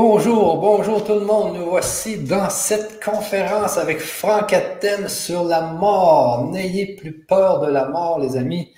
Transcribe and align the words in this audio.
Bonjour, 0.00 0.60
bonjour 0.60 1.02
tout 1.02 1.14
le 1.14 1.24
monde. 1.24 1.56
Nous 1.56 1.70
voici 1.70 2.22
dans 2.22 2.48
cette 2.50 3.04
conférence 3.04 3.78
avec 3.78 3.98
Franck 3.98 4.52
Athènes 4.52 5.08
sur 5.08 5.42
la 5.42 5.72
mort. 5.72 6.48
N'ayez 6.52 6.94
plus 6.94 7.12
peur 7.12 7.62
de 7.62 7.66
la 7.66 7.88
mort, 7.88 8.20
les 8.20 8.36
amis. 8.36 8.72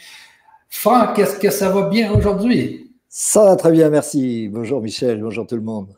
Franck, 0.70 1.18
est-ce 1.18 1.38
que 1.38 1.50
ça 1.50 1.68
va 1.68 1.90
bien 1.90 2.10
aujourd'hui? 2.10 2.90
Ça 3.06 3.44
va 3.44 3.56
très 3.56 3.70
bien, 3.70 3.90
merci. 3.90 4.48
Bonjour 4.48 4.80
Michel, 4.80 5.20
bonjour 5.20 5.46
tout 5.46 5.56
le 5.56 5.60
monde. 5.60 5.94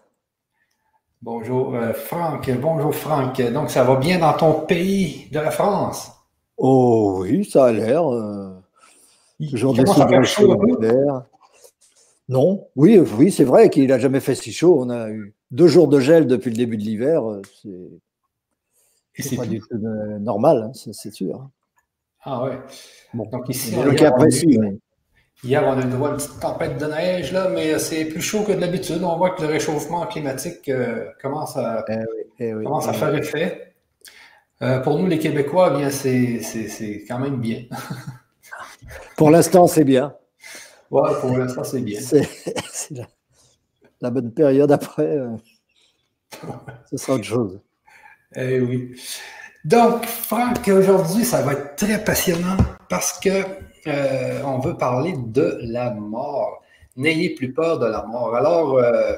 Bonjour 1.23 1.73
euh, 1.77 1.93
Franck, 1.93 2.51
bonjour 2.61 2.93
Franck. 2.93 3.41
Donc 3.53 3.71
ça 3.71 3.85
va 3.85 3.95
bien 3.95 4.19
dans 4.19 4.33
ton 4.33 4.53
pays 4.55 5.29
de 5.31 5.39
la 5.39 5.53
France? 5.53 6.11
Oh 6.57 7.19
oui, 7.21 7.45
ça 7.45 7.67
a 7.67 7.71
l'air. 7.71 8.13
Euh, 8.13 8.61
toujours 9.49 9.73
des 9.73 9.85
chaud 10.25 10.57
non, 12.33 12.69
oui, 12.77 12.99
oui, 13.19 13.31
c'est 13.31 13.45
vrai 13.45 13.69
qu'il 13.69 13.89
n'a 13.89 13.99
jamais 13.99 14.21
fait 14.21 14.35
si 14.35 14.53
chaud. 14.53 14.79
On 14.81 14.89
a 14.89 15.11
eu 15.11 15.35
deux 15.51 15.69
jours 15.69 15.87
de 15.87 16.01
gel 16.01 16.27
depuis 16.27 16.49
le 16.49 16.57
début 16.57 16.79
de 16.79 16.83
l'hiver. 16.83 17.31
Euh, 17.31 17.43
c'est 19.19 19.37
pas 19.37 19.45
du 19.45 19.61
tout 19.61 19.77
normal, 20.21 20.71
hein, 20.71 20.73
c'est 20.75 21.13
sûr. 21.13 21.51
Ah 22.23 22.43
ouais. 22.45 22.59
Bon. 23.13 23.29
Donc 23.31 23.51
ici, 23.51 23.75
le 23.85 23.93
cas 23.93 24.13
précis. 24.13 24.59
Hier, 25.45 25.63
on 25.67 25.73
a 25.73 25.81
eu 25.81 25.85
une 25.85 26.17
petite 26.17 26.41
tempête 26.41 26.79
de 26.79 26.87
neige, 26.87 27.33
là, 27.33 27.51
mais 27.51 27.79
c'est 27.79 28.07
plus 28.07 28.23
chaud 28.23 28.45
que 28.45 28.53
de 28.53 28.61
l'habitude. 28.61 29.03
On 29.03 29.19
voit 29.19 29.31
que 29.31 29.43
le 29.43 29.49
réchauffement 29.49 30.07
climatique 30.07 30.69
euh, 30.71 31.11
commence 31.21 31.57
à, 31.57 31.85
eh 31.89 31.97
eh 32.39 32.53
commence 32.53 32.89
à 32.89 32.93
eh 32.95 32.97
faire 32.97 33.15
effet. 33.15 33.75
Euh, 34.63 34.79
pour 34.79 34.99
nous, 34.99 35.07
les 35.07 35.19
Québécois, 35.19 35.77
bien, 35.77 35.91
c'est 35.91 37.05
quand 37.07 37.19
même 37.19 37.41
bien. 37.41 37.65
pour 39.19 39.31
l'instant, 39.31 39.67
c'est 39.67 39.85
bien. 39.85 40.15
Ouais, 40.93 41.11
pour 41.23 41.39
l'instant, 41.39 41.65
c'est 41.65 41.81
bien. 41.81 41.99
C'est 42.03 42.29
la, 44.03 44.11
bonne 44.11 44.31
période 44.31 44.71
après. 44.71 45.07
Euh, 45.07 45.31
ce 46.91 46.99
sera 46.99 47.15
autre 47.15 47.25
chose. 47.25 47.61
Eh 48.37 48.61
oui. 48.61 48.95
Donc, 49.65 50.05
Franck, 50.05 50.69
aujourd'hui, 50.69 51.25
ça 51.25 51.41
va 51.41 51.55
être 51.55 51.77
très 51.77 52.05
passionnant 52.05 52.59
parce 52.91 53.19
que 53.19 53.31
euh, 53.87 54.43
on 54.45 54.59
veut 54.59 54.77
parler 54.77 55.15
de 55.17 55.61
la 55.63 55.93
mort. 55.93 56.63
N'ayez 56.97 57.31
plus 57.31 57.55
peur 57.55 57.79
de 57.79 57.87
la 57.87 58.03
mort. 58.03 58.35
Alors, 58.35 58.77
euh, 58.77 59.15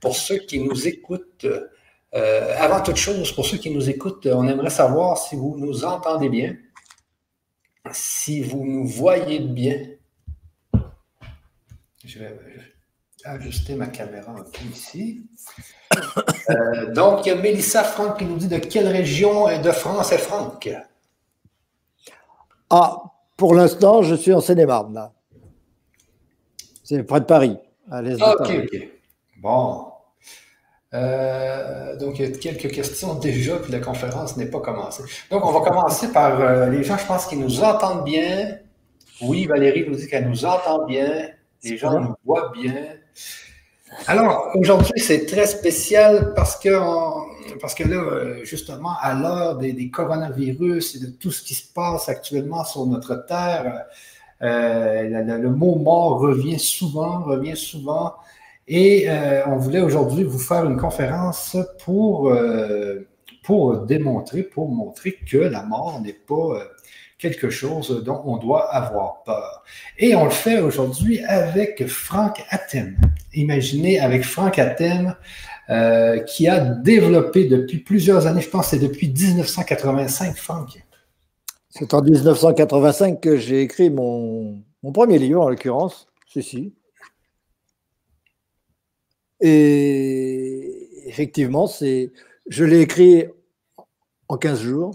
pour 0.00 0.16
ceux 0.16 0.38
qui 0.38 0.58
nous 0.58 0.88
écoutent, 0.88 1.46
avant 2.12 2.80
toute 2.80 2.96
chose, 2.96 3.30
pour 3.32 3.44
ceux 3.44 3.58
qui 3.58 3.70
nous 3.70 3.90
écoutent, 3.90 4.26
on 4.26 4.48
aimerait 4.48 4.70
savoir 4.70 5.18
si 5.18 5.36
vous 5.36 5.56
nous 5.58 5.84
entendez 5.84 6.30
bien, 6.30 6.56
si 7.92 8.40
vous 8.40 8.64
nous 8.64 8.86
voyez 8.86 9.40
bien, 9.40 9.80
je 12.04 12.18
vais 12.18 12.36
ajuster 13.24 13.74
ma 13.74 13.86
caméra 13.86 14.32
un 14.32 14.42
peu 14.42 14.64
ici. 14.72 15.26
Euh, 16.50 16.92
donc, 16.92 17.26
il 17.26 17.30
y 17.30 17.32
a 17.32 17.36
Mélissa 17.36 17.84
Franck 17.84 18.18
qui 18.18 18.24
nous 18.24 18.36
dit 18.36 18.48
de 18.48 18.58
quelle 18.58 18.88
région 18.88 19.46
de 19.60 19.70
France 19.70 20.12
est 20.12 20.18
Franck? 20.18 20.70
Ah, 22.70 23.02
pour 23.36 23.54
l'instant, 23.54 24.02
je 24.02 24.14
suis 24.14 24.32
en 24.32 24.40
Seine-et-Marne, 24.40 25.10
C'est 26.84 27.02
près 27.02 27.20
de 27.20 27.26
Paris, 27.26 27.58
à 27.90 28.02
l'est 28.02 28.14
de 28.14 28.18
Paris. 28.18 28.58
OK, 28.58 28.88
Bon. 29.38 29.86
Euh, 30.92 31.96
donc, 31.96 32.18
il 32.18 32.28
y 32.28 32.32
a 32.32 32.36
quelques 32.36 32.70
questions 32.70 33.14
déjà, 33.14 33.56
puis 33.58 33.72
la 33.72 33.80
conférence 33.80 34.36
n'est 34.36 34.50
pas 34.50 34.60
commencée. 34.60 35.04
Donc, 35.30 35.44
on 35.44 35.52
va 35.52 35.68
commencer 35.68 36.12
par 36.12 36.40
euh, 36.40 36.68
les 36.68 36.82
gens, 36.82 36.96
je 36.96 37.06
pense, 37.06 37.26
qui 37.26 37.36
nous 37.36 37.62
entendent 37.62 38.04
bien. 38.04 38.58
Oui, 39.22 39.46
Valérie 39.46 39.84
nous 39.88 39.96
dit 39.96 40.08
qu'elle 40.08 40.28
nous 40.28 40.44
entend 40.44 40.86
bien. 40.86 41.28
Les 41.64 41.76
gens 41.76 42.00
nous 42.00 42.14
voient 42.24 42.52
bien. 42.54 42.74
Alors, 44.06 44.50
aujourd'hui, 44.54 45.00
c'est 45.00 45.26
très 45.26 45.46
spécial 45.46 46.32
parce 46.34 46.56
que, 46.56 46.70
parce 47.58 47.74
que 47.74 47.84
là, 47.84 48.44
justement, 48.44 48.92
à 49.00 49.14
l'heure 49.14 49.58
des, 49.58 49.90
coronavirus 49.90 50.96
et 50.96 51.00
de 51.00 51.10
tout 51.10 51.32
ce 51.32 51.42
qui 51.42 51.54
se 51.54 51.72
passe 51.72 52.08
actuellement 52.08 52.64
sur 52.64 52.86
notre 52.86 53.26
Terre, 53.26 53.86
euh, 54.42 55.38
le, 55.38 55.50
mot 55.50 55.74
mort 55.76 56.20
revient 56.20 56.58
souvent, 56.58 57.22
revient 57.22 57.56
souvent. 57.56 58.14
Et 58.68 59.10
euh, 59.10 59.42
on 59.46 59.56
voulait 59.56 59.80
aujourd'hui 59.80 60.22
vous 60.22 60.38
faire 60.38 60.64
une 60.64 60.76
conférence 60.76 61.56
pour, 61.84 62.30
euh, 62.30 63.08
pour 63.42 63.78
démontrer, 63.78 64.44
pour 64.44 64.68
montrer 64.68 65.18
que 65.28 65.38
la 65.38 65.64
mort 65.64 66.00
n'est 66.00 66.12
pas 66.12 66.62
quelque 67.20 67.50
chose 67.50 68.02
dont 68.04 68.22
on 68.24 68.38
doit 68.38 68.74
avoir 68.74 69.22
peur. 69.22 69.62
Et 69.98 70.14
on 70.14 70.24
le 70.24 70.30
fait 70.30 70.60
aujourd'hui 70.60 71.22
avec 71.24 71.86
Frank 71.86 72.42
Atem. 72.48 72.96
Imaginez 73.34 74.00
avec 74.00 74.24
Frank 74.24 74.58
Atem 74.58 75.14
euh, 75.68 76.18
qui 76.20 76.48
a 76.48 76.58
développé 76.60 77.44
depuis 77.44 77.78
plusieurs 77.78 78.26
années, 78.26 78.40
je 78.40 78.48
pense 78.48 78.70
que 78.70 78.76
c'est 78.76 78.82
depuis 78.82 79.08
1985, 79.08 80.36
Frank. 80.36 80.82
C'est 81.68 81.94
en 81.94 82.02
1985 82.02 83.20
que 83.20 83.36
j'ai 83.36 83.60
écrit 83.60 83.90
mon, 83.90 84.60
mon, 84.82 84.90
premier 84.90 85.18
livre, 85.18 85.42
en 85.42 85.48
l'occurrence, 85.48 86.08
ceci. 86.26 86.74
Et 89.40 90.88
effectivement, 91.06 91.68
je 91.68 92.64
l'ai 92.64 92.80
écrit 92.80 93.26
en 94.28 94.36
15 94.36 94.60
jours 94.60 94.94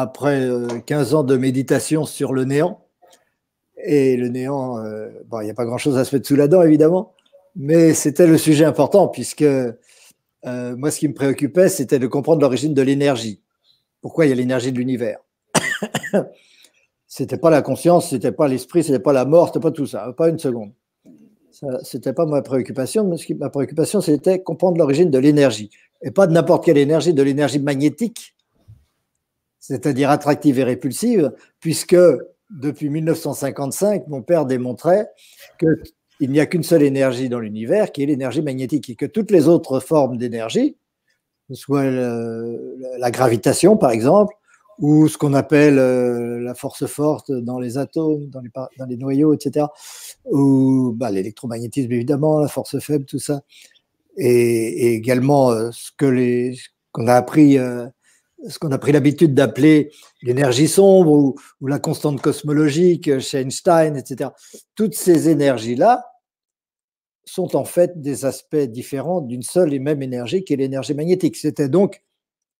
après 0.00 0.48
15 0.86 1.12
euh, 1.12 1.16
ans 1.18 1.24
de 1.24 1.36
méditation 1.36 2.04
sur 2.04 2.32
le 2.32 2.44
néant. 2.44 2.80
Et 3.84 4.16
le 4.16 4.28
néant, 4.28 4.78
euh, 4.78 5.08
bon, 5.26 5.40
il 5.40 5.44
n'y 5.44 5.50
a 5.50 5.54
pas 5.54 5.64
grand-chose 5.64 5.98
à 5.98 6.04
se 6.04 6.14
mettre 6.14 6.26
sous 6.26 6.36
la 6.36 6.48
dent, 6.48 6.62
évidemment, 6.62 7.14
mais 7.56 7.94
c'était 7.94 8.26
le 8.26 8.38
sujet 8.38 8.64
important, 8.64 9.08
puisque 9.08 9.42
euh, 9.42 9.74
moi, 10.44 10.90
ce 10.90 10.98
qui 10.98 11.08
me 11.08 11.14
préoccupait, 11.14 11.68
c'était 11.68 11.98
de 11.98 12.06
comprendre 12.06 12.40
l'origine 12.40 12.74
de 12.74 12.82
l'énergie. 12.82 13.40
Pourquoi 14.00 14.26
il 14.26 14.28
y 14.28 14.32
a 14.32 14.34
l'énergie 14.36 14.72
de 14.72 14.78
l'univers? 14.78 15.18
C'était 17.10 17.38
pas 17.38 17.48
la 17.48 17.62
conscience, 17.62 18.10
c'était 18.10 18.32
pas 18.32 18.48
l'esprit, 18.48 18.84
c'était 18.84 18.98
pas 18.98 19.14
la 19.14 19.24
mort, 19.24 19.46
c'était 19.46 19.60
pas 19.60 19.70
tout 19.70 19.86
ça, 19.86 20.12
pas 20.12 20.28
une 20.28 20.38
seconde. 20.38 20.72
C'était 21.82 22.12
pas 22.12 22.26
ma 22.26 22.42
préoccupation, 22.42 23.08
mais 23.08 23.16
ce 23.16 23.24
qui, 23.24 23.34
ma 23.34 23.48
préoccupation, 23.48 24.02
c'était 24.02 24.42
comprendre 24.42 24.76
l'origine 24.76 25.10
de 25.10 25.18
l'énergie. 25.18 25.70
Et 26.02 26.10
pas 26.10 26.26
de 26.26 26.32
n'importe 26.32 26.66
quelle 26.66 26.76
énergie, 26.76 27.14
de 27.14 27.22
l'énergie 27.22 27.60
magnétique, 27.60 28.36
c'est-à-dire 29.60 30.10
attractive 30.10 30.58
et 30.58 30.64
répulsive, 30.64 31.32
puisque 31.60 31.96
depuis 32.50 32.88
1955, 32.88 34.08
mon 34.08 34.22
père 34.22 34.46
démontrait 34.46 35.08
qu'il 35.58 36.30
n'y 36.30 36.40
a 36.40 36.46
qu'une 36.46 36.62
seule 36.62 36.82
énergie 36.82 37.28
dans 37.28 37.40
l'univers, 37.40 37.92
qui 37.92 38.02
est 38.02 38.06
l'énergie 38.06 38.42
magnétique, 38.42 38.90
et 38.90 38.96
que 38.96 39.06
toutes 39.06 39.30
les 39.30 39.48
autres 39.48 39.80
formes 39.80 40.16
d'énergie, 40.16 40.76
soit 41.52 41.84
la 41.84 43.10
gravitation 43.10 43.76
par 43.76 43.90
exemple, 43.90 44.34
ou 44.78 45.08
ce 45.08 45.18
qu'on 45.18 45.34
appelle 45.34 45.78
euh, 45.78 46.40
la 46.40 46.54
force 46.54 46.86
forte 46.86 47.32
dans 47.32 47.58
les 47.58 47.78
atomes, 47.78 48.28
dans 48.28 48.86
les, 48.86 48.96
noyaux, 48.96 49.34
etc., 49.34 49.66
ou 50.24 50.92
bah, 50.96 51.10
l'électromagnétisme 51.10 51.92
évidemment, 51.92 52.40
la 52.40 52.48
force 52.48 52.78
faible, 52.78 53.04
tout 53.04 53.18
ça, 53.18 53.42
et, 54.16 54.94
également 54.94 55.50
euh, 55.50 55.70
ce 55.72 55.90
que 55.96 56.52
qu'on 56.92 57.08
a 57.08 57.14
appris 57.14 57.58
euh, 57.58 57.86
ce 58.46 58.58
qu'on 58.58 58.70
a 58.70 58.78
pris 58.78 58.92
l'habitude 58.92 59.34
d'appeler 59.34 59.90
l'énergie 60.22 60.68
sombre 60.68 61.10
ou, 61.10 61.36
la 61.66 61.78
constante 61.78 62.20
cosmologique 62.20 63.18
chez 63.18 63.40
Einstein, 63.40 63.96
etc. 63.96 64.30
Toutes 64.74 64.94
ces 64.94 65.28
énergies-là 65.28 66.04
sont 67.24 67.56
en 67.56 67.64
fait 67.64 68.00
des 68.00 68.24
aspects 68.24 68.56
différents 68.56 69.20
d'une 69.20 69.42
seule 69.42 69.74
et 69.74 69.78
même 69.78 70.02
énergie 70.02 70.44
qui 70.44 70.54
est 70.54 70.56
l'énergie 70.56 70.94
magnétique. 70.94 71.36
C'était 71.36 71.68
donc 71.68 72.02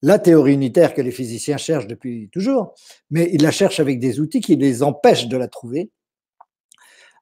la 0.03 0.19
théorie 0.19 0.55
unitaire 0.55 0.94
que 0.94 1.03
les 1.03 1.11
physiciens 1.11 1.56
cherchent 1.56 1.87
depuis 1.87 2.28
toujours, 2.33 2.75
mais 3.10 3.31
ils 3.33 3.43
la 3.43 3.50
cherchent 3.50 3.81
avec 3.81 3.99
des 3.99 4.21
outils 4.21 4.41
qui 4.41 4.56
les 4.56 4.83
empêchent 4.83 5.28
de 5.28 5.37
la 5.37 5.49
trouver, 5.49 5.91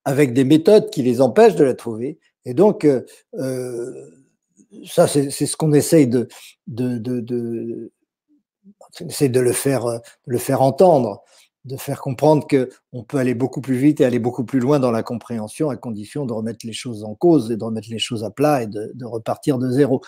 avec 0.05 0.33
des 0.33 0.45
méthodes 0.45 0.91
qui 0.91 1.03
les 1.03 1.21
empêchent 1.21 1.57
de 1.57 1.65
la 1.65 1.75
trouver. 1.75 2.19
Et 2.45 2.55
donc, 2.55 2.85
euh, 2.85 3.03
euh, 3.35 4.11
ça, 4.85 5.09
c'est 5.09 5.31
ce 5.31 5.57
qu'on 5.57 5.73
essaye 5.73 6.07
de, 6.07 6.29
de, 6.67 6.99
de, 6.99 7.93
c'est 9.09 9.29
de 9.29 9.41
le 9.41 9.53
faire, 9.53 9.87
euh, 9.87 9.99
le 10.27 10.39
faire 10.39 10.63
entendre, 10.63 11.23
de 11.67 11.77
faire 11.77 12.01
comprendre 12.01 12.47
qu'on 12.47 13.03
peut 13.03 13.19
aller 13.19 13.35
beaucoup 13.35 13.61
plus 13.61 13.77
vite 13.77 14.01
et 14.01 14.05
aller 14.05 14.21
beaucoup 14.21 14.45
plus 14.45 14.61
loin 14.61 14.79
dans 14.79 14.93
la 14.93 15.03
compréhension 15.03 15.69
à 15.69 15.77
condition 15.77 16.25
de 16.25 16.33
remettre 16.33 16.65
les 16.65 16.73
choses 16.73 17.03
en 17.03 17.15
cause 17.15 17.51
et 17.51 17.57
de 17.57 17.65
remettre 17.65 17.89
les 17.91 17.99
choses 17.99 18.23
à 18.23 18.31
plat 18.31 18.63
et 18.63 18.67
de, 18.67 19.05
repartir 19.05 19.59
de 19.59 19.69
zéro. 19.71 20.01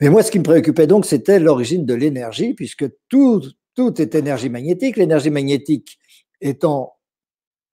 Mais 0.00 0.08
moi, 0.08 0.22
ce 0.22 0.30
qui 0.30 0.40
me 0.40 0.44
préoccupait 0.44 0.88
donc, 0.88 1.06
c'était 1.06 1.38
l'origine 1.38 1.86
de 1.86 1.94
l'énergie, 1.94 2.52
puisque 2.54 2.86
tout, 3.08 3.42
tout 3.76 4.00
est 4.02 4.16
énergie 4.16 4.48
magnétique. 4.48 4.96
L'énergie 4.96 5.30
magnétique 5.30 5.98
étant 6.40 6.96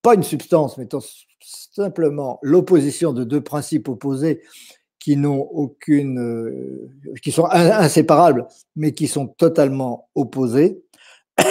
pas 0.02 0.14
une 0.14 0.22
substance, 0.22 0.78
mais 0.78 0.84
étant 0.84 1.00
simplement 1.40 2.38
l'opposition 2.42 3.12
de 3.12 3.24
deux 3.24 3.40
principes 3.40 3.88
opposés 3.88 4.42
qui 5.02 5.16
n'ont 5.16 5.40
aucune, 5.40 6.20
euh, 6.20 6.88
qui 7.22 7.32
sont 7.32 7.46
inséparables, 7.50 8.46
mais 8.76 8.92
qui 8.92 9.08
sont 9.08 9.26
totalement 9.26 10.08
opposés. 10.14 10.80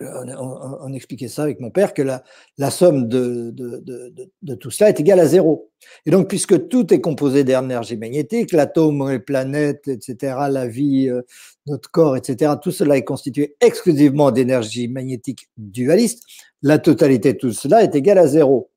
on, 0.00 0.92
expliquait 0.92 1.28
ça 1.28 1.44
avec 1.44 1.60
mon 1.60 1.70
père, 1.70 1.94
que 1.94 2.02
la, 2.02 2.70
somme 2.70 3.06
de, 3.06 3.52
de, 3.52 4.12
de, 4.42 4.54
tout 4.56 4.72
cela 4.72 4.90
est 4.90 4.98
égale 4.98 5.20
à 5.20 5.26
zéro. 5.26 5.70
Et 6.04 6.10
donc, 6.10 6.28
puisque 6.28 6.68
tout 6.68 6.92
est 6.92 7.00
composé 7.00 7.44
d'énergie 7.44 7.96
magnétique, 7.96 8.50
l'atome, 8.50 9.08
les 9.08 9.20
planètes, 9.20 9.86
etc., 9.86 10.34
la 10.50 10.66
vie, 10.66 11.08
euh, 11.08 11.22
notre 11.66 11.92
corps, 11.92 12.16
etc., 12.16 12.54
tout 12.60 12.72
cela 12.72 12.96
est 12.96 13.04
constitué 13.04 13.54
exclusivement 13.60 14.32
d'énergie 14.32 14.88
magnétique 14.88 15.48
dualiste, 15.56 16.24
la 16.60 16.78
totalité 16.78 17.34
de 17.34 17.38
tout 17.38 17.52
cela 17.52 17.84
est 17.84 17.94
égale 17.94 18.18
à 18.18 18.26
zéro. 18.26 18.68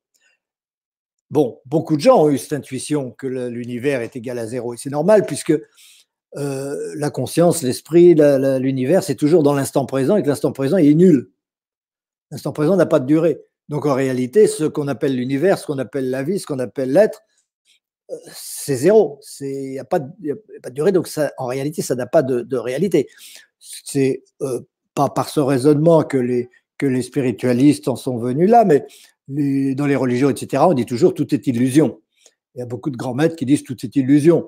Bon, 1.29 1.59
beaucoup 1.65 1.95
de 1.95 2.01
gens 2.01 2.23
ont 2.23 2.29
eu 2.29 2.37
cette 2.37 2.53
intuition 2.53 3.11
que 3.11 3.27
l'univers 3.27 4.01
est 4.01 4.15
égal 4.15 4.39
à 4.39 4.47
zéro, 4.47 4.73
et 4.73 4.77
c'est 4.77 4.89
normal 4.89 5.25
puisque 5.25 5.53
euh, 6.35 6.93
la 6.95 7.09
conscience, 7.09 7.63
l'esprit, 7.63 8.15
l'univers, 8.15 9.03
c'est 9.03 9.15
toujours 9.15 9.43
dans 9.43 9.53
l'instant 9.53 9.85
présent 9.85 10.17
et 10.17 10.23
que 10.23 10.27
l'instant 10.27 10.51
présent 10.51 10.77
est 10.77 10.93
nul. 10.93 11.31
L'instant 12.31 12.51
présent 12.51 12.75
n'a 12.75 12.85
pas 12.85 12.99
de 12.99 13.05
durée. 13.05 13.39
Donc 13.69 13.85
en 13.85 13.93
réalité, 13.93 14.47
ce 14.47 14.65
qu'on 14.65 14.87
appelle 14.87 15.15
l'univers, 15.15 15.57
ce 15.57 15.65
qu'on 15.65 15.79
appelle 15.79 16.09
la 16.09 16.23
vie, 16.23 16.39
ce 16.39 16.45
qu'on 16.45 16.59
appelle 16.59 16.91
l'être, 16.91 17.21
euh, 18.11 18.15
c'est 18.31 18.75
zéro. 18.75 19.19
Il 19.41 19.71
n'y 19.71 19.79
a, 19.79 19.85
pas 19.85 19.99
de 19.99 20.13
durée, 20.71 20.91
donc 20.91 21.09
en 21.37 21.45
réalité, 21.45 21.81
ça 21.81 21.95
n'a 21.95 22.07
pas 22.07 22.23
de, 22.23 22.55
réalité. 22.55 23.09
C'est 23.59 24.23
euh, 24.41 24.61
pas 24.93 25.09
par 25.09 25.29
ce 25.29 25.39
raisonnement 25.39 26.03
que 26.03 26.17
les, 26.17 26.49
que 26.77 26.85
les 26.85 27.01
spiritualistes 27.01 27.87
en 27.87 27.95
sont 27.95 28.17
venus 28.17 28.49
là, 28.49 28.63
mais 28.63 28.85
dans 29.27 29.85
les 29.85 29.95
religions, 29.95 30.29
etc., 30.29 30.63
on 30.67 30.73
dit 30.73 30.85
toujours 30.85 31.13
tout 31.13 31.33
est 31.33 31.47
illusion. 31.47 32.01
Il 32.55 32.59
y 32.59 32.61
a 32.61 32.65
beaucoup 32.65 32.89
de 32.89 32.97
grands 32.97 33.13
maîtres 33.13 33.35
qui 33.35 33.45
disent 33.45 33.63
tout 33.63 33.77
est 33.85 33.95
illusion. 33.95 34.47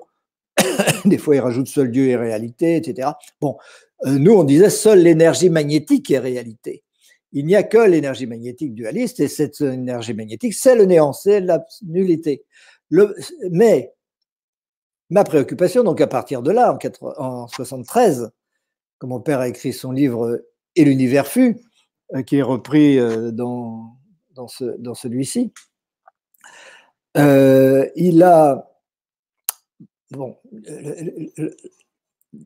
Des 1.04 1.18
fois, 1.18 1.36
ils 1.36 1.40
rajoutent 1.40 1.68
seul 1.68 1.90
Dieu 1.90 2.08
est 2.08 2.16
réalité, 2.16 2.76
etc. 2.76 3.10
Bon, 3.40 3.56
euh, 4.06 4.18
nous, 4.18 4.32
on 4.32 4.44
disait 4.44 4.70
seule 4.70 5.02
l'énergie 5.02 5.50
magnétique 5.50 6.10
est 6.10 6.18
réalité. 6.18 6.82
Il 7.32 7.46
n'y 7.46 7.54
a 7.54 7.62
que 7.62 7.78
l'énergie 7.78 8.26
magnétique 8.26 8.74
dualiste 8.74 9.20
et 9.20 9.28
cette 9.28 9.60
énergie 9.60 10.14
magnétique, 10.14 10.54
c'est 10.54 10.74
le 10.74 10.84
néant, 10.84 11.12
c'est 11.12 11.40
la 11.40 11.64
nullité. 11.82 12.44
Mais 13.50 13.92
ma 15.10 15.22
préoccupation, 15.22 15.84
donc 15.84 16.00
à 16.00 16.08
partir 16.08 16.42
de 16.42 16.50
là, 16.50 16.76
en, 17.00 17.24
en 17.24 17.46
73, 17.46 18.32
quand 18.98 19.06
mon 19.06 19.20
père 19.20 19.40
a 19.40 19.48
écrit 19.48 19.72
son 19.72 19.92
livre 19.92 20.42
Et 20.74 20.84
l'univers 20.84 21.26
fut, 21.26 21.58
euh, 22.14 22.22
qui 22.22 22.36
est 22.36 22.42
repris 22.42 22.98
euh, 22.98 23.30
dans, 23.30 23.96
dans, 24.40 24.48
ce, 24.48 24.64
dans 24.78 24.94
celui-ci, 24.94 25.52
il 27.14 28.22
a 28.22 28.70
bon, 30.12 30.36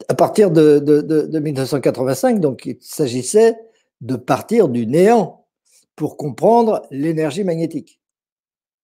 à 0.09 0.15
partir 0.15 0.51
de, 0.51 1.39
1985, 1.39 2.41
donc 2.41 2.67
il 2.67 2.79
s'agissait 2.81 3.57
de 4.01 4.17
partir 4.17 4.69
du 4.69 4.89
néant 4.89 5.47
pour 5.95 6.17
comprendre 6.17 6.83
l'énergie 6.91 7.45
magnétique. 7.45 8.01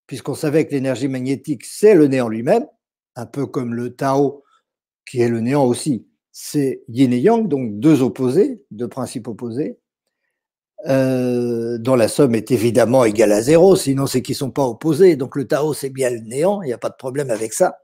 Puisqu'on 0.06 0.34
savait 0.34 0.66
que 0.66 0.72
l'énergie 0.72 1.08
magnétique, 1.08 1.64
c'est 1.64 1.94
le 1.94 2.06
néant 2.06 2.28
lui-même, 2.28 2.66
un 3.16 3.26
peu 3.26 3.46
comme 3.46 3.74
le 3.74 3.94
Tao, 3.94 4.44
qui 5.04 5.20
est 5.20 5.28
le 5.28 5.40
néant 5.40 5.66
aussi. 5.66 6.06
C'est 6.30 6.84
yin 6.88 7.12
et 7.12 7.18
yang, 7.18 7.48
donc 7.48 7.80
deux 7.80 8.02
opposés, 8.02 8.62
deux 8.70 8.86
principes 8.86 9.26
opposés, 9.26 9.79
euh, 10.86 11.78
dont 11.78 11.94
la 11.94 12.08
somme 12.08 12.34
est 12.34 12.50
évidemment 12.50 13.04
égale 13.04 13.32
à 13.32 13.42
zéro, 13.42 13.76
sinon 13.76 14.06
c'est 14.06 14.22
qu'ils 14.22 14.34
ne 14.34 14.38
sont 14.38 14.50
pas 14.50 14.64
opposés. 14.64 15.16
Donc 15.16 15.36
le 15.36 15.46
Tao, 15.46 15.74
c'est 15.74 15.90
bien 15.90 16.10
le 16.10 16.20
néant, 16.20 16.62
il 16.62 16.66
n'y 16.66 16.72
a 16.72 16.78
pas 16.78 16.88
de 16.88 16.96
problème 16.96 17.30
avec 17.30 17.52
ça. 17.52 17.78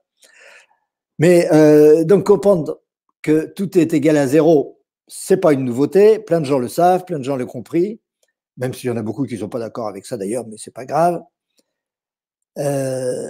Mais 1.18 1.48
euh, 1.52 2.04
donc 2.04 2.24
comprendre 2.24 2.80
que 3.22 3.46
tout 3.46 3.78
est 3.78 3.92
égal 3.94 4.16
à 4.16 4.26
zéro, 4.26 4.80
c'est 5.08 5.38
pas 5.38 5.52
une 5.52 5.64
nouveauté. 5.64 6.18
Plein 6.18 6.40
de 6.40 6.46
gens 6.46 6.58
le 6.58 6.68
savent, 6.68 7.04
plein 7.04 7.18
de 7.18 7.24
gens 7.24 7.36
l'ont 7.36 7.46
compris, 7.46 8.00
même 8.56 8.72
s'il 8.74 8.88
y 8.88 8.92
en 8.92 8.96
a 8.96 9.02
beaucoup 9.02 9.24
qui 9.24 9.34
ne 9.34 9.40
sont 9.40 9.48
pas 9.48 9.58
d'accord 9.58 9.88
avec 9.88 10.06
ça 10.06 10.16
d'ailleurs, 10.16 10.46
mais 10.46 10.56
c'est 10.58 10.74
pas 10.74 10.86
grave. 10.86 11.22
Euh, 12.58 13.28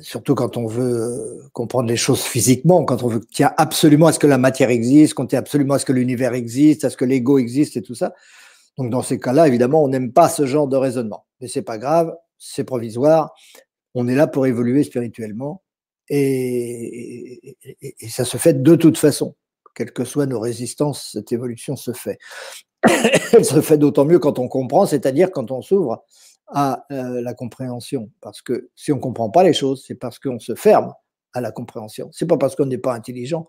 surtout 0.00 0.36
quand 0.36 0.56
on 0.56 0.66
veut 0.66 1.42
comprendre 1.52 1.88
les 1.88 1.96
choses 1.96 2.22
physiquement, 2.22 2.84
quand 2.84 3.02
on 3.02 3.08
veut 3.08 3.20
tient 3.20 3.52
absolument 3.56 4.06
à 4.06 4.12
ce 4.12 4.20
que 4.20 4.28
la 4.28 4.38
matière 4.38 4.70
existe, 4.70 5.14
qu'on 5.14 5.26
tient 5.26 5.40
absolument 5.40 5.74
à 5.74 5.78
ce 5.80 5.84
que 5.84 5.92
l'univers 5.92 6.34
existe, 6.34 6.84
à 6.84 6.90
ce 6.90 6.96
que 6.96 7.04
l'ego 7.04 7.38
existe 7.38 7.76
et 7.76 7.82
tout 7.82 7.96
ça. 7.96 8.14
Donc 8.78 8.90
dans 8.90 9.02
ces 9.02 9.18
cas-là, 9.18 9.48
évidemment, 9.48 9.82
on 9.82 9.88
n'aime 9.88 10.12
pas 10.12 10.28
ce 10.28 10.46
genre 10.46 10.68
de 10.68 10.76
raisonnement. 10.76 11.26
Mais 11.40 11.48
c'est 11.48 11.62
pas 11.62 11.78
grave, 11.78 12.16
c'est 12.38 12.64
provisoire. 12.64 13.34
On 13.94 14.06
est 14.06 14.14
là 14.14 14.28
pour 14.28 14.46
évoluer 14.46 14.84
spirituellement 14.84 15.62
et, 16.08 17.56
ça 18.08 18.24
se 18.24 18.38
fait 18.38 18.62
de 18.62 18.76
toute 18.76 18.96
façon. 18.96 19.34
Quelles 19.74 19.92
que 19.92 20.04
soient 20.04 20.26
nos 20.26 20.40
résistances, 20.40 21.10
cette 21.12 21.32
évolution 21.32 21.76
se 21.76 21.92
fait. 21.92 22.18
Elle 23.32 23.44
se 23.44 23.60
fait 23.60 23.78
d'autant 23.78 24.04
mieux 24.04 24.18
quand 24.18 24.38
on 24.38 24.48
comprend, 24.48 24.86
c'est-à-dire 24.86 25.30
quand 25.30 25.50
on 25.50 25.60
s'ouvre 25.60 26.04
à 26.48 26.84
euh, 26.90 27.20
la 27.20 27.34
compréhension. 27.34 28.10
Parce 28.20 28.42
que 28.42 28.70
si 28.74 28.92
on 28.92 28.96
ne 28.96 29.00
comprend 29.00 29.30
pas 29.30 29.42
les 29.42 29.52
choses, 29.52 29.84
c'est 29.86 29.94
parce 29.94 30.18
qu'on 30.18 30.38
se 30.38 30.54
ferme 30.54 30.92
à 31.32 31.40
la 31.40 31.52
compréhension. 31.52 32.08
C'est 32.12 32.26
pas 32.26 32.36
parce 32.36 32.56
qu'on 32.56 32.66
n'est 32.66 32.78
pas 32.78 32.94
intelligent, 32.94 33.48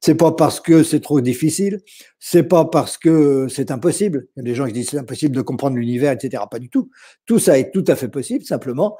c'est 0.00 0.14
pas 0.14 0.32
parce 0.32 0.60
que 0.60 0.82
c'est 0.82 1.00
trop 1.00 1.20
difficile, 1.20 1.80
c'est 2.18 2.42
pas 2.42 2.64
parce 2.64 2.98
que 2.98 3.48
c'est 3.48 3.70
impossible. 3.70 4.28
Il 4.36 4.40
y 4.40 4.42
a 4.42 4.44
des 4.44 4.54
gens 4.54 4.66
qui 4.66 4.72
disent 4.72 4.90
c'est 4.90 4.98
impossible 4.98 5.34
de 5.36 5.42
comprendre 5.42 5.76
l'univers, 5.76 6.12
etc. 6.12 6.42
Pas 6.50 6.58
du 6.58 6.68
tout. 6.68 6.90
Tout 7.26 7.38
ça 7.38 7.58
est 7.58 7.70
tout 7.70 7.84
à 7.86 7.96
fait 7.96 8.08
possible. 8.08 8.44
Simplement, 8.44 8.96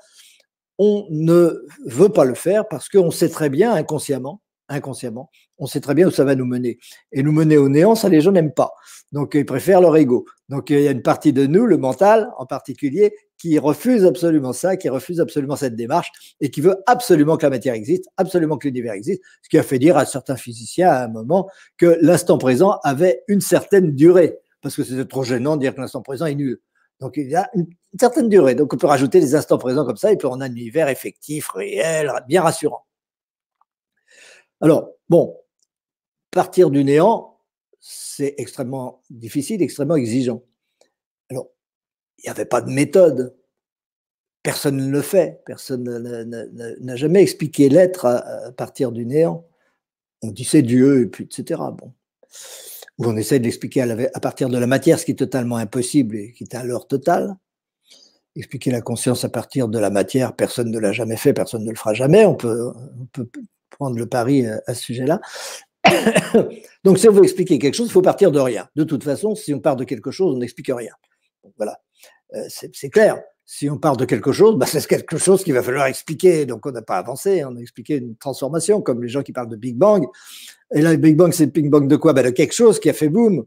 on 0.78 1.06
ne 1.10 1.66
veut 1.84 2.08
pas 2.08 2.24
le 2.24 2.34
faire 2.34 2.66
parce 2.68 2.88
qu'on 2.88 3.10
sait 3.10 3.28
très 3.28 3.50
bien 3.50 3.72
inconsciemment, 3.72 4.40
inconsciemment, 4.70 5.30
on 5.58 5.66
sait 5.66 5.80
très 5.80 5.94
bien 5.94 6.06
où 6.06 6.10
ça 6.10 6.24
va 6.24 6.34
nous 6.34 6.46
mener. 6.46 6.78
Et 7.12 7.22
nous 7.22 7.32
mener 7.32 7.58
au 7.58 7.68
néant, 7.68 7.94
ça 7.94 8.08
les 8.08 8.20
gens 8.20 8.32
n'aiment 8.32 8.54
pas. 8.54 8.72
Donc 9.12 9.34
ils 9.34 9.44
préfèrent 9.44 9.80
leur 9.80 9.96
ego. 9.96 10.24
Donc 10.48 10.70
il 10.70 10.80
y 10.80 10.88
a 10.88 10.92
une 10.92 11.02
partie 11.02 11.32
de 11.32 11.46
nous, 11.46 11.66
le 11.66 11.76
mental 11.76 12.30
en 12.38 12.46
particulier, 12.46 13.12
qui 13.36 13.58
refuse 13.58 14.04
absolument 14.04 14.52
ça, 14.52 14.76
qui 14.76 14.88
refuse 14.88 15.20
absolument 15.20 15.56
cette 15.56 15.74
démarche 15.74 16.10
et 16.40 16.50
qui 16.50 16.60
veut 16.60 16.76
absolument 16.86 17.36
que 17.36 17.44
la 17.46 17.50
matière 17.50 17.74
existe, 17.74 18.06
absolument 18.16 18.58
que 18.58 18.68
l'univers 18.68 18.92
existe, 18.92 19.22
ce 19.42 19.48
qui 19.48 19.58
a 19.58 19.62
fait 19.62 19.78
dire 19.78 19.96
à 19.96 20.04
certains 20.04 20.36
physiciens 20.36 20.90
à 20.90 21.04
un 21.04 21.08
moment 21.08 21.48
que 21.76 21.98
l'instant 22.00 22.38
présent 22.38 22.78
avait 22.84 23.22
une 23.28 23.40
certaine 23.40 23.94
durée, 23.94 24.38
parce 24.62 24.76
que 24.76 24.84
c'était 24.84 25.06
trop 25.06 25.24
gênant 25.24 25.56
de 25.56 25.62
dire 25.62 25.74
que 25.74 25.80
l'instant 25.80 26.02
présent 26.02 26.26
est 26.26 26.34
nul. 26.34 26.60
Donc 27.00 27.16
il 27.16 27.30
y 27.30 27.34
a 27.34 27.48
une 27.54 27.66
certaine 27.98 28.28
durée. 28.28 28.54
Donc 28.54 28.74
on 28.74 28.76
peut 28.76 28.86
rajouter 28.86 29.20
des 29.20 29.34
instants 29.34 29.58
présents 29.58 29.86
comme 29.86 29.96
ça 29.96 30.12
et 30.12 30.16
puis 30.16 30.28
on 30.30 30.40
a 30.40 30.44
un 30.44 30.54
univers 30.54 30.88
effectif, 30.88 31.48
réel, 31.48 32.12
bien 32.28 32.42
rassurant. 32.42 32.84
Alors, 34.60 34.90
bon, 35.08 35.36
partir 36.30 36.70
du 36.70 36.84
néant, 36.84 37.38
c'est 37.80 38.34
extrêmement 38.38 39.02
difficile, 39.10 39.62
extrêmement 39.62 39.96
exigeant. 39.96 40.42
Alors, 41.30 41.48
il 42.18 42.22
n'y 42.24 42.30
avait 42.30 42.44
pas 42.44 42.60
de 42.60 42.70
méthode. 42.70 43.36
Personne 44.42 44.76
ne 44.76 44.90
le 44.90 45.02
fait. 45.02 45.42
Personne 45.46 45.84
n'a 46.80 46.96
jamais 46.96 47.22
expliqué 47.22 47.68
l'être 47.68 48.06
à, 48.06 48.52
partir 48.52 48.92
du 48.92 49.06
néant. 49.06 49.46
On 50.22 50.30
dit 50.30 50.44
c'est 50.44 50.62
Dieu, 50.62 51.02
et 51.02 51.06
puis 51.06 51.24
etc. 51.24 51.60
Bon 51.72 51.92
où 53.00 53.06
on 53.06 53.16
essaie 53.16 53.38
de 53.38 53.44
l'expliquer 53.44 53.80
à, 53.80 54.20
partir 54.20 54.50
de 54.50 54.58
la 54.58 54.66
matière, 54.66 54.98
ce 54.98 55.06
qui 55.06 55.12
est 55.12 55.16
totalement 55.16 55.56
impossible 55.56 56.16
et 56.16 56.32
qui 56.32 56.44
est 56.44 56.54
à 56.54 56.62
l'heure 56.64 56.86
totale. 56.86 57.34
Expliquer 58.36 58.70
la 58.70 58.82
conscience 58.82 59.24
à 59.24 59.30
partir 59.30 59.68
de 59.68 59.78
la 59.78 59.88
matière, 59.88 60.36
personne 60.36 60.70
ne 60.70 60.78
l'a 60.78 60.92
jamais 60.92 61.16
fait, 61.16 61.32
personne 61.32 61.64
ne 61.64 61.70
le 61.70 61.76
fera 61.76 61.94
jamais. 61.94 62.26
On 62.26 62.34
peut, 62.34 62.74
prendre 63.70 63.96
le 63.96 64.06
pari 64.06 64.46
à, 64.46 64.74
ce 64.74 64.82
sujet-là. 64.82 65.20
Donc, 66.84 66.98
si 66.98 67.08
on 67.08 67.12
veut 67.12 67.22
expliquer 67.22 67.58
quelque 67.58 67.74
chose, 67.74 67.88
il 67.88 67.92
faut 67.92 68.02
partir 68.02 68.32
de 68.32 68.40
rien. 68.40 68.68
De 68.76 68.84
toute 68.84 69.04
façon, 69.04 69.34
si 69.34 69.54
on 69.54 69.60
part 69.60 69.76
de 69.76 69.84
quelque 69.84 70.10
chose, 70.10 70.34
on 70.34 70.38
n'explique 70.38 70.70
rien. 70.74 70.92
voilà, 71.56 71.80
euh, 72.34 72.44
c'est 72.48 72.90
clair. 72.90 73.20
Si 73.46 73.68
on 73.68 73.78
part 73.78 73.96
de 73.96 74.04
quelque 74.04 74.30
chose, 74.30 74.56
bah, 74.56 74.66
c'est 74.66 74.86
quelque 74.86 75.18
chose 75.18 75.42
qu'il 75.42 75.54
va 75.54 75.62
falloir 75.62 75.86
expliquer. 75.86 76.46
Donc, 76.46 76.66
on 76.66 76.70
n'a 76.70 76.82
pas 76.82 76.98
avancé. 76.98 77.44
On 77.44 77.56
a 77.56 77.60
expliqué 77.60 77.96
une 77.96 78.14
transformation, 78.16 78.80
comme 78.80 79.02
les 79.02 79.08
gens 79.08 79.22
qui 79.22 79.32
parlent 79.32 79.48
de 79.48 79.56
Big 79.56 79.76
Bang. 79.76 80.06
Et 80.72 80.82
là, 80.82 80.96
Big 80.96 81.16
Bang, 81.16 81.32
c'est 81.32 81.46
Big 81.46 81.68
Bang 81.68 81.88
de 81.88 81.96
quoi? 81.96 82.12
Ben, 82.12 82.24
De 82.24 82.30
quelque 82.30 82.54
chose 82.54 82.78
qui 82.78 82.88
a 82.88 82.92
fait 82.92 83.08
boom, 83.08 83.44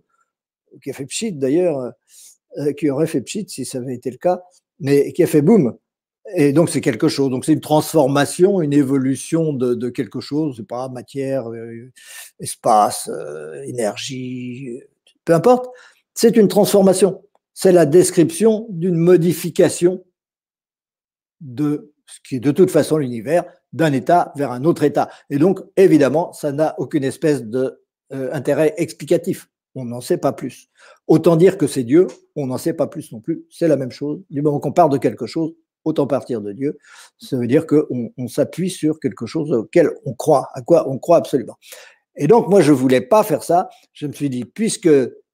qui 0.82 0.90
a 0.90 0.94
fait 0.94 1.06
pchit 1.06 1.32
d'ailleurs, 1.32 1.94
euh, 2.58 2.74
qui 2.74 2.90
aurait 2.90 3.08
fait 3.08 3.22
pchit 3.22 3.46
si 3.48 3.66
ça 3.66 3.78
avait 3.78 3.96
été 3.96 4.12
le 4.12 4.18
cas, 4.18 4.42
mais 4.80 5.14
qui 5.14 5.24
a 5.24 5.28
fait 5.28 5.42
boom. 5.42 5.78
Et 6.36 6.54
donc, 6.54 6.70
c'est 6.70 6.82
quelque 6.82 7.10
chose. 7.10 7.30
Donc, 7.30 7.46
c'est 7.46 7.54
une 7.54 7.62
transformation, 7.62 8.62
une 8.62 8.74
évolution 8.74 9.52
de, 9.54 9.90
quelque 9.90 10.22
chose, 10.22 10.56
c'est 10.58 10.68
pas 10.68 10.88
matière, 10.90 11.50
euh, 11.52 11.92
espace, 12.40 13.10
euh, 13.10 13.62
énergie, 13.64 14.80
peu 15.26 15.34
importe. 15.34 15.68
C'est 16.14 16.38
une 16.38 16.48
transformation. 16.48 17.22
C'est 17.54 17.72
la 17.72 17.86
description 17.86 18.68
d'une 18.70 18.96
modification 18.96 20.04
de 21.42 21.94
ce 22.06 22.20
qui 22.28 22.36
est 22.36 22.40
de 22.40 22.52
toute 22.52 22.72
façon 22.72 22.98
l'univers, 22.98 23.44
d'un 23.74 23.92
état 23.92 24.32
vers 24.36 24.52
un 24.52 24.64
autre 24.64 24.84
état. 24.84 25.10
Et 25.30 25.38
donc, 25.38 25.60
évidemment, 25.76 26.32
ça 26.32 26.52
n'a 26.52 26.76
aucune 26.80 27.04
espèce 27.04 27.44
d'intérêt 27.44 28.72
euh, 28.72 28.82
explicatif. 28.82 29.50
On 29.76 29.86
n'en 29.86 30.02
sait 30.02 30.18
pas 30.18 30.34
plus. 30.34 30.70
Autant 31.08 31.36
dire 31.36 31.58
que 31.58 31.68
c'est 31.68 31.84
Dieu, 31.84 32.08
on 32.36 32.48
n'en 32.48 32.60
sait 32.60 32.74
pas 32.74 32.88
plus 32.88 33.12
non 33.12 33.20
plus. 33.20 33.46
C'est 33.50 33.68
la 33.68 33.76
même 33.76 33.92
chose. 33.92 34.22
Du 34.30 34.42
moment 34.42 34.60
qu'on 34.60 34.72
part 34.72 34.90
de 34.90 34.98
quelque 34.98 35.26
chose, 35.26 35.54
autant 35.86 36.08
partir 36.08 36.42
de 36.42 36.52
Dieu. 36.52 36.78
Ça 37.18 37.38
veut 37.38 37.48
dire 37.48 37.68
qu'on 37.68 38.12
on, 38.18 38.28
s'appuie 38.28 38.70
sur 38.70 39.00
quelque 39.00 39.26
chose 39.26 39.52
auquel 39.52 39.90
on 40.06 40.14
croit, 40.14 40.50
à 40.54 40.62
quoi 40.62 40.90
on 40.90 40.98
croit 40.98 41.18
absolument. 41.18 41.58
Et 42.16 42.28
donc, 42.28 42.48
moi, 42.48 42.62
je 42.62 42.72
voulais 42.72 43.02
pas 43.02 43.24
faire 43.24 43.44
ça. 43.44 43.70
Je 43.92 44.08
me 44.08 44.14
suis 44.14 44.30
dit, 44.30 44.46
puisque 44.46 44.90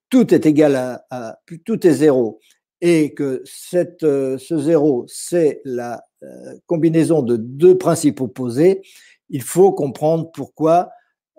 tout 0.09 0.33
est 0.33 0.45
égal 0.45 0.75
à, 1.09 1.39
tout 1.65 1.85
est 1.85 1.93
zéro 1.93 2.39
et 2.81 3.13
que 3.13 3.41
cette, 3.45 4.03
euh, 4.03 4.37
ce 4.37 4.57
zéro, 4.57 5.05
c'est 5.07 5.61
la 5.65 6.01
euh, 6.23 6.55
combinaison 6.65 7.21
de 7.21 7.35
deux 7.35 7.77
principes 7.77 8.21
opposés, 8.21 8.81
il 9.29 9.41
faut 9.41 9.71
comprendre 9.73 10.31
pourquoi 10.31 10.89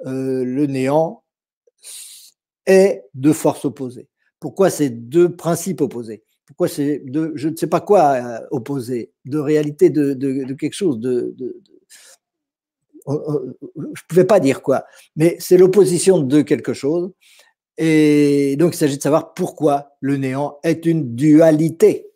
euh, 0.07 0.45
le 0.45 0.67
néant 0.67 1.25
est 2.67 3.05
de 3.15 3.33
forces 3.33 3.65
opposées. 3.65 4.09
Pourquoi 4.39 4.71
ces 4.71 4.91
deux 4.91 5.35
principes 5.35 5.81
opposés? 5.81 6.23
Pourquoi 6.51 6.67
c'est 6.67 6.99
deux, 6.99 7.31
je 7.37 7.49
ne 7.49 7.55
sais 7.55 7.69
pas 7.69 7.81
quoi 7.81 8.43
opposés, 8.51 9.13
de 9.25 9.39
réalité 9.39 9.89
de, 9.89 10.15
de, 10.15 10.53
quelque 10.55 10.75
chose, 10.75 10.99
de, 10.99 11.33
je 13.07 13.13
ne 13.13 14.07
pouvais 14.09 14.25
pas 14.25 14.41
dire 14.41 14.61
quoi, 14.61 14.85
mais 15.15 15.37
c'est 15.39 15.57
l'opposition 15.57 16.19
de 16.19 16.43
quelque 16.43 16.73
chose. 16.73 17.13
Et 17.79 18.57
donc, 18.59 18.75
il 18.75 18.79
s'agit 18.79 18.97
de 18.97 19.03
savoir 19.03 19.33
pourquoi 19.33 19.97
le 20.01 20.17
néant 20.17 20.59
est 20.65 20.85
une 20.87 21.15
dualité. 21.15 22.11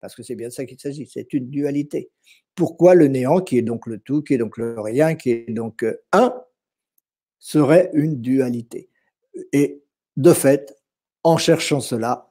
Parce 0.00 0.14
que 0.14 0.22
c'est 0.22 0.34
bien 0.34 0.48
de 0.48 0.52
ça 0.52 0.64
qu'il 0.66 0.78
s'agit, 0.78 1.08
c'est 1.10 1.32
une 1.32 1.48
dualité. 1.48 2.10
Pourquoi 2.54 2.94
le 2.94 3.08
néant, 3.08 3.40
qui 3.40 3.58
est 3.58 3.62
donc 3.62 3.86
le 3.86 3.98
tout, 3.98 4.22
qui 4.22 4.34
est 4.34 4.38
donc 4.38 4.56
le 4.56 4.78
rien, 4.78 5.14
qui 5.14 5.30
est 5.30 5.50
donc 5.50 5.82
euh, 5.82 6.00
un, 6.12 6.34
serait 7.38 7.90
une 7.94 8.20
dualité? 8.20 8.88
Et 9.52 9.82
de 10.16 10.32
fait, 10.32 10.76
en 11.24 11.38
cherchant 11.38 11.80
cela, 11.80 12.29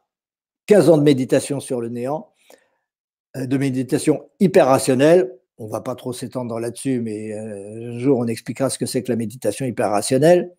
15 0.70 0.92
ans 0.92 0.98
de 1.00 1.04
méditation 1.04 1.60
sur 1.60 1.82
le 1.82 1.90
néant, 1.90 2.32
euh, 3.36 3.48
de 3.48 3.58
méditation 3.58 4.30
hyper 4.40 4.68
rationnelle, 4.68 5.36
on 5.58 5.66
ne 5.66 5.72
va 5.72 5.82
pas 5.82 5.96
trop 5.96 6.14
s'étendre 6.14 6.60
là-dessus, 6.60 7.02
mais 7.02 7.34
euh, 7.34 7.96
un 7.96 7.98
jour 7.98 8.20
on 8.20 8.28
expliquera 8.28 8.70
ce 8.70 8.78
que 8.78 8.86
c'est 8.86 9.02
que 9.02 9.12
la 9.12 9.16
méditation 9.16 9.66
hyper 9.66 9.90
rationnelle. 9.90 10.56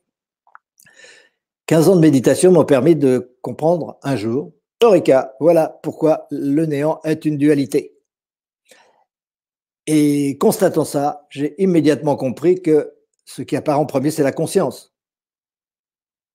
15 1.66 1.90
ans 1.90 1.94
de 1.94 2.00
méditation 2.00 2.50
m'ont 2.50 2.64
permis 2.64 2.96
de 2.96 3.36
comprendre 3.40 4.00
un 4.02 4.16
jour, 4.16 4.52
Eureka, 4.82 5.36
voilà 5.38 5.78
pourquoi 5.84 6.26
le 6.32 6.66
néant 6.66 6.98
est 7.04 7.24
une 7.24 7.38
dualité. 7.38 7.94
Et 9.86 10.36
constatant 10.38 10.84
ça, 10.84 11.28
j'ai 11.30 11.54
immédiatement 11.62 12.16
compris 12.16 12.60
que 12.62 12.94
ce 13.26 13.42
qui 13.42 13.54
apparaît 13.54 13.78
en 13.78 13.86
premier, 13.86 14.10
c'est 14.10 14.24
la 14.24 14.32
conscience. 14.32 14.92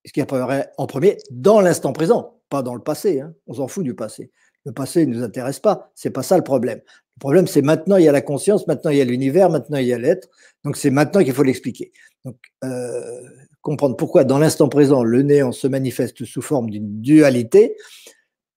Ce 0.06 0.14
qui 0.14 0.22
apparaît 0.22 0.72
en 0.78 0.88
premier 0.88 1.18
dans 1.30 1.60
l'instant 1.60 1.92
présent, 1.92 2.35
pas 2.50 2.62
dans 2.62 2.76
le 2.76 2.82
passé. 2.82 3.22
Hein. 3.22 3.34
On 3.48 3.54
s'en 3.56 3.68
fout 3.68 3.84
du 3.84 3.96
passé. 3.96 4.32
Le 4.66 4.72
passé 4.72 5.06
ne 5.06 5.16
nous 5.16 5.24
intéresse 5.24 5.60
pas. 5.60 5.92
C'est 5.96 6.10
pas 6.10 6.24
ça 6.24 6.38
le 6.38 6.44
problème. 6.44 6.80
Le 7.18 7.20
problème, 7.20 7.48
c'est 7.48 7.62
maintenant, 7.62 7.98
il 7.98 8.04
y 8.04 8.10
a 8.10 8.12
la 8.12 8.22
conscience, 8.22 8.68
maintenant, 8.68 8.92
il 8.92 8.98
y 8.98 9.02
a 9.02 9.06
l'univers, 9.06 9.50
maintenant, 9.50 9.78
il 9.78 9.88
y 9.88 9.94
a 9.94 9.98
l'être. 9.98 10.28
Donc, 10.64 10.76
c'est 10.76 10.90
maintenant 10.90 11.24
qu'il 11.24 11.34
faut 11.34 11.44
l'expliquer. 11.44 11.94
Donc, 12.26 12.38
euh, 12.64 13.22
comprendre 13.62 13.96
pourquoi, 13.96 14.24
dans 14.24 14.40
l'instant 14.40 14.68
présent, 14.68 15.04
le 15.04 15.22
néant 15.22 15.52
se 15.52 15.68
manifeste 15.68 16.26
sous 16.26 16.42
forme 16.42 16.70
d'une 16.70 17.02
dualité 17.02 17.78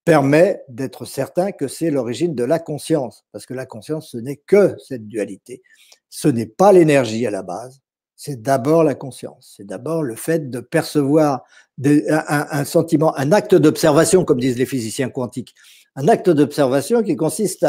permet 0.04 0.62
d'être 0.68 1.04
certain 1.04 1.52
que 1.52 1.68
c'est 1.68 1.90
l'origine 1.90 2.34
de 2.34 2.42
la 2.42 2.58
conscience. 2.58 3.26
Parce 3.30 3.44
que 3.44 3.52
la 3.52 3.66
conscience, 3.66 4.12
ce 4.12 4.16
n'est 4.16 4.38
que 4.38 4.74
cette 4.78 5.06
dualité. 5.06 5.62
Ce 6.08 6.28
n'est 6.28 6.46
pas 6.46 6.72
l'énergie 6.72 7.26
à 7.26 7.30
la 7.30 7.42
base, 7.42 7.82
c'est 8.18 8.42
d'abord 8.42 8.82
la 8.82 8.96
conscience, 8.96 9.54
c'est 9.56 9.64
d'abord 9.64 10.02
le 10.02 10.16
fait 10.16 10.50
de 10.50 10.58
percevoir 10.58 11.44
un, 11.84 12.64
sentiment, 12.64 13.16
un 13.16 13.30
acte 13.30 13.54
d'observation, 13.54 14.24
comme 14.24 14.40
disent 14.40 14.58
les 14.58 14.66
physiciens 14.66 15.08
quantiques, 15.08 15.54
un 15.94 16.08
acte 16.08 16.28
d'observation 16.28 17.04
qui 17.04 17.14
consiste 17.14 17.64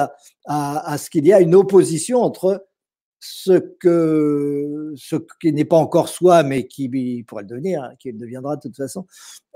à, 0.48 0.98
ce 0.98 1.12
qu'il 1.12 1.28
y 1.28 1.34
a 1.34 1.40
une 1.40 1.54
opposition 1.54 2.24
entre 2.24 2.66
ce, 3.20 3.60
que, 3.60 4.96
qui 5.40 5.54
n'est 5.54 5.66
pas 5.66 5.78
encore 5.78 6.10
soi, 6.10 6.42
mais 6.42 6.66
qui 6.66 7.24
pourrait 7.28 7.44
le 7.44 7.50
devenir, 7.50 7.84
hein, 7.84 7.94
qui 8.00 8.12
le 8.12 8.18
deviendra 8.18 8.56
de 8.56 8.62
toute 8.62 8.76
façon, 8.76 9.06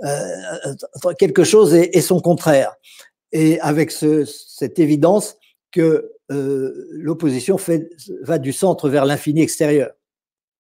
euh, 0.03 1.15
quelque 1.17 1.43
chose 1.43 1.73
et, 1.73 2.01
son 2.01 2.19
contraire. 2.19 2.75
Et 3.31 3.59
avec 3.61 3.89
cette 3.89 4.77
évidence 4.77 5.37
que 5.71 6.11
euh, 6.31 6.87
l'opposition 6.91 7.57
va 8.21 8.37
du 8.37 8.53
centre 8.53 8.89
vers 8.89 9.05
l'infini 9.05 9.41
extérieur 9.41 9.89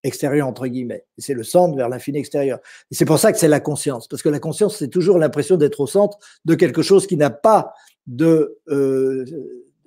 extérieur 0.03 0.47
entre 0.47 0.67
guillemets. 0.67 1.05
C'est 1.17 1.33
le 1.33 1.43
centre 1.43 1.75
vers 1.75 1.89
l'infini 1.89 2.19
extérieur. 2.19 2.59
C'est 2.91 3.05
pour 3.05 3.19
ça 3.19 3.31
que 3.31 3.37
c'est 3.37 3.47
la 3.47 3.59
conscience, 3.59 4.07
parce 4.07 4.21
que 4.21 4.29
la 4.29 4.39
conscience, 4.39 4.77
c'est 4.77 4.89
toujours 4.89 5.17
l'impression 5.17 5.57
d'être 5.57 5.79
au 5.79 5.87
centre 5.87 6.17
de 6.45 6.55
quelque 6.55 6.81
chose 6.81 7.07
qui 7.07 7.17
n'a 7.17 7.29
pas 7.29 7.73
de, 8.07 8.59
euh, 8.69 9.25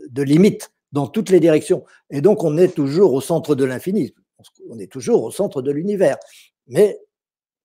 de 0.09 0.23
limite 0.23 0.73
dans 0.93 1.07
toutes 1.07 1.31
les 1.31 1.41
directions. 1.41 1.85
Et 2.11 2.21
donc, 2.21 2.45
on 2.45 2.57
est 2.57 2.75
toujours 2.75 3.13
au 3.13 3.21
centre 3.21 3.55
de 3.55 3.65
l'infini. 3.65 4.15
On 4.71 4.79
est 4.79 4.91
toujours 4.91 5.25
au 5.25 5.31
centre 5.31 5.63
de 5.63 5.71
l'univers. 5.71 6.17
Mais 6.69 6.99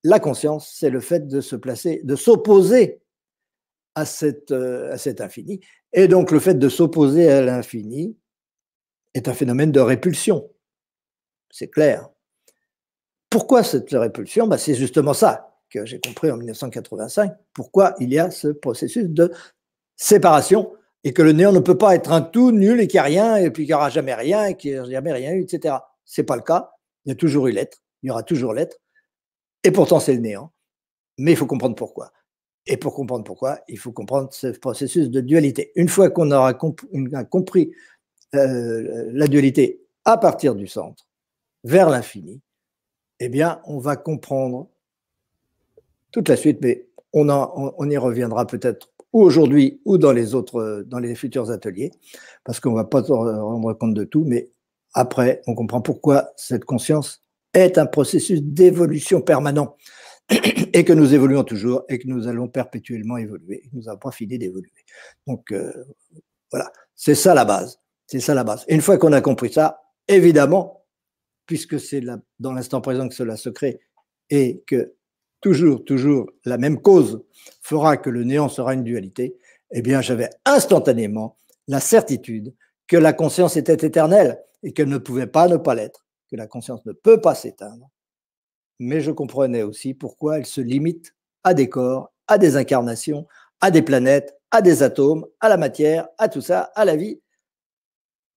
la 0.04 0.20
conscience, 0.20 0.74
c'est 0.78 0.90
le 0.90 1.00
fait 1.00 1.28
de 1.28 1.42
se 1.42 1.56
placer, 1.56 2.02
de 2.04 2.16
s'opposer 2.16 3.02
à, 3.96 4.04
euh, 4.52 4.92
à 4.92 4.98
cet 4.98 5.22
infini. 5.22 5.62
Et 5.94 6.08
donc, 6.08 6.32
le 6.32 6.40
fait 6.40 6.56
de 6.56 6.70
s'opposer 6.70 7.30
à 7.30 7.42
l'infini 7.42 8.18
est 9.14 9.28
un 9.28 9.34
phénomène 9.34 9.72
de 9.72 9.80
répulsion. 9.80 10.50
C'est 11.50 11.70
clair. 11.70 12.10
Pourquoi 13.32 13.64
cette 13.64 13.90
répulsion? 13.92 14.46
Bah, 14.46 14.58
C'est 14.58 14.76
justement 14.76 15.14
ça 15.14 15.58
que 15.70 15.86
j'ai 15.86 16.02
compris 16.02 16.30
en 16.30 16.38
1985. 16.38 17.32
Pourquoi 17.54 17.96
il 18.00 18.14
y 18.14 18.20
a 18.20 18.30
ce 18.30 18.50
processus 18.50 19.06
de 19.06 19.32
séparation 19.96 20.74
et 21.06 21.14
que 21.14 21.22
le 21.22 21.32
néant 21.32 21.54
ne 21.54 21.60
peut 21.60 21.78
pas 21.78 21.96
être 21.96 22.12
un 22.12 22.22
tout 22.22 22.52
nul 22.52 22.82
et 22.82 22.88
qu'il 22.88 22.98
n'y 22.98 23.00
a 23.00 23.04
rien 23.04 23.36
et 23.38 23.50
puis 23.50 23.64
qu'il 23.64 23.70
n'y 23.70 23.76
aura 23.76 23.90
jamais 23.90 24.14
rien 24.14 24.48
et 24.48 24.58
qu'il 24.58 24.74
n'y 24.74 24.78
a 24.78 24.84
jamais 24.84 25.14
rien 25.14 25.32
eu, 25.32 25.44
etc. 25.44 25.76
C'est 26.04 26.26
pas 26.26 26.36
le 26.36 26.42
cas. 26.42 26.72
Il 27.06 27.10
y 27.10 27.12
a 27.14 27.16
toujours 27.16 27.48
eu 27.48 27.54
l'être. 27.54 27.82
Il 28.04 28.08
y 28.08 28.12
aura 28.12 28.22
toujours 28.22 28.54
l'être. 28.54 28.78
Et 29.64 29.72
pourtant, 29.72 30.02
c'est 30.02 30.14
le 30.14 30.20
néant. 30.20 30.52
Mais 31.18 31.32
il 31.32 31.38
faut 31.38 31.46
comprendre 31.46 31.76
pourquoi. 31.76 32.12
Et 32.68 32.76
pour 32.76 32.94
comprendre 32.94 33.24
pourquoi, 33.24 33.62
il 33.70 33.80
faut 33.80 33.94
comprendre 33.94 34.28
ce 34.34 34.48
processus 34.48 35.10
de 35.10 35.22
dualité. 35.22 35.72
Une 35.76 35.88
fois 35.88 36.10
qu'on 36.10 36.32
aura 36.32 36.54
compris 36.54 37.72
euh, 38.36 39.10
la 39.14 39.28
dualité 39.28 39.86
à 40.04 40.18
partir 40.18 40.54
du 40.54 40.68
centre 40.68 41.08
vers 41.64 41.90
l'infini, 41.90 42.42
eh 43.24 43.30
bien, 43.30 43.62
on 43.66 43.78
va 43.78 43.96
comprendre 43.96 44.68
toute 46.12 46.28
la 46.28 46.36
suite, 46.36 46.58
mais 46.62 46.88
on, 47.14 47.90
y 47.90 47.98
reviendra 47.98 48.48
peut-être 48.48 48.90
ou 49.14 49.22
aujourd'hui 49.22 49.80
ou 49.86 50.00
dans 50.00 50.12
les 50.12 50.34
autres, 50.34 50.84
dans 50.88 50.98
les 50.98 51.14
futurs 51.14 51.52
ateliers, 51.52 51.92
parce 52.44 52.60
qu'on 52.60 52.72
ne 52.72 52.78
va 52.78 52.84
pas 52.84 53.04
se 53.04 53.12
rendre 53.12 53.74
compte 53.74 53.94
de 53.94 54.06
tout, 54.06 54.24
mais 54.26 54.50
après, 54.94 55.44
on 55.46 55.54
comprend 55.54 55.82
pourquoi 55.82 56.32
cette 56.36 56.66
conscience 56.66 57.22
est 57.54 57.78
un 57.78 57.86
processus 57.86 58.42
d'évolution 58.42 59.22
permanent 59.22 59.76
et 60.74 60.84
que 60.84 60.94
nous 60.94 61.14
évoluons 61.14 61.44
toujours 61.44 61.84
et 61.90 62.00
que 62.00 62.08
nous 62.08 62.28
allons 62.28 62.48
perpétuellement 62.48 63.18
évoluer. 63.18 63.64
Nous 63.74 63.84
n'avons 63.84 64.00
pas 64.00 64.12
fini 64.12 64.40
d'évoluer. 64.40 64.72
Donc, 65.28 65.52
euh, 65.52 65.72
voilà, 66.50 66.72
c'est 66.96 67.16
ça 67.16 67.36
la 67.36 67.46
base. 67.46 67.80
C'est 68.08 68.20
ça 68.20 68.34
la 68.34 68.44
base. 68.44 68.66
une 68.68 68.82
fois 68.82 68.98
qu'on 68.98 69.14
a 69.14 69.22
compris 69.22 69.54
ça, 69.54 69.84
évidemment, 70.08 70.81
puisque 71.46 71.80
c'est 71.80 72.02
dans 72.40 72.54
l'instant 72.54 72.82
présent 72.82 73.08
que 73.08 73.16
cela 73.16 73.38
se 73.38 73.50
crée, 73.50 73.80
et 74.30 74.64
que 74.68 74.94
toujours, 75.42 75.84
toujours 75.84 76.30
la 76.46 76.58
même 76.58 76.82
cause 76.82 77.24
fera 77.62 77.98
que 77.98 78.10
le 78.10 78.24
néant 78.24 78.50
sera 78.50 78.74
une 78.74 78.84
dualité, 78.84 79.38
eh 79.72 79.82
bien, 79.82 80.02
j'avais 80.02 80.30
instantanément 80.46 81.36
la 81.68 81.80
certitude 81.80 82.54
que 82.88 82.98
la 82.98 83.14
conscience 83.14 83.56
était 83.58 83.86
éternelle 83.86 84.42
et 84.64 84.74
qu'elle 84.74 84.90
ne 84.90 84.98
pouvait 84.98 85.28
pas 85.28 85.48
ne 85.48 85.58
pas 85.58 85.76
l'être, 85.76 86.06
que 86.30 86.36
la 86.36 86.48
conscience 86.48 86.86
ne 86.86 86.92
peut 86.92 87.22
pas 87.22 87.36
s'éteindre. 87.36 87.90
Mais 88.80 89.02
je 89.02 89.12
comprenais 89.12 89.64
aussi 89.64 89.94
pourquoi 89.94 90.38
elle 90.38 90.46
se 90.46 90.62
limite 90.62 91.16
à 91.44 91.54
des 91.54 91.70
corps, 91.70 92.12
à 92.28 92.38
des 92.38 92.56
incarnations, 92.58 93.28
à 93.62 93.72
des 93.72 93.82
planètes, 93.82 94.38
à 94.52 94.62
des 94.62 94.84
atomes, 94.84 95.26
à 95.40 95.50
la 95.50 95.58
matière, 95.58 96.08
à 96.18 96.28
tout 96.30 96.42
ça, 96.42 96.72
à 96.76 96.84
la 96.84 96.96
vie. 96.96 97.22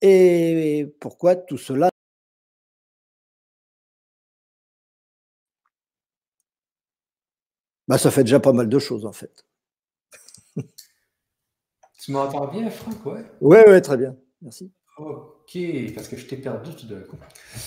Et 0.03 0.95
pourquoi 1.01 1.35
tout 1.35 1.59
cela 1.59 1.89
Bah, 7.87 7.99
ça 7.99 8.11
fait 8.11 8.25
déjà 8.25 8.41
pas 8.41 8.53
mal 8.53 8.69
de 8.69 8.79
choses, 8.79 9.05
en 9.05 9.13
fait. 9.13 9.45
tu 12.01 12.13
m'entends 12.13 12.47
bien, 12.49 12.71
Franck? 12.71 13.05
Ouais. 13.05 13.25
Oui, 13.41 13.59
ouais, 13.67 13.81
très 13.81 13.97
bien. 13.97 14.17
Merci. 14.41 14.73
OK, 14.97 15.59
parce 15.95 16.09
que 16.09 16.17
je 16.17 16.27
t'ai 16.27 16.37
perdu 16.37 16.75
tout 16.75 16.87
d'un 16.87 17.01
coup. 17.01 17.19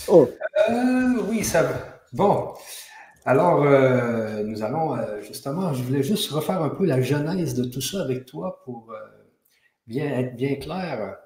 Oh. 0.07 0.29
Euh, 0.69 1.21
oui, 1.27 1.43
ça 1.43 1.63
va. 1.63 2.01
Bon. 2.13 2.53
Alors, 3.25 3.63
euh, 3.63 4.43
nous 4.43 4.63
allons 4.63 4.95
euh, 4.95 5.21
justement, 5.21 5.73
je 5.73 5.83
voulais 5.83 6.03
juste 6.03 6.31
refaire 6.31 6.61
un 6.63 6.69
peu 6.69 6.85
la 6.85 7.01
genèse 7.01 7.53
de 7.53 7.65
tout 7.65 7.81
ça 7.81 8.01
avec 8.01 8.25
toi 8.25 8.61
pour 8.63 8.93
bien 9.85 10.05
être 10.05 10.35
bien 10.35 10.55
clair. 10.55 11.17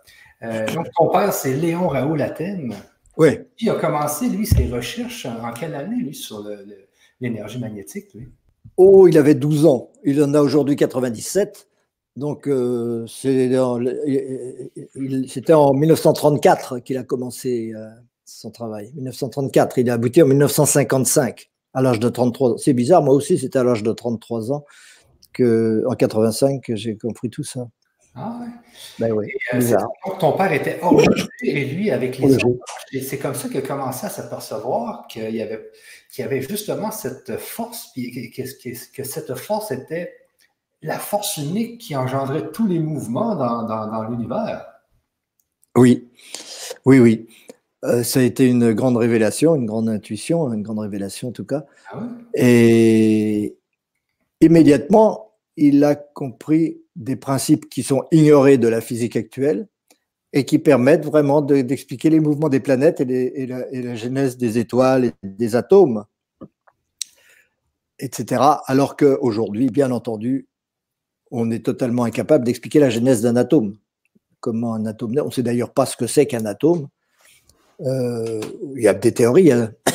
donc, 0.74 0.88
ton 0.98 1.10
père, 1.10 1.32
c'est 1.32 1.54
Léon 1.54 1.88
Raoul 1.88 2.22
Athènes. 2.22 2.76
Oui. 3.18 3.40
Il 3.60 3.70
a 3.70 3.76
commencé, 3.76 4.28
lui, 4.30 4.48
ses 4.48 4.68
recherches 4.68 5.28
en 5.28 5.54
quelle 5.54 5.76
année, 5.76 5.98
lui, 5.98 6.16
sur 6.16 6.44
l'énergie 7.20 7.60
magnétique, 7.60 8.14
lui? 8.16 8.32
Oh, 8.78 9.08
il 9.08 9.18
avait 9.18 9.36
12 9.36 9.66
ans. 9.66 9.92
Il 10.04 10.22
en 10.24 10.34
a 10.34 10.42
aujourd'hui 10.42 10.76
97. 10.76 11.68
Donc, 12.18 12.48
euh, 12.48 13.06
c'était 13.08 13.54
en 15.54 15.74
1934 15.74 16.80
qu'il 16.80 16.98
a 16.98 17.04
commencé 17.04 17.72
euh, 17.76 17.88
son 18.26 18.52
travail. 18.52 18.92
1934. 18.96 19.78
Il 19.78 19.90
a 19.90 19.94
abouti 19.94 20.22
en 20.22 20.28
1955, 20.28 21.50
à 21.74 21.82
l'âge 21.82 22.00
de 22.00 22.10
33 22.10 22.52
ans. 22.52 22.58
C'est 22.58 22.74
bizarre, 22.74 23.02
moi 23.02 23.14
aussi, 23.14 23.38
c'était 23.38 23.60
à 23.60 23.64
l'âge 23.64 23.84
de 23.84 23.92
33 23.92 24.52
ans. 24.52 24.66
que, 25.34 25.84
en 25.88 25.94
85 25.96 26.62
que 26.64 26.76
j'ai 26.76 26.98
compris 26.98 27.30
tout 27.30 27.44
ça. 27.44 27.68
Ah 28.14 28.38
ouais. 28.42 28.48
Ben 29.00 29.12
oui. 29.14 29.32
Euh, 29.54 29.78
ton 30.20 30.34
père 30.34 30.52
était 30.52 30.80
horloger 30.82 31.28
et 31.44 31.66
lui, 31.66 31.92
avec 31.92 32.18
les 32.18 32.36
autres, 32.44 32.66
c'est 32.92 33.18
comme 33.18 33.36
ça 33.36 33.48
qu'il 33.48 33.58
a 33.58 33.62
commencé 33.62 34.06
à 34.06 34.10
s'apercevoir 34.10 35.08
qu'il 35.08 35.34
y 35.34 35.42
avait, 35.42 35.70
qu'il 36.12 36.24
y 36.24 36.28
avait 36.28 36.42
justement 36.42 36.92
cette 36.92 37.38
force, 37.38 37.92
puis 37.94 38.32
que, 38.32 38.42
que, 38.94 39.04
cette 39.04 39.36
force 39.36 39.72
était 39.72 40.14
la 40.82 41.00
force 41.00 41.38
unique 41.38 41.80
qui 41.80 41.96
engendrait 41.96 42.52
tous 42.52 42.68
les 42.68 42.80
mouvements 42.80 43.36
dans, 43.36 43.64
dans, 43.64 44.04
l'univers. 44.04 44.66
Oui, 45.78 46.10
oui, 46.86 47.00
oui. 47.00 47.28
Euh, 47.86 48.04
ça 48.04 48.20
a 48.20 48.24
été 48.24 48.46
une 48.46 48.74
grande 48.74 48.98
révélation, 48.98 49.56
une 49.56 49.66
grande 49.66 49.88
intuition, 49.88 50.52
une 50.52 50.64
grande 50.64 50.80
révélation 50.80 51.30
en 51.30 51.32
tout 51.32 51.46
cas. 51.46 51.64
Ah 51.92 52.04
et 52.34 53.56
immédiatement, 54.42 55.32
il 55.56 55.84
a 55.84 55.96
compris 55.96 56.81
des 56.96 57.16
principes 57.16 57.70
qui 57.70 57.84
sont 57.84 58.04
ignorés 58.12 58.58
de 58.58 58.68
la 58.68 58.82
physique 58.82 59.16
actuelle 59.16 59.68
et 60.34 60.46
qui 60.46 60.60
permettent 60.60 61.06
vraiment 61.06 61.42
d'expliquer 61.42 62.10
les 62.10 62.20
mouvements 62.20 62.50
des 62.50 62.60
planètes 62.60 63.02
et, 63.02 63.46
la, 63.46 63.96
genèse 63.96 64.38
des 64.38 64.58
étoiles 64.58 65.06
et 65.06 65.14
des 65.24 65.56
atomes, 65.56 66.06
etc. 68.00 68.42
Alors 68.66 68.96
qu'aujourd'hui, 68.96 69.70
bien 69.70 69.92
entendu, 69.92 70.48
on 71.32 71.52
est 71.52 71.66
totalement 71.66 72.04
incapable 72.04 72.46
d'expliquer 72.46 72.80
la 72.80 72.90
genèse 72.90 73.22
d'un 73.22 73.36
atome. 73.36 73.76
Comment 74.40 74.74
un 74.74 74.86
atome 74.86 75.16
On 75.22 75.26
ne 75.26 75.32
sait 75.32 75.44
d'ailleurs 75.44 75.74
pas 75.74 75.86
ce 75.86 75.98
que 75.98 76.08
c'est 76.08 76.26
qu'un 76.26 76.46
atome. 76.46 76.88
Euh, 77.82 78.42
il 78.76 78.82
y 78.82 78.88
a 78.88 78.94
des 78.94 79.14
théories. 79.14 79.52
Hein 79.52 79.74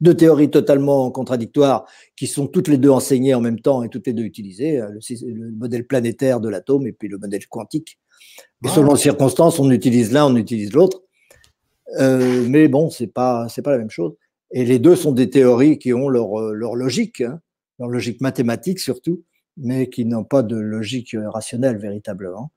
deux 0.00 0.14
théories 0.14 0.50
totalement 0.50 1.10
contradictoires 1.10 1.86
qui 2.16 2.26
sont 2.26 2.46
toutes 2.46 2.68
les 2.68 2.78
deux 2.78 2.90
enseignées 2.90 3.34
en 3.34 3.40
même 3.40 3.60
temps 3.60 3.82
et 3.82 3.88
toutes 3.88 4.06
les 4.06 4.12
deux 4.12 4.22
utilisées, 4.22 4.80
euh, 4.80 4.90
le, 5.22 5.50
modèle 5.52 5.86
planétaire 5.86 6.40
de 6.40 6.48
l'atome 6.48 6.86
et 6.86 6.92
puis 6.92 7.08
le 7.08 7.18
modèle 7.18 7.46
quantique. 7.48 7.98
Et 8.64 8.68
selon 8.68 8.94
les 8.94 9.00
circonstances, 9.00 9.58
on 9.60 9.70
utilise 9.70 10.12
l'un, 10.12 10.26
on 10.26 10.36
utilise 10.36 10.72
l'autre. 10.72 11.02
Euh, 11.98 12.46
mais 12.48 12.68
bon, 12.68 12.90
c'est 12.90 13.06
pas 13.06 13.48
c'est 13.48 13.62
pas 13.62 13.70
la 13.72 13.78
même 13.78 13.90
chose. 13.90 14.14
Et 14.50 14.64
les 14.64 14.78
deux 14.78 14.96
sont 14.96 15.12
des 15.12 15.28
théories 15.28 15.78
qui 15.78 15.92
ont 15.92 16.08
leur, 16.08 16.40
euh, 16.40 16.52
leur 16.52 16.74
logique, 16.74 17.20
hein, 17.20 17.40
leur 17.78 17.88
logique 17.88 18.20
mathématique 18.20 18.78
surtout, 18.78 19.22
mais 19.56 19.90
qui 19.90 20.04
n'ont 20.04 20.24
pas 20.24 20.42
de 20.42 20.56
logique 20.56 21.16
rationnelle 21.26 21.76
véritablement, 21.76 22.52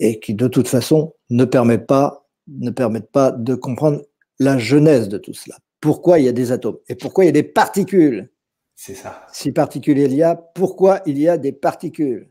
et 0.00 0.18
qui 0.18 0.34
de 0.34 0.48
toute 0.48 0.68
façon 0.68 1.14
ne 1.30 1.44
permettent 1.44 1.86
pas 1.86 2.26
ne 2.48 2.70
permettent 2.70 3.10
pas 3.10 3.32
de 3.32 3.54
comprendre 3.54 4.02
la 4.38 4.58
genèse 4.58 5.08
de 5.08 5.18
tout 5.18 5.34
cela 5.34 5.56
pourquoi 5.80 6.18
il 6.18 6.24
y 6.24 6.28
a 6.28 6.32
des 6.32 6.52
atomes 6.52 6.78
et 6.88 6.94
pourquoi 6.94 7.24
il 7.24 7.28
y 7.28 7.30
a 7.30 7.32
des 7.32 7.42
particules? 7.42 8.30
C'est 8.76 8.94
ça. 8.94 9.26
Si 9.32 9.52
particules 9.52 9.98
il 9.98 10.14
y 10.14 10.22
a, 10.22 10.36
pourquoi 10.36 11.00
il 11.06 11.18
y 11.18 11.28
a 11.28 11.38
des 11.38 11.52
particules? 11.52 12.30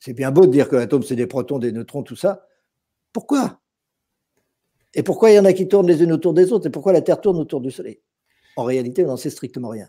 C'est 0.00 0.14
bien 0.14 0.32
beau 0.32 0.46
de 0.46 0.50
dire 0.50 0.68
que 0.68 0.74
l'atome, 0.74 1.02
c'est 1.02 1.14
des 1.14 1.26
protons, 1.28 1.58
des 1.58 1.70
neutrons, 1.70 2.02
tout 2.02 2.16
ça. 2.16 2.48
Pourquoi? 3.12 3.60
Et 4.94 5.02
pourquoi 5.02 5.30
il 5.30 5.34
y 5.34 5.38
en 5.38 5.44
a 5.44 5.52
qui 5.52 5.68
tournent 5.68 5.86
les 5.86 6.02
unes 6.02 6.12
autour 6.12 6.34
des 6.34 6.50
autres? 6.50 6.66
Et 6.66 6.70
pourquoi 6.70 6.92
la 6.92 7.02
Terre 7.02 7.20
tourne 7.20 7.38
autour 7.38 7.60
du 7.60 7.70
Soleil? 7.70 8.00
En 8.56 8.64
réalité, 8.64 9.04
on 9.04 9.08
n'en 9.08 9.16
sait 9.16 9.30
strictement 9.30 9.68
rien. 9.68 9.88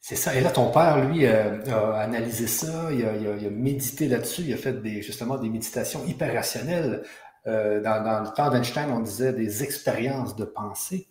C'est 0.00 0.16
ça. 0.16 0.34
Et 0.34 0.40
là, 0.40 0.50
ton 0.50 0.70
père, 0.70 1.08
lui, 1.08 1.24
euh, 1.26 1.64
a 1.66 2.00
analysé 2.00 2.46
ça, 2.46 2.90
il 2.92 3.06
a, 3.06 3.50
médité 3.50 4.08
là-dessus, 4.08 4.42
il 4.42 4.52
a 4.52 4.56
fait 4.56 4.82
des, 4.82 5.00
justement 5.00 5.38
des 5.38 5.48
méditations 5.48 6.04
hyper 6.06 6.34
rationnelles. 6.34 7.04
Euh, 7.46 7.80
dans, 7.82 8.02
dans, 8.02 8.20
le 8.20 8.34
temps 8.34 8.50
d'Einstein, 8.50 8.90
on 8.90 9.00
disait 9.00 9.32
des 9.32 9.62
expériences 9.62 10.34
de 10.34 10.44
pensée. 10.44 11.08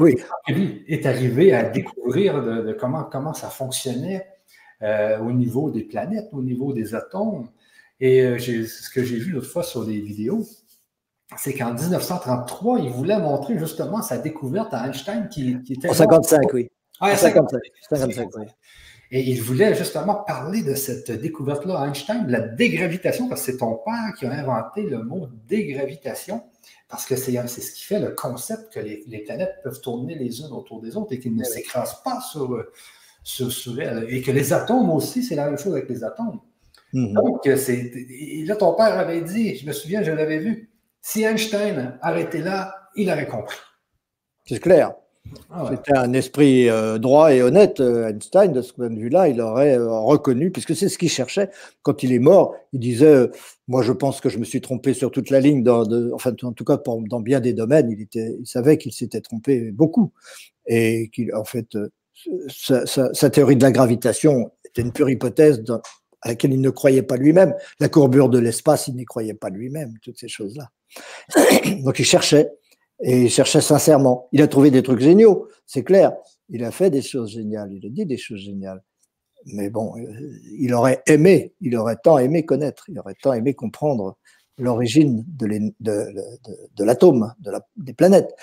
Oui. 0.00 0.16
Lui 0.48 0.84
est 0.88 1.06
arrivé 1.06 1.52
à 1.52 1.64
découvrir 1.64 2.42
de, 2.42 2.72
comment, 2.72 3.04
comment 3.04 3.34
ça 3.34 3.48
fonctionnait 3.48 4.26
euh, 4.82 5.18
au 5.18 5.32
niveau 5.32 5.70
des 5.70 5.82
planètes, 5.82 6.28
au 6.32 6.42
niveau 6.42 6.72
des 6.72 6.94
atomes. 6.94 7.48
Et 8.00 8.22
euh, 8.22 8.38
ce 8.38 8.90
que 8.90 9.04
j'ai 9.04 9.16
vu 9.16 9.32
l'autre 9.32 9.48
fois 9.48 9.62
sur 9.62 9.84
des 9.84 10.00
vidéos, 10.00 10.46
c'est 11.36 11.54
qu'en 11.54 11.74
1933, 11.74 12.80
il 12.80 12.90
voulait 12.90 13.18
montrer 13.18 13.58
justement 13.58 14.02
sa 14.02 14.18
découverte 14.18 14.72
à 14.72 14.86
Einstein 14.86 15.28
qui, 15.28 15.58
était. 15.68 15.88
En 15.88 15.94
55, 15.94 16.52
oui. 16.54 16.70
Ah, 16.98 17.14
55, 17.14 17.60
55, 17.88 18.28
oui. 18.36 18.46
Et 19.12 19.22
il 19.22 19.42
voulait 19.42 19.74
justement 19.74 20.14
parler 20.14 20.62
de 20.62 20.74
cette 20.74 21.10
découverte-là, 21.10 21.84
Einstein, 21.86 22.26
de 22.26 22.32
la 22.32 22.40
dégravitation, 22.40 23.28
parce 23.28 23.44
que 23.44 23.52
c'est 23.52 23.58
ton 23.58 23.74
père 23.84 24.14
qui 24.16 24.26
a 24.26 24.32
inventé 24.32 24.82
le 24.82 25.02
mot 25.02 25.26
dégravitation. 25.48 26.44
Parce 26.88 27.06
que 27.06 27.14
c'est 27.16 27.32
ce 27.46 27.72
qui 27.72 27.84
fait 27.84 28.00
le 28.00 28.10
concept 28.10 28.72
que 28.72 28.80
les, 28.80 29.22
planètes 29.24 29.54
peuvent 29.62 29.80
tourner 29.80 30.16
les 30.16 30.40
unes 30.40 30.52
autour 30.52 30.80
des 30.80 30.96
autres 30.96 31.12
et 31.12 31.20
qu'ils 31.20 31.36
ne 31.36 31.44
s'écrasent 31.44 32.02
pas 32.02 32.20
sur, 32.20 32.52
euh, 32.52 32.72
sur, 33.22 33.80
elles. 33.80 34.06
Et 34.08 34.22
que 34.22 34.32
les 34.32 34.52
atomes 34.52 34.90
aussi, 34.90 35.22
c'est 35.22 35.36
la 35.36 35.46
même 35.46 35.58
chose 35.58 35.72
avec 35.72 35.88
les 35.88 36.02
atomes. 36.02 36.40
Mm-hmm. 36.92 37.12
Donc, 37.12 37.46
et 37.46 38.44
là, 38.44 38.56
ton 38.56 38.74
père 38.74 38.98
avait 38.98 39.22
dit, 39.22 39.56
je 39.56 39.66
me 39.66 39.72
souviens, 39.72 40.02
je 40.02 40.10
l'avais 40.10 40.38
vu, 40.38 40.70
si 41.00 41.22
Einstein 41.22 41.98
arrêtait 42.02 42.42
là, 42.42 42.74
il 42.96 43.08
aurait 43.08 43.28
compris. 43.28 43.56
C'est 44.44 44.58
clair. 44.58 44.94
Ah 45.50 45.70
C'était 45.70 45.96
un 45.96 46.12
esprit 46.12 46.68
euh, 46.68 46.98
droit 46.98 47.32
et 47.32 47.42
honnête, 47.42 47.80
euh, 47.80 48.08
Einstein, 48.08 48.52
de 48.52 48.62
ce 48.62 48.72
point 48.72 48.90
de 48.90 48.98
vue-là, 48.98 49.28
il 49.28 49.40
aurait 49.40 49.76
euh, 49.76 49.90
reconnu, 49.90 50.50
puisque 50.50 50.74
c'est 50.74 50.88
ce 50.88 50.98
qu'il 50.98 51.10
cherchait. 51.10 51.50
Quand 51.82 52.02
il 52.02 52.12
est 52.12 52.18
mort, 52.18 52.54
il 52.72 52.80
disait 52.80 53.28
Moi, 53.68 53.82
je 53.82 53.92
pense 53.92 54.20
que 54.20 54.28
je 54.28 54.38
me 54.38 54.44
suis 54.44 54.60
trompé 54.60 54.94
sur 54.94 55.10
toute 55.10 55.30
la 55.30 55.40
ligne, 55.40 55.68
enfin, 56.12 56.32
en 56.42 56.52
tout 56.52 56.64
cas, 56.64 56.78
dans 56.84 57.20
bien 57.20 57.40
des 57.40 57.52
domaines. 57.52 57.94
Il 58.14 58.46
savait 58.46 58.78
qu'il 58.78 58.92
s'était 58.92 59.20
trompé 59.20 59.70
beaucoup. 59.72 60.12
Et 60.66 61.10
qu'il, 61.12 61.34
en 61.34 61.44
fait, 61.44 61.76
sa, 62.48 63.30
théorie 63.30 63.56
de 63.56 63.62
la 63.62 63.72
gravitation 63.72 64.52
était 64.64 64.82
une 64.82 64.92
pure 64.92 65.10
hypothèse 65.10 65.64
à 66.22 66.28
laquelle 66.28 66.52
il 66.52 66.60
ne 66.60 66.70
croyait 66.70 67.02
pas 67.02 67.16
lui-même. 67.16 67.54
La 67.78 67.88
courbure 67.88 68.28
de 68.28 68.38
l'espace, 68.38 68.88
il 68.88 68.94
n'y 68.94 69.04
croyait 69.04 69.34
pas 69.34 69.50
lui-même, 69.50 69.94
toutes 70.02 70.18
ces 70.18 70.28
choses-là. 70.28 70.70
Donc, 71.84 71.98
il 71.98 72.04
cherchait. 72.04 72.48
Et 73.02 73.22
il 73.22 73.30
cherchait 73.30 73.60
sincèrement. 73.60 74.28
Il 74.32 74.42
a 74.42 74.48
trouvé 74.48 74.70
des 74.70 74.82
trucs 74.82 75.00
géniaux, 75.00 75.48
c'est 75.66 75.84
clair. 75.84 76.12
Il 76.48 76.64
a 76.64 76.70
fait 76.70 76.90
des 76.90 77.02
choses 77.02 77.30
géniales, 77.30 77.72
il 77.72 77.86
a 77.86 77.88
dit 77.88 78.06
des 78.06 78.16
choses 78.16 78.40
géniales. 78.40 78.82
Mais 79.46 79.70
bon, 79.70 79.96
euh, 79.96 80.38
il 80.58 80.74
aurait 80.74 81.02
aimé, 81.06 81.54
il 81.60 81.76
aurait 81.76 81.96
tant 82.02 82.18
aimé 82.18 82.44
connaître, 82.44 82.84
il 82.88 82.98
aurait 82.98 83.14
tant 83.14 83.32
aimé 83.32 83.54
comprendre 83.54 84.18
l'origine 84.58 85.24
de, 85.26 86.84
l'atome, 86.84 87.32
de 87.40 87.52
des 87.76 87.94
planètes. 87.94 88.34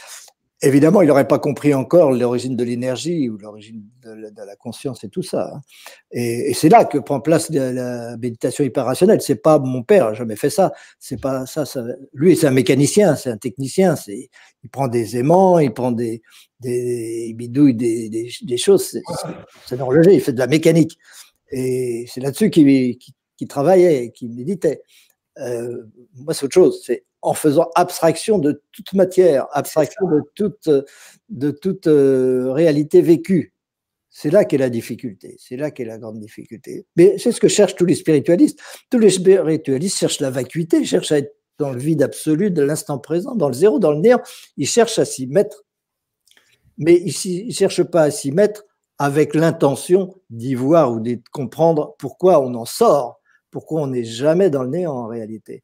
Évidemment, 0.63 1.03
il 1.03 1.07
n'aurait 1.07 1.27
pas 1.27 1.37
compris 1.37 1.75
encore 1.75 2.11
l'origine 2.11 2.55
de 2.55 2.63
l'énergie 2.63 3.29
ou 3.29 3.37
l'origine 3.37 3.83
de, 4.03 4.43
la 4.43 4.55
conscience 4.55 5.03
et 5.03 5.09
tout 5.09 5.21
ça. 5.21 5.51
Hein. 5.53 5.61
Et, 6.11 6.51
c'est 6.55 6.69
là 6.69 6.83
que 6.83 6.97
prend 6.97 7.19
place 7.19 7.51
la, 7.51 8.17
méditation 8.17 8.63
hyper 8.63 8.85
rationnelle. 8.85 9.21
C'est 9.21 9.35
pas 9.35 9.59
mon 9.59 9.83
père, 9.83 10.15
jamais 10.15 10.35
fait 10.35 10.49
ça. 10.49 10.73
C'est 10.97 11.21
pas 11.21 11.45
ça, 11.45 11.63
Lui, 12.13 12.35
c'est 12.35 12.47
un 12.47 12.51
mécanicien, 12.51 13.15
c'est 13.15 13.29
un 13.29 13.37
technicien. 13.37 13.95
C'est, 13.95 14.31
il 14.63 14.69
prend 14.71 14.87
des 14.87 15.17
aimants, 15.17 15.59
il 15.59 15.71
prend 15.73 15.91
des, 15.91 16.23
des 16.59 17.27
il 17.29 17.35
bidouille 17.35 17.75
des, 17.75 18.09
des, 18.09 18.57
choses. 18.57 18.99
C'est 19.67 19.75
un 19.75 19.79
horloger, 19.79 20.15
il 20.15 20.21
fait 20.21 20.33
de 20.33 20.39
la 20.39 20.47
mécanique. 20.47 20.97
Et 21.51 22.05
c'est 22.07 22.19
là-dessus 22.19 22.49
qu'il, 22.49 22.97
qu'il, 22.97 23.47
travaillait, 23.47 24.09
qu'il 24.09 24.33
méditait. 24.33 24.81
Euh, 25.39 25.83
moi, 26.15 26.33
c'est 26.33 26.45
autre 26.45 26.55
chose. 26.55 26.81
C'est 26.83 27.05
en 27.21 27.33
faisant 27.33 27.69
abstraction 27.75 28.37
de 28.37 28.61
toute 28.71 28.93
matière, 28.93 29.47
abstraction 29.51 30.07
de 30.07 30.21
toute, 30.35 30.69
de 31.29 31.51
toute 31.51 31.87
euh, 31.87 32.51
réalité 32.51 33.01
vécue. 33.01 33.53
C'est 34.09 34.31
là 34.31 34.45
qu'est 34.45 34.57
la 34.57 34.69
difficulté, 34.69 35.35
c'est 35.39 35.57
là 35.57 35.69
qu'est 35.69 35.85
la 35.85 35.97
grande 35.97 36.19
difficulté. 36.19 36.85
Mais 36.95 37.17
c'est 37.17 37.31
ce 37.31 37.39
que 37.39 37.47
cherchent 37.47 37.75
tous 37.75 37.85
les 37.85 37.95
spiritualistes. 37.95 38.59
Tous 38.89 38.99
les 38.99 39.11
spiritualistes 39.11 39.97
cherchent 39.97 40.21
la 40.21 40.31
vacuité, 40.31 40.83
cherchent 40.85 41.11
à 41.11 41.19
être 41.19 41.35
dans 41.59 41.71
le 41.71 41.79
vide 41.79 42.01
absolu 42.01 42.51
de 42.51 42.61
l'instant 42.61 42.99
présent, 42.99 43.35
dans 43.35 43.47
le 43.47 43.53
zéro, 43.53 43.79
dans 43.79 43.91
le 43.91 43.99
néant. 43.99 44.21
Ils 44.57 44.67
cherchent 44.67 44.99
à 44.99 45.05
s'y 45.05 45.27
mettre, 45.27 45.65
mais 46.77 46.95
ils 46.95 47.47
ne 47.47 47.51
cherchent 47.51 47.83
pas 47.83 48.03
à 48.03 48.11
s'y 48.11 48.31
mettre 48.31 48.65
avec 48.99 49.35
l'intention 49.35 50.15
d'y 50.29 50.55
voir 50.55 50.91
ou 50.91 50.99
de 50.99 51.19
comprendre 51.31 51.95
pourquoi 51.99 52.41
on 52.41 52.53
en 52.55 52.65
sort, 52.65 53.19
pourquoi 53.51 53.81
on 53.81 53.87
n'est 53.87 54.03
jamais 54.03 54.49
dans 54.49 54.63
le 54.63 54.69
néant 54.69 54.93
en 54.93 55.07
réalité. 55.07 55.63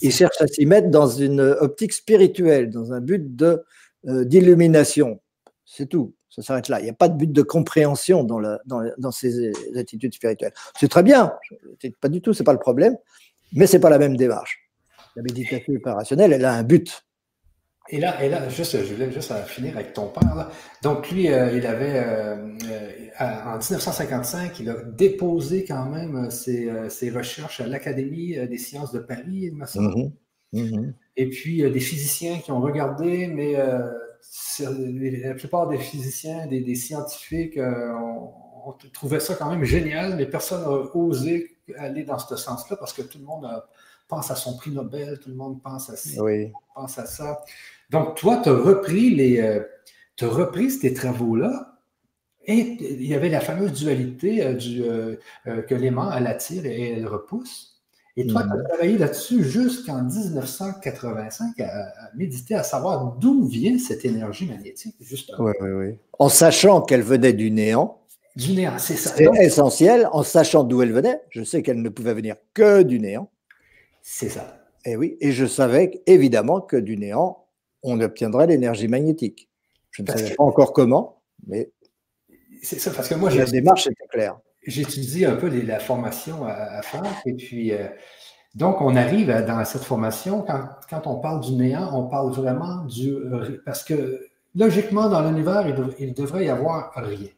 Ils 0.00 0.12
cherchent 0.12 0.40
à 0.40 0.46
s'y 0.46 0.66
mettre 0.66 0.90
dans 0.90 1.08
une 1.08 1.40
optique 1.40 1.92
spirituelle, 1.92 2.70
dans 2.70 2.92
un 2.92 3.00
but 3.00 3.36
de, 3.36 3.64
euh, 4.06 4.24
d'illumination. 4.24 5.20
C'est 5.64 5.86
tout. 5.86 6.14
Ça 6.28 6.42
s'arrête 6.42 6.68
là. 6.68 6.80
Il 6.80 6.84
n'y 6.84 6.90
a 6.90 6.94
pas 6.94 7.08
de 7.08 7.16
but 7.16 7.30
de 7.30 7.42
compréhension 7.42 8.24
dans, 8.24 8.40
dans, 8.66 9.10
ces 9.12 9.52
attitudes 9.76 10.14
spirituelles. 10.14 10.52
C'est 10.78 10.88
très 10.88 11.02
bien. 11.02 11.32
Pas 12.00 12.08
du 12.08 12.20
tout, 12.20 12.32
c'est 12.32 12.44
pas 12.44 12.52
le 12.52 12.58
problème. 12.58 12.96
Mais 13.52 13.68
c'est 13.68 13.78
pas 13.78 13.90
la 13.90 13.98
même 13.98 14.16
démarche. 14.16 14.68
La 15.14 15.22
méditation 15.22 15.72
opérationnelle, 15.74 16.32
elle 16.32 16.44
a 16.44 16.54
un 16.54 16.64
but. 16.64 17.04
Et 17.90 18.00
là, 18.00 18.22
et 18.24 18.30
là 18.30 18.48
juste, 18.48 18.82
je 18.82 18.94
voulais 18.94 19.12
juste 19.12 19.32
finir 19.46 19.76
avec 19.76 19.92
ton 19.92 20.08
père. 20.08 20.50
Donc, 20.82 21.10
lui, 21.10 21.30
euh, 21.30 21.52
il 21.54 21.66
avait, 21.66 21.98
euh, 21.98 22.56
euh, 23.20 23.42
en 23.44 23.58
1955, 23.58 24.58
il 24.60 24.70
a 24.70 24.76
déposé 24.84 25.64
quand 25.66 25.84
même 25.90 26.30
ses, 26.30 26.70
ses 26.88 27.10
recherches 27.10 27.60
à 27.60 27.66
l'Académie 27.66 28.36
des 28.48 28.58
sciences 28.58 28.90
de 28.92 29.00
Paris, 29.00 29.50
il 29.50 29.56
me 29.56 29.66
semble. 29.66 29.94
Mm-hmm. 29.94 30.12
Mm-hmm. 30.54 30.92
Et 31.16 31.28
puis, 31.28 31.70
des 31.70 31.80
physiciens 31.80 32.38
qui 32.38 32.52
ont 32.52 32.60
regardé, 32.60 33.26
mais 33.26 33.52
la 33.52 35.34
plupart 35.34 35.68
des 35.68 35.78
physiciens, 35.78 36.46
des, 36.46 36.60
des 36.60 36.74
scientifiques 36.76 37.58
ont, 37.58 38.32
on, 38.66 38.72
trouvait 38.94 39.20
ça 39.20 39.34
quand 39.34 39.50
même 39.50 39.64
génial, 39.64 40.16
mais 40.16 40.24
personne 40.24 40.62
n'a 40.62 40.70
osé 40.70 41.58
aller 41.76 42.04
dans 42.04 42.18
ce 42.18 42.34
sens-là 42.34 42.76
parce 42.76 42.94
que 42.94 43.02
tout 43.02 43.18
le 43.18 43.24
monde 43.24 43.46
pense 44.08 44.30
à 44.30 44.36
son 44.36 44.56
prix 44.56 44.70
Nobel, 44.70 45.18
tout 45.18 45.28
le 45.28 45.34
monde 45.34 45.62
pense 45.62 45.90
à, 45.90 45.94
pense 46.74 46.98
à 46.98 47.06
ça. 47.06 47.42
Donc, 47.90 48.16
toi, 48.16 48.40
tu 48.42 48.48
as 48.48 48.52
repris 48.52 49.10
les. 49.10 49.40
as 49.40 50.26
repris 50.26 50.70
ces 50.70 50.94
travaux-là, 50.94 51.78
et 52.46 52.76
il 52.80 53.06
y 53.06 53.14
avait 53.14 53.30
la 53.30 53.40
fameuse 53.40 53.72
dualité 53.72 54.54
du, 54.54 54.82
que 55.44 55.74
l'aimant, 55.74 56.12
elle 56.12 56.26
attire 56.26 56.66
et 56.66 56.92
elle 56.92 57.06
repousse. 57.06 57.74
Et 58.16 58.26
toi, 58.26 58.44
tu 58.44 58.52
as 58.52 58.56
mm. 58.56 58.68
travaillé 58.68 58.98
là-dessus 58.98 59.42
jusqu'en 59.42 60.04
1985 60.04 61.58
à, 61.60 61.92
méditer, 62.14 62.54
à 62.54 62.62
savoir 62.62 63.16
d'où 63.18 63.46
vient 63.46 63.76
cette 63.78 64.04
énergie 64.04 64.46
magnétique, 64.46 64.94
justement. 65.00 65.38
Oui, 65.40 65.52
oui, 65.60 65.70
oui. 65.70 65.98
En 66.18 66.28
sachant 66.28 66.80
qu'elle 66.80 67.02
venait 67.02 67.32
du 67.32 67.50
néant. 67.50 68.00
Du 68.36 68.52
néant, 68.52 68.78
c'est 68.78 68.96
ça. 68.96 69.12
C'est 69.16 69.28
essentiel, 69.42 70.08
en 70.12 70.22
sachant 70.22 70.62
d'où 70.62 70.82
elle 70.82 70.92
venait. 70.92 71.20
Je 71.30 71.42
sais 71.42 71.62
qu'elle 71.62 71.82
ne 71.82 71.88
pouvait 71.88 72.14
venir 72.14 72.36
que 72.52 72.82
du 72.82 73.00
néant. 73.00 73.30
C'est 74.02 74.28
ça. 74.28 74.60
Et 74.84 74.96
oui, 74.96 75.16
et 75.20 75.32
je 75.32 75.46
savais 75.46 76.02
évidemment 76.06 76.60
que 76.60 76.76
du 76.76 76.96
néant, 76.96 77.43
on 77.84 78.00
obtiendrait 78.00 78.48
l'énergie 78.48 78.88
magnétique. 78.88 79.48
Je 79.92 80.02
ne 80.02 80.08
savais 80.08 80.34
pas 80.34 80.44
encore 80.44 80.72
comment, 80.72 81.20
mais. 81.46 81.70
C'est 82.62 82.80
ça, 82.80 82.90
parce 82.90 83.08
que 83.08 83.14
moi, 83.14 83.30
la 83.30 83.44
démarche 83.44 83.86
était 83.86 84.06
claire 84.08 84.36
j'étudie 84.66 85.24
un 85.24 85.36
peu 85.36 85.48
la 85.48 85.78
formation 85.78 86.44
à, 86.46 86.82
faire. 86.82 87.02
Et 87.26 87.34
puis, 87.34 87.72
euh, 87.72 87.86
donc, 88.54 88.80
on 88.80 88.96
arrive 88.96 89.28
dans 89.46 89.64
cette 89.64 89.82
formation, 89.82 90.44
quand, 90.88 91.06
on 91.06 91.16
parle 91.16 91.40
du 91.40 91.52
néant, 91.52 91.90
on 91.92 92.06
parle 92.08 92.30
vraiment 92.32 92.84
du. 92.84 93.16
Parce 93.64 93.82
que 93.82 94.26
logiquement, 94.54 95.08
dans 95.08 95.22
l'univers, 95.22 95.66
il, 95.98 96.14
devrait 96.14 96.46
y 96.46 96.48
avoir 96.48 96.92
rien. 96.96 97.28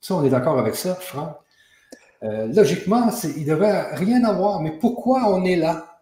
Ça, 0.00 0.16
on 0.16 0.24
est 0.24 0.30
d'accord 0.30 0.58
avec 0.58 0.74
ça, 0.74 0.94
Franck? 0.94 1.36
Euh, 2.22 2.46
logiquement, 2.46 3.10
il 3.36 3.42
ne 3.42 3.50
devrait 3.50 3.94
rien 3.94 4.24
avoir. 4.24 4.60
Mais 4.60 4.72
pourquoi 4.72 5.28
on 5.28 5.44
est 5.44 5.56
là? 5.56 5.93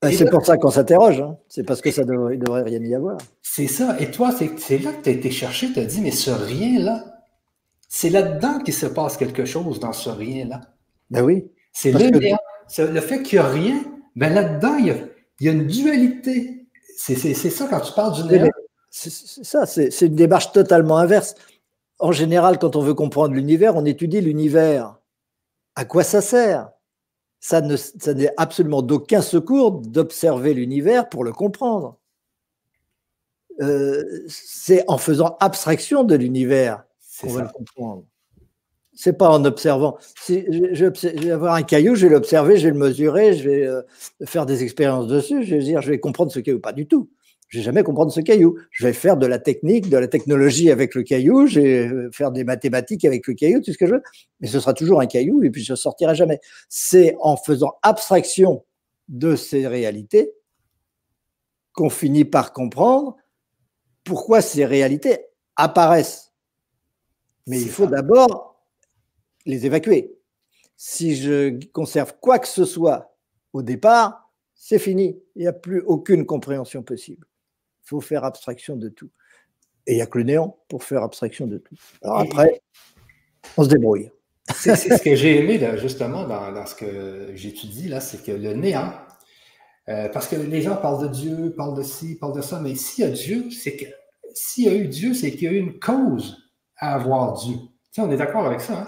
Ben, 0.00 0.12
c'est 0.12 0.30
pour 0.30 0.46
ça 0.46 0.56
qu'on 0.56 0.70
s'interroge. 0.70 1.20
Hein. 1.20 1.36
C'est 1.48 1.64
parce 1.64 1.80
que 1.80 1.90
ça 1.90 2.04
devrait, 2.04 2.36
devrait 2.36 2.62
rien 2.62 2.80
y 2.80 2.94
avoir. 2.94 3.18
C'est 3.42 3.66
ça. 3.66 3.96
Et 3.98 4.10
toi, 4.10 4.30
c'est 4.32 4.78
là 4.78 4.92
que 4.92 5.02
tu 5.02 5.08
as 5.08 5.12
été 5.12 5.30
chercher, 5.30 5.72
tu 5.72 5.80
as 5.80 5.84
dit, 5.84 6.00
mais 6.00 6.12
ce 6.12 6.30
rien-là, 6.30 7.04
c'est 7.88 8.10
là-dedans 8.10 8.60
qu'il 8.60 8.74
se 8.74 8.86
passe 8.86 9.16
quelque 9.16 9.44
chose 9.44 9.80
dans 9.80 9.92
ce 9.92 10.10
rien-là. 10.10 10.60
Ben 11.10 11.22
oui. 11.22 11.50
C'est 11.72 11.90
le, 11.92 12.10
le 12.10 13.00
fait 13.00 13.22
qu'il 13.22 13.40
n'y 13.40 13.44
a 13.44 13.48
rien, 13.48 13.84
ben 14.14 14.32
là-dedans, 14.34 14.76
il 14.78 14.86
y, 15.40 15.48
a, 15.48 15.52
une 15.52 15.66
dualité. 15.66 16.66
C'est 16.96 17.34
ça 17.34 17.66
quand 17.68 17.80
tu 17.80 17.92
parles 17.92 18.14
du 18.14 18.24
néant. 18.24 18.48
C'est 18.90 19.10
ça, 19.10 19.66
c'est 19.66 20.00
une 20.00 20.14
démarche 20.14 20.52
totalement 20.52 20.98
inverse. 20.98 21.34
En 21.98 22.12
général, 22.12 22.58
quand 22.58 22.76
on 22.76 22.80
veut 22.82 22.94
comprendre 22.94 23.34
l'univers, 23.34 23.76
on 23.76 23.84
étudie 23.84 24.20
l'univers. 24.20 24.96
À 25.74 25.84
quoi 25.84 26.04
ça 26.04 26.20
sert? 26.20 26.70
Ça 27.40 27.60
n'est 27.60 28.34
absolument 28.36 28.82
d'aucun 28.82 29.22
secours 29.22 29.72
d'observer 29.72 30.54
l'univers 30.54 31.08
pour 31.08 31.24
le 31.24 31.32
comprendre. 31.32 31.96
Euh, 33.60 34.24
c'est 34.28 34.84
en 34.88 34.98
faisant 34.98 35.36
abstraction 35.40 36.04
de 36.04 36.14
l'univers 36.14 36.84
on 37.24 37.28
va 37.28 37.42
le 37.42 37.48
comprendre. 37.48 38.04
C'est 38.94 39.12
pas 39.12 39.30
en 39.30 39.44
observant. 39.44 39.96
Si 40.20 40.44
je, 40.50 40.86
vais 40.86 41.30
avoir 41.30 41.54
un 41.54 41.62
caillou, 41.62 41.94
je 41.94 42.06
vais 42.06 42.12
l'observer, 42.12 42.56
je 42.56 42.64
vais 42.64 42.72
le 42.72 42.78
mesurer, 42.78 43.34
je 43.34 43.48
vais 43.48 43.66
euh, 43.66 43.82
faire 44.24 44.44
des 44.44 44.64
expériences 44.64 45.06
dessus, 45.06 45.44
je 45.44 45.54
vais 45.54 45.62
dire, 45.62 45.80
je 45.82 45.90
vais 45.90 46.00
comprendre 46.00 46.32
ce 46.32 46.40
caillou. 46.40 46.58
Pas 46.58 46.72
du 46.72 46.86
tout. 46.86 47.08
Je 47.48 47.58
vais 47.58 47.64
jamais 47.64 47.82
comprendre 47.82 48.12
ce 48.12 48.20
caillou. 48.20 48.58
Je 48.70 48.86
vais 48.86 48.92
faire 48.92 49.16
de 49.16 49.26
la 49.26 49.38
technique, 49.38 49.88
de 49.88 49.96
la 49.96 50.08
technologie 50.08 50.70
avec 50.70 50.94
le 50.94 51.02
caillou, 51.02 51.46
je 51.46 51.60
vais 51.60 51.88
euh, 51.88 52.10
faire 52.12 52.30
des 52.30 52.44
mathématiques 52.44 53.04
avec 53.04 53.26
le 53.26 53.34
caillou, 53.34 53.60
tout 53.60 53.72
ce 53.72 53.78
que 53.78 53.86
je 53.86 53.94
veux. 53.94 54.02
Mais 54.40 54.48
ce 54.48 54.60
sera 54.60 54.74
toujours 54.74 55.00
un 55.00 55.06
caillou 55.06 55.42
et 55.42 55.50
puis 55.50 55.62
je 55.62 55.72
ne 55.72 55.76
sortirai 55.76 56.14
jamais. 56.14 56.40
C'est 56.68 57.16
en 57.20 57.36
faisant 57.36 57.78
abstraction 57.82 58.64
de 59.08 59.34
ces 59.36 59.66
réalités 59.66 60.32
qu'on 61.72 61.90
finit 61.90 62.24
par 62.24 62.52
comprendre 62.52 63.16
pourquoi 64.04 64.42
ces 64.42 64.64
réalités 64.64 65.18
apparaissent 65.56 66.28
mais 67.48 67.62
il 67.62 67.70
faut 67.70 67.86
d'abord 67.86 68.62
les 69.46 69.64
évacuer. 69.64 70.14
Si 70.76 71.16
je 71.16 71.58
conserve 71.72 72.14
quoi 72.20 72.38
que 72.38 72.46
ce 72.46 72.66
soit 72.66 73.16
au 73.54 73.62
départ, 73.62 74.30
c'est 74.54 74.78
fini. 74.78 75.18
Il 75.34 75.42
n'y 75.42 75.48
a 75.48 75.54
plus 75.54 75.80
aucune 75.80 76.26
compréhension 76.26 76.82
possible. 76.82 77.26
Il 77.88 77.96
faut 77.96 78.00
faire 78.02 78.24
abstraction 78.24 78.76
de 78.76 78.90
tout. 78.90 79.08
Et 79.86 79.92
il 79.92 79.96
n'y 79.96 80.02
a 80.02 80.06
que 80.06 80.18
le 80.18 80.24
néant 80.24 80.58
pour 80.68 80.84
faire 80.84 81.02
abstraction 81.02 81.46
de 81.46 81.56
tout. 81.56 81.74
Alors 82.02 82.18
après, 82.18 82.60
on 83.56 83.64
se 83.64 83.68
débrouille. 83.70 84.10
C'est 84.54 84.76
ce 84.76 85.02
que 85.02 85.14
j'ai 85.14 85.38
aimé 85.38 85.58
justement 85.78 86.24
dans, 86.24 86.66
ce 86.66 86.74
que 86.74 87.30
j'étudie, 87.34 87.88
là, 87.88 88.00
c'est 88.00 88.22
que 88.22 88.32
le 88.32 88.52
néant, 88.52 88.92
euh, 89.88 90.10
parce 90.10 90.28
que 90.28 90.36
les 90.36 90.60
gens 90.60 90.76
parlent 90.76 91.02
de 91.02 91.08
Dieu, 91.08 91.54
parlent 91.56 91.78
de 91.78 91.82
ci, 91.82 92.16
parlent 92.16 92.36
de 92.36 92.42
ça, 92.42 92.60
mais 92.60 92.74
s'il 92.74 93.04
y 93.04 93.08
a 93.08 93.10
Dieu, 93.10 93.50
c'est 93.50 93.76
que 93.76 93.86
s'il 94.34 94.64
y 94.64 94.68
a 94.68 94.74
eu 94.74 94.86
Dieu, 94.88 95.14
c'est 95.14 95.30
qu'il 95.30 95.44
y 95.44 95.46
a 95.46 95.52
eu 95.52 95.58
une 95.58 95.78
cause 95.78 96.36
à 96.76 96.94
avoir 96.94 97.32
Dieu. 97.38 97.56
on 97.96 98.10
est 98.10 98.18
d'accord 98.18 98.44
avec 98.44 98.60
ça. 98.60 98.80
Hein? 98.82 98.86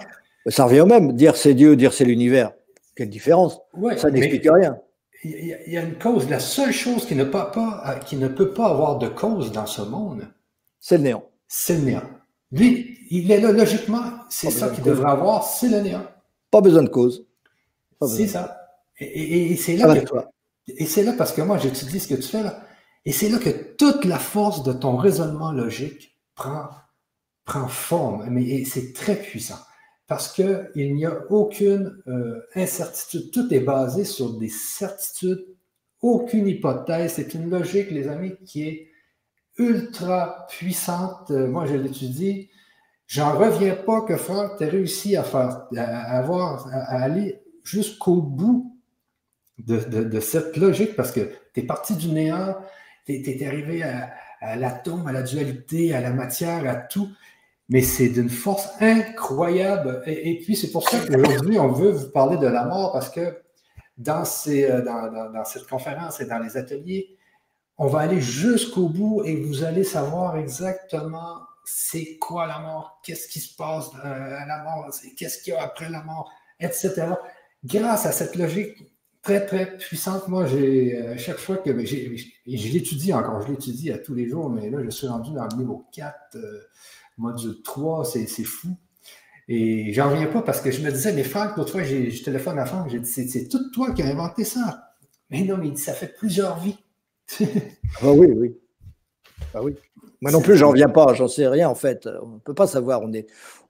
Ça 0.51 0.65
revient 0.65 0.81
au 0.81 0.85
même. 0.85 1.13
Dire 1.13 1.35
c'est 1.35 1.55
Dieu, 1.55 1.75
dire 1.75 1.91
c'est 1.91 2.05
l'univers. 2.05 2.51
Quelle 2.95 3.09
différence? 3.09 3.59
Ça 3.97 4.11
n'explique 4.11 4.47
rien. 4.47 4.79
Il 5.23 5.57
y, 5.67 5.77
a 5.77 5.83
une 5.83 5.99
cause. 5.99 6.29
La 6.29 6.39
seule 6.39 6.71
chose 6.71 7.05
qui 7.05 7.15
ne, 7.15 7.23
peut 7.23 7.51
pas, 7.53 7.99
qui 8.05 8.15
ne 8.15 8.27
peut 8.27 8.53
pas 8.53 8.69
avoir 8.69 8.97
de 8.97 9.07
cause 9.07 9.51
dans 9.51 9.67
ce 9.67 9.83
monde, 9.83 10.27
c'est 10.79 10.97
le 10.97 11.03
néant. 11.03 11.23
C'est 11.47 11.77
le 11.77 11.81
néant. 11.81 12.09
Lui, 12.51 12.97
il 13.11 13.31
est 13.31 13.39
là 13.39 13.51
logiquement, 13.51 14.03
c'est 14.29 14.49
ça 14.49 14.69
qu'il 14.69 14.83
devrait 14.83 15.11
avoir, 15.11 15.43
c'est 15.43 15.69
le 15.69 15.81
néant. 15.81 16.05
Pas 16.49 16.61
besoin 16.61 16.81
de 16.83 16.89
cause. 16.89 17.25
C'est 18.07 18.27
ça. 18.27 18.57
Et, 18.99 19.55
c'est 19.57 19.77
là, 19.77 19.93
et 20.67 20.85
c'est 20.85 21.03
là 21.03 21.13
parce 21.13 21.33
que 21.33 21.41
moi 21.41 21.57
j'étudie 21.57 21.99
ce 21.99 22.07
que 22.07 22.15
tu 22.15 22.27
fais 22.27 22.43
là, 22.43 22.63
et 23.05 23.11
c'est 23.11 23.29
là 23.29 23.39
que 23.39 23.49
toute 23.75 24.05
la 24.05 24.19
force 24.19 24.63
de 24.63 24.73
ton 24.73 24.95
raisonnement 24.95 25.51
logique 25.51 26.17
prend 26.35 26.69
prend 27.45 27.67
forme, 27.67 28.27
mais 28.29 28.63
c'est 28.65 28.93
très 28.93 29.15
puissant 29.15 29.57
parce 30.11 30.33
qu'il 30.33 30.93
n'y 30.93 31.05
a 31.05 31.23
aucune 31.29 32.03
euh, 32.05 32.41
incertitude. 32.53 33.31
Tout 33.31 33.53
est 33.53 33.61
basé 33.61 34.03
sur 34.03 34.37
des 34.37 34.49
certitudes, 34.49 35.47
aucune 36.01 36.49
hypothèse. 36.49 37.13
C'est 37.13 37.33
une 37.33 37.49
logique, 37.49 37.89
les 37.91 38.09
amis, 38.09 38.33
qui 38.45 38.67
est 38.67 38.89
ultra 39.57 40.47
puissante. 40.49 41.31
Euh, 41.31 41.47
moi, 41.47 41.65
je 41.65 41.75
l'étudie. 41.75 42.49
J'en 43.07 43.37
reviens 43.37 43.73
pas 43.73 44.01
que 44.01 44.17
Franck, 44.17 44.57
tu 44.57 44.65
réussi 44.65 45.15
à 45.15 45.23
faire, 45.23 45.65
à, 45.77 46.17
avoir, 46.17 46.67
à, 46.67 47.03
aller 47.03 47.41
jusqu'au 47.63 48.21
bout 48.21 48.77
de, 49.59 50.19
cette 50.19 50.57
logique 50.57 50.97
parce 50.97 51.13
que 51.13 51.21
tu 51.53 51.61
es 51.61 51.63
parti 51.63 51.95
du 51.95 52.09
néant, 52.09 52.57
tu 53.05 53.13
es, 53.13 53.47
arrivé 53.47 53.81
à, 53.81 54.11
à 54.41 54.57
l'atome, 54.57 55.07
à 55.07 55.13
la 55.13 55.21
dualité, 55.21 55.93
à 55.93 56.01
la 56.01 56.11
matière, 56.11 56.67
à 56.67 56.75
tout 56.75 57.07
mais 57.71 57.81
c'est 57.81 58.09
d'une 58.09 58.29
force 58.29 58.67
incroyable. 58.81 60.03
Et, 60.05 60.39
puis, 60.39 60.57
c'est 60.57 60.71
pour 60.71 60.87
ça 60.87 60.99
qu'aujourd'hui, 60.99 61.57
on 61.57 61.69
veut 61.69 61.91
vous 61.91 62.09
parler 62.09 62.37
de 62.37 62.45
la 62.45 62.65
mort 62.65 62.91
parce 62.91 63.09
que 63.09 63.41
dans, 63.97 64.25
ces, 64.25 64.69
euh, 64.69 64.81
dans, 64.81 65.45
cette 65.45 65.67
conférence 65.67 66.19
et 66.19 66.25
dans 66.25 66.39
les 66.39 66.57
ateliers, 66.57 67.15
on 67.77 67.87
va 67.87 67.99
aller 67.99 68.19
jusqu'au 68.19 68.89
bout 68.89 69.23
et 69.23 69.37
vous 69.37 69.63
allez 69.63 69.85
savoir 69.85 70.35
exactement 70.35 71.37
c'est 71.63 72.17
quoi 72.17 72.45
la 72.45 72.59
mort, 72.59 72.99
qu'est-ce 73.05 73.29
qui 73.29 73.39
se 73.39 73.55
passe 73.55 73.89
euh, 74.03 74.37
à 74.37 74.45
la 74.45 74.63
mort, 74.63 74.89
qu'est-ce 75.15 75.41
qu'il 75.41 75.53
y 75.53 75.55
a 75.55 75.63
après 75.63 75.89
la 75.89 76.03
mort, 76.03 76.29
etc. 76.59 77.05
Grâce 77.63 78.05
à 78.05 78.11
cette 78.11 78.35
logique 78.35 78.83
très, 79.21 79.45
très 79.45 79.77
puissante, 79.77 80.27
moi, 80.27 80.45
j'ai, 80.45 80.97
euh, 80.97 81.17
chaque 81.17 81.37
fois 81.37 81.55
que 81.55 81.69
ben, 81.69 81.85
je 81.85 81.95
l'étudie 82.45 83.13
encore, 83.13 83.41
je 83.43 83.53
l'étudie 83.53 83.93
à 83.93 83.97
tous 83.97 84.13
les 84.13 84.27
jours, 84.27 84.49
mais 84.49 84.69
là, 84.69 84.79
je 84.83 84.89
suis 84.89 85.07
rendu 85.07 85.31
dans 85.31 85.45
le 85.45 85.55
niveau 85.55 85.85
4 85.93 86.37
module 87.17 87.61
3, 87.61 88.05
c'est 88.05 88.43
fou. 88.43 88.69
Et 89.47 89.91
j'en 89.93 90.09
reviens 90.09 90.27
pas 90.27 90.41
parce 90.41 90.61
que 90.61 90.71
je 90.71 90.81
me 90.81 90.91
disais, 90.91 91.13
mais 91.13 91.23
Franck, 91.23 91.57
l'autre 91.57 91.71
fois, 91.71 91.83
je 91.83 92.23
téléphone 92.23 92.57
à 92.59 92.65
Franck, 92.65 92.89
j'ai 92.89 92.99
dit, 92.99 93.09
c'est 93.09 93.47
tout 93.47 93.69
toi 93.71 93.91
qui 93.91 94.01
as 94.01 94.07
inventé 94.07 94.43
ça. 94.43 94.93
Mais 95.29 95.43
non, 95.43 95.57
mais 95.57 95.67
il 95.67 95.73
dit, 95.73 95.81
ça 95.81 95.93
fait 95.93 96.13
plusieurs 96.15 96.59
vies. 96.59 96.77
ah 98.01 98.11
oui, 98.11 98.27
oui. 98.27 98.57
Ah 99.53 99.61
oui. 99.61 99.75
Moi 100.21 100.31
non 100.31 100.41
plus, 100.41 100.55
j'en 100.55 100.69
reviens 100.69 100.89
pas, 100.89 101.13
j'en 101.13 101.27
sais 101.27 101.47
rien 101.47 101.67
en 101.67 101.75
fait. 101.75 102.07
On 102.21 102.35
ne 102.35 102.39
peut 102.39 102.53
pas 102.53 102.67
savoir. 102.67 103.01
On 103.01 103.11
est, 103.11 103.27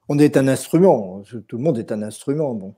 on 0.08 0.18
est 0.18 0.36
un 0.36 0.48
instrument. 0.48 1.22
Tout 1.48 1.56
le 1.56 1.62
monde 1.62 1.78
est 1.78 1.92
un 1.92 2.02
instrument. 2.02 2.54
Bon. 2.54 2.74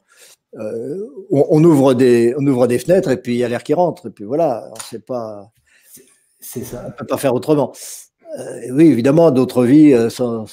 Euh, 0.54 1.10
on, 1.30 1.62
ouvre 1.64 1.94
des, 1.94 2.34
on 2.38 2.46
ouvre 2.46 2.68
des 2.68 2.78
fenêtres 2.78 3.10
et 3.10 3.20
puis 3.20 3.34
il 3.34 3.38
y 3.38 3.44
a 3.44 3.48
l'air 3.48 3.64
qui 3.64 3.74
rentre. 3.74 4.06
Et 4.06 4.10
puis 4.10 4.24
voilà, 4.24 4.70
on 4.70 5.00
pas. 5.00 5.50
C'est 6.38 6.64
ça. 6.64 6.82
On 6.84 6.88
ne 6.90 6.92
peut 6.92 7.06
pas 7.06 7.16
faire 7.16 7.34
autrement. 7.34 7.72
Euh, 8.38 8.60
oui, 8.72 8.86
évidemment, 8.86 9.30
d'autres 9.30 9.64
vies, 9.64 9.92
euh, 9.92 10.10
sans, 10.10 10.46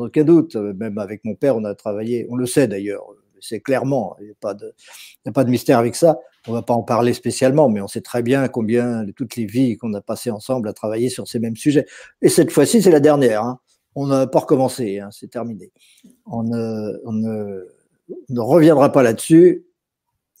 aucun 0.00 0.24
doute. 0.24 0.56
Même 0.56 0.98
avec 0.98 1.24
mon 1.24 1.34
père, 1.34 1.56
on 1.56 1.64
a 1.64 1.74
travaillé, 1.74 2.26
on 2.30 2.36
le 2.36 2.46
sait 2.46 2.66
d'ailleurs, 2.66 3.04
c'est 3.40 3.60
clairement, 3.60 4.16
il 4.20 4.24
n'y 4.26 4.30
a, 4.30 5.32
pas 5.32 5.44
de, 5.44 5.50
mystère 5.50 5.78
avec 5.78 5.94
ça. 5.94 6.18
On 6.46 6.52
ne 6.52 6.56
va 6.56 6.62
pas 6.62 6.74
en 6.74 6.82
parler 6.82 7.12
spécialement, 7.12 7.68
mais 7.68 7.80
on 7.80 7.88
sait 7.88 8.00
très 8.00 8.22
bien 8.22 8.48
combien 8.48 9.04
toutes 9.16 9.36
les 9.36 9.46
vies 9.46 9.76
qu'on 9.76 9.94
a 9.94 10.00
passées 10.00 10.30
ensemble 10.30 10.68
à 10.68 10.72
travailler 10.72 11.08
sur 11.08 11.28
ces 11.28 11.38
mêmes 11.38 11.56
sujets. 11.56 11.86
Et 12.22 12.28
cette 12.28 12.50
fois-ci, 12.50 12.82
c'est 12.82 12.90
la 12.90 13.00
dernière. 13.00 13.42
Hein. 13.44 13.60
On 13.94 14.06
n'a 14.06 14.26
pas 14.26 14.40
recommencé, 14.40 15.00
hein, 15.00 15.08
c'est 15.12 15.30
terminé. 15.30 15.70
On, 16.26 16.42
ne 16.42 18.40
reviendra 18.40 18.90
pas 18.92 19.02
là-dessus. 19.02 19.66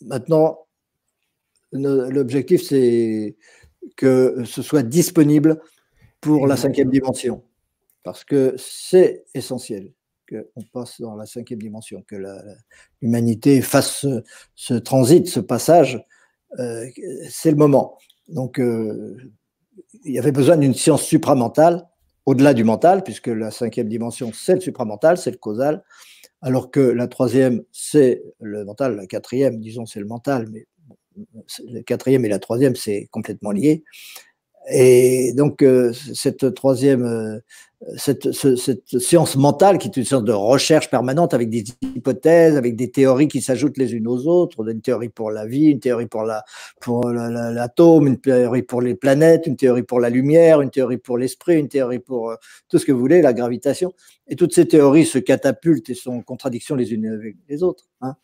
Maintenant, 0.02 0.60
l'objectif, 1.72 2.62
c'est 2.62 3.36
que 3.96 4.44
ce 4.44 4.62
soit 4.62 4.82
disponible 4.82 5.60
pour 6.20 6.46
la 6.46 6.56
cinquième 6.56 6.90
dimension, 6.90 7.44
parce 8.02 8.24
que 8.24 8.54
c'est 8.58 9.24
essentiel 9.34 9.92
qu'on 10.28 10.62
passe 10.72 11.00
dans 11.00 11.16
la 11.16 11.26
cinquième 11.26 11.60
dimension, 11.60 12.02
que 12.06 12.16
l'humanité 13.00 13.62
fasse 13.62 14.06
ce, 14.54 14.74
transit, 14.74 15.26
ce 15.26 15.40
passage, 15.40 16.04
euh, 16.58 16.84
c'est 17.30 17.50
le 17.50 17.56
moment. 17.56 17.98
Donc, 18.28 18.60
euh, 18.60 19.16
il 20.04 20.12
y 20.12 20.18
avait 20.18 20.32
besoin 20.32 20.56
d'une 20.56 20.74
science 20.74 21.02
supramentale, 21.02 21.88
au-delà 22.26 22.52
du 22.52 22.64
mental, 22.64 23.02
puisque 23.04 23.28
la 23.28 23.50
cinquième 23.50 23.88
dimension, 23.88 24.32
c'est 24.34 24.54
le 24.54 24.60
supramental, 24.60 25.16
c'est 25.16 25.30
le 25.30 25.38
causal, 25.38 25.82
alors 26.42 26.70
que 26.70 26.80
la 26.80 27.08
troisième, 27.08 27.62
c'est 27.72 28.22
le 28.40 28.64
mental, 28.64 28.96
la 28.96 29.06
quatrième, 29.06 29.58
disons, 29.58 29.86
c'est 29.86 30.00
le 30.00 30.06
mental, 30.06 30.46
mais 30.52 30.66
le 31.66 31.82
quatrième 31.82 32.24
et 32.24 32.28
la 32.28 32.38
troisième, 32.38 32.76
c'est 32.76 33.08
complètement 33.10 33.50
lié. 33.50 33.82
Et 34.70 35.32
donc, 35.34 35.62
euh, 35.62 35.92
cette 36.14 36.54
troisième, 36.54 37.04
euh, 37.04 37.38
cette, 37.96 38.32
cette, 38.32 38.98
science 38.98 39.36
mentale, 39.36 39.78
qui 39.78 39.88
est 39.88 39.96
une 39.96 40.04
sorte 40.04 40.24
de 40.24 40.32
recherche 40.32 40.90
permanente 40.90 41.32
avec 41.32 41.48
des 41.48 41.64
hypothèses, 41.94 42.56
avec 42.56 42.74
des 42.74 42.90
théories 42.90 43.28
qui 43.28 43.40
s'ajoutent 43.40 43.78
les 43.78 43.94
unes 43.94 44.08
aux 44.08 44.26
autres, 44.26 44.68
une 44.68 44.80
théorie 44.80 45.08
pour 45.10 45.30
la 45.30 45.46
vie, 45.46 45.66
une 45.66 45.80
théorie 45.80 46.06
pour 46.06 46.24
la 46.24 46.44
pour 46.80 47.08
l'atome, 47.08 48.08
une 48.08 48.20
théorie 48.20 48.62
pour 48.62 48.82
les 48.82 48.94
planètes, 48.94 49.46
une 49.46 49.56
théorie 49.56 49.84
pour 49.84 50.00
la 50.00 50.10
lumière, 50.10 50.60
une 50.60 50.70
théorie 50.70 50.98
pour 50.98 51.18
l'esprit, 51.18 51.56
une 51.56 51.68
théorie 51.68 52.00
pour 52.00 52.30
euh, 52.30 52.36
tout 52.68 52.78
ce 52.78 52.84
que 52.84 52.92
vous 52.92 52.98
voulez, 53.00 53.22
la 53.22 53.32
gravitation. 53.32 53.92
Et 54.30 54.36
toutes 54.36 54.52
ces 54.52 54.68
théories 54.68 55.06
se 55.06 55.18
catapultent 55.18 55.88
et 55.88 55.94
sont 55.94 56.12
en 56.12 56.22
contradiction 56.22 56.76
les 56.76 56.92
unes 56.92 57.06
avec 57.06 57.36
les 57.48 57.62
autres. 57.62 57.84
Hein. 58.02 58.14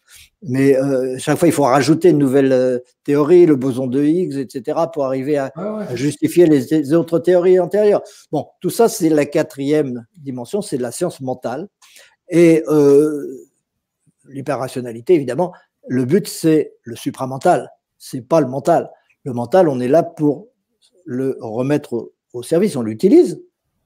Mais 0.42 0.76
euh, 0.76 1.16
chaque 1.18 1.38
fois, 1.38 1.48
il 1.48 1.52
faut 1.52 1.62
rajouter 1.62 2.10
une 2.10 2.18
nouvelle 2.18 2.52
euh, 2.52 2.78
théorie, 3.04 3.46
le 3.46 3.56
boson 3.56 3.86
de 3.86 4.02
Higgs, 4.04 4.36
etc., 4.36 4.80
pour 4.92 5.06
arriver 5.06 5.38
à, 5.38 5.50
justifier 5.94 6.46
les, 6.46 6.92
autres 6.92 7.18
théories 7.18 7.58
antérieures. 7.58 8.02
Bon, 8.30 8.46
tout 8.60 8.68
ça, 8.68 8.88
c'est 8.88 9.08
la 9.08 9.24
quatrième 9.24 10.04
dimension, 10.18 10.60
c'est 10.60 10.76
la 10.76 10.92
science 10.92 11.22
mentale. 11.22 11.68
Et 12.28 12.62
euh, 12.68 13.48
l'hyperrationalité, 14.28 15.14
évidemment, 15.14 15.54
le 15.86 16.04
but, 16.04 16.28
c'est 16.28 16.74
le 16.82 16.96
supramental, 16.96 17.70
c'est 17.98 18.22
pas 18.22 18.40
le 18.40 18.46
mental. 18.46 18.90
Le 19.24 19.32
mental, 19.32 19.70
on 19.70 19.80
est 19.80 19.88
là 19.88 20.02
pour 20.02 20.48
le 21.06 21.38
remettre 21.40 22.12
au 22.34 22.42
service, 22.42 22.76
on 22.76 22.82
l'utilise, 22.82 23.42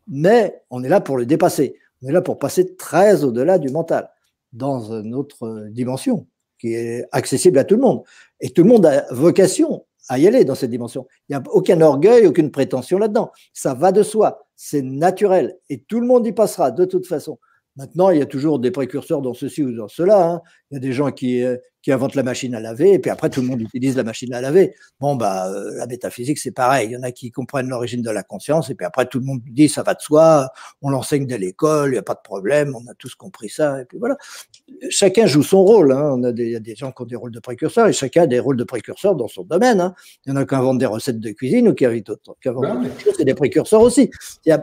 mais 0.09 0.62
on 0.70 0.83
est 0.83 0.88
là 0.88 1.00
pour 1.00 1.16
le 1.16 1.26
dépasser. 1.26 1.76
On 2.02 2.08
est 2.08 2.12
là 2.12 2.22
pour 2.22 2.38
passer 2.38 2.76
très 2.76 3.24
au-delà 3.24 3.58
du 3.58 3.70
mental, 3.70 4.11
dans 4.52 4.92
une 4.92 5.14
autre 5.14 5.68
dimension 5.70 6.26
qui 6.61 6.74
est 6.74 7.06
accessible 7.12 7.58
à 7.58 7.64
tout 7.64 7.76
le 7.76 7.82
monde. 7.82 8.02
Et 8.40 8.50
tout 8.50 8.62
le 8.62 8.68
monde 8.68 8.87
a 8.87 9.06
vocation 9.12 9.84
à 10.08 10.18
y 10.18 10.26
aller 10.26 10.44
dans 10.44 10.54
cette 10.54 10.70
dimension. 10.70 11.06
Il 11.28 11.37
n'y 11.37 11.42
a 11.42 11.42
aucun 11.52 11.80
orgueil, 11.80 12.26
aucune 12.26 12.50
prétention 12.50 12.98
là-dedans. 12.98 13.30
Ça 13.52 13.74
va 13.74 13.92
de 13.92 14.02
soi, 14.02 14.46
c'est 14.56 14.82
naturel. 14.82 15.58
Et 15.68 15.82
tout 15.82 16.00
le 16.00 16.06
monde 16.06 16.26
y 16.26 16.32
passera 16.32 16.70
de 16.70 16.84
toute 16.84 17.06
façon. 17.06 17.38
Maintenant, 17.76 18.11
il 18.11 18.18
y 18.18 18.22
a 18.22 18.26
toujours 18.26 18.58
des 18.58 18.72
précurseurs 18.72 19.22
dans 19.22 19.34
ceci 19.34 19.62
ou 19.62 19.72
dans 19.72 19.87
cela. 19.87 20.30
Hein. 20.30 20.40
Il 20.70 20.74
y 20.74 20.76
a 20.78 20.80
des 20.80 20.92
gens 20.92 21.12
qui, 21.12 21.44
euh, 21.44 21.56
qui 21.88 21.92
inventent 21.92 22.16
la 22.16 22.22
machine 22.22 22.55
à 22.55 22.61
laver, 22.61 22.92
et 22.92 22.98
puis 22.98 23.11
après, 23.11 23.31
tout 23.31 23.40
le 23.40 23.46
monde 23.46 23.62
utilise 23.62 23.96
la 23.96 24.05
machine 24.05 24.35
à 24.35 24.42
laver. 24.42 24.74
Bon, 25.01 25.16
bah, 25.16 25.51
euh, 25.51 25.74
la 25.74 25.87
métaphysique, 25.87 26.37
c'est 26.37 26.51
pareil. 26.51 26.88
Il 26.90 26.92
y 26.92 26.96
en 26.98 27.03
a 27.03 27.12
qui 27.12 27.31
comprennent 27.31 27.70
l'origine 27.70 28.03
de 28.03 28.11
la 28.11 28.22
conscience, 28.22 28.68
et 28.68 28.74
puis 28.74 28.85
après, 28.85 29.07
tout 29.07 29.18
le 29.20 29.24
monde 29.24 29.40
dit, 29.46 29.70
ça 29.70 29.83
va 29.83 29.94
de 29.94 30.03
soi, 30.03 30.51
on 30.83 30.90
l'enseigne 30.90 31.24
dès 31.24 31.38
l'école, 31.38 31.88
il 31.88 31.92
n'y 31.92 31.98
a 31.98 32.03
pas 32.03 32.12
de 32.12 32.20
problème, 32.22 32.77
on 32.77 32.87
a 32.90 32.94
tous 32.98 33.14
compris 33.14 33.48
ça, 33.48 33.81
et 33.81 33.87
puis 33.87 33.96
voilà. 33.96 34.18
Chacun 34.90 35.24
joue 35.24 35.42
son 35.42 35.64
rôle. 35.64 35.92
Hein. 35.92 36.11
On 36.12 36.22
a 36.24 36.33
des, 36.33 36.44
il 36.44 36.53
y 36.53 36.57
a 36.57 36.61
des 36.61 36.74
gens 36.74 36.92
qui 36.92 37.01
ont 37.01 37.07
des 37.07 37.16
rôles 37.16 37.33
de 37.33 37.40
précurseurs, 37.40 37.87
et 37.87 37.94
chacun 37.94 38.24
a 38.24 38.27
des 38.27 38.38
rôles 38.38 38.59
de 38.59 38.64
précurseurs 38.64 39.14
dans 39.14 39.29
son 39.29 39.44
domaine. 39.44 39.81
Hein. 39.81 39.94
Il 40.27 40.29
y 40.29 40.33
en 40.35 40.37
a 40.37 40.44
qui 40.44 40.55
inventent 40.55 40.77
des 40.77 40.85
recettes 40.85 41.20
de 41.20 41.31
cuisine, 41.31 41.68
ou 41.68 41.74
qui 41.74 41.87
inventent 41.87 42.05
d'autres. 42.05 42.37
C'est 43.16 43.24
des 43.24 43.35
précurseurs 43.35 43.81
aussi. 43.81 44.11
Euh, 44.46 44.59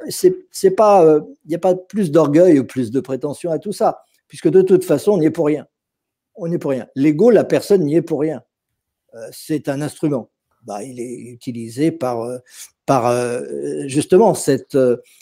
il 1.43 1.49
n'y 1.49 1.55
a 1.55 1.59
pas 1.59 1.73
plus 1.73 2.11
d'orgueil 2.11 2.59
ou 2.59 2.65
plus 2.65 2.91
de 2.91 2.99
prétention 2.99 3.49
à 3.49 3.57
tout 3.57 3.71
ça, 3.71 4.03
puisque 4.27 4.49
de 4.49 4.61
toute 4.61 4.83
façon, 4.83 5.13
on 5.13 5.17
n'y 5.17 5.25
est 5.25 5.31
pour 5.31 5.47
rien 5.47 5.65
on 6.35 6.47
n'est 6.47 6.57
pour 6.57 6.71
rien. 6.71 6.87
L'ego, 6.95 7.29
la 7.29 7.43
personne 7.43 7.83
n'y 7.83 7.95
est 7.95 8.01
pour 8.01 8.21
rien. 8.21 8.43
Euh, 9.15 9.27
c'est 9.31 9.69
un 9.69 9.81
instrument. 9.81 10.29
Bah, 10.63 10.83
il 10.83 10.99
est 10.99 11.31
utilisé 11.31 11.91
par, 11.91 12.21
euh, 12.21 12.39
par 12.85 13.07
euh, 13.07 13.41
justement 13.87 14.33
cette, 14.33 14.77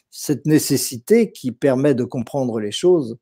cette 0.09 0.45
nécessité 0.45 1.31
qui 1.31 1.51
permet 1.51 1.93
de 1.95 2.03
comprendre 2.03 2.59
les 2.59 2.71
choses 2.71 3.17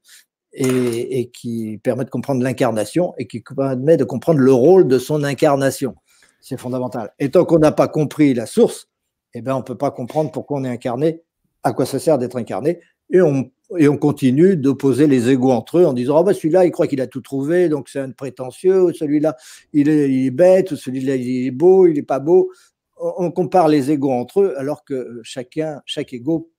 et, 0.54 1.32
qui 1.32 1.80
permet 1.84 2.06
de 2.06 2.10
comprendre 2.10 2.44
l'incarnation 2.44 3.14
et 3.18 3.26
qui 3.28 3.42
permet 3.42 3.98
de 3.98 4.04
comprendre 4.04 4.40
le 4.40 4.54
rôle 4.54 4.88
de 4.88 5.00
son 5.00 5.24
incarnation. 5.24 5.96
C'est 6.42 6.60
fondamental. 6.60 7.14
Et 7.20 7.32
tant 7.32 7.46
qu'on 7.46 7.60
n'a 7.60 7.72
pas 7.72 7.88
compris 7.88 8.34
la 8.34 8.46
source, 8.46 8.90
eh 9.34 9.42
ben, 9.42 9.56
on 9.56 9.60
ne 9.60 9.64
peut 9.64 9.78
pas 9.78 9.92
comprendre 9.92 10.32
pourquoi 10.32 10.60
on 10.60 10.64
est 10.64 10.70
incarné, 10.70 11.22
à 11.64 11.72
quoi 11.72 11.86
ça 11.86 12.00
sert 12.00 12.18
d'être 12.18 12.36
incarné, 12.36 12.82
et 13.12 13.22
on 13.22 13.50
et 13.78 13.88
on 13.88 13.98
continue 13.98 14.58
d'opposer 14.58 15.08
les 15.08 15.30
égaux 15.30 15.52
entre 15.52 15.80
eux 15.80 15.86
en 15.86 15.94
disant 15.94 16.18
ah 16.18 16.24
bah 16.24 16.34
celui-là 16.34 16.66
il 16.66 16.72
croit 16.72 16.88
qu'il 16.88 17.00
a 17.02 17.08
tout 17.08 17.22
trouvé 17.22 17.70
donc 17.70 17.90
c'est 17.90 18.00
un 18.00 18.12
prétentieux. 18.12 18.84
Ou 18.84 18.94
celui-là 18.94 19.36
il 19.74 19.90
est, 19.90 20.32
bête. 20.32 20.72
Ou 20.72 20.76
celui-là 20.76 21.16
il 21.16 21.48
est 21.48 21.52
beau 21.52 21.88
il 21.88 21.98
est 21.98 22.04
pas 22.04 22.20
beau. 22.20 22.52
On 22.98 23.32
compare 23.32 23.68
les 23.68 23.92
égaux 23.92 24.12
entre 24.12 24.42
eux 24.42 24.54
alors 24.58 24.84
que 24.84 25.22
chacun 25.24 25.82
chaque 25.86 26.14
égaux 26.14 26.52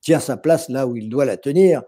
tient 0.00 0.20
sa 0.20 0.36
place 0.36 0.68
là 0.68 0.86
où 0.86 0.96
il 0.96 1.08
doit 1.08 1.24
la 1.24 1.36
tenir. 1.36 1.82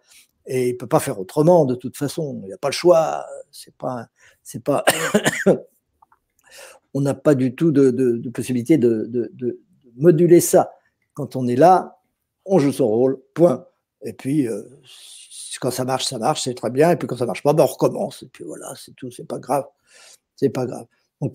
Et 0.46 0.70
il 0.70 0.76
peut 0.76 0.88
pas 0.88 1.00
faire 1.00 1.20
autrement 1.20 1.64
de 1.64 1.74
toute 1.74 1.96
façon. 1.96 2.40
Il 2.42 2.48
n'y 2.48 2.52
a 2.52 2.58
pas 2.58 2.68
le 2.68 2.74
choix. 2.74 3.24
C'est 3.50 3.74
pas 3.76 4.08
c'est 4.42 4.62
pas 4.62 4.84
on 6.94 7.00
n'a 7.00 7.14
pas 7.14 7.34
du 7.34 7.54
tout 7.54 7.70
de, 7.70 8.28
possibilité 8.30 8.78
de, 8.78 9.06
de 9.08 9.60
moduler 9.96 10.40
ça. 10.40 10.72
Quand 11.14 11.36
on 11.36 11.46
est 11.46 11.56
là 11.56 11.98
on 12.44 12.58
joue 12.58 12.72
son 12.72 12.88
rôle 12.88 13.20
point 13.34 13.66
et 14.04 14.12
puis, 14.12 14.48
euh, 14.48 14.62
quand 15.60 15.70
ça 15.70 15.84
marche, 15.84 16.06
ça 16.06 16.18
marche, 16.18 16.42
c'est 16.42 16.54
très 16.54 16.70
bien. 16.70 16.90
Et 16.90 16.96
puis 16.96 17.06
quand 17.06 17.16
ça 17.16 17.26
marche 17.26 17.42
pas, 17.42 17.52
ben, 17.52 17.64
on 17.64 17.66
recommence. 17.66 18.22
Et 18.22 18.28
puis 18.28 18.44
voilà, 18.44 18.72
c'est 18.76 18.94
tout, 18.96 19.10
c'est 19.10 19.26
pas 19.26 19.38
grave. 19.38 19.64
C'est 20.36 20.50
pas 20.50 20.66
grave. 20.66 20.86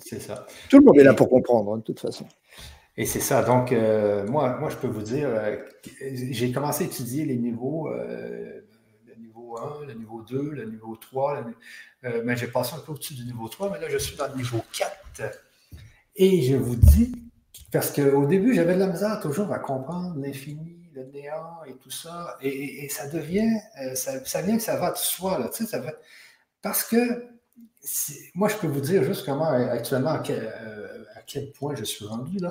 c'est 0.06 0.19
ça. 0.19 0.45
Tout 0.69 0.80
le 0.80 0.86
monde 0.86 0.99
est 0.99 1.03
là 1.03 1.13
pour 1.13 1.30
comprendre, 1.30 1.73
hein, 1.73 1.77
de 1.77 1.84
toute 1.84 1.99
façon. 1.99 2.25
Et 2.97 3.06
c'est 3.06 3.19
ça. 3.19 3.43
Donc, 3.43 3.71
euh, 3.71 4.25
moi, 4.27 4.58
moi, 4.60 4.69
je 4.69 4.75
peux 4.75 4.88
vous 4.88 5.03
dire, 5.03 5.30
euh, 5.30 5.58
j'ai 6.01 6.51
commencé 6.51 6.84
à 6.84 6.88
étudier 6.88 7.25
les 7.25 7.38
niveaux, 7.38 7.89
le 7.89 9.15
niveau 9.19 9.58
1, 9.58 9.86
le 9.86 9.93
niveau 9.93 10.23
2, 10.23 10.49
le 10.51 10.65
niveau 10.65 10.95
3. 10.95 11.45
mais 12.25 12.36
j'ai 12.36 12.47
passé 12.47 12.75
un 12.75 12.80
peu 12.80 12.93
au-dessus 12.93 13.13
du 13.13 13.23
niveau 13.23 13.47
3, 13.47 13.71
mais 13.71 13.80
là, 13.80 13.88
je 13.89 13.97
suis 13.97 14.17
dans 14.17 14.27
le 14.27 14.36
niveau 14.36 14.62
4. 15.15 15.38
Et 16.15 16.41
je 16.41 16.56
vous 16.56 16.75
dis, 16.75 17.12
parce 17.71 17.91
qu'au 17.91 18.25
début, 18.25 18.56
j'avais 18.56 18.73
de 18.73 18.80
la 18.80 18.88
misère 18.88 19.19
toujours 19.21 19.51
à 19.53 19.60
comprendre 19.60 20.17
l'infini 20.17 20.77
néant 21.12 21.63
et 21.65 21.74
tout 21.76 21.91
ça. 21.91 22.38
Et, 22.41 22.88
ça 22.89 23.08
devient, 23.08 23.58
euh, 23.82 23.96
ça, 23.96 24.41
vient 24.41 24.58
que 24.58 24.63
ça 24.63 24.78
va 24.78 24.91
de 24.91 24.98
soi, 24.98 25.39
là, 25.39 25.50
ça 25.52 25.80
va... 25.80 25.91
Parce 26.62 26.84
que 26.84 27.28
moi, 28.36 28.50
je 28.50 28.56
peux 28.58 28.67
vous 28.67 28.82
dire 28.82 29.04
juste 29.04 29.26
comment 29.26 29.50
actuellement, 29.50 30.12
à 30.12 30.20
quel, 30.20 30.43
euh, 30.43 31.52
point 31.58 31.76
je 31.76 31.84
suis 31.84 32.06
rendu. 32.06 32.38
Là. 32.39 32.50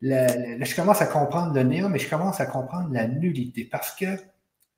je 0.00 0.76
commence 0.76 1.02
à 1.02 1.06
comprendre 1.06 1.54
le 1.54 1.62
néant, 1.62 1.88
mais 1.88 1.98
je 1.98 2.08
commence 2.08 2.40
à 2.40 2.46
comprendre 2.46 2.88
la 2.92 3.06
nullité. 3.06 3.64
Parce 3.64 3.92
que 3.94 4.06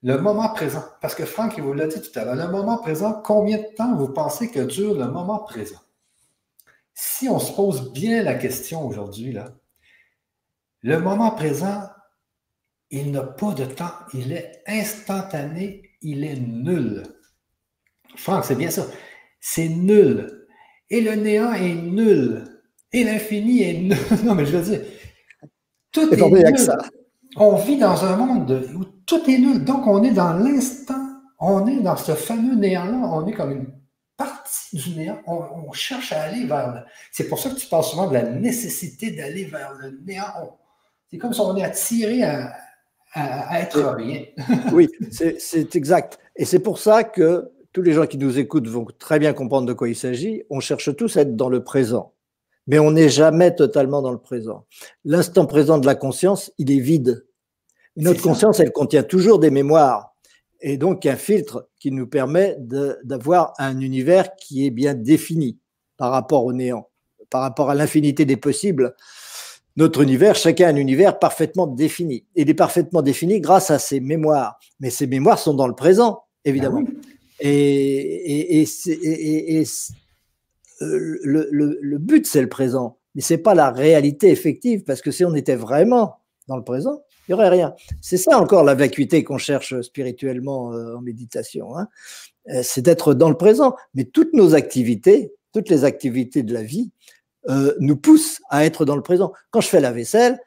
le 0.03 0.19
moment 0.19 0.53
présent, 0.53 0.85
parce 1.01 1.15
que 1.15 1.25
Franck, 1.25 1.55
il 1.57 1.63
vous 1.63 1.75
l'a 1.75 1.87
dit 1.87 2.01
tout 2.01 2.19
à 2.19 2.25
l'heure, 2.25 2.35
le 2.35 2.49
moment 2.49 2.79
présent, 2.79 3.21
combien 3.25 3.59
de 3.59 3.75
temps 3.77 3.95
vous 3.95 4.09
pensez 4.09 4.51
que 4.51 4.61
dure 4.61 4.95
le 4.95 5.07
moment 5.07 5.39
présent? 5.39 5.81
Si 6.95 7.29
on 7.29 7.39
se 7.39 7.53
pose 7.53 7.93
bien 7.93 8.23
la 8.23 8.35
question 8.35 8.85
aujourd'hui, 8.87 9.33
là, 9.33 9.53
le 10.83 10.99
moment 10.99 11.31
présent, 11.31 11.85
il 12.93 13.11
n'a 13.11 13.23
pas 13.23 13.53
de 13.53 13.65
temps, 13.65 13.91
il 14.13 14.33
est 14.33 14.63
instantané, 14.67 15.83
il 16.03 16.25
est 16.25 16.37
nul. 16.37 17.03
Franck, 18.17 18.45
c'est 18.45 18.55
bien 18.55 18.71
ça. 18.71 18.87
C'est 19.41 19.69
nul. 19.69 20.47
Et 20.91 21.01
le 21.01 21.15
néant 21.15 21.55
est 21.55 21.75
nul. 21.75 22.45
Et 22.93 23.05
l'infini 23.05 23.63
est 23.63 23.79
nul. 23.79 23.97
non, 24.25 24.35
mais 24.35 24.45
je 24.45 24.59
veux 24.59 24.71
dire, 24.71 24.83
tout 25.91 26.13
est, 26.13 26.17
nul. 26.17 26.77
On 27.37 27.57
vit 27.57 27.79
dans 27.79 28.05
un 28.05 28.17
monde 28.17 28.63
où 28.77 28.85
tout 29.07 29.23
est 29.29 29.39
nul. 29.39 29.65
Donc, 29.65 29.87
on 29.87 30.03
est 30.05 30.13
dans 30.13 30.35
l'instant, 30.35 31.03
on 31.41 31.67
est 31.67 31.81
dans 31.81 31.97
ce 31.97 32.13
fameux 32.15 32.57
néant-là, 32.57 32.99
on 33.11 33.27
est 33.27 33.33
comme 33.33 33.53
une 33.53 33.73
partie 34.19 34.77
du 34.77 34.97
néant. 34.97 35.19
On, 35.27 35.73
cherche 35.73 36.13
à 36.13 36.25
aller 36.25 36.45
vers. 36.45 36.85
C'est 37.11 37.27
pour 37.27 37.39
ça 37.39 37.49
que 37.49 37.55
tu 37.55 37.67
parles 37.69 37.85
souvent 37.85 38.09
de 38.09 38.13
la 38.13 38.25
nécessité 38.25 39.13
d'aller 39.13 39.47
vers 39.47 39.73
le 39.73 39.99
néant. 40.05 40.59
C'est 41.11 41.17
comme 41.17 41.33
si 41.33 41.41
on 41.41 41.57
est 41.57 41.65
attiré 41.65 42.23
à, 42.23 42.55
à, 43.13 43.61
être 43.61 43.81
rien. 43.97 44.25
oui, 44.73 44.89
c'est 45.11 45.77
exact. 45.77 46.19
Et 46.37 46.45
c'est 46.45 46.61
pour 46.61 46.79
ça 46.79 47.05
que 47.05 47.51
tous 47.73 47.83
les 47.83 47.93
gens 47.93 48.07
qui 48.07 48.19
nous 48.19 48.39
écoutent 48.39 48.69
vont 48.69 48.87
très 48.99 49.19
bien 49.19 49.33
comprendre 49.33 49.67
de 49.67 49.73
quoi 49.73 49.89
il 49.89 49.97
s'agit. 49.97 50.43
On 50.51 50.61
cherche 50.61 50.95
tous 50.97 51.17
à 51.17 51.23
être 51.23 51.37
dans 51.37 51.49
le 51.49 51.63
présent, 51.63 52.15
mais 52.67 52.79
on 52.79 52.91
n'est 52.91 53.09
jamais 53.09 53.55
totalement 53.55 54.03
dans 54.03 54.13
le 54.13 54.19
présent. 54.19 54.67
L'instant 55.05 55.47
présent 55.47 55.79
de 55.79 55.87
la 55.87 55.95
conscience, 55.95 56.53
il 56.59 56.71
est 56.71 56.81
vide. 56.81 57.27
Notre 57.97 58.23
conscience, 58.23 58.61
elle 58.61 58.73
contient 58.73 59.03
toujours 59.03 59.39
des 59.39 59.51
mémoires. 59.51 60.15
et 60.61 60.77
donc 60.77 61.05
un 61.07 61.17
filtre 61.17 61.69
qui 61.79 61.91
nous 61.91 62.07
permet 62.07 62.57
d'avoir 62.59 63.53
un 63.59 63.81
univers 63.81 64.37
qui 64.37 64.67
est 64.67 64.71
bien 64.71 64.95
défini 64.95 65.59
par 65.97 66.11
rapport 66.13 66.45
au 66.45 66.53
néant, 66.53 66.89
par 67.31 67.43
rapport 67.43 67.69
à 67.69 67.75
l'infinité 67.75 68.25
des 68.25 68.37
possibles. 68.37 68.95
Notre 69.77 70.03
univers, 70.03 70.35
chacun 70.35 70.67
a 70.67 70.71
un 70.71 70.77
univers 70.77 71.19
parfaitement 71.19 71.67
défini. 71.67 72.27
Il 72.35 72.51
est 72.51 72.55
parfaitement 72.55 73.03
défini 73.03 73.41
grâce 73.41 73.71
à 73.71 73.79
ses 73.79 74.01
mémoires. 74.01 74.59
Mais 74.81 74.91
ces 74.91 75.07
mémoires 75.07 75.39
sont 75.39 75.55
dans 75.55 75.67
le 75.67 75.75
présent, 75.75 76.25
évidemment. 76.45 76.83
Ah 76.87 76.93
et, 77.41 78.61
et, 78.61 78.63
et, 78.63 79.65
le, 80.81 81.49
le, 81.51 81.79
le, 81.81 81.99
but, 81.99 82.27
c'est 82.27 82.43
le 82.43 82.49
présent. 82.49 82.99
Mais 83.15 83.23
ce 83.23 83.35
n'est 83.35 83.39
pas 83.39 83.55
la 83.55 83.71
réalité 83.71 84.31
effective, 84.31 84.85
parce 84.85 85.01
que 85.01 85.11
si 85.11 85.25
on 85.25 85.35
était 85.35 85.57
vraiment 85.57 86.17
dans 86.49 86.57
le 86.57 86.65
présent, 86.65 87.03
il 87.27 87.33
n'y 87.33 87.35
aurait 87.35 87.49
rien. 87.49 87.75
C'est 88.01 88.17
ça 88.17 88.39
encore 88.39 88.65
la 88.65 88.75
vacuité 88.75 89.25
qu'on 89.25 89.39
cherche 89.39 89.81
spirituellement 89.81 90.73
euh, 90.73 90.97
en 90.97 91.01
méditation. 91.01 91.77
Hein. 91.77 91.89
Euh, 92.51 92.63
c'est 92.63 92.83
d'être 92.83 93.15
dans 93.15 93.29
le 93.29 93.37
présent. 93.37 93.77
Mais 93.95 94.05
toutes 94.05 94.35
nos 94.35 94.55
activités, 94.55 95.33
toutes 95.53 95.69
les 95.69 95.85
activités 95.85 96.43
de 96.43 96.53
la 96.53 96.63
vie, 96.63 96.91
euh, 97.49 97.75
nous 97.81 97.97
poussent 97.97 98.41
à 98.51 98.65
être 98.65 98.85
dans 98.85 98.97
le 98.97 99.03
présent. 99.03 99.33
Quand 99.51 99.61
je 99.61 99.69
fais 99.69 99.81
la 99.81 99.93
vaisselle, 99.93 100.39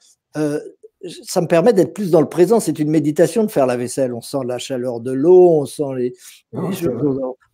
ça 1.23 1.39
me 1.39 1.47
permet 1.47 1.71
d'être 1.71 1.93
plus 1.93 2.12
dans 2.12 2.19
le 2.19 2.27
présent. 2.27 2.60
C'est 2.60 2.79
une 2.79 2.89
méditation 2.89 3.45
de 3.45 3.51
faire 3.51 3.65
la 3.65 3.77
vaisselle. 3.77 4.13
On 4.13 4.21
sent 4.21 4.39
la 4.45 4.58
chaleur 4.58 4.99
de 4.99 5.12
l'eau, 5.12 5.62
on 5.62 5.65
sent 5.65 5.84
les, 5.95 6.13
ah, 6.55 6.60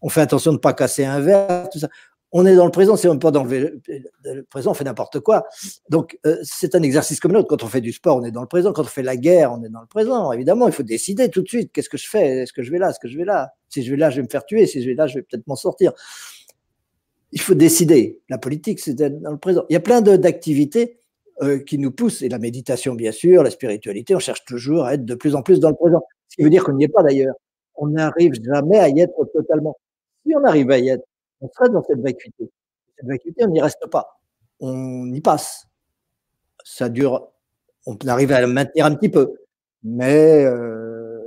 on 0.01 0.09
fait 0.09 0.21
attention 0.21 0.51
de 0.51 0.57
ne 0.57 0.61
pas 0.61 0.73
casser 0.73 1.05
un 1.05 1.19
verre, 1.19 1.69
tout 1.69 1.77
ça 1.77 1.89
on 2.31 2.45
est 2.45 2.55
dans 2.55 2.65
le 2.65 2.71
présent, 2.71 2.95
si 2.95 3.07
on 3.07 3.13
n'est 3.13 3.19
pas 3.19 3.31
dans 3.31 3.43
le, 3.43 3.81
présent, 4.49 4.71
on 4.71 4.73
fait 4.73 4.85
n'importe 4.85 5.19
quoi. 5.19 5.45
Donc, 5.89 6.17
euh, 6.25 6.37
c'est 6.43 6.75
un 6.75 6.81
exercice 6.81 7.19
comme 7.19 7.33
l'autre. 7.33 7.49
Quand 7.49 7.63
on 7.63 7.67
fait 7.67 7.81
du 7.81 7.91
sport, 7.91 8.17
on 8.17 8.23
est 8.23 8.31
dans 8.31 8.41
le 8.41 8.47
présent. 8.47 8.71
Quand 8.71 8.83
on 8.83 8.85
fait 8.85 9.03
la 9.03 9.17
guerre, 9.17 9.51
on 9.51 9.63
est 9.63 9.69
dans 9.69 9.81
le 9.81 9.87
présent. 9.87 10.31
Évidemment, 10.31 10.67
il 10.67 10.73
faut 10.73 10.83
décider 10.83 11.29
tout 11.29 11.41
de 11.41 11.47
suite. 11.47 11.71
Qu'est-ce 11.73 11.89
que 11.89 11.97
je 11.97 12.07
fais? 12.09 12.43
Est-ce 12.43 12.53
que 12.53 12.63
je 12.63 12.71
vais 12.71 12.77
là? 12.77 12.89
Est-ce 12.89 12.99
que 12.99 13.09
je 13.09 13.17
vais 13.17 13.25
là? 13.25 13.51
Si 13.67 13.83
je 13.83 13.91
vais 13.91 13.97
là, 13.97 14.09
je 14.09 14.17
vais 14.17 14.21
me 14.21 14.29
faire 14.29 14.45
tuer. 14.45 14.65
Si 14.65 14.81
je 14.81 14.87
vais 14.87 14.95
là, 14.95 15.07
je 15.07 15.15
vais 15.15 15.23
peut-être 15.23 15.45
m'en 15.47 15.57
sortir. 15.57 15.91
Il 17.31 17.41
faut 17.41 17.53
décider. 17.53 18.21
La 18.29 18.37
politique, 18.37 18.79
c'est 18.79 18.93
dans 18.93 19.31
le 19.31 19.37
présent. 19.37 19.63
Il 19.69 19.73
y 19.73 19.77
a 19.77 19.79
plein 19.79 20.01
d'activités 20.01 20.99
euh, 21.41 21.59
qui 21.59 21.77
nous 21.77 21.91
poussent. 21.91 22.21
Et 22.21 22.29
la 22.29 22.39
méditation, 22.39 22.93
bien 22.93 23.11
sûr, 23.11 23.43
la 23.43 23.49
spiritualité, 23.49 24.15
on 24.15 24.19
cherche 24.19 24.45
toujours 24.45 24.85
à 24.85 24.93
être 24.95 25.05
de 25.05 25.15
plus 25.15 25.35
en 25.35 25.41
plus 25.41 25.59
dans 25.59 25.69
le 25.69 25.75
présent. 25.75 26.03
Ce 26.27 26.35
qui 26.35 26.43
veut 26.43 26.49
dire 26.49 26.63
qu'on 26.63 26.73
n'y 26.73 26.83
est 26.83 26.89
pas 26.89 27.03
d'ailleurs. 27.03 27.35
On 27.75 27.87
n'arrive 27.87 28.33
jamais 28.43 28.79
à 28.79 28.89
y 28.89 28.99
être 28.99 29.25
totalement. 29.33 29.77
Si 30.25 30.35
on 30.35 30.43
arrive 30.43 30.69
à 30.71 30.77
y 30.77 30.89
être, 30.89 31.03
on 31.39 31.49
serait 31.49 31.69
dans 31.69 31.83
cette 31.83 31.99
vacuité. 31.99 32.49
Cette 32.97 33.07
vacuité, 33.07 33.43
on 33.45 33.49
n'y 33.49 33.61
reste 33.61 33.87
pas. 33.89 34.19
On 34.59 35.11
y 35.11 35.21
passe. 35.21 35.65
Ça 36.63 36.89
dure, 36.89 37.31
on 37.87 37.97
arrive 38.05 38.31
à 38.33 38.41
la 38.41 38.47
maintenir 38.47 38.85
un 38.85 38.93
petit 38.93 39.09
peu. 39.09 39.33
Mais 39.83 40.43
euh, 40.45 41.19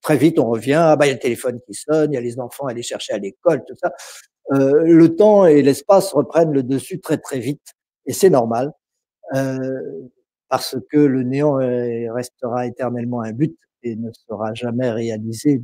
très 0.00 0.16
vite, 0.16 0.38
on 0.38 0.46
revient. 0.46 0.74
Ah 0.74 0.96
bah, 0.96 1.06
il 1.06 1.10
y 1.10 1.12
a 1.12 1.14
le 1.14 1.20
téléphone 1.20 1.60
qui 1.64 1.74
sonne, 1.74 2.12
il 2.12 2.14
y 2.14 2.18
a 2.18 2.20
les 2.20 2.40
enfants 2.40 2.66
à 2.66 2.72
aller 2.72 2.82
chercher 2.82 3.12
à 3.12 3.18
l'école, 3.18 3.62
tout 3.66 3.76
ça. 3.76 3.92
Euh, 4.50 4.82
le 4.84 5.14
temps 5.14 5.46
et 5.46 5.62
l'espace 5.62 6.12
reprennent 6.12 6.52
le 6.52 6.62
dessus 6.62 7.00
très 7.00 7.18
très 7.18 7.38
vite. 7.38 7.74
Et 8.06 8.12
c'est 8.12 8.30
normal. 8.30 8.72
Euh, 9.34 9.80
parce 10.48 10.76
que 10.90 10.98
le 10.98 11.22
néant 11.22 11.54
restera 12.12 12.66
éternellement 12.66 13.22
un 13.22 13.32
but 13.32 13.56
et 13.82 13.96
ne 13.96 14.10
sera 14.12 14.52
jamais 14.52 14.90
réalisé. 14.90 15.62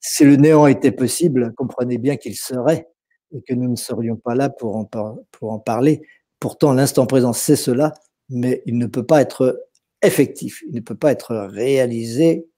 Si 0.00 0.24
le 0.24 0.36
néant 0.36 0.66
était 0.66 0.92
possible, 0.92 1.52
comprenez 1.54 1.98
bien 1.98 2.16
qu'il 2.16 2.36
serait 2.36 2.88
et 3.32 3.42
que 3.42 3.54
nous 3.54 3.68
ne 3.68 3.76
serions 3.76 4.16
pas 4.16 4.34
là 4.34 4.48
pour 4.48 4.76
en, 4.76 4.84
pour 4.84 5.52
en 5.52 5.58
parler. 5.58 6.02
Pourtant, 6.38 6.72
l'instant 6.72 7.06
présent, 7.06 7.32
c'est 7.32 7.56
cela, 7.56 7.92
mais 8.28 8.62
il 8.64 8.78
ne 8.78 8.86
peut 8.86 9.04
pas 9.04 9.20
être 9.20 9.68
effectif, 10.02 10.62
il 10.68 10.74
ne 10.74 10.80
peut 10.80 10.94
pas 10.94 11.12
être 11.12 11.34
réalisé. 11.36 12.48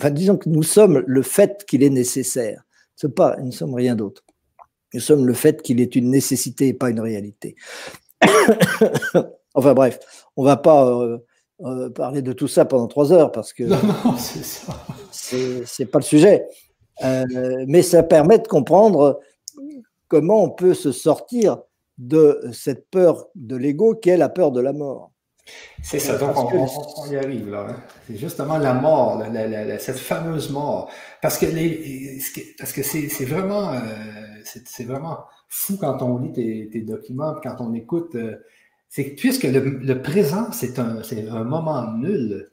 Enfin, 0.00 0.10
disons 0.10 0.36
que 0.36 0.48
nous 0.48 0.62
sommes 0.62 1.02
le 1.06 1.22
fait 1.22 1.64
qu'il 1.66 1.82
est 1.82 1.90
nécessaire. 1.90 2.62
Ce 2.94 3.06
pas, 3.06 3.36
nous 3.38 3.46
ne 3.46 3.50
sommes 3.52 3.74
rien 3.74 3.96
d'autre. 3.96 4.24
Nous 4.94 5.00
sommes 5.00 5.26
le 5.26 5.34
fait 5.34 5.62
qu'il 5.62 5.80
est 5.80 5.96
une 5.96 6.10
nécessité 6.10 6.68
et 6.68 6.74
pas 6.74 6.90
une 6.90 7.00
réalité. 7.00 7.56
enfin 9.54 9.74
bref, 9.74 9.98
on 10.36 10.42
ne 10.42 10.48
va 10.48 10.56
pas 10.56 10.86
euh, 10.88 11.18
euh, 11.64 11.90
parler 11.90 12.22
de 12.22 12.32
tout 12.32 12.48
ça 12.48 12.64
pendant 12.64 12.86
trois 12.86 13.12
heures 13.12 13.32
parce 13.32 13.52
que 13.52 13.64
non, 13.64 14.16
c'est 14.18 14.44
ça. 14.44 14.86
C'est 15.64 15.86
pas 15.86 15.98
le 15.98 16.04
sujet. 16.04 16.46
Euh, 17.04 17.24
mais 17.66 17.82
ça 17.82 18.02
permet 18.02 18.38
de 18.38 18.48
comprendre 18.48 19.20
comment 20.08 20.42
on 20.42 20.50
peut 20.50 20.74
se 20.74 20.90
sortir 20.90 21.58
de 21.98 22.40
cette 22.52 22.88
peur 22.90 23.28
de 23.34 23.56
l'ego 23.56 23.94
qui 23.94 24.10
est 24.10 24.16
la 24.16 24.28
peur 24.28 24.52
de 24.52 24.60
la 24.60 24.72
mort. 24.72 25.12
C'est 25.82 25.98
ça, 25.98 26.18
donc 26.18 26.36
on, 26.36 27.10
y 27.10 27.16
arrive 27.16 27.50
là. 27.50 27.66
Hein. 27.70 27.76
C'est 28.06 28.16
justement 28.16 28.58
la 28.58 28.74
mort, 28.74 29.22
cette 29.78 29.98
fameuse 29.98 30.50
mort. 30.50 30.90
Parce 31.22 31.38
que, 31.38 31.46
les, 31.46 32.18
parce 32.58 32.72
que 32.72 32.82
c'est 32.82 33.24
vraiment, 33.24 33.72
euh, 33.72 33.78
c'est 34.44 34.84
vraiment 34.84 35.18
fou 35.48 35.76
quand 35.78 36.02
on 36.02 36.18
lit 36.18 36.32
tes, 36.32 36.68
tes 36.70 36.80
documents, 36.80 37.36
quand 37.42 37.56
on 37.60 37.72
écoute 37.74 38.16
c'est 38.88 39.10
que 39.10 39.16
puisque 39.16 39.44
le, 39.44 40.02
présent, 40.02 40.50
c'est 40.52 40.78
un, 40.78 41.02
un, 41.30 41.44
moment 41.44 41.92
nul, 41.92 42.48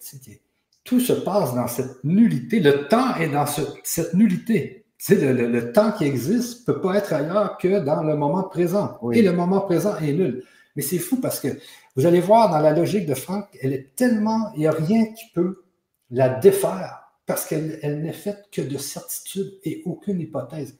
tout 0.83 0.99
se 0.99 1.13
passe 1.13 1.55
dans 1.55 1.67
cette 1.67 2.03
nullité. 2.03 2.59
Le 2.59 2.87
temps 2.87 3.15
est 3.15 3.29
dans 3.29 3.45
cette 3.45 4.13
nullité. 4.13 4.85
Le, 5.09 5.33
le, 5.33 5.47
le, 5.47 5.71
temps 5.71 5.91
qui 5.91 6.05
existe 6.05 6.67
ne 6.67 6.73
peut 6.73 6.81
pas 6.81 6.95
être 6.95 7.13
ailleurs 7.13 7.57
que 7.57 7.79
dans 7.79 8.03
le 8.03 8.15
moment 8.15 8.43
présent. 8.43 8.99
Et 9.13 9.21
le 9.21 9.33
moment 9.33 9.61
présent 9.61 9.97
est 9.97 10.13
nul. 10.13 10.43
Mais 10.75 10.81
c'est 10.81 10.99
fou 10.99 11.17
parce 11.21 11.39
que 11.39 11.47
vous 11.95 12.05
allez 12.05 12.19
voir 12.19 12.49
dans 12.49 12.59
la 12.59 12.71
logique 12.71 13.05
de 13.05 13.15
Franck, 13.15 13.47
elle 13.61 13.73
est 13.73 13.95
tellement, 13.95 14.51
il 14.53 14.59
n'y 14.61 14.67
a 14.67 14.71
rien 14.71 15.05
qui 15.13 15.25
peut 15.33 15.63
la 16.11 16.29
défaire 16.29 17.01
parce 17.25 17.45
qu'elle 17.45 17.79
elle, 17.81 18.01
n'est 18.01 18.13
faite 18.13 18.45
que 18.51 18.61
de 18.61 18.77
certitude 18.77 19.59
et 19.63 19.81
aucune 19.85 20.19
hypothèse. 20.19 20.77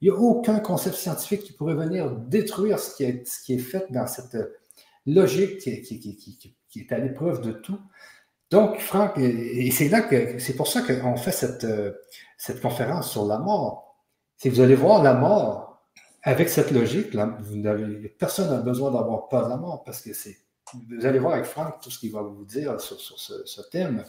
Il 0.00 0.10
n'y 0.10 0.16
a 0.16 0.18
aucun 0.18 0.60
concept 0.60 0.96
scientifique 0.96 1.42
qui 1.42 1.52
pourrait 1.52 1.74
venir 1.74 2.10
détruire 2.12 2.78
ce 2.78 2.94
qui 2.94 3.04
est, 3.04 3.58
fait 3.58 3.86
dans 3.90 4.06
cette, 4.06 4.36
logique 5.08 5.58
qui, 5.58 6.54
est 6.76 6.92
à 6.92 6.98
l'épreuve 6.98 7.40
de 7.40 7.52
tout. 7.52 7.80
Donc, 8.50 8.78
Franck, 8.78 9.18
et 9.18 9.70
c'est 9.70 9.88
là 9.88 10.02
que 10.02 10.38
c'est 10.38 10.54
pour 10.54 10.68
ça 10.68 10.82
qu'on 10.82 11.16
fait 11.16 11.32
cette, 11.32 12.60
conférence 12.62 13.10
sur 13.10 13.26
la 13.26 13.38
mort. 13.38 13.96
Si 14.36 14.48
vous 14.48 14.60
allez 14.60 14.74
voir 14.74 15.02
la 15.02 15.14
mort 15.14 15.82
avec 16.22 16.48
cette 16.48 16.70
logique, 16.70 17.16
personne 18.18 18.50
n'a 18.50 18.60
besoin 18.60 18.92
d'avoir 18.92 19.28
peur 19.28 19.46
de 19.46 19.50
la 19.50 19.56
mort 19.56 19.82
parce 19.84 20.00
que 20.02 20.12
c'est. 20.12 20.36
Vous 20.90 21.06
allez 21.06 21.18
voir 21.18 21.34
avec 21.34 21.46
Franck 21.46 21.80
tout 21.80 21.90
ce 21.90 21.98
qu'il 21.98 22.12
va 22.12 22.22
vous 22.22 22.44
dire 22.44 22.80
sur, 22.80 22.98
ce, 22.98 23.60
thème. 23.70 24.04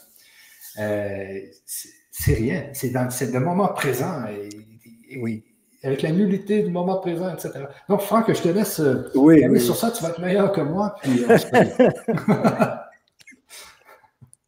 Euh, 0.78 1.40
c'est 1.66 2.34
rien. 2.34 2.70
C'est 2.74 2.90
dans 2.90 3.08
le 3.08 3.40
moment 3.40 3.70
présent. 3.70 4.26
Et, 4.28 5.18
oui 5.18 5.44
avec 5.84 6.02
la 6.02 6.12
nullité 6.12 6.64
du 6.64 6.72
moment 6.72 6.98
présent, 7.00 7.34
etc. 7.34 7.66
Donc, 7.88 8.02
Franck, 8.02 8.34
je 8.34 8.42
te 8.42 8.50
laisse 8.50 8.80
euh, 8.80 9.10
oui, 9.16 9.62
sur 9.62 9.76
ça, 9.76 9.92
tu 9.92 10.04
vas 10.04 10.10
être 10.10 10.20
meilleur 10.20 10.52
que 10.52 10.62
moi. 10.62 10.96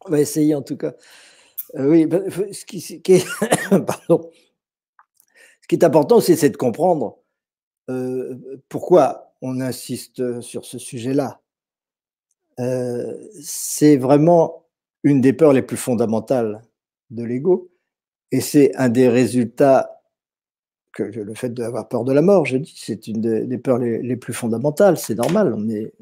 on, 0.04 0.10
va 0.10 0.20
essayer 0.20 0.54
en 0.54 0.62
tout 0.62 0.76
cas. 0.76 0.92
Euh, 1.76 1.88
oui, 1.88 2.06
ben, 2.06 2.30
ce 2.52 2.64
qui, 2.64 2.78
est, 2.78 3.26
pardon. 3.86 4.30
ce 5.62 5.68
qui 5.68 5.76
est 5.76 5.84
important 5.84 6.16
aussi, 6.16 6.36
c'est 6.36 6.50
de 6.50 6.56
comprendre 6.56 7.16
euh, 7.88 8.60
pourquoi 8.68 9.32
on 9.40 9.60
insiste 9.60 10.40
sur 10.42 10.66
ce 10.66 10.78
sujet-là. 10.78 11.41
C'est 12.56 13.96
vraiment 13.96 14.66
une 15.02 15.20
des 15.20 15.32
peurs 15.32 15.52
les 15.52 15.62
plus 15.62 15.76
fondamentales 15.76 16.62
de 17.10 17.24
l'ego, 17.24 17.70
et 18.30 18.40
c'est 18.40 18.74
un 18.76 18.88
des 18.88 19.08
résultats 19.08 20.02
que 20.92 21.02
le 21.02 21.34
fait 21.34 21.52
d'avoir 21.52 21.88
peur 21.88 22.04
de 22.04 22.12
la 22.12 22.22
mort, 22.22 22.44
je 22.44 22.58
dis, 22.58 22.74
c'est 22.76 23.06
une 23.06 23.20
des, 23.20 23.58
peurs 23.58 23.78
les, 23.78 24.16
plus 24.16 24.34
fondamentales, 24.34 24.98
c'est 24.98 25.14
normal, 25.14 25.54
on 25.56 25.68
est, 25.68 25.92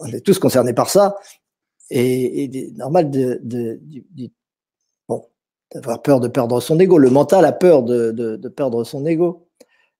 on 0.00 0.06
est 0.06 0.20
tous 0.20 0.38
concernés 0.38 0.74
par 0.74 0.90
ça, 0.90 1.16
et, 1.90 2.44
et 2.44 2.70
normal 2.72 3.10
de, 3.10 3.80
bon, 5.08 5.26
d'avoir 5.72 6.02
peur 6.02 6.20
de 6.20 6.28
perdre 6.28 6.60
son 6.60 6.78
ego. 6.78 6.98
Le 6.98 7.10
mental 7.10 7.44
a 7.44 7.52
peur 7.52 7.82
de, 7.82 8.10
de 8.12 8.48
perdre 8.48 8.84
son 8.84 9.06
ego, 9.06 9.46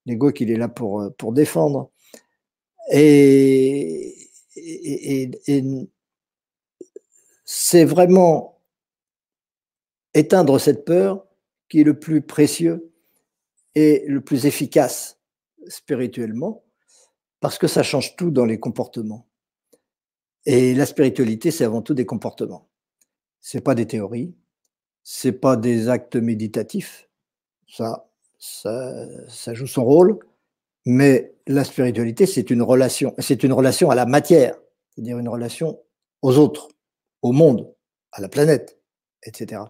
l'ego 0.07 0.31
qu'il 0.33 0.51
est 0.51 0.57
là 0.57 0.68
pour, 0.68 1.11
pour 1.16 1.33
défendre. 1.33 1.91
Et, 2.93 4.14
et, 4.57 5.30
et 5.46 5.64
c'est 7.44 7.84
vraiment 7.84 8.61
éteindre 10.14 10.59
cette 10.59 10.84
peur 10.84 11.26
qui 11.68 11.80
est 11.80 11.84
le 11.84 11.98
plus 11.98 12.22
précieux 12.22 12.92
est 13.74 14.07
le 14.09 14.20
plus 14.20 14.46
efficace 14.46 15.18
spirituellement 15.66 16.64
parce 17.40 17.59
que 17.59 17.66
ça 17.66 17.82
change 17.82 18.16
tout 18.16 18.30
dans 18.30 18.44
les 18.44 18.59
comportements. 18.59 19.26
Et 20.46 20.74
la 20.74 20.86
spiritualité, 20.86 21.50
c'est 21.50 21.64
avant 21.64 21.82
tout 21.82 21.94
des 21.94 22.07
comportements. 22.07 22.68
C'est 23.40 23.61
pas 23.61 23.74
des 23.74 23.86
théories, 23.86 24.34
c'est 25.02 25.32
pas 25.32 25.57
des 25.57 25.88
actes 25.88 26.16
méditatifs. 26.16 27.09
Ça, 27.68 28.09
ça, 28.38 29.07
ça 29.28 29.55
joue 29.55 29.66
son 29.66 29.84
rôle, 29.84 30.18
mais 30.87 31.35
la 31.47 31.64
spiritualité, 31.64 32.26
c'est 32.26 32.51
une 32.51 32.62
relation. 32.62 33.14
C'est 33.18 33.43
une 33.43 33.53
relation 33.53 33.91
à 33.91 33.95
la 33.95 34.07
matière, 34.07 34.57
c'est-à-dire 34.91 35.18
une 35.18 35.28
relation 35.28 35.80
aux 36.22 36.39
autres, 36.39 36.68
au 37.22 37.32
monde, 37.32 37.72
à 38.12 38.20
la 38.20 38.28
planète 38.28 38.78
etc. 39.24 39.62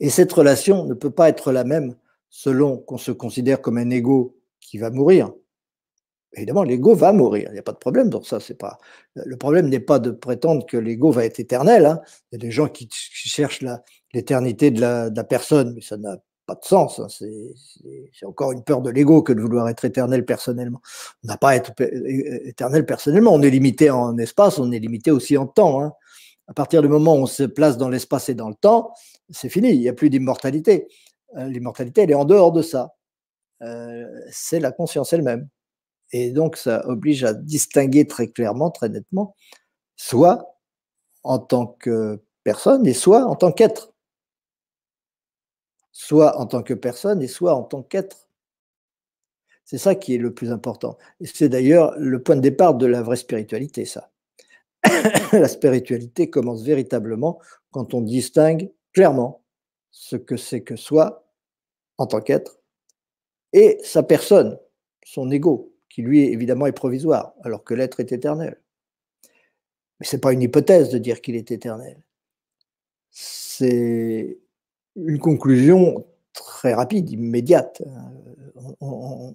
Et 0.00 0.10
cette 0.10 0.32
relation 0.32 0.84
ne 0.84 0.94
peut 0.94 1.10
pas 1.10 1.28
être 1.28 1.52
la 1.52 1.64
même 1.64 1.94
selon 2.28 2.78
qu'on 2.78 2.98
se 2.98 3.12
considère 3.12 3.60
comme 3.60 3.78
un 3.78 3.90
ego 3.90 4.36
qui 4.60 4.78
va 4.78 4.90
mourir. 4.90 5.32
Évidemment, 6.34 6.64
l'ego 6.64 6.94
va 6.94 7.12
mourir, 7.12 7.48
il 7.48 7.54
n'y 7.54 7.58
a 7.58 7.62
pas 7.62 7.72
de 7.72 7.78
problème 7.78 8.10
pour 8.10 8.26
ça. 8.26 8.38
Pas 8.58 8.78
le 9.14 9.36
problème 9.36 9.68
n'est 9.68 9.80
pas 9.80 9.98
de 9.98 10.10
prétendre 10.10 10.66
que 10.66 10.76
l'ego 10.76 11.10
va 11.10 11.24
être 11.24 11.40
éternel. 11.40 11.86
Hein. 11.86 12.00
Il 12.30 12.34
y 12.34 12.36
a 12.36 12.38
des 12.38 12.50
gens 12.50 12.68
qui, 12.68 12.88
cherchent 12.90 13.64
l'éternité 14.12 14.70
de 14.70 14.76
de 15.08 15.16
la, 15.16 15.24
personne, 15.24 15.72
mais 15.74 15.80
ça 15.80 15.96
n'a 15.96 16.18
pas 16.46 16.54
de 16.54 16.64
sens. 16.64 17.00
Hein. 17.00 17.08
C'est 17.08 18.26
encore 18.26 18.52
une 18.52 18.62
peur 18.62 18.80
de 18.80 18.90
l'ego 18.90 19.22
que 19.22 19.32
de 19.32 19.40
vouloir 19.40 19.68
être 19.68 19.84
éternel 19.84 20.24
personnellement. 20.24 20.80
On 21.24 21.28
n'a 21.28 21.36
pas 21.36 21.50
à 21.50 21.56
être 21.56 21.72
éternel 21.80 22.86
personnellement. 22.86 23.32
On 23.32 23.42
est 23.42 23.50
limité 23.50 23.90
en 23.90 24.16
espace, 24.18 24.58
on 24.58 24.70
est 24.72 24.78
limité 24.78 25.10
aussi 25.10 25.36
en 25.36 25.46
temps. 25.46 25.82
Hein. 25.82 25.92
À 26.48 26.54
partir 26.54 26.82
du 26.82 26.88
moment 26.88 27.14
où 27.14 27.22
on 27.22 27.26
se 27.26 27.42
place 27.42 27.76
dans 27.76 27.88
l'espace 27.88 28.28
et 28.28 28.34
dans 28.34 28.48
le 28.48 28.54
temps, 28.54 28.94
c'est 29.30 29.48
fini, 29.48 29.70
il 29.70 29.80
n'y 29.80 29.88
a 29.88 29.92
plus 29.92 30.10
d'immortalité. 30.10 30.88
Euh, 31.36 31.48
l'immortalité, 31.48 32.02
elle 32.02 32.10
est 32.12 32.14
en 32.14 32.24
dehors 32.24 32.52
de 32.52 32.62
ça. 32.62 32.94
Euh, 33.62 34.06
c'est 34.30 34.60
la 34.60 34.70
conscience 34.70 35.12
elle-même. 35.12 35.48
Et 36.12 36.30
donc, 36.30 36.56
ça 36.56 36.86
oblige 36.86 37.24
à 37.24 37.34
distinguer 37.34 38.06
très 38.06 38.28
clairement, 38.28 38.70
très 38.70 38.88
nettement, 38.88 39.34
soit 39.96 40.56
en 41.24 41.40
tant 41.40 41.66
que 41.66 42.22
personne 42.44 42.86
et 42.86 42.94
soit 42.94 43.24
en 43.24 43.34
tant 43.34 43.50
qu'être. 43.50 43.92
Soit 45.98 46.38
en 46.38 46.44
tant 46.44 46.62
que 46.62 46.74
personne 46.74 47.22
et 47.22 47.26
soit 47.26 47.54
en 47.54 47.62
tant 47.62 47.82
qu'être. 47.82 48.28
C'est 49.64 49.78
ça 49.78 49.94
qui 49.94 50.14
est 50.14 50.18
le 50.18 50.34
plus 50.34 50.52
important. 50.52 50.98
Et 51.20 51.26
c'est 51.26 51.48
d'ailleurs 51.48 51.94
le 51.96 52.22
point 52.22 52.36
de 52.36 52.42
départ 52.42 52.74
de 52.74 52.84
la 52.84 53.00
vraie 53.00 53.16
spiritualité, 53.16 53.86
ça. 53.86 54.10
la 55.32 55.48
spiritualité 55.48 56.28
commence 56.28 56.64
véritablement 56.64 57.40
quand 57.70 57.94
on 57.94 58.02
distingue 58.02 58.70
clairement 58.92 59.42
ce 59.90 60.16
que 60.16 60.36
c'est 60.36 60.60
que 60.60 60.76
soi 60.76 61.26
en 61.96 62.06
tant 62.06 62.20
qu'être 62.20 62.58
et 63.54 63.78
sa 63.82 64.02
personne, 64.02 64.58
son 65.02 65.30
ego, 65.30 65.72
qui 65.88 66.02
lui 66.02 66.24
évidemment 66.24 66.66
est 66.66 66.72
provisoire, 66.72 67.32
alors 67.42 67.64
que 67.64 67.72
l'être 67.72 68.00
est 68.00 68.12
éternel. 68.12 68.60
Mais 69.98 70.06
ce 70.06 70.16
n'est 70.16 70.20
pas 70.20 70.34
une 70.34 70.42
hypothèse 70.42 70.90
de 70.90 70.98
dire 70.98 71.22
qu'il 71.22 71.36
est 71.36 71.50
éternel. 71.50 72.02
C'est 73.08 74.38
une 74.96 75.18
conclusion 75.18 76.06
très 76.32 76.74
rapide, 76.74 77.10
immédiate. 77.10 77.82
On, 78.80 79.34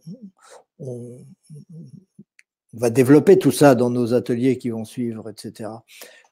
va 2.73 2.89
développer 2.89 3.37
tout 3.37 3.51
ça 3.51 3.75
dans 3.75 3.89
nos 3.89 4.13
ateliers 4.13 4.57
qui 4.57 4.69
vont 4.69 4.85
suivre, 4.85 5.29
etc 5.29 5.69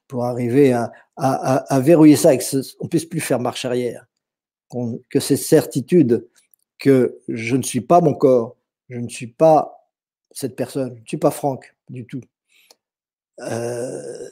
pour 0.10 0.26
arriver 0.26 0.74
à, 1.16 1.80
verrouiller 1.80 2.18
ça 2.18 2.34
et 2.34 2.40
qu'on 2.40 2.58
ne 2.86 2.88
puisse 2.90 3.06
plus 3.06 3.22
faire 3.22 3.40
marche 3.40 3.64
arrière. 3.64 4.06
que 5.10 5.20
cette 5.20 5.38
certitude 5.38 6.28
que 6.80 7.20
je 7.28 7.56
ne 7.56 7.62
suis 7.62 7.82
pas 7.82 8.02
mon 8.02 8.16
corps, 8.16 8.58
je 8.90 8.98
ne 8.98 9.08
suis 9.08 9.28
pas 9.28 9.88
cette 10.32 10.56
personne, 10.56 10.96
je 10.96 11.02
ne 11.02 11.08
suis 11.08 11.18
pas 11.18 11.32
Franck 11.32 11.76
du 11.90 12.06
tout. 12.08 12.22
Euh, 13.42 14.30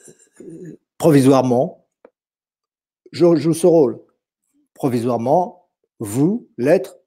provisoirement, 0.98 1.86
je 3.12 3.36
joue 3.36 3.54
ce 3.54 3.68
rôle. 3.68 4.00
Provisoirement, 4.78 5.70
vous, 6.00 6.48
l'être, 6.58 7.00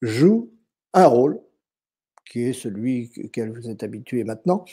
joue 0.00 0.52
un 0.94 1.06
rôle 1.06 1.40
qui 2.30 2.44
est 2.44 2.52
celui 2.52 3.10
auquel 3.24 3.50
vous 3.52 3.68
êtes 3.68 3.82
habitué 3.82 4.22
maintenant, 4.22 4.64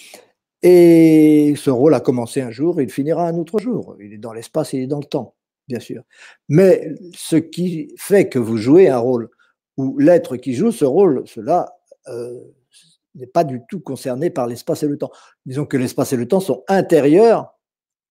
et 0.61 1.53
ce 1.57 1.69
rôle 1.71 1.93
a 1.95 1.99
commencé 1.99 2.41
un 2.41 2.51
jour 2.51 2.81
il 2.81 2.91
finira 2.91 3.27
un 3.27 3.35
autre 3.37 3.59
jour. 3.59 3.95
Il 3.99 4.13
est 4.13 4.17
dans 4.17 4.33
l'espace 4.33 4.73
il 4.73 4.81
est 4.81 4.87
dans 4.87 4.99
le 4.99 5.05
temps, 5.05 5.35
bien 5.67 5.79
sûr. 5.79 6.03
Mais 6.47 6.93
ce 7.15 7.35
qui 7.35 7.93
fait 7.97 8.29
que 8.29 8.39
vous 8.39 8.57
jouez 8.57 8.87
un 8.87 8.99
rôle, 8.99 9.29
ou 9.77 9.97
l'être 9.97 10.37
qui 10.37 10.53
joue 10.53 10.71
ce 10.71 10.85
rôle, 10.85 11.23
cela 11.27 11.75
euh, 12.07 12.39
n'est 13.15 13.27
pas 13.27 13.43
du 13.43 13.61
tout 13.69 13.79
concerné 13.79 14.29
par 14.29 14.45
l'espace 14.45 14.83
et 14.83 14.87
le 14.87 14.97
temps. 14.97 15.11
Disons 15.45 15.65
que 15.65 15.77
l'espace 15.77 16.13
et 16.13 16.17
le 16.17 16.27
temps 16.27 16.39
sont 16.39 16.63
intérieurs, 16.67 17.55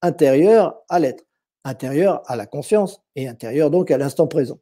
intérieurs 0.02 0.76
à 0.88 0.98
l'être, 0.98 1.25
intérieurs 1.66 2.22
à 2.26 2.36
la 2.36 2.46
conscience 2.46 3.02
et 3.16 3.28
intérieurs 3.28 3.70
donc 3.70 3.90
à 3.90 3.98
l'instant 3.98 4.26
présent. 4.26 4.60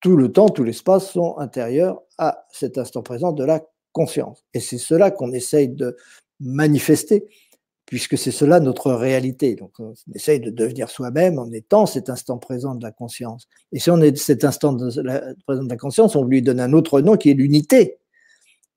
Tout 0.00 0.16
le 0.16 0.32
temps, 0.32 0.48
tout 0.48 0.64
l'espace 0.64 1.10
sont 1.10 1.36
intérieurs 1.38 2.00
à 2.16 2.46
cet 2.50 2.78
instant 2.78 3.02
présent 3.02 3.32
de 3.32 3.44
la 3.44 3.62
conscience. 3.92 4.44
Et 4.54 4.60
c'est 4.60 4.78
cela 4.78 5.10
qu'on 5.10 5.32
essaye 5.32 5.68
de 5.68 5.96
manifester, 6.40 7.26
puisque 7.84 8.16
c'est 8.16 8.30
cela 8.30 8.60
notre 8.60 8.92
réalité. 8.92 9.56
Donc 9.56 9.72
on 9.78 9.92
essaye 10.14 10.40
de 10.40 10.50
devenir 10.50 10.88
soi-même 10.88 11.38
en 11.38 11.52
étant 11.52 11.84
cet 11.84 12.08
instant 12.08 12.38
présent 12.38 12.74
de 12.74 12.82
la 12.82 12.92
conscience. 12.92 13.46
Et 13.72 13.78
si 13.78 13.90
on 13.90 14.00
est 14.00 14.16
cet 14.16 14.44
instant 14.44 14.74
présent 14.74 15.64
de 15.64 15.68
la 15.68 15.76
conscience, 15.76 16.16
on 16.16 16.24
lui 16.24 16.40
donne 16.40 16.60
un 16.60 16.72
autre 16.72 17.02
nom 17.02 17.16
qui 17.16 17.30
est 17.30 17.34
l'unité, 17.34 17.98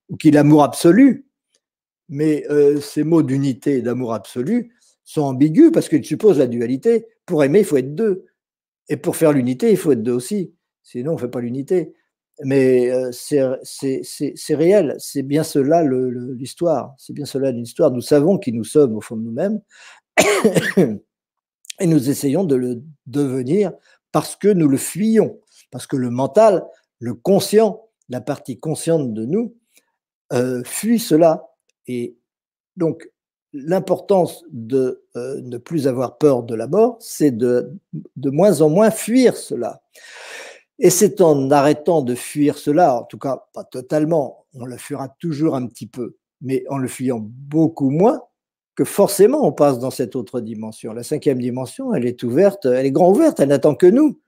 ou 0.09 0.17
qui 0.17 0.28
est 0.28 0.32
l'amour 0.32 0.63
absolu. 0.63 1.26
Mais 2.09 2.45
euh, 2.49 2.82
ces 2.82 3.05
mots 3.05 3.24
d'unité 3.24 3.78
et 3.78 3.82
d'amour 3.82 4.13
absolu 4.13 4.74
sont 5.04 5.24
ambigus 5.24 5.72
parce 5.72 5.89
qu'ils 5.89 6.06
supposent 6.06 6.39
la 6.39 6.47
dualité. 6.47 7.08
Pour 7.26 7.43
aimer, 7.43 7.60
il 7.60 7.66
faut 7.66 7.78
être 7.78 7.95
deux. 7.95 8.26
Et 8.89 8.97
pour 8.97 9.16
faire 9.16 9.32
l'unité, 9.32 9.72
il 9.72 9.78
faut 9.78 9.91
être 9.91 10.04
deux 10.04 10.14
aussi. 10.14 10.54
Sinon, 10.84 11.12
on 11.12 11.16
ne 11.16 11.20
fait 11.20 11.30
pas 11.30 11.41
l'unité 11.41 11.93
mais 12.41 12.91
c'est 13.12 14.56
réel, 14.56 14.95
c'est 14.97 15.24
bien 15.24 15.43
cela 15.43 15.84
l'histoire, 15.84 16.95
c'est 16.97 17.14
bien 17.14 17.26
cela 17.26 17.51
l'histoire. 17.51 17.91
Nous 17.91 18.01
savons 18.01 18.38
qui 18.38 18.51
nous 18.51 18.64
sommes 18.64 18.95
au 18.95 19.01
fond 19.01 19.16
de 19.16 19.22
nous-mêmes 19.22 19.62
et 21.80 21.88
nous 21.88 22.10
essayons 22.10 22.43
de 22.43 22.56
le 22.56 22.84
devenir 23.06 23.72
parce 24.12 24.36
que 24.36 24.47
nous 24.47 24.68
le 24.68 24.78
fuyons, 24.78 25.39
parce 25.72 25.88
que 25.88 25.95
le 25.95 26.10
mental, 26.10 26.66
le 26.99 27.14
conscient, 27.14 27.84
la 28.10 28.22
partie 28.22 28.60
consciente 28.60 29.14
de 29.14 29.26
nous, 29.26 29.56
euh, 30.34 30.64
fuit 30.64 30.99
cela. 30.99 31.49
Et 31.88 32.18
donc, 32.78 33.10
l'importance 33.54 34.43
de 34.51 35.04
ne 35.16 35.58
plus 35.58 35.88
avoir 35.88 36.18
peur 36.18 36.43
de 36.43 36.56
la 36.56 36.68
mort, 36.68 36.97
c'est 36.99 37.32
de, 37.32 37.78
de 38.16 38.30
moins 38.30 38.62
en 38.62 38.70
moins 38.70 38.91
fuir 38.91 39.38
cela. 39.38 39.82
Et 40.80 40.89
c'est 40.89 41.22
en 41.22 41.51
arrêtant 41.51 42.01
de 42.01 42.16
fuir 42.16 42.58
cela, 42.58 42.99
en 42.99 43.04
tout 43.04 43.20
cas 43.20 43.45
pas 43.54 43.64
totalement, 43.64 44.45
on 44.54 44.66
le 44.66 44.78
fuira 44.78 45.10
toujours 45.20 45.56
un 45.56 45.68
petit 45.68 45.88
peu, 45.88 46.18
mais 46.41 46.64
en 46.70 46.78
le 46.78 46.88
fuyant 46.88 47.20
beaucoup 47.22 47.89
moins, 47.89 48.22
que 48.76 48.84
forcément 48.84 49.45
on 49.45 49.51
passe 49.51 49.80
dans 49.80 49.91
cette 49.91 50.16
autre 50.16 50.41
dimension. 50.41 50.93
La 50.93 51.04
cinquième 51.04 51.39
dimension, 51.39 51.93
elle 51.93 52.06
est 52.06 52.24
ouverte, 52.24 52.66
elle 52.66 52.86
est 52.86 52.91
grand 52.91 53.12
ouverte, 53.12 53.39
elle 53.39 53.49
n'attend 53.49 53.76
que 53.76 53.86
nous. 53.86 54.20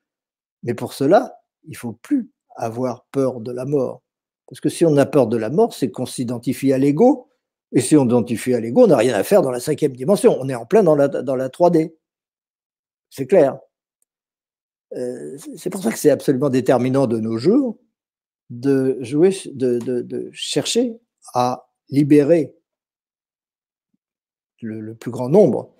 Mais 0.63 0.73
pour 0.73 0.93
cela, 0.93 1.39
il 1.67 1.75
faut 1.75 1.93
plus 1.93 2.29
avoir 2.55 3.05
peur 3.11 3.41
de 3.41 3.51
la 3.51 3.65
mort. 3.65 4.01
Parce 4.47 4.59
que 4.59 4.69
si 4.69 4.85
on 4.85 4.95
a 4.97 5.05
peur 5.05 5.27
de 5.27 5.37
la 5.37 5.49
mort, 5.49 5.73
c'est 5.73 5.89
qu'on 5.89 6.05
s'identifie 6.05 6.71
à 6.73 6.77
l'ego. 6.77 7.27
Et 7.75 7.81
si 7.81 7.95
on 7.95 8.03
s'identifie 8.03 8.55
à 8.55 8.59
l'ego, 8.59 8.85
on 8.85 8.87
n'a 8.87 8.97
rien 8.97 9.13
à 9.13 9.23
faire 9.23 9.41
dans 9.41 9.51
la 9.51 9.59
cinquième 9.59 9.95
dimension. 9.95 10.35
On 10.39 10.49
est 10.49 10.55
en 10.55 10.65
plein 10.65 10.81
dans 10.81 10.95
la, 10.95 11.07
dans 11.07 11.35
la 11.35 11.49
3D. 11.49 11.93
C'est 13.09 13.27
clair. 13.27 13.59
Euh, 14.95 15.37
c'est 15.57 15.69
pour 15.69 15.83
ça 15.83 15.91
que 15.91 15.99
c'est 15.99 16.09
absolument 16.09 16.49
déterminant 16.49 17.05
de 17.05 17.19
nos 17.19 17.37
jours 17.37 17.77
de 18.49 18.97
jouer, 19.01 19.31
de, 19.45 20.29
chercher 20.33 20.97
à 21.33 21.67
libérer 21.89 22.55
le, 24.61 24.93
plus 24.93 25.11
grand 25.11 25.29
nombre 25.29 25.73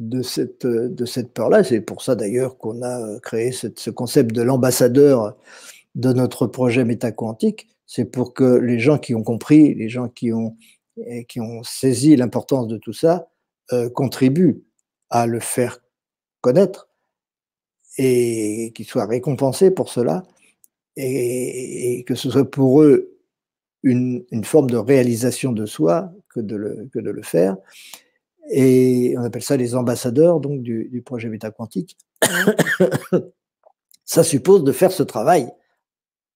de 0.00 0.22
cette, 0.22 0.66
de 0.66 1.04
cette 1.04 1.32
peur-là. 1.32 1.64
C'est 1.64 1.80
pour 1.80 2.02
ça 2.02 2.14
d'ailleurs 2.14 2.58
qu'on 2.58 2.82
a 2.82 3.20
créé 3.20 3.52
ce 3.52 3.90
concept 3.90 4.34
de 4.34 4.42
l'ambassadeur 4.42 5.36
de 5.94 6.12
notre 6.12 6.46
projet 6.46 6.84
métaquantique. 6.84 7.68
C'est 7.86 8.04
pour 8.04 8.34
que 8.34 8.44
les 8.58 8.78
gens 8.78 8.98
qui 8.98 9.14
ont 9.14 9.22
compris, 9.22 9.74
les 9.74 9.88
gens 9.88 10.08
qui 10.08 10.32
ont, 10.32 10.56
qui 11.28 11.40
ont 11.40 11.62
saisi 11.62 12.16
l'importance 12.16 12.68
de 12.68 12.76
tout 12.76 12.92
ça, 12.92 13.28
euh, 13.72 13.90
contribuent 13.90 14.64
à 15.10 15.26
le 15.26 15.40
faire 15.40 15.78
connaître 16.40 16.88
et 17.98 18.72
qu'ils 18.74 18.86
soient 18.86 19.06
récompensés 19.06 19.70
pour 19.70 19.90
cela 19.90 20.22
et, 20.96 22.04
que 22.06 22.14
ce 22.14 22.30
soit 22.30 22.50
pour 22.50 22.82
eux 22.82 23.18
une, 23.82 24.24
forme 24.44 24.70
de 24.70 24.76
réalisation 24.76 25.52
de 25.52 25.66
soi 25.66 26.12
que 26.28 26.40
de 26.40 26.56
le, 26.56 26.88
que 26.92 26.98
de 26.98 27.10
le 27.10 27.22
faire. 27.22 27.56
Et 28.50 29.14
on 29.18 29.22
appelle 29.22 29.42
ça 29.42 29.56
les 29.56 29.74
ambassadeurs 29.74 30.40
donc 30.40 30.62
du, 30.62 31.02
projet 31.04 31.28
métaquantique. 31.28 31.98
ça 34.04 34.24
suppose 34.24 34.64
de 34.64 34.72
faire 34.72 34.92
ce 34.92 35.02
travail 35.02 35.50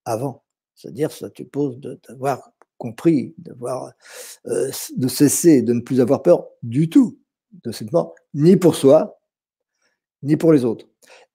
avant. 0.05 0.45
C'est-à-dire, 0.75 1.11
ça 1.13 1.29
suppose 1.35 1.81
d'avoir 1.81 2.53
compris, 2.83 3.33
d'avoir, 3.39 3.93
euh, 4.49 4.73
de 4.97 5.07
cesser, 5.07 5.63
de 5.63 5.73
ne 5.73 5.81
plus 5.81 6.01
avoir 6.01 6.21
peur 6.21 6.49
du 6.65 6.91
tout 6.91 7.17
de 7.63 7.71
cette 7.71 7.93
mort, 7.93 8.17
ni 8.35 8.57
pour 8.57 8.75
soi, 8.75 9.21
ni 10.25 10.37
pour 10.37 10.53
les 10.53 10.65
autres. 10.65 10.89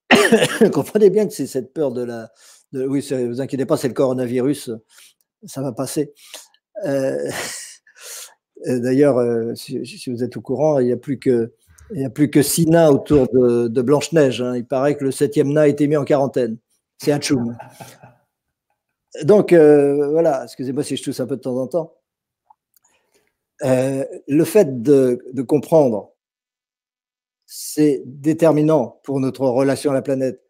Comprenez 0.73 1.09
bien 1.09 1.25
que 1.25 1.31
c'est 1.31 1.47
cette 1.47 1.73
peur 1.73 1.93
de 1.93 2.03
la. 2.03 2.29
oui, 2.73 3.05
ne 3.11 3.27
vous 3.27 3.39
inquiétez 3.39 3.65
pas, 3.65 3.77
c'est 3.77 3.87
le 3.87 3.93
coronavirus, 3.93 4.71
ça 5.45 5.61
va 5.61 5.71
passer. 5.71 6.13
Euh, 6.83 7.29
d'ailleurs, 8.65 9.17
euh, 9.17 9.55
si, 9.55 9.79
vous 10.07 10.25
êtes 10.25 10.35
au 10.35 10.41
courant, 10.41 10.79
il 10.79 10.87
n'y 10.87 10.91
a 10.91 10.97
plus 10.97 11.17
que 11.17 11.53
Il 11.91 11.99
n'y 11.99 12.05
a 12.05 12.09
plus 12.09 12.29
que 12.29 12.41
six 12.41 12.67
nains 12.67 12.89
autour 12.89 13.27
de, 13.31 13.81
Blanche-Neige. 13.81 14.41
Hein. 14.41 14.57
Il 14.57 14.65
paraît 14.65 14.97
que 14.97 15.05
le 15.05 15.11
septième 15.11 15.53
nain 15.53 15.61
a 15.61 15.67
été 15.67 15.87
mis 15.87 15.95
en 15.95 16.03
quarantaine. 16.03 16.57
C'est 16.97 17.13
Hachoum. 17.13 17.55
Donc, 19.23 19.53
euh, 19.53 20.09
voilà, 20.11 20.43
excusez-moi 20.43 20.83
si 20.83 20.97
je 20.97 21.03
tousse 21.03 21.19
un 21.19 21.27
peu 21.27 21.37
de 21.37 21.41
temps 21.41 21.57
en 21.57 21.67
temps. 21.67 21.93
Euh, 23.63 24.05
le 24.27 24.43
fait 24.43 24.81
de, 24.83 25.41
comprendre, 25.47 26.13
c'est 27.45 28.03
déterminant 28.05 28.99
pour 29.03 29.19
notre 29.19 29.41
relation 29.47 29.91
à 29.91 29.93
la 29.93 30.01
planète. 30.01 30.41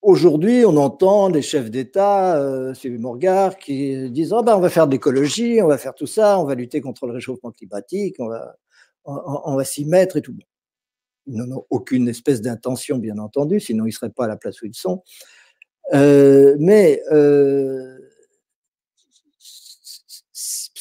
Aujourd'hui, 0.00 0.64
on 0.64 0.76
entend 0.76 1.28
les 1.28 1.42
chefs 1.42 1.70
d'État, 1.70 2.40
euh, 2.40 2.72
Sylvie 2.74 2.98
Morgard, 2.98 3.58
qui 3.58 4.10
disent 4.10 4.32
oh 4.32 4.42
ben, 4.42 4.56
on 4.56 4.60
va 4.60 4.70
faire 4.70 4.86
de 4.86 4.92
l'écologie, 4.92 5.60
on 5.60 5.66
va 5.66 5.78
faire 5.78 5.94
tout 5.94 6.06
ça, 6.06 6.38
on 6.38 6.44
va 6.44 6.54
lutter 6.54 6.80
contre 6.80 7.06
le 7.06 7.12
réchauffement 7.12 7.50
climatique, 7.50 8.16
on 8.18 8.28
va, 9.56 9.64
s'y 9.64 9.84
mettre 9.84 10.16
et 10.16 10.22
tout. 10.22 10.36
Ils 11.26 11.36
n'ont 11.36 11.66
aucune 11.70 12.08
espèce 12.08 12.40
d'intention, 12.40 12.98
bien 12.98 13.18
entendu, 13.18 13.60
sinon 13.60 13.84
ils 13.84 13.88
ne 13.88 13.92
seraient 13.92 14.10
pas 14.10 14.24
à 14.24 14.28
la 14.28 14.36
place 14.36 14.62
où 14.62 14.66
ils 14.66 14.74
sont. 14.74 15.02
Euh, 15.94 16.56
mais 16.58 17.02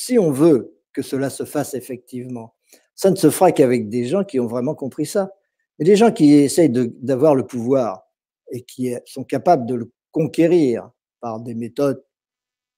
si 0.07 0.17
on 0.17 0.31
veut 0.31 0.79
que 0.93 1.01
cela 1.01 1.29
se 1.29 1.43
fasse 1.43 1.73
effectivement, 1.73 2.55
ça 2.95 3.11
ne 3.11 3.17
se 3.17 3.29
fera 3.29 3.51
qu'avec 3.51 3.89
des 3.89 4.05
gens 4.05 4.23
qui 4.23 4.39
ont 4.39 4.47
vraiment 4.47 4.73
compris 4.73 5.05
ça. 5.05 5.33
Mais 5.77 5.85
des 5.85 5.97
gens 5.97 6.13
qui 6.13 6.33
essayent 6.33 6.71
d'avoir 6.71 7.35
le 7.35 7.45
pouvoir 7.45 8.07
et 8.53 8.61
qui 8.61 8.95
sont 9.05 9.25
capables 9.25 9.65
de 9.65 9.75
le 9.75 9.91
conquérir 10.11 10.89
par 11.19 11.41
des 11.41 11.55
méthodes, 11.55 12.01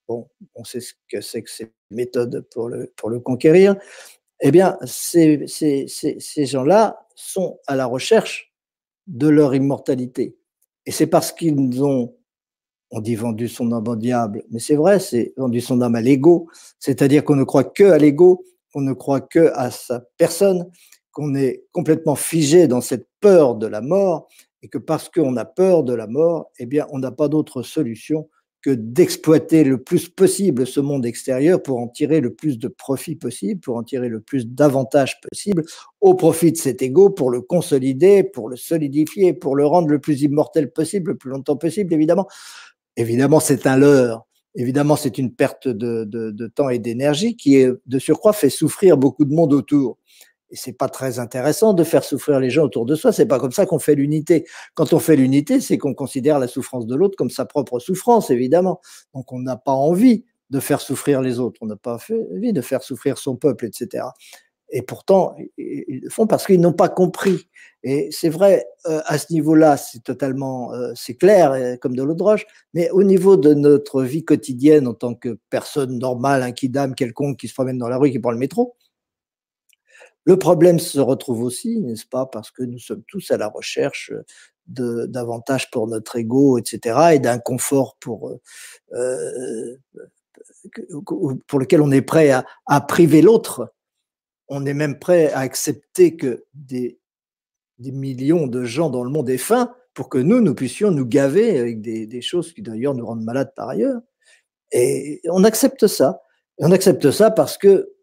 bon, 0.08 0.28
on 0.56 0.64
sait 0.64 0.80
ce 0.80 0.94
que 1.08 1.22
c'est 1.22 1.44
que 1.44 1.52
ces 1.52 1.72
méthodes 1.92 2.48
pour 2.52 2.68
le, 2.68 2.92
pour 2.96 3.12
le 3.12 3.20
conquérir, 3.20 3.76
eh 4.42 4.50
bien, 4.50 4.76
ces, 4.86 5.46
ces, 5.46 5.86
ces, 5.88 6.46
gens-là 6.48 7.06
sont 7.14 7.60
à 7.68 7.76
la 7.76 7.86
recherche 7.86 8.56
de 9.06 9.28
leur 9.28 9.54
immortalité. 9.54 10.36
Et 10.88 10.92
c'est 10.92 11.08
parce 11.08 11.32
qu'ils 11.32 11.84
ont, 11.84 12.18
on 12.92 13.02
dit 13.02 13.16
vendu 13.16 13.48
son 13.48 13.72
âme 13.72 13.88
au 13.88 13.96
diable, 13.96 14.44
mais 14.52 14.60
c'est 14.60 14.76
vrai, 14.76 15.00
c'est 15.00 15.34
vendu 15.38 15.62
son 15.62 15.82
âme 15.82 15.96
à 15.96 16.02
l'ego, 16.02 16.48
c'est-à-dire 16.80 17.24
qu'on 17.24 17.36
ne 17.36 17.44
croit 17.44 17.64
que 17.64 17.84
à 17.84 17.98
l'ego, 17.98 18.44
qu'on 18.74 18.82
ne 18.82 18.94
croit 18.94 19.22
que 19.22 19.52
à 19.54 19.72
sa 19.72 20.04
personne, 20.18 20.66
qu'on 21.12 21.36
est 21.36 21.66
complètement 21.72 22.16
figé 22.16 22.68
dans 22.68 22.82
cette 22.82 23.08
peur 23.20 23.56
de 23.56 23.68
la 23.68 23.82
mort, 23.82 24.28
et 24.62 24.68
que 24.68 24.78
parce 24.78 25.10
qu'on 25.10 25.38
a 25.38 25.46
peur 25.46 25.84
de 25.84 25.94
la 25.94 26.08
mort, 26.08 26.52
eh 26.60 26.66
bien, 26.66 26.88
on 26.92 27.00
n'a 27.00 27.12
pas 27.12 27.28
d'autre 27.30 27.64
solution 27.64 28.28
que 28.62 28.72
d'exploiter 28.72 29.64
le 29.64 29.82
plus 29.82 30.10
possible 30.10 30.68
ce 30.68 30.82
monde 30.82 31.06
extérieur 31.06 31.64
pour 31.64 31.80
en 31.80 31.88
tirer 31.88 32.20
le 32.20 32.34
plus 32.34 32.60
de 32.60 32.68
profit 32.68 33.16
possible, 33.16 33.62
pour 33.62 33.78
en 33.78 33.84
tirer 33.84 34.10
le 34.10 34.20
plus 34.20 34.48
d'avantages 34.48 35.22
possible, 35.22 35.64
au 36.02 36.14
profit 36.14 36.52
de 36.52 36.58
cet 36.58 36.82
ego, 36.82 37.10
pour 37.10 37.32
le 37.32 37.40
consolider, 37.42 38.24
pour 38.24 38.50
le 38.50 38.58
solidifier, 38.58 39.34
pour 39.34 39.56
le 39.56 39.66
rendre 39.66 39.88
le 39.88 40.00
plus 40.00 40.24
immortel 40.24 40.72
possible, 40.72 41.12
le 41.12 41.18
plus 41.18 41.30
longtemps 41.30 41.56
possible, 41.56 41.94
évidemment. 41.94 42.28
Évidemment, 43.00 43.40
c'est 43.40 43.66
un 43.66 43.78
leurre. 43.78 44.26
Évidemment, 44.56 44.98
c'est 44.98 45.18
une 45.18 45.34
perte 45.34 45.70
de, 45.70 46.48
temps 46.54 46.68
et 46.68 46.80
d'énergie 46.80 47.38
qui, 47.38 47.64
de 47.64 48.00
surcroît, 48.00 48.34
fait 48.34 48.50
souffrir 48.50 48.98
beaucoup 48.98 49.24
de 49.24 49.34
monde 49.34 49.54
autour. 49.54 49.98
Et 50.50 50.58
c'est 50.58 50.74
pas 50.74 50.90
très 50.90 51.18
intéressant 51.18 51.74
de 51.74 51.86
faire 51.86 52.04
souffrir 52.04 52.42
les 52.42 52.50
gens 52.50 52.64
autour 52.64 52.86
de 52.86 52.96
soi. 52.96 53.14
C'est 53.14 53.26
pas 53.26 53.40
comme 53.40 53.54
ça 53.54 53.66
qu'on 53.66 53.80
fait 53.80 53.96
l'unité. 53.96 54.46
Quand 54.74 54.92
on 54.92 55.00
fait 55.00 55.16
l'unité, 55.16 55.62
c'est 55.62 55.78
qu'on 55.78 55.94
considère 55.94 56.40
la 56.40 56.50
souffrance 56.50 56.88
de 56.88 56.96
l'autre 56.96 57.16
comme 57.16 57.30
sa 57.30 57.46
propre 57.46 57.80
souffrance, 57.80 58.32
évidemment. 58.32 58.82
Donc 59.14 59.32
on 59.32 59.40
n'a 59.40 59.56
pas 59.56 59.72
envie 59.72 60.26
de 60.50 60.60
faire 60.60 60.82
souffrir 60.82 61.22
les 61.22 61.40
autres. 61.40 61.58
On 61.62 61.68
n'a 61.68 61.78
pas 61.78 62.00
envie 62.34 62.52
de 62.52 62.62
faire 62.62 62.84
souffrir 62.84 63.18
son 63.18 63.38
peuple, 63.38 63.66
etc. 63.66 64.04
Et 64.72 64.82
pourtant, 64.82 65.36
ils 65.58 66.02
le 66.04 66.10
font 66.10 66.28
parce 66.28 66.46
qu'ils 66.46 66.62
n'ont 66.62 66.74
pas 66.74 66.90
compris. 66.90 67.50
Et 67.84 68.10
c'est 68.12 68.30
vrai, 68.30 68.68
euh, 68.88 69.02
à 69.06 69.18
ce 69.18 69.32
niveau-là, 69.32 69.78
c'est 69.78 70.04
totalement, 70.04 70.74
euh, 70.74 70.92
c'est 70.96 71.16
clair, 71.16 71.54
euh, 71.54 71.78
comme 71.78 71.96
de 71.96 72.04
l'eau 72.04 72.14
de 72.14 72.24
roche, 72.24 72.46
mais 72.74 72.90
au 72.92 73.04
niveau 73.04 73.38
de 73.38 73.54
notre 73.54 74.04
vie 74.04 74.26
quotidienne 74.26 74.86
en 74.86 74.94
tant 74.94 75.16
que 75.16 75.40
personne 75.50 75.98
normale, 75.98 76.44
un 76.44 76.52
kidam 76.52 76.94
quelconque 76.94 77.38
qui 77.38 77.48
se 77.48 77.54
promène 77.54 77.78
dans 77.78 77.88
la 77.88 77.98
rue, 77.98 78.12
qui 78.12 78.20
prend 78.20 78.32
le 78.32 78.38
métro, 78.38 78.76
le 80.26 80.38
problème 80.38 80.78
se 80.78 81.00
retrouve 81.00 81.42
aussi, 81.42 81.80
n'est-ce 81.80 82.06
pas, 82.06 82.26
parce 82.26 82.52
que 82.52 82.64
nous 82.64 82.80
sommes 82.80 83.04
tous 83.08 83.32
à 83.32 83.38
la 83.38 83.48
recherche 83.48 84.12
d'avantages 84.68 85.72
pour 85.72 85.88
notre 85.88 86.18
ego, 86.18 86.58
etc., 86.60 87.14
et 87.14 87.20
d'un 87.20 87.40
confort 87.40 87.96
pour, 88.00 88.38
pour 91.48 91.60
lequel 91.60 91.82
on 91.82 91.92
est 91.92 92.04
prêt 92.04 92.30
à, 92.32 92.82
priver 92.82 93.22
l'autre. 93.22 93.74
On 94.50 94.66
est 94.66 94.74
même 94.74 95.00
prêt 95.00 95.32
à 95.32 95.40
accepter 95.40 96.16
que 96.16 96.46
des, 96.54 97.00
millions 97.78 98.48
de 98.48 98.66
gens 98.66 98.90
dans 98.90 99.04
le 99.04 99.10
monde 99.10 99.30
aient 99.30 99.38
faim 99.38 99.74
pour 99.94 100.10
que 100.10 100.18
nous, 100.18 100.42
nous 100.42 100.56
puissions 100.56 100.92
nous 100.92 101.06
gaver 101.06 101.60
avec 101.60 101.82
des, 101.82 102.22
choses 102.22 102.54
qui 102.54 102.62
d'ailleurs 102.62 102.94
nous 102.94 103.06
rendent 103.06 103.24
malades 103.24 103.54
par 103.56 103.70
ailleurs. 103.70 104.02
Et 104.72 105.22
on 105.30 105.44
accepte 105.44 105.88
ça. 105.88 106.22
Et 106.58 106.66
on 106.66 106.72
accepte 106.72 107.10
ça 107.12 107.32
parce 107.32 107.58
que 107.58 107.94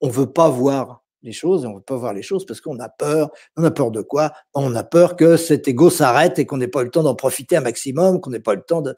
on 0.00 0.08
veut 0.08 0.32
pas 0.32 0.48
voir 0.48 1.04
les 1.22 1.32
choses 1.32 1.64
et 1.64 1.66
on 1.66 1.74
veut 1.74 1.82
pas 1.82 1.96
voir 1.96 2.14
les 2.14 2.22
choses 2.22 2.46
parce 2.46 2.60
qu'on 2.60 2.78
a 2.78 2.88
peur. 2.88 3.30
On 3.56 3.64
a 3.64 3.70
peur 3.70 3.90
de 3.90 4.00
quoi? 4.00 4.32
On 4.54 4.74
a 4.74 4.84
peur 4.84 5.16
que 5.16 5.36
cet 5.36 5.68
ego 5.68 5.90
s'arrête 5.90 6.38
et 6.38 6.46
qu'on 6.46 6.56
n'ait 6.56 6.68
pas 6.68 6.82
le 6.82 6.90
temps 6.90 7.02
d'en 7.02 7.14
profiter 7.14 7.56
un 7.56 7.60
maximum, 7.60 8.20
qu'on 8.20 8.30
n'ait 8.30 8.40
pas 8.40 8.54
le 8.54 8.62
temps 8.62 8.82
de, 8.82 8.94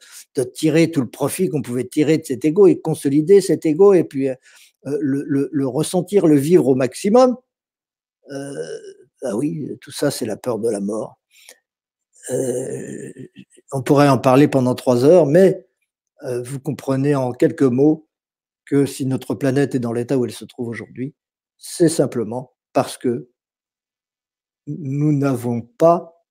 tirer 0.53 0.91
tout 0.91 1.01
le 1.01 1.09
profit 1.09 1.49
qu'on 1.49 1.61
pouvait 1.61 1.85
tirer 1.85 2.17
de 2.17 2.25
cet 2.25 2.45
ego 2.45 2.67
et 2.67 2.79
consolider 2.79 3.41
cet 3.41 3.65
ego 3.65 3.93
et 3.93 4.03
puis 4.03 4.29
euh, 4.85 4.97
le, 5.01 5.67
ressentir, 5.67 6.27
le 6.27 6.35
vivre 6.35 6.67
au 6.67 6.75
maximum. 6.75 7.35
Ah 9.21 9.35
oui, 9.35 9.67
tout 9.81 9.91
ça, 9.91 10.11
c'est 10.11 10.25
la 10.25 10.37
peur 10.37 10.59
de 10.59 10.69
la 10.69 10.79
mort. 10.79 11.19
Euh, 12.29 13.11
on 13.71 13.81
pourrait 13.81 14.07
en 14.07 14.17
parler 14.17 14.47
pendant 14.47 14.75
trois 14.75 15.03
heures, 15.03 15.25
mais 15.25 15.67
vous 16.43 16.59
comprenez 16.59 17.15
en 17.15 17.31
quelques 17.31 17.63
mots 17.63 18.07
que 18.65 18.85
si 18.85 19.05
notre 19.05 19.35
planète 19.35 19.73
est 19.73 19.79
dans 19.79 19.93
l'état 19.93 20.17
où 20.17 20.25
elle 20.25 20.31
se 20.31 20.45
trouve 20.45 20.67
aujourd'hui, 20.67 21.15
c'est 21.57 21.89
simplement 21.89 22.53
parce 22.71 22.97
que 22.97 23.29
nous 24.67 25.11
n'avons 25.11 25.61
pas, 25.61 26.23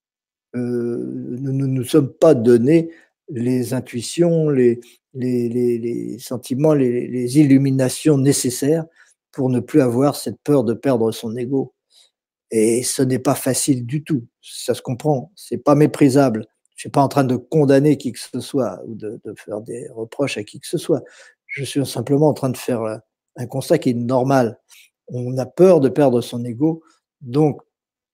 nous 0.55 1.53
ne 1.53 1.67
nous 1.67 1.85
sommes 1.85 2.13
pas 2.13 2.35
donné 2.35 2.91
les 3.31 3.75
intuitions, 3.75 4.49
les, 4.51 4.81
les, 5.15 6.19
sentiments, 6.19 6.75
les, 6.75 7.39
illuminations 7.39 8.19
nécessaires 8.19 8.85
pour 9.33 9.51
ne 9.51 9.61
plus 9.61 9.81
avoir 9.81 10.17
cette 10.17 10.41
peur 10.43 10.65
de 10.65 10.75
perdre 10.75 11.13
son 11.13 11.37
ego. 11.37 11.75
Et 12.51 12.83
ce 12.83 13.03
n'est 13.03 13.19
pas 13.19 13.35
facile 13.35 13.85
du 13.85 14.03
tout. 14.03 14.27
Ça 14.41 14.75
se 14.75 14.81
comprend. 14.81 15.33
C'est 15.37 15.59
pas 15.59 15.75
méprisable. 15.75 16.47
Je 16.77 16.83
suis 16.83 16.91
pas 16.91 17.03
en 17.03 17.09
train 17.09 17.25
de 17.25 17.37
condamner 17.37 17.99
qui 17.99 18.13
que 18.13 18.19
ce 18.19 18.41
soit 18.41 18.81
ou 18.87 18.95
de, 18.95 19.21
de, 19.25 19.35
faire 19.37 19.61
des 19.61 19.89
reproches 19.91 20.39
à 20.39 20.45
qui 20.45 20.61
que 20.61 20.67
ce 20.67 20.79
soit. 20.79 21.03
Je 21.47 21.65
suis 21.65 21.85
simplement 21.85 22.29
en 22.29 22.35
train 22.35 22.51
de 22.51 22.57
faire 22.57 23.01
un 23.37 23.47
constat 23.47 23.79
qui 23.79 23.91
est 23.91 23.95
normal 23.95 24.59
on 25.09 25.37
a 25.39 25.47
peur 25.47 25.81
de 25.81 25.89
perdre 25.89 26.21
son 26.21 26.45
ego, 26.45 26.83
donc 27.21 27.61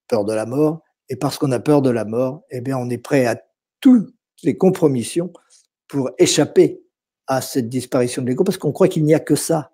peur 0.09 0.25
de 0.25 0.33
la 0.33 0.47
mort. 0.47 0.81
Et 1.09 1.17
parce 1.17 1.39
qu'on 1.39 1.53
a 1.53 1.61
peur 1.61 1.83
de 1.83 1.91
la 1.91 2.05
mort, 2.05 2.43
eh 2.51 2.61
bien, 2.61 2.79
on 2.79 2.89
est 2.89 2.99
prêt 2.99 3.27
à 3.27 3.41
toutes 3.81 4.15
les 4.45 4.57
compromissions 4.57 5.33
pour 5.89 6.11
échapper 6.19 6.83
à 7.27 7.41
cette 7.41 7.69
disparition 7.69 8.23
de 8.23 8.29
l'ego, 8.29 8.45
parce 8.45 8.59
qu'on 8.59 8.73
croit 8.73 8.89
qu'il 8.89 9.05
n'y 9.05 9.15
a 9.15 9.21
que 9.21 9.35
ça. 9.35 9.71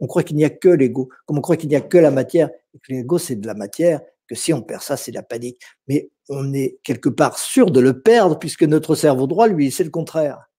On 0.00 0.06
croit 0.06 0.22
qu'il 0.22 0.36
n'y 0.36 0.44
a 0.44 0.50
que 0.50 0.68
l'ego, 0.68 1.08
comme 1.26 1.38
on 1.38 1.40
croit 1.40 1.56
qu'il 1.56 1.68
n'y 1.68 1.76
a 1.76 1.80
que 1.80 1.98
la 1.98 2.10
matière, 2.10 2.50
et 2.74 2.78
que 2.78 2.92
l'ego, 2.92 3.18
c'est 3.18 3.36
de 3.36 3.46
la 3.46 3.54
matière, 3.54 4.00
que 4.28 4.34
si 4.34 4.52
on 4.52 4.62
perd 4.62 4.82
ça, 4.82 4.96
c'est 4.96 5.12
la 5.12 5.22
panique. 5.22 5.60
Mais 5.88 6.10
on 6.28 6.52
est 6.54 6.78
quelque 6.82 7.08
part 7.08 7.38
sûr 7.38 7.70
de 7.70 7.80
le 7.80 8.00
perdre, 8.00 8.38
puisque 8.38 8.62
notre 8.62 8.94
cerveau 8.94 9.26
droit, 9.26 9.48
lui, 9.48 9.70
c'est 9.70 9.84
le 9.84 9.90
contraire. 9.90 10.50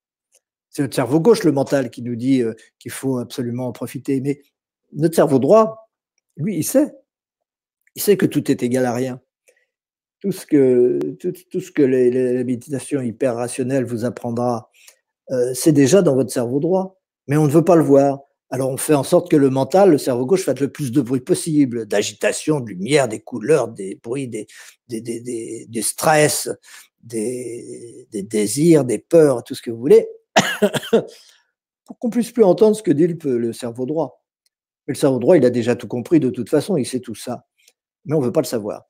C'est 0.69 0.81
notre 0.81 0.95
cerveau 0.95 1.19
gauche, 1.19 1.43
le 1.43 1.51
mental, 1.51 1.89
qui 1.89 2.01
nous 2.01 2.15
dit 2.15 2.41
euh, 2.41 2.53
qu'il 2.79 2.91
faut 2.91 3.19
absolument 3.19 3.67
en 3.67 3.71
profiter. 3.71 4.21
Mais 4.21 4.41
notre 4.93 5.15
cerveau 5.15 5.39
droit, 5.39 5.89
lui, 6.35 6.57
il 6.57 6.63
sait. 6.63 6.93
Il 7.95 8.01
sait 8.01 8.17
que 8.17 8.25
tout 8.25 8.49
est 8.49 8.63
égal 8.63 8.85
à 8.85 8.93
rien. 8.93 9.21
Tout 10.23 10.31
ce 10.31 10.45
que, 10.45 10.99
tout, 11.19 11.59
ce 11.59 11.69
que 11.69 11.81
la 11.81 12.45
méditation 12.45 13.01
hyper 13.01 13.35
rationnelle 13.35 13.83
vous 13.83 14.05
apprendra, 14.05 14.71
euh, 15.31 15.53
c'est 15.53 15.73
déjà 15.73 16.01
dans 16.01 16.15
votre 16.15 16.31
cerveau 16.31 16.61
droit. 16.61 16.97
Mais 17.27 17.35
on 17.35 17.45
ne 17.45 17.51
veut 17.51 17.65
pas 17.65 17.75
le 17.75 17.83
voir. 17.83 18.21
Alors 18.49 18.69
on 18.69 18.77
fait 18.77 18.93
en 18.93 19.03
sorte 19.03 19.29
que 19.29 19.35
le 19.35 19.49
mental, 19.49 19.91
le 19.91 19.97
cerveau 19.97 20.25
gauche, 20.25 20.45
fasse 20.45 20.61
le 20.61 20.71
plus 20.71 20.93
de 20.93 21.01
bruit 21.01 21.19
possible, 21.19 21.87
d'agitation, 21.87 22.61
de 22.61 22.69
lumière, 22.69 23.09
des 23.09 23.19
couleurs, 23.19 23.67
des 23.67 23.99
bruits, 24.01 24.29
des, 24.29 24.47
des, 24.87 25.01
des, 25.01 25.65
des 25.67 25.81
stress, 25.81 26.49
des, 27.01 28.07
désirs, 28.13 28.85
des 28.85 28.99
peurs, 28.99 29.43
tout 29.43 29.55
ce 29.55 29.61
que 29.61 29.71
vous 29.71 29.79
voulez, 29.79 30.07
pour 31.83 31.99
qu'on 31.99 32.09
puisse 32.09 32.31
plus 32.31 32.45
entendre 32.45 32.77
ce 32.77 32.83
que 32.83 32.91
dit 32.91 33.07
le 33.07 33.51
cerveau 33.51 33.85
droit. 33.85 34.23
Mais 34.87 34.93
le 34.93 34.99
cerveau 34.99 35.19
droit, 35.19 35.35
il 35.35 35.45
a 35.45 35.49
déjà 35.49 35.75
tout 35.75 35.89
compris 35.89 36.21
de 36.21 36.29
toute 36.29 36.49
façon, 36.49 36.77
il 36.77 36.85
sait 36.85 37.01
tout 37.01 37.13
ça. 37.13 37.45
Mais 38.05 38.15
on 38.15 38.21
ne 38.21 38.25
veut 38.25 38.31
pas 38.31 38.39
le 38.39 38.45
savoir. 38.45 38.85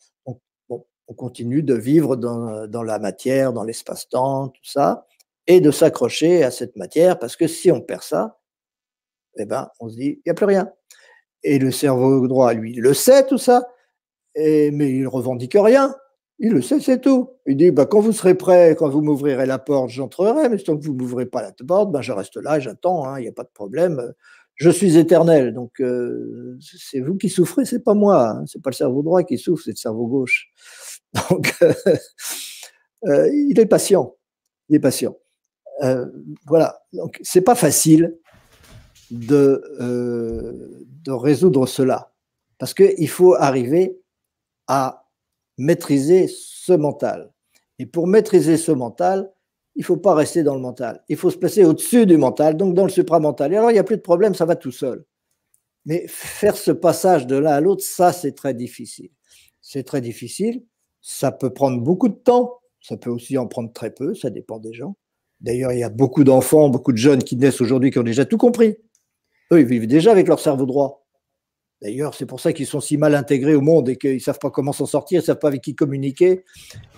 On 1.07 1.13
continue 1.13 1.63
de 1.63 1.73
vivre 1.73 2.15
dans, 2.15 2.83
la 2.83 2.99
matière, 2.99 3.53
dans 3.53 3.63
l'espace-temps, 3.63 4.49
tout 4.49 4.65
ça, 4.65 5.05
et 5.47 5.59
de 5.59 5.71
s'accrocher 5.71 6.43
à 6.43 6.51
cette 6.51 6.75
matière, 6.75 7.19
parce 7.19 7.35
que 7.35 7.47
si 7.47 7.71
on 7.71 7.81
perd 7.81 8.03
ça, 8.03 8.39
eh 9.37 9.45
ben, 9.45 9.69
on 9.79 9.89
se 9.89 9.95
dit, 9.95 10.19
il 10.19 10.21
n'y 10.25 10.31
a 10.31 10.33
plus 10.33 10.45
rien. 10.45 10.71
Et 11.43 11.59
le 11.59 11.71
cerveau 11.71 12.27
droit, 12.27 12.53
lui, 12.53 12.73
le 12.73 12.93
sait 12.93 13.27
tout 13.27 13.37
ça, 13.37 13.67
mais 14.35 14.91
il 14.91 15.07
revendique 15.07 15.57
rien. 15.59 15.95
Il 16.39 16.51
le 16.51 16.61
sait, 16.61 16.79
c'est 16.79 16.99
tout. 16.99 17.29
Il 17.45 17.57
dit 17.57 17.71
bah, 17.71 17.85
quand 17.85 17.99
vous 17.99 18.11
serez 18.11 18.35
prêt, 18.35 18.75
quand 18.77 18.89
vous 18.89 19.01
m'ouvrirez 19.01 19.45
la 19.45 19.59
porte, 19.59 19.89
j'entrerai, 19.89 20.49
mais 20.49 20.57
tant 20.57 20.77
que 20.77 20.83
vous 20.83 20.93
ne 20.93 20.99
m'ouvrez 20.99 21.25
pas 21.25 21.41
la 21.41 21.51
porte, 21.51 21.91
ben, 21.91 22.01
je 22.01 22.11
reste 22.11 22.37
là, 22.37 22.59
j'attends, 22.59 23.05
hein, 23.05 23.19
il 23.19 23.23
n'y 23.23 23.27
a 23.27 23.33
pas 23.33 23.43
de 23.43 23.51
problème. 23.53 24.13
Je 24.55 24.69
suis 24.69 24.97
éternel, 24.97 25.53
donc 25.53 25.81
euh, 25.81 26.57
c'est 26.59 26.99
vous 26.99 27.15
qui 27.15 27.29
souffrez, 27.29 27.65
c'est 27.65 27.83
pas 27.83 27.95
moi, 27.95 28.29
hein. 28.29 28.43
c'est 28.45 28.61
pas 28.61 28.69
le 28.69 28.75
cerveau 28.75 29.01
droit 29.01 29.23
qui 29.23 29.37
souffre, 29.37 29.63
c'est 29.63 29.71
le 29.71 29.77
cerveau 29.77 30.05
gauche. 30.05 30.51
Donc, 31.29 31.55
euh, 33.05 33.29
il 33.33 33.59
est 33.59 33.65
patient, 33.65 34.15
il 34.69 34.75
est 34.77 34.79
patient. 34.79 35.17
Euh, 35.83 36.05
voilà, 36.45 36.81
donc 36.93 37.19
c'est 37.23 37.41
pas 37.41 37.55
facile 37.55 38.17
de, 39.11 39.61
de 41.03 41.11
résoudre 41.11 41.65
cela, 41.65 42.13
parce 42.57 42.73
qu'il 42.73 43.09
faut 43.09 43.33
arriver 43.35 43.99
à 44.67 45.05
maîtriser 45.57 46.27
ce 46.29 46.73
mental. 46.73 47.31
Et 47.79 47.85
pour 47.85 48.07
maîtriser 48.07 48.57
ce 48.57 48.71
mental, 48.71 49.31
il 49.75 49.79
ne 49.79 49.85
faut 49.85 49.97
pas 49.97 50.13
rester 50.13 50.43
dans 50.43 50.55
le 50.55 50.61
mental. 50.61 51.03
Il 51.09 51.17
faut 51.17 51.31
se 51.31 51.37
placer 51.37 51.65
au-dessus 51.65 52.05
du 52.05 52.17
mental, 52.17 52.55
donc 52.55 52.75
dans 52.75 52.83
le 52.83 52.89
supramental. 52.89 53.51
Et 53.53 53.57
alors, 53.57 53.71
il 53.71 53.73
n'y 53.73 53.79
a 53.79 53.83
plus 53.83 53.97
de 53.97 54.01
problème, 54.01 54.35
ça 54.35 54.45
va 54.45 54.55
tout 54.55 54.71
seul. 54.71 55.05
Mais 55.85 56.05
faire 56.07 56.55
ce 56.55 56.71
passage 56.71 57.27
de 57.27 57.35
l'un 57.35 57.51
à 57.51 57.61
l'autre, 57.61 57.83
ça, 57.83 58.13
c'est 58.13 58.33
très 58.33 58.53
difficile. 58.53 59.09
C'est 59.61 59.83
très 59.83 60.01
difficile. 60.01 60.63
Ça 61.03 61.33
peut 61.33 61.51
prendre 61.51 61.81
beaucoup 61.81 62.07
de 62.07 62.15
temps. 62.15 62.61
Ça 62.81 62.97
peut 62.97 63.09
aussi 63.09 63.37
en 63.37 63.45
prendre 63.45 63.71
très 63.71 63.91
peu. 63.91 64.15
Ça 64.15 64.29
dépend 64.29 64.57
des 64.57 64.73
gens. 64.73 64.95
D'ailleurs, 65.41 65.73
il 65.73 65.79
y 65.79 65.83
a 65.83 65.89
beaucoup 65.89 66.23
d'enfants, 66.23 66.69
beaucoup 66.69 66.93
de 66.93 66.97
jeunes 66.97 67.21
qui 67.21 67.35
naissent 67.35 67.59
aujourd'hui 67.59 67.91
qui 67.91 67.99
ont 67.99 68.03
déjà 68.03 68.25
tout 68.25 68.37
compris. 68.37 68.77
Eux, 69.51 69.59
ils 69.59 69.65
vivent 69.65 69.85
déjà 69.85 70.11
avec 70.11 70.29
leur 70.29 70.39
cerveau 70.39 70.65
droit. 70.65 71.05
D'ailleurs, 71.81 72.15
c'est 72.15 72.25
pour 72.25 72.39
ça 72.39 72.53
qu'ils 72.53 72.65
sont 72.65 72.79
si 72.79 72.95
mal 72.95 73.13
intégrés 73.13 73.53
au 73.53 73.59
monde 73.59 73.89
et 73.89 73.97
qu'ils 73.97 74.13
ne 74.13 74.19
savent 74.19 74.39
pas 74.39 74.49
comment 74.49 74.71
s'en 74.71 74.85
sortir, 74.85 75.17
ils 75.17 75.21
ne 75.21 75.25
savent 75.25 75.39
pas 75.39 75.49
avec 75.49 75.61
qui 75.61 75.75
communiquer, 75.75 76.45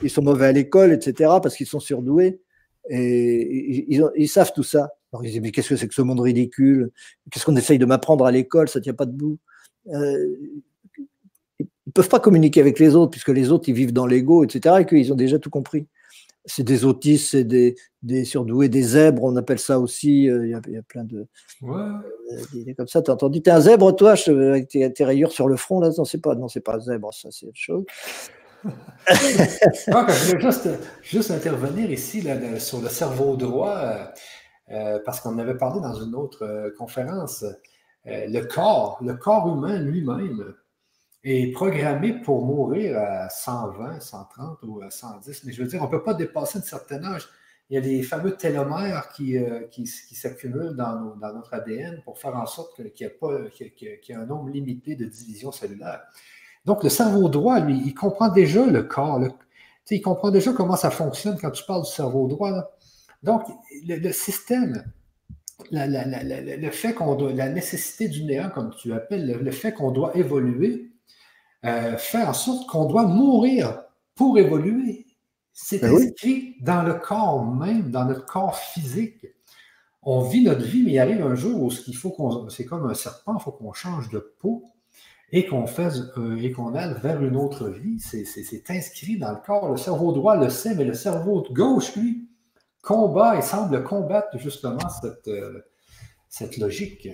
ils 0.04 0.12
sont 0.12 0.22
mauvais 0.22 0.46
à 0.46 0.52
l'école, 0.52 0.94
etc., 0.94 1.32
parce 1.42 1.56
qu'ils 1.56 1.66
sont 1.66 1.80
surdoués. 1.80 2.40
Et 2.92 3.92
ils, 4.16 4.30
savent 4.30 4.54
tout 4.54 4.62
ça. 4.62 4.92
Alors 5.12 5.26
ils 5.26 5.32
disent, 5.32 5.42
mais 5.42 5.52
qu'est-ce 5.52 5.70
que 5.70 5.76
c'est 5.76 5.88
que 5.88 5.96
ce 5.96 6.04
monde 6.04 6.20
ridicule? 6.20 6.92
Qu'est-ce 7.32 7.44
qu'on 7.44 7.56
essaye 7.56 7.80
de 7.80 7.86
m'apprendre 7.88 8.26
à 8.26 8.32
l'école? 8.32 8.70
Ça 8.70 8.78
ne 8.78 8.84
tient 8.84 8.94
pas 8.94 9.08
debout. 9.08 9.40
Euh, 9.88 10.36
peuvent 11.96 12.10
pas 12.10 12.20
communiquer 12.20 12.62
avec 12.62 12.78
les 12.78 12.96
autres, 12.96 13.10
puisque 13.10 13.30
les 13.30 13.52
autres, 13.52 13.68
ils 13.70 13.74
vivent 13.74 13.94
dans 13.94 14.06
l'ego, 14.06 14.44
etc., 14.44 14.76
et 14.82 14.86
qu'ils 14.86 15.12
ont 15.12 15.16
déjà 15.16 15.40
tout 15.40 15.50
compris 15.50 15.88
c'est 16.46 16.64
des 16.64 16.86
autistes, 16.86 17.32
c'est 17.32 17.44
des, 17.44 17.76
surdoués, 18.26 18.70
des 18.70 18.84
zèbres, 18.84 19.24
on 19.24 19.36
appelle 19.36 19.60
ça 19.60 19.80
aussi. 19.80 20.30
Euh, 20.30 20.46
il 20.46 20.52
y, 20.74 20.78
a 20.78 20.82
plein 20.84 21.04
de. 21.04 21.28
Ouais. 21.62 21.82
Euh, 22.32 22.74
comme 22.78 22.88
ça, 22.88 23.02
tu 23.02 23.10
as 23.10 23.14
entendu. 23.14 23.42
T'es 23.42 23.52
un 23.52 23.62
zèbre, 23.62 23.96
toi, 23.96 24.16
avec 24.28 24.68
tes, 24.70 25.04
rayures 25.04 25.32
sur 25.32 25.48
le 25.48 25.56
front, 25.56 25.80
là 25.80 25.90
Non, 25.98 26.06
c'est 26.06 26.22
pas, 26.22 26.36
non, 26.36 26.48
pas 26.64 26.76
un 26.76 26.80
zèbre, 26.80 27.14
ça, 27.14 27.30
c'est 27.32 27.48
autre 27.48 27.58
chose. 27.58 27.84
je 28.64 30.32
voulais 30.32 30.42
juste, 30.42 30.70
juste, 31.04 31.32
intervenir 31.32 31.92
ici 31.92 32.22
là, 32.22 32.60
sur 32.60 32.82
le 32.82 32.90
cerveau 32.90 33.36
droit, 33.36 34.12
euh, 34.72 35.00
parce 35.06 35.20
qu'on 35.20 35.38
avait 35.38 35.58
parlé 35.58 35.82
dans 35.82 35.94
une 35.94 36.16
autre 36.16 36.72
conférence. 36.78 37.46
le 38.06 38.42
corps, 38.42 39.00
le 39.04 39.16
corps 39.16 39.48
humain 39.56 39.80
lui-même 39.80 40.56
est 41.26 41.52
programmé 41.52 42.14
pour 42.14 42.46
mourir 42.46 43.00
à 43.00 43.30
120, 43.30 44.00
130 44.00 44.60
ou 44.64 44.82
à 44.82 44.92
110. 44.92 45.44
Mais 45.44 45.52
je 45.52 45.64
veux 45.64 45.68
dire, 45.68 45.82
on 45.82 45.86
ne 45.86 45.92
peut 45.92 46.04
pas 46.04 46.14
dépasser 46.14 46.60
un 46.60 46.62
certain 46.62 47.04
âge. 47.04 47.28
Il 47.70 47.74
y 47.74 47.78
a 47.78 47.80
les 47.80 48.04
fameux 48.04 48.36
télomères 48.36 49.10
qui, 49.10 49.36
euh, 49.40 49.62
qui, 49.72 49.88
s'accumulent 49.88 50.76
dans, 50.76 51.16
dans, 51.16 51.34
notre 51.34 51.56
ADN 51.56 52.00
pour 52.04 52.20
faire 52.20 52.36
en 52.36 52.46
sorte 52.46 52.76
qu'il 52.76 52.92
y, 53.00 54.14
a 54.14 54.20
un 54.20 54.26
nombre 54.28 54.50
limité 54.50 54.96
de 54.96 55.06
divisions 55.06 55.52
cellulaires. 55.52 56.04
Donc, 56.66 56.84
le 56.84 56.90
cerveau 56.90 57.28
droit, 57.28 57.60
lui, 57.60 57.82
il 57.84 57.96
comprend 57.96 58.30
déjà 58.30 58.64
le 58.64 58.84
corps. 58.84 59.20
il 59.90 60.02
comprend 60.04 60.30
déjà 60.30 60.54
comment 60.54 60.76
ça 60.76 60.92
fonctionne 60.92 61.40
quand 61.42 61.50
tu 61.50 61.64
parles 61.66 61.84
du 61.84 61.90
cerveau 61.90 62.28
droit. 62.28 62.72
Donc, 63.24 63.42
le, 63.88 64.12
système, 64.12 64.84
le 65.72 66.70
fait 66.70 66.94
qu'on 66.94 67.16
doit, 67.16 67.34
la 67.34 67.50
nécessité 67.50 68.08
du 68.10 68.26
néant, 68.26 68.52
comme 68.52 68.76
tu 68.76 68.94
appelles, 68.94 69.40
le 69.42 69.52
fait 69.52 69.74
qu'on 69.74 69.90
doit 69.90 70.16
évoluer, 70.16 70.92
euh, 71.66 71.98
fait 71.98 72.24
en 72.24 72.34
sorte 72.34 72.68
qu'on 72.68 72.86
doit 72.86 73.06
mourir 73.06 73.84
pour 74.16 74.38
évoluer. 74.38 75.06
C'est 75.54 75.80
ben 75.80 75.96
inscrit 75.96 76.56
dans 76.62 76.84
le 76.84 76.96
corps 76.96 77.46
même, 77.46 77.90
dans 77.90 78.06
notre 78.06 78.26
corps 78.26 78.58
physique. 78.58 79.26
On 80.04 80.22
vit 80.22 80.44
notre 80.44 80.64
vie, 80.64 80.84
mais 80.84 80.92
il 80.92 81.00
arrive 81.00 81.26
un 81.26 81.36
jour 81.36 81.64
où 81.64 81.72
ce 81.72 81.92
faut 81.92 82.12
qu'on, 82.12 82.50
c'est 82.50 82.66
comme 82.66 82.86
un 82.86 82.94
serpent, 82.94 83.38
il 83.40 83.44
faut 83.44 83.52
qu'on 83.52 83.74
change 83.74 84.10
de 84.10 84.20
peau 84.40 84.72
et 85.32 85.46
qu'on 85.48 85.66
fasse 85.66 86.02
euh, 86.18 86.38
et 86.38 86.52
qu'on 86.52 86.76
aille 86.76 86.96
vers 87.02 87.24
une 87.24 87.36
autre 87.36 87.70
vie. 87.70 88.00
C'est, 88.00 88.70
inscrit 88.70 89.18
dans 89.18 89.32
le 89.32 89.38
corps. 89.46 89.70
Le 89.70 89.78
cerveau 89.78 90.12
droit 90.12 90.38
le 90.38 90.50
sait, 90.50 90.76
mais 90.76 90.86
le 90.86 90.94
cerveau 90.94 91.46
gauche, 91.52 91.96
lui, 91.96 92.28
combat 92.82 93.38
et 93.38 93.42
semble 93.42 93.84
combattre 93.84 94.38
justement 94.38 94.88
cette, 95.02 95.28
euh, 95.28 95.62
cette 96.30 96.58
logique. 96.58 97.10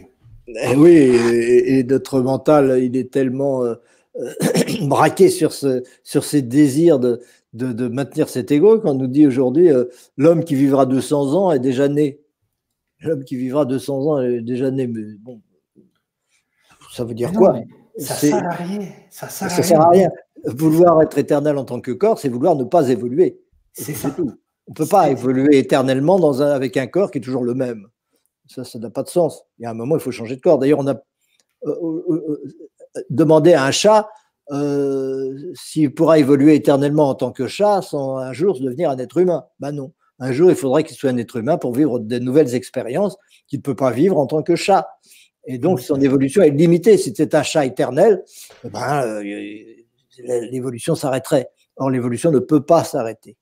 Eh 0.47 0.75
oui, 0.75 0.91
et, 0.91 1.83
notre 1.83 2.19
mental, 2.21 2.83
il 2.83 2.97
est 2.97 3.11
tellement 3.11 3.63
euh, 3.63 3.75
braqué 4.81 5.29
sur, 5.29 5.53
ce, 5.53 5.83
sur 6.03 6.23
ces 6.23 6.41
désirs 6.41 6.99
de, 6.99 7.21
de, 7.53 7.87
maintenir 7.87 8.29
cet 8.29 8.51
ego, 8.51 8.79
quand 8.79 8.91
on 8.91 8.95
nous 8.95 9.07
dit 9.07 9.25
aujourd'hui 9.27 9.71
euh, 9.71 9.85
l'homme 10.17 10.43
qui 10.43 10.55
vivra 10.55 10.85
200 10.85 11.33
ans 11.33 11.51
est 11.51 11.59
déjà 11.59 11.87
né. 11.87 12.19
L'homme 12.99 13.23
qui 13.23 13.35
vivra 13.35 13.65
200 13.65 14.07
ans 14.07 14.21
est 14.21 14.41
déjà 14.41 14.69
né. 14.69 14.87
Mais 14.87 15.01
bon, 15.19 15.41
ça 16.91 17.03
veut 17.03 17.13
dire 17.13 17.31
quoi? 17.33 17.59
Ça 17.97 18.15
sert 18.15 18.45
à 18.45 18.49
rien. 18.51 18.87
Ça 19.09 19.27
sert, 19.27 19.49
ça 19.49 19.63
sert 19.63 19.81
à 19.81 19.89
rien. 19.89 20.09
Vouloir 20.45 21.01
être 21.01 21.17
éternel 21.17 21.57
en 21.57 21.65
tant 21.65 21.81
que 21.81 21.91
corps, 21.91 22.19
c'est 22.19 22.29
vouloir 22.29 22.55
ne 22.55 22.63
pas 22.63 22.89
évoluer. 22.89 23.39
C'est 23.73 23.93
tout. 24.15 24.31
On 24.67 24.71
ne 24.71 24.75
peut 24.75 24.85
pas 24.85 25.09
évoluer 25.09 25.57
éternellement 25.57 26.19
dans 26.19 26.41
un, 26.41 26.51
avec 26.51 26.77
un 26.77 26.87
corps 26.87 27.11
qui 27.11 27.17
est 27.17 27.21
toujours 27.21 27.43
le 27.43 27.53
même. 27.53 27.87
Ça, 28.47 28.63
ça 28.63 28.79
n'a 28.79 28.89
pas 28.89 29.03
de 29.03 29.09
sens. 29.09 29.43
Il 29.57 29.63
y 29.63 29.65
a 29.65 29.71
un 29.71 29.73
moment, 29.73 29.95
il 29.95 30.01
faut 30.01 30.11
changer 30.11 30.35
de 30.35 30.41
corps. 30.41 30.59
D'ailleurs, 30.59 30.79
on 30.79 30.87
a, 30.87 30.95
euh, 31.65 32.43
demander 33.09 33.53
à 33.53 33.65
un 33.65 33.71
chat 33.71 34.09
euh, 34.51 35.53
s'il 35.53 35.93
pourra 35.93 36.19
évoluer 36.19 36.55
éternellement 36.55 37.09
en 37.09 37.15
tant 37.15 37.31
que 37.31 37.47
chat 37.47 37.81
sans 37.81 38.17
un 38.17 38.33
jour 38.33 38.59
devenir 38.59 38.89
un 38.89 38.97
être 38.97 39.17
humain. 39.17 39.45
Ben 39.59 39.71
non. 39.71 39.93
Un 40.19 40.33
jour, 40.33 40.51
il 40.51 40.55
faudrait 40.55 40.83
qu'il 40.83 40.95
soit 40.95 41.09
un 41.09 41.17
être 41.17 41.37
humain 41.37 41.57
pour 41.57 41.73
vivre 41.73 41.99
de 41.99 42.19
nouvelles 42.19 42.53
expériences 42.53 43.17
qu'il 43.47 43.59
ne 43.59 43.63
peut 43.63 43.75
pas 43.75 43.91
vivre 43.91 44.17
en 44.17 44.27
tant 44.27 44.43
que 44.43 44.55
chat. 44.55 44.87
Et 45.45 45.57
donc, 45.57 45.79
son 45.81 45.99
évolution 45.99 46.43
est 46.43 46.51
limitée. 46.51 46.97
Si 46.97 47.13
c'est 47.15 47.33
un 47.33 47.41
chat 47.41 47.65
éternel, 47.65 48.23
eh 48.63 48.69
ben, 48.69 49.01
euh, 49.03 49.23
l'évolution 50.51 50.93
s'arrêterait. 50.93 51.49
Or, 51.77 51.89
l'évolution 51.89 52.29
ne 52.29 52.37
peut 52.37 52.63
pas 52.63 52.83
s'arrêter. 52.83 53.37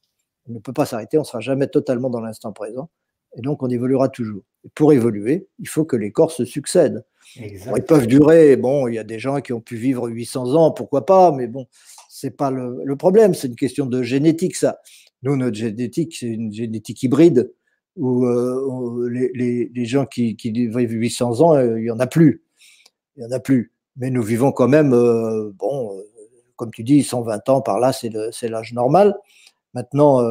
Elle 0.47 0.53
ne 0.53 0.59
peut 0.59 0.71
pas 0.71 0.85
s'arrêter, 0.85 1.17
on 1.17 1.21
ne 1.21 1.25
sera 1.25 1.41
jamais 1.41 1.67
totalement 1.67 2.09
dans 2.09 2.21
l'instant 2.21 2.53
présent. 2.53 2.89
Et 3.35 3.41
donc, 3.41 3.61
on 3.61 3.69
évoluera 3.69 4.07
toujours. 4.07 4.43
Et 4.63 4.69
pour 4.73 4.93
évoluer, 4.93 5.47
il 5.59 5.67
faut 5.67 5.85
que 5.85 5.95
les 5.95 6.11
corps 6.11 6.31
se 6.31 6.45
succèdent 6.45 7.03
ils 7.35 7.83
peuvent 7.87 8.07
durer. 8.07 8.55
Bon, 8.55 8.87
il 8.87 8.95
y 8.95 8.99
a 8.99 9.03
des 9.03 9.19
gens 9.19 9.41
qui 9.41 9.53
ont 9.53 9.61
pu 9.61 9.75
vivre 9.75 10.07
800 10.07 10.55
ans, 10.55 10.71
pourquoi 10.71 11.05
pas, 11.05 11.31
mais 11.31 11.47
bon, 11.47 11.67
c'est 12.09 12.31
pas 12.31 12.51
le, 12.51 12.95
problème. 12.95 13.33
C'est 13.33 13.47
une 13.47 13.55
question 13.55 13.85
de 13.85 14.03
génétique, 14.03 14.55
ça. 14.55 14.79
Nous, 15.23 15.35
notre 15.35 15.57
génétique, 15.57 16.15
c'est 16.15 16.27
une 16.27 16.53
génétique 16.53 17.03
hybride 17.03 17.51
où 17.95 18.25
euh, 18.25 19.09
les, 19.09 19.85
gens 19.85 20.05
qui, 20.05 20.35
vivent 20.43 20.91
800 20.91 21.41
ans, 21.41 21.55
euh, 21.55 21.79
il 21.79 21.85
y 21.85 21.91
en 21.91 21.99
a 21.99 22.07
plus. 22.07 22.43
Il 23.17 23.23
y 23.23 23.25
en 23.25 23.31
a 23.31 23.39
plus. 23.39 23.73
Mais 23.97 24.09
nous 24.09 24.23
vivons 24.23 24.51
quand 24.51 24.67
même, 24.67 24.93
euh, 24.93 25.51
bon, 25.55 26.01
comme 26.55 26.71
tu 26.71 26.83
dis, 26.83 27.03
120 27.03 27.49
ans 27.49 27.61
par 27.61 27.79
là, 27.79 27.91
c'est 27.93 28.49
l'âge 28.49 28.73
normal. 28.73 29.15
Maintenant, 29.73 30.21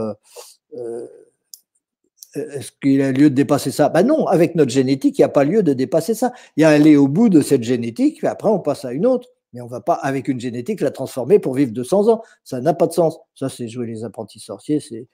est-ce 2.38 2.72
qu'il 2.80 3.02
a 3.02 3.12
lieu 3.12 3.30
de 3.30 3.34
dépasser 3.34 3.70
ça? 3.70 3.88
Ben 3.88 4.02
non, 4.02 4.26
avec 4.26 4.54
notre 4.54 4.70
génétique, 4.70 5.18
il 5.18 5.22
n'y 5.22 5.26
a 5.26 5.28
pas 5.28 5.44
lieu 5.44 5.62
de 5.62 5.72
dépasser 5.72 6.14
ça. 6.14 6.32
Il 6.56 6.62
y 6.62 6.64
a 6.64 6.70
aller 6.70 6.96
au 6.96 7.08
bout 7.08 7.28
de 7.28 7.40
cette 7.40 7.62
génétique, 7.62 8.18
puis 8.18 8.26
après 8.26 8.48
on 8.48 8.58
passe 8.60 8.84
à 8.84 8.92
une 8.92 9.06
autre. 9.06 9.28
Mais 9.52 9.62
on 9.62 9.64
ne 9.64 9.70
va 9.70 9.80
pas, 9.80 9.94
avec 9.94 10.28
une 10.28 10.38
génétique, 10.38 10.82
la 10.82 10.90
transformer 10.90 11.38
pour 11.38 11.54
vivre 11.54 11.72
200 11.72 12.08
ans. 12.08 12.22
Ça 12.44 12.60
n'a 12.60 12.74
pas 12.74 12.86
de 12.86 12.92
sens. 12.92 13.18
Ça, 13.34 13.48
c'est 13.48 13.66
jouer 13.66 13.86
les 13.86 14.04
apprentis 14.04 14.40
sorciers. 14.40 14.78
C'est 14.80 15.06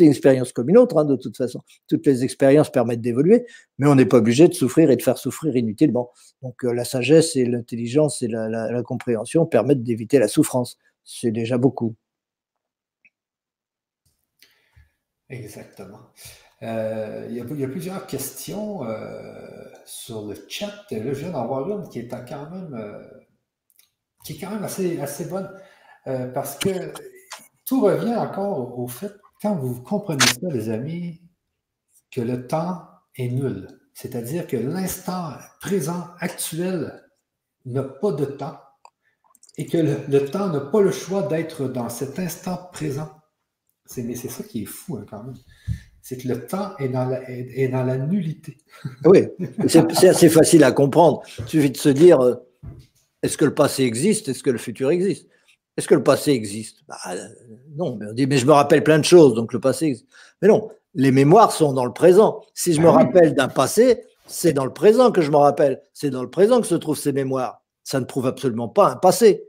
une 0.00 0.08
expérience 0.08 0.52
comme 0.52 0.68
une 0.68 0.78
autre, 0.78 0.98
hein, 0.98 1.04
de 1.04 1.14
toute 1.14 1.36
façon. 1.36 1.60
Toutes 1.86 2.04
les 2.04 2.24
expériences 2.24 2.70
permettent 2.70 3.00
d'évoluer, 3.00 3.46
mais 3.78 3.86
on 3.86 3.94
n'est 3.94 4.06
pas 4.06 4.16
obligé 4.16 4.48
de 4.48 4.54
souffrir 4.54 4.90
et 4.90 4.96
de 4.96 5.02
faire 5.02 5.18
souffrir 5.18 5.56
inutilement. 5.56 6.10
Donc 6.42 6.64
euh, 6.64 6.72
la 6.72 6.84
sagesse 6.84 7.36
et 7.36 7.44
l'intelligence 7.44 8.22
et 8.22 8.28
la 8.28 8.82
compréhension 8.82 9.46
permettent 9.46 9.84
d'éviter 9.84 10.18
la 10.18 10.28
souffrance. 10.28 10.78
C'est 11.04 11.30
déjà 11.30 11.56
beaucoup. 11.56 11.94
Exactement. 15.28 15.98
Euh, 16.62 17.26
il, 17.28 17.36
y 17.36 17.64
a, 17.64 17.68
plusieurs 17.68 18.06
questions 18.06 18.84
euh, 18.84 19.64
sur 19.84 20.26
le 20.26 20.34
chat. 20.48 20.84
Là, 20.90 21.12
je 21.12 21.20
viens 21.20 21.30
d'en 21.30 21.46
voir 21.46 21.68
une 21.68 21.88
qui 21.88 22.00
est 22.00 22.08
quand 22.08 22.50
même, 22.50 22.74
euh, 22.74 23.02
qui 24.24 24.34
est 24.34 24.38
quand 24.38 24.50
même 24.50 24.64
assez, 24.64 25.00
assez 25.00 25.26
bonne 25.26 25.50
parce 26.34 26.56
que 26.56 26.92
tout 27.64 27.80
revient 27.80 28.14
encore 28.14 28.78
au 28.78 28.86
fait, 28.86 29.12
quand 29.42 29.56
vous 29.56 29.82
comprenez 29.82 30.24
ça, 30.24 30.48
les 30.52 30.70
amis, 30.70 31.20
que 32.12 32.20
le 32.20 32.46
temps 32.46 32.86
est 33.16 33.28
nul. 33.28 33.66
C'est-à-dire 33.92 34.46
que 34.46 34.56
l'instant 34.56 35.32
présent, 35.60 36.06
actuel, 36.20 37.02
n'a 37.64 37.82
pas 37.82 38.12
de 38.12 38.24
temps. 38.24 38.60
et 39.58 39.66
que 39.66 39.78
le, 39.78 40.30
temps 40.30 40.48
n'a 40.48 40.60
pas 40.60 40.80
le 40.80 40.92
choix 40.92 41.22
d'être 41.22 41.66
dans 41.66 41.88
cet 41.88 42.18
instant 42.18 42.68
présent. 42.72 43.10
Mais 43.96 44.14
c'est 44.14 44.28
ça 44.28 44.44
qui 44.44 44.62
est 44.62 44.66
fou 44.66 44.96
hein, 44.96 45.06
quand 45.08 45.24
même. 45.24 45.34
C'est 46.08 46.18
que 46.18 46.28
le 46.28 46.46
temps 46.46 46.76
est 46.78 46.88
dans 46.88 47.04
la, 47.04 47.28
est, 47.28 47.66
dans 47.66 47.82
la 47.82 47.98
nullité. 47.98 48.58
Oui, 49.06 49.26
c'est 49.66 50.06
assez 50.06 50.28
facile 50.28 50.62
à 50.62 50.70
comprendre. 50.70 51.20
Il 51.40 51.48
suffit 51.48 51.70
de 51.72 51.76
se 51.76 51.88
dire 51.88 52.20
euh, 52.20 52.36
est-ce 53.24 53.36
que 53.36 53.44
le 53.44 53.52
passé 53.52 53.82
existe? 53.82 54.28
Est-ce 54.28 54.44
que 54.44 54.50
le 54.50 54.58
futur 54.58 54.92
existe? 54.92 55.26
Est-ce 55.76 55.88
que 55.88 55.96
le 55.96 56.04
passé 56.04 56.30
existe? 56.30 56.84
Bah, 56.86 56.94
Non, 57.74 57.96
mais 57.96 58.06
on 58.08 58.12
dit 58.12 58.28
mais 58.28 58.38
je 58.38 58.46
me 58.46 58.52
rappelle 58.52 58.84
plein 58.84 59.00
de 59.00 59.04
choses, 59.04 59.34
donc 59.34 59.52
le 59.52 59.58
passé 59.58 59.86
existe. 59.86 60.06
Mais 60.40 60.46
non, 60.46 60.70
les 60.94 61.10
mémoires 61.10 61.50
sont 61.50 61.72
dans 61.72 61.84
le 61.84 61.92
présent. 61.92 62.40
Si 62.54 62.72
je 62.72 62.80
me 62.80 62.86
ah 62.86 62.92
rappelle 62.92 63.34
d'un 63.34 63.48
passé, 63.48 64.04
c'est 64.28 64.52
dans 64.52 64.64
le 64.64 64.72
présent 64.72 65.10
que 65.10 65.22
je 65.22 65.32
me 65.32 65.38
rappelle. 65.38 65.82
C'est 65.92 66.10
dans 66.10 66.22
le 66.22 66.30
présent 66.30 66.60
que 66.60 66.68
se 66.68 66.76
trouvent 66.76 66.96
ces 66.96 67.12
mémoires. 67.12 67.64
Ça 67.82 67.98
ne 67.98 68.04
prouve 68.04 68.28
absolument 68.28 68.68
pas 68.68 68.92
un 68.92 68.96
passé. 68.96 69.48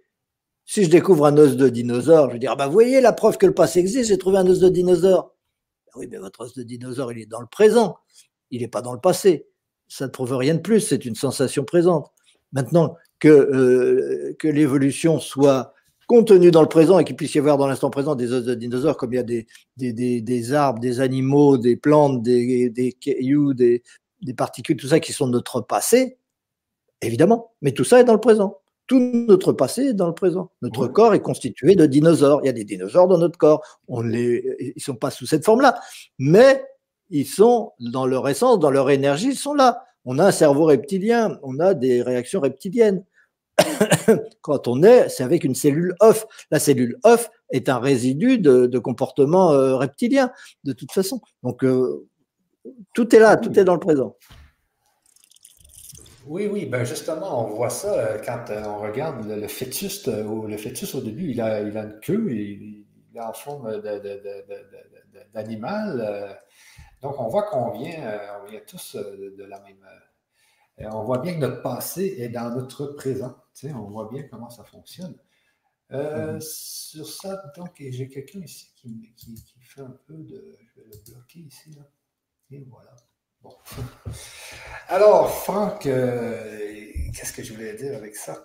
Si 0.65 0.83
je 0.83 0.89
découvre 0.89 1.27
un 1.27 1.37
os 1.37 1.55
de 1.55 1.69
dinosaure, 1.69 2.29
je 2.29 2.33
vais 2.33 2.39
dire, 2.39 2.53
ah 2.53 2.55
bah, 2.55 2.65
vous 2.65 2.73
voyez 2.73 2.99
la 2.99 3.13
preuve 3.13 3.37
que 3.37 3.45
le 3.45 3.53
passé 3.53 3.77
existe, 3.77 4.09
j'ai 4.09 4.17
trouvé 4.17 4.39
un 4.39 4.47
os 4.47 4.59
de 4.59 4.69
dinosaure. 4.69 5.36
Oui, 5.97 6.07
mais 6.09 6.17
votre 6.17 6.41
os 6.41 6.53
de 6.53 6.63
dinosaure, 6.63 7.11
il 7.11 7.19
est 7.19 7.25
dans 7.25 7.41
le 7.41 7.47
présent. 7.47 7.97
Il 8.51 8.61
n'est 8.61 8.67
pas 8.67 8.81
dans 8.81 8.93
le 8.93 8.99
passé. 8.99 9.47
Ça 9.87 10.05
ne 10.05 10.11
prouve 10.11 10.35
rien 10.35 10.55
de 10.55 10.59
plus, 10.59 10.81
c'est 10.81 11.05
une 11.05 11.15
sensation 11.15 11.63
présente. 11.63 12.11
Maintenant, 12.51 12.95
que, 13.19 13.27
euh, 13.27 14.35
que 14.37 14.47
l'évolution 14.47 15.19
soit 15.19 15.73
contenue 16.07 16.51
dans 16.51 16.61
le 16.61 16.69
présent 16.69 16.99
et 16.99 17.03
qu'il 17.03 17.15
puisse 17.15 17.35
y 17.35 17.39
avoir 17.39 17.57
dans 17.57 17.67
l'instant 17.67 17.89
présent 17.89 18.15
des 18.15 18.31
os 18.31 18.43
de 18.43 18.55
dinosaures, 18.55 18.97
comme 18.97 19.13
il 19.13 19.17
y 19.17 19.19
a 19.19 19.23
des, 19.23 19.47
des, 19.75 19.91
des, 19.93 20.21
des 20.21 20.53
arbres, 20.53 20.79
des 20.79 21.01
animaux, 21.01 21.57
des 21.57 21.75
plantes, 21.75 22.21
des, 22.23 22.95
cailloux, 22.99 23.53
des, 23.53 23.83
particules, 24.35 24.77
tout 24.77 24.87
ça 24.87 24.99
qui 24.99 25.13
sont 25.13 25.27
notre 25.27 25.61
passé, 25.61 26.17
évidemment. 27.01 27.53
Mais 27.61 27.73
tout 27.73 27.83
ça 27.83 27.99
est 27.99 28.05
dans 28.05 28.13
le 28.13 28.21
présent. 28.21 28.59
Tout 28.87 28.99
notre 28.99 29.51
passé 29.51 29.87
est 29.87 29.93
dans 29.93 30.07
le 30.07 30.13
présent. 30.13 30.51
Notre 30.61 30.87
corps 30.87 31.13
est 31.13 31.21
constitué 31.21 31.75
de 31.75 31.85
dinosaures. 31.85 32.39
Il 32.43 32.47
y 32.47 32.49
a 32.49 32.53
des 32.53 32.63
dinosaures 32.63 33.07
dans 33.07 33.17
notre 33.17 33.37
corps. 33.37 33.61
On 33.87 34.01
les, 34.01 34.73
ils 34.75 34.81
sont 34.81 34.95
pas 34.95 35.11
sous 35.11 35.25
cette 35.25 35.43
forme-là, 35.43 35.79
mais 36.17 36.63
ils 37.09 37.25
sont 37.25 37.73
dans 37.79 38.05
leur 38.05 38.27
essence, 38.27 38.59
dans 38.59 38.71
leur 38.71 38.89
énergie, 38.89 39.29
ils 39.29 39.37
sont 39.37 39.53
là. 39.53 39.83
On 40.05 40.19
a 40.19 40.25
un 40.25 40.31
cerveau 40.31 40.65
reptilien, 40.65 41.37
on 41.43 41.59
a 41.59 41.73
des 41.73 42.01
réactions 42.01 42.39
reptiliennes. 42.39 43.03
Quand 44.41 44.67
on 44.67 44.83
est, 44.83 45.09
c'est 45.09 45.23
avec 45.23 45.43
une 45.43 45.55
cellule 45.55 45.95
off. 45.99 46.25
La 46.51 46.59
cellule 46.59 46.97
off 47.03 47.29
est 47.51 47.69
un 47.69 47.79
résidu 47.79 48.39
de, 48.39 48.79
comportement 48.79 49.51
euh, 49.51 49.75
reptilien, 49.75 50.31
de 50.63 50.73
toute 50.73 50.91
façon. 50.91 51.21
Donc, 51.43 51.63
euh, 51.63 52.07
tout 52.93 53.13
est 53.15 53.19
là, 53.19 53.37
tout 53.37 53.57
est 53.59 53.63
dans 53.63 53.73
le 53.73 53.79
présent. 53.79 54.15
Oui, 56.27 56.47
oui, 56.47 56.65
ben 56.65 56.83
justement, 56.83 57.45
on 57.45 57.55
voit 57.55 57.69
ça 57.69 57.93
euh, 57.93 58.21
quand 58.23 58.49
euh, 58.49 58.61
on 58.65 58.79
regarde 58.79 59.25
le, 59.25 59.47
fœtus. 59.47 60.07
Euh, 60.09 60.47
le 60.47 60.57
fœtus, 60.57 60.93
au 60.93 61.01
début, 61.01 61.31
il 61.31 61.39
a, 61.39 61.61
il 61.61 61.77
a 61.77 61.83
une 61.83 61.99
queue, 62.01 62.31
il, 62.31 62.85
il 63.11 63.17
est 63.17 63.21
en 63.21 63.31
forme 63.31 63.81
d'animal. 65.33 66.37
Donc, 67.01 67.19
on 67.19 67.27
voit 67.27 67.43
qu'on 67.43 67.71
vient, 67.71 68.19
on 68.41 68.49
vient 68.49 68.59
tous 68.67 68.97
de 68.97 69.43
la 69.43 69.59
même. 69.61 69.85
On 70.79 71.03
voit 71.03 71.19
bien 71.19 71.33
que 71.35 71.39
notre 71.39 71.61
passé 71.61 72.15
est 72.19 72.29
dans 72.29 72.49
notre 72.53 72.87
présent. 72.87 73.35
Tu 73.55 73.67
sais, 73.67 73.73
on 73.73 73.85
voit 73.85 74.09
bien 74.11 74.23
comment 74.23 74.49
ça 74.49 74.63
fonctionne. 74.63 75.15
Mm-hmm. 75.91 76.41
Sur 76.41 77.07
ça, 77.07 77.41
donc, 77.55 77.71
j'ai 77.79 78.09
quelqu'un 78.09 78.41
ici 78.41 78.71
qui, 78.75 79.13
qui, 79.15 79.33
qui, 79.35 79.59
fait 79.61 79.81
un 79.81 79.97
peu 80.05 80.17
de. 80.17 80.57
Je 80.59 80.81
vais 80.81 80.87
le 80.87 81.11
bloquer 81.11 81.39
ici. 81.39 81.71
Là. 81.71 81.83
Et 82.51 82.65
voilà. 82.69 82.93
Alors, 84.89 85.29
Franck, 85.29 85.85
euh, 85.85 86.69
qu'est-ce 87.13 87.33
que 87.33 87.43
je 87.43 87.53
voulais 87.53 87.73
dire 87.73 87.95
avec 87.95 88.15
ça? 88.15 88.43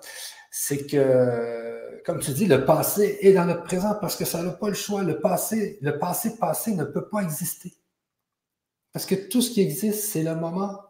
C'est 0.51 0.87
que, 0.87 2.03
comme 2.05 2.19
tu 2.19 2.33
dis, 2.33 2.47
le 2.47 2.65
passé 2.65 3.19
est 3.21 3.33
dans 3.33 3.45
notre 3.45 3.63
présent 3.63 3.95
parce 4.01 4.17
que 4.17 4.25
ça 4.25 4.43
n'a 4.43 4.51
pas 4.53 4.69
le 4.69 4.75
choix. 4.75 5.03
Le 5.03 5.21
passé, 5.21 5.79
le 5.81 5.99
passé 5.99 6.37
passé 6.37 6.75
ne 6.75 6.85
peut 6.85 7.09
pas 7.09 7.21
exister. 7.21 7.73
Parce 8.93 9.07
que 9.07 9.15
tout 9.15 9.41
ce 9.41 9.51
qui 9.51 9.63
existe, 9.63 10.05
c'est 10.11 10.23
le 10.23 10.35
moment 10.35 10.81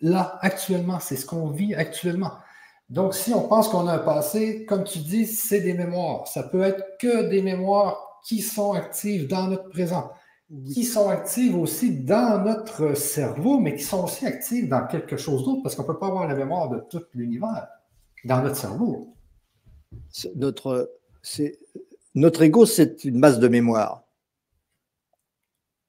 là, 0.00 0.38
actuellement. 0.42 1.00
C'est 1.00 1.16
ce 1.16 1.26
qu'on 1.26 1.50
vit 1.50 1.74
actuellement. 1.74 2.32
Donc, 2.88 3.14
si 3.14 3.34
on 3.34 3.48
pense 3.48 3.68
qu'on 3.68 3.88
a 3.88 3.94
un 3.94 3.98
passé, 3.98 4.64
comme 4.66 4.84
tu 4.84 4.98
dis, 4.98 5.26
c'est 5.26 5.60
des 5.60 5.74
mémoires. 5.74 6.28
Ça 6.28 6.44
peut 6.44 6.62
être 6.62 6.98
que 7.00 7.28
des 7.28 7.42
mémoires 7.42 8.20
qui 8.24 8.42
sont 8.42 8.74
actives 8.74 9.26
dans 9.26 9.48
notre 9.48 9.68
présent 9.70 10.12
qui 10.72 10.84
sont 10.84 11.08
actives 11.08 11.56
aussi 11.56 11.90
dans 11.90 12.42
notre 12.44 12.94
cerveau, 12.94 13.58
mais 13.58 13.74
qui 13.74 13.82
sont 13.82 14.04
aussi 14.04 14.26
actives 14.26 14.68
dans 14.68 14.86
quelque 14.86 15.16
chose 15.16 15.44
d'autre, 15.44 15.62
parce 15.62 15.74
qu'on 15.74 15.82
ne 15.82 15.88
peut 15.88 15.98
pas 15.98 16.06
avoir 16.06 16.28
la 16.28 16.34
mémoire 16.34 16.68
de 16.68 16.80
tout 16.88 17.02
l'univers 17.14 17.66
dans 18.24 18.42
notre 18.42 18.56
cerveau. 18.56 19.14
Notre, 20.36 20.98
notre 22.14 22.42
ego, 22.42 22.64
c'est 22.64 23.04
une 23.04 23.18
masse 23.18 23.38
de 23.38 23.48
mémoire. 23.48 24.04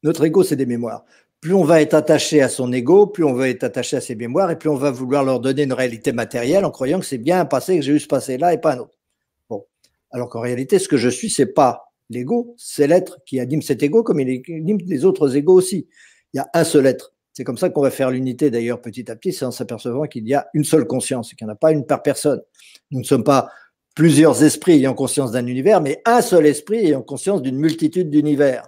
Notre 0.03 0.25
ego, 0.25 0.43
c'est 0.43 0.55
des 0.55 0.65
mémoires. 0.65 1.05
Plus 1.39 1.53
on 1.53 1.63
va 1.63 1.81
être 1.81 1.93
attaché 1.93 2.41
à 2.41 2.49
son 2.49 2.71
ego, 2.73 3.05
plus 3.05 3.23
on 3.23 3.33
va 3.33 3.49
être 3.49 3.63
attaché 3.63 3.97
à 3.97 4.01
ses 4.01 4.15
mémoires, 4.15 4.49
et 4.49 4.57
plus 4.57 4.69
on 4.69 4.75
va 4.75 4.89
vouloir 4.89 5.23
leur 5.23 5.39
donner 5.39 5.63
une 5.63 5.73
réalité 5.73 6.11
matérielle 6.13 6.65
en 6.65 6.71
croyant 6.71 6.99
que 6.99 7.05
c'est 7.05 7.19
bien 7.19 7.39
un 7.39 7.45
passé, 7.45 7.75
que 7.75 7.83
j'ai 7.83 7.93
eu 7.93 7.99
ce 7.99 8.07
passé-là 8.07 8.53
et 8.53 8.57
pas 8.57 8.73
un 8.73 8.79
autre. 8.79 8.97
Bon. 9.49 9.65
Alors 10.09 10.29
qu'en 10.29 10.39
réalité, 10.39 10.79
ce 10.79 10.87
que 10.87 10.97
je 10.97 11.09
suis, 11.09 11.29
c'est 11.29 11.53
pas 11.53 11.86
L'ego, 12.09 12.55
c'est 12.57 12.87
l'être 12.87 13.19
qui 13.25 13.39
anime 13.39 13.61
cet 13.61 13.83
ego 13.83 14.03
comme 14.03 14.19
il 14.19 14.41
anime 14.49 14.79
les 14.85 15.05
autres 15.05 15.35
égos 15.35 15.53
aussi. 15.53 15.87
Il 16.33 16.37
y 16.37 16.39
a 16.39 16.49
un 16.53 16.63
seul 16.63 16.85
être. 16.85 17.13
C'est 17.33 17.43
comme 17.43 17.57
ça 17.57 17.69
qu'on 17.69 17.81
va 17.81 17.91
faire 17.91 18.09
l'unité 18.09 18.49
d'ailleurs 18.49 18.81
petit 18.81 19.11
à 19.11 19.15
petit, 19.15 19.31
c'est 19.31 19.45
en 19.45 19.51
s'apercevant 19.51 20.07
qu'il 20.07 20.27
y 20.27 20.33
a 20.33 20.47
une 20.53 20.63
seule 20.63 20.87
conscience 20.87 21.33
qu'il 21.33 21.45
n'y 21.45 21.51
en 21.51 21.53
a 21.53 21.57
pas 21.57 21.71
une 21.71 21.85
par 21.85 22.01
personne. 22.01 22.41
Nous 22.91 22.99
ne 22.99 23.05
sommes 23.05 23.23
pas 23.23 23.51
plusieurs 23.93 24.43
esprits 24.43 24.73
ayant 24.73 24.93
conscience 24.93 25.31
d'un 25.31 25.45
univers, 25.45 25.81
mais 25.81 26.01
un 26.05 26.21
seul 26.21 26.45
esprit 26.45 26.79
ayant 26.79 27.01
conscience 27.01 27.41
d'une 27.41 27.57
multitude 27.57 28.09
d'univers. 28.09 28.67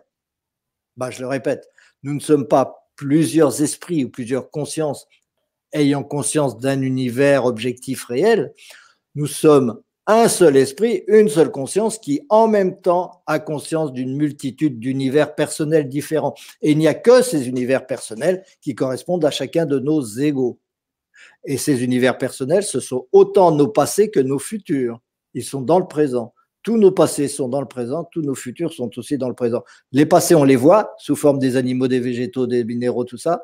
Bah, 0.98 1.10
je 1.12 1.22
le 1.22 1.28
répète, 1.28 1.68
nous 2.04 2.14
ne 2.14 2.20
sommes 2.20 2.48
pas 2.48 2.90
plusieurs 2.96 3.62
esprits 3.62 4.06
ou 4.06 4.10
plusieurs 4.10 4.52
consciences 4.52 5.08
ayant 5.72 6.04
conscience 6.04 6.58
d'un 6.58 6.82
univers 6.82 7.46
objectif 7.46 8.06
réel. 8.06 8.54
Nous 9.16 9.28
sommes 9.28 9.80
un 10.12 10.28
seul 10.28 10.58
esprit, 10.58 11.04
une 11.08 11.30
seule 11.30 11.52
conscience 11.52 12.00
qui 12.00 12.22
en 12.30 12.48
même 12.48 12.82
temps 12.82 13.22
a 13.28 13.38
conscience 13.38 13.94
d'une 13.94 14.18
multitude 14.18 14.80
d'univers 14.80 15.36
personnels 15.36 15.88
différents. 15.88 16.34
Et 16.64 16.72
il 16.72 16.80
n'y 16.80 16.88
a 16.88 16.96
que 16.96 17.22
ces 17.22 17.48
univers 17.48 17.86
personnels 17.86 18.44
qui 18.60 18.74
correspondent 18.74 19.24
à 19.24 19.30
chacun 19.30 19.68
de 19.68 19.78
nos 19.78 20.02
égaux. 20.02 20.58
Et 21.46 21.58
ces 21.58 21.84
univers 21.84 22.18
personnels, 22.18 22.64
ce 22.64 22.80
sont 22.80 23.08
autant 23.12 23.52
nos 23.52 23.68
passés 23.68 24.10
que 24.10 24.20
nos 24.20 24.40
futurs. 24.40 25.00
Ils 25.36 25.44
sont 25.44 25.62
dans 25.62 25.78
le 25.78 25.88
présent. 25.88 26.34
Tous 26.64 26.78
nos 26.78 26.92
passés 26.92 27.28
sont 27.28 27.48
dans 27.48 27.62
le 27.62 27.68
présent, 27.68 28.04
tous 28.12 28.24
nos 28.24 28.36
futurs 28.36 28.74
sont 28.74 28.90
aussi 28.98 29.20
dans 29.20 29.30
le 29.30 29.36
présent. 29.36 29.64
Les 29.92 30.08
passés, 30.08 30.34
on 30.34 30.44
les 30.44 30.56
voit 30.56 30.92
sous 30.98 31.16
forme 31.16 31.38
des 31.38 31.56
animaux, 31.56 31.88
des 31.88 32.00
végétaux, 32.00 32.48
des 32.48 32.64
minéraux, 32.64 33.06
tout 33.06 33.18
ça. 33.18 33.44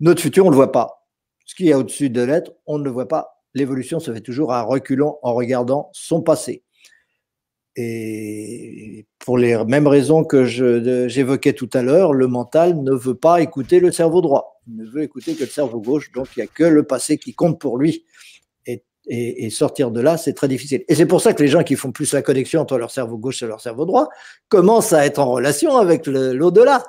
Notre 0.00 0.22
futur, 0.22 0.46
on 0.46 0.48
ne 0.48 0.52
le 0.52 0.56
voit 0.56 0.72
pas. 0.72 1.06
Ce 1.44 1.54
qui 1.54 1.68
est 1.68 1.74
au-dessus 1.74 2.08
de 2.08 2.22
l'être, 2.22 2.52
on 2.66 2.78
ne 2.78 2.84
le 2.84 2.90
voit 2.90 3.06
pas 3.06 3.34
l'évolution 3.54 4.00
se 4.00 4.12
fait 4.12 4.20
toujours 4.20 4.52
à 4.52 4.62
reculant 4.62 5.18
en 5.22 5.34
regardant 5.34 5.90
son 5.92 6.22
passé. 6.22 6.62
Et 7.76 9.06
pour 9.18 9.36
les 9.36 9.64
mêmes 9.64 9.88
raisons 9.88 10.24
que 10.24 10.44
j'évoquais 10.44 11.54
tout 11.54 11.70
à 11.72 11.82
l'heure, 11.82 12.12
le 12.12 12.28
mental 12.28 12.80
ne 12.82 12.92
veut 12.92 13.16
pas 13.16 13.40
écouter 13.40 13.80
le 13.80 13.90
cerveau 13.90 14.20
droit. 14.20 14.60
Il 14.68 14.76
ne 14.76 14.86
veut 14.86 15.02
écouter 15.02 15.34
que 15.34 15.42
le 15.42 15.50
cerveau 15.50 15.80
gauche, 15.80 16.12
donc 16.12 16.28
il 16.36 16.40
n'y 16.40 16.44
a 16.44 16.46
que 16.46 16.64
le 16.64 16.84
passé 16.84 17.18
qui 17.18 17.34
compte 17.34 17.60
pour 17.60 17.78
lui. 17.78 18.04
Et, 19.06 19.50
sortir 19.50 19.90
de 19.90 20.00
là, 20.00 20.16
c'est 20.16 20.32
très 20.32 20.48
difficile. 20.48 20.82
Et 20.88 20.94
c'est 20.94 21.04
pour 21.04 21.20
ça 21.20 21.34
que 21.34 21.42
les 21.42 21.48
gens 21.48 21.62
qui 21.62 21.76
font 21.76 21.92
plus 21.92 22.14
la 22.14 22.22
connexion 22.22 22.62
entre 22.62 22.78
leur 22.78 22.90
cerveau 22.90 23.18
gauche 23.18 23.42
et 23.42 23.46
leur 23.46 23.60
cerveau 23.60 23.84
droit 23.84 24.08
commencent 24.48 24.94
à 24.94 25.04
être 25.04 25.18
en 25.18 25.30
relation 25.30 25.76
avec 25.76 26.06
l'au-delà 26.06 26.82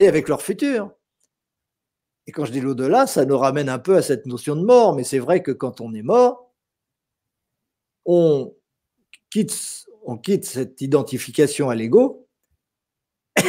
et 0.00 0.08
avec 0.08 0.28
leur 0.28 0.42
futur. 0.42 0.90
Et 2.28 2.30
quand 2.30 2.44
je 2.44 2.52
dis 2.52 2.60
l'au-delà, 2.60 3.06
ça 3.06 3.24
nous 3.24 3.38
ramène 3.38 3.70
un 3.70 3.78
peu 3.78 3.96
à 3.96 4.02
cette 4.02 4.26
notion 4.26 4.54
de 4.54 4.62
mort, 4.62 4.94
mais 4.94 5.02
c'est 5.02 5.18
vrai 5.18 5.42
que 5.42 5.50
quand 5.50 5.80
on 5.80 5.94
est 5.94 6.02
mort, 6.02 6.52
on 8.04 8.54
quitte, 9.30 9.50
cette 10.44 10.82
identification 10.82 11.70
à 11.70 11.74
l'ego, 11.74 12.28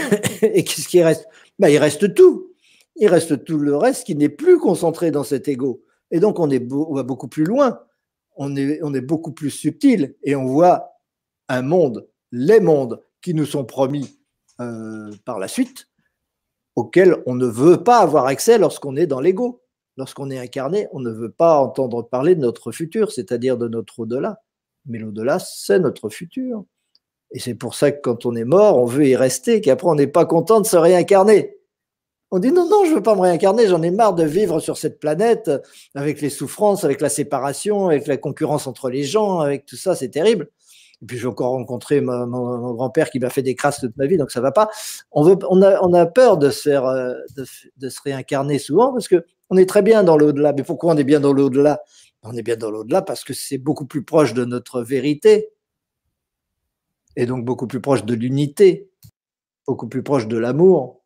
et 0.41 0.63
qu'est-ce 0.63 0.87
qui 0.87 1.03
reste? 1.03 1.27
Ben, 1.59 1.67
Il 1.67 1.77
reste 1.77 2.15
tout. 2.15 2.53
Il 2.95 3.09
reste 3.09 3.43
tout 3.43 3.57
le 3.57 3.75
reste 3.75 4.05
qui 4.05 4.15
n'est 4.15 4.29
plus 4.29 4.59
concentré 4.59 5.11
dans 5.11 5.25
cet 5.25 5.49
ego. 5.49 5.83
Et 6.09 6.21
donc 6.21 6.39
on, 6.39 6.49
est 6.49 6.65
va 6.65 7.03
beaucoup 7.03 7.27
plus 7.27 7.43
loin, 7.43 7.81
on 8.37 8.55
est, 8.55 8.79
on 8.81 8.93
est 8.93 9.01
beaucoup 9.01 9.33
plus 9.33 9.51
subtil, 9.51 10.15
et 10.23 10.37
on 10.37 10.45
voit 10.45 10.93
un 11.49 11.63
monde, 11.63 12.07
les 12.31 12.61
mondes 12.61 13.03
qui 13.21 13.33
nous 13.33 13.45
sont 13.45 13.65
promis 13.65 14.21
euh, 14.61 15.11
par 15.25 15.37
la 15.37 15.49
suite, 15.49 15.88
auquel 16.79 17.21
on 17.25 17.35
ne 17.35 17.45
veut 17.45 17.83
pas 17.83 17.99
avoir 17.99 18.25
accès 18.25 18.57
lorsqu'on 18.57 18.95
est 18.95 19.07
dans 19.07 19.19
l'ego. 19.19 19.61
Lorsqu'on 19.97 20.31
est 20.31 20.39
incarné, 20.39 20.87
on 20.93 21.01
ne 21.01 21.11
veut 21.11 21.31
pas 21.31 21.59
entendre 21.59 22.03
parler 22.03 22.33
de 22.33 22.39
notre 22.39 22.71
futur, 22.71 23.11
c'est-à-dire 23.11 23.57
de 23.57 23.67
notre 23.67 23.99
au-delà. 23.99 24.41
Mais 24.85 24.97
l'au-delà, 24.97 25.39
c'est 25.39 25.79
notre 25.79 26.07
futur. 26.09 26.63
Et 27.31 27.39
c'est 27.39 27.53
pour 27.53 27.75
ça 27.75 27.91
que 27.91 27.99
quand 28.01 28.25
on 28.25 28.33
est 28.35 28.45
mort, 28.45 28.77
on 28.77 28.85
veut 28.85 29.07
y 29.07 29.15
rester, 29.17 29.59
qu'après 29.59 29.89
on 29.89 29.95
n'est 29.95 30.07
pas 30.07 30.25
content 30.25 30.61
de 30.61 30.65
se 30.65 30.77
réincarner. 30.77 31.57
On 32.31 32.39
dit 32.39 32.51
non, 32.51 32.69
non, 32.69 32.85
je 32.85 32.93
veux 32.93 33.03
pas 33.03 33.15
me 33.15 33.21
réincarner, 33.21 33.67
j'en 33.67 33.81
ai 33.81 33.91
marre 33.91 34.13
de 34.15 34.23
vivre 34.23 34.59
sur 34.59 34.77
cette 34.77 34.99
planète 34.99 35.51
avec 35.95 36.21
les 36.21 36.29
souffrances, 36.29 36.83
avec 36.85 37.01
la 37.01 37.09
séparation, 37.09 37.87
avec 37.87 38.07
la 38.07 38.17
concurrence 38.17 38.67
entre 38.67 38.89
les 38.89 39.03
gens, 39.03 39.39
avec 39.39 39.65
tout 39.65 39.75
ça, 39.75 39.95
c'est 39.95 40.09
terrible. 40.09 40.49
Et 41.01 41.05
puis 41.05 41.17
j'ai 41.17 41.27
encore 41.27 41.51
rencontré 41.51 42.01
mon, 42.01 42.73
grand-père 42.73 43.09
qui 43.09 43.19
m'a 43.19 43.29
fait 43.29 43.41
des 43.41 43.55
crasses 43.55 43.79
toute 43.79 43.95
ma 43.97 44.05
vie, 44.05 44.17
donc 44.17 44.31
ça 44.31 44.41
va 44.41 44.51
pas. 44.51 44.69
On, 45.11 45.23
veut, 45.23 45.37
on, 45.49 45.61
a, 45.61 45.79
on 45.81 45.93
a 45.93 46.05
peur 46.05 46.37
de 46.37 46.49
se, 46.49 46.69
euh, 46.69 47.15
de, 47.77 47.89
se 47.89 48.01
réincarner 48.03 48.59
souvent 48.59 48.91
parce 48.91 49.07
que 49.07 49.25
on 49.49 49.57
est 49.57 49.67
très 49.67 49.81
bien 49.81 50.03
dans 50.03 50.17
l'au-delà. 50.17 50.53
Mais 50.53 50.63
pourquoi 50.63 50.93
on 50.93 50.97
est 50.97 51.03
bien 51.03 51.19
dans 51.19 51.33
l'au-delà? 51.33 51.81
On 52.23 52.33
est 52.33 52.43
bien 52.43 52.57
dans 52.57 52.69
l'au-delà 52.69 53.01
parce 53.01 53.23
que 53.23 53.33
c'est 53.33 53.57
beaucoup 53.57 53.85
plus 53.85 54.03
proche 54.03 54.33
de 54.33 54.43
notre 54.43 54.81
vérité 54.81 55.49
et 57.15 57.25
donc 57.25 57.45
beaucoup 57.45 57.67
plus 57.67 57.81
proche 57.81 58.03
de 58.03 58.13
l'unité, 58.13 58.89
beaucoup 59.65 59.87
plus 59.87 60.03
proche 60.03 60.27
de 60.27 60.37
l'amour 60.37 61.01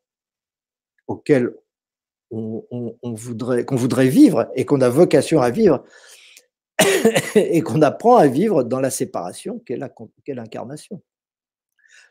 auquel 1.08 1.54
on, 2.32 3.14
voudrait, 3.16 3.64
qu'on 3.64 3.76
voudrait 3.76 4.08
vivre 4.08 4.50
et 4.56 4.66
qu'on 4.66 4.82
a 4.82 4.90
vocation 4.90 5.42
à 5.42 5.52
vivre 5.52 5.84
et 7.36 7.62
qu'on 7.62 7.82
apprend 7.82 8.18
à 8.18 8.28
vivre 8.28 8.64
dans 8.64 8.80
la 8.80 8.90
séparation 8.90 9.60
qu'est, 9.66 9.78
l'incarnation. 10.28 11.02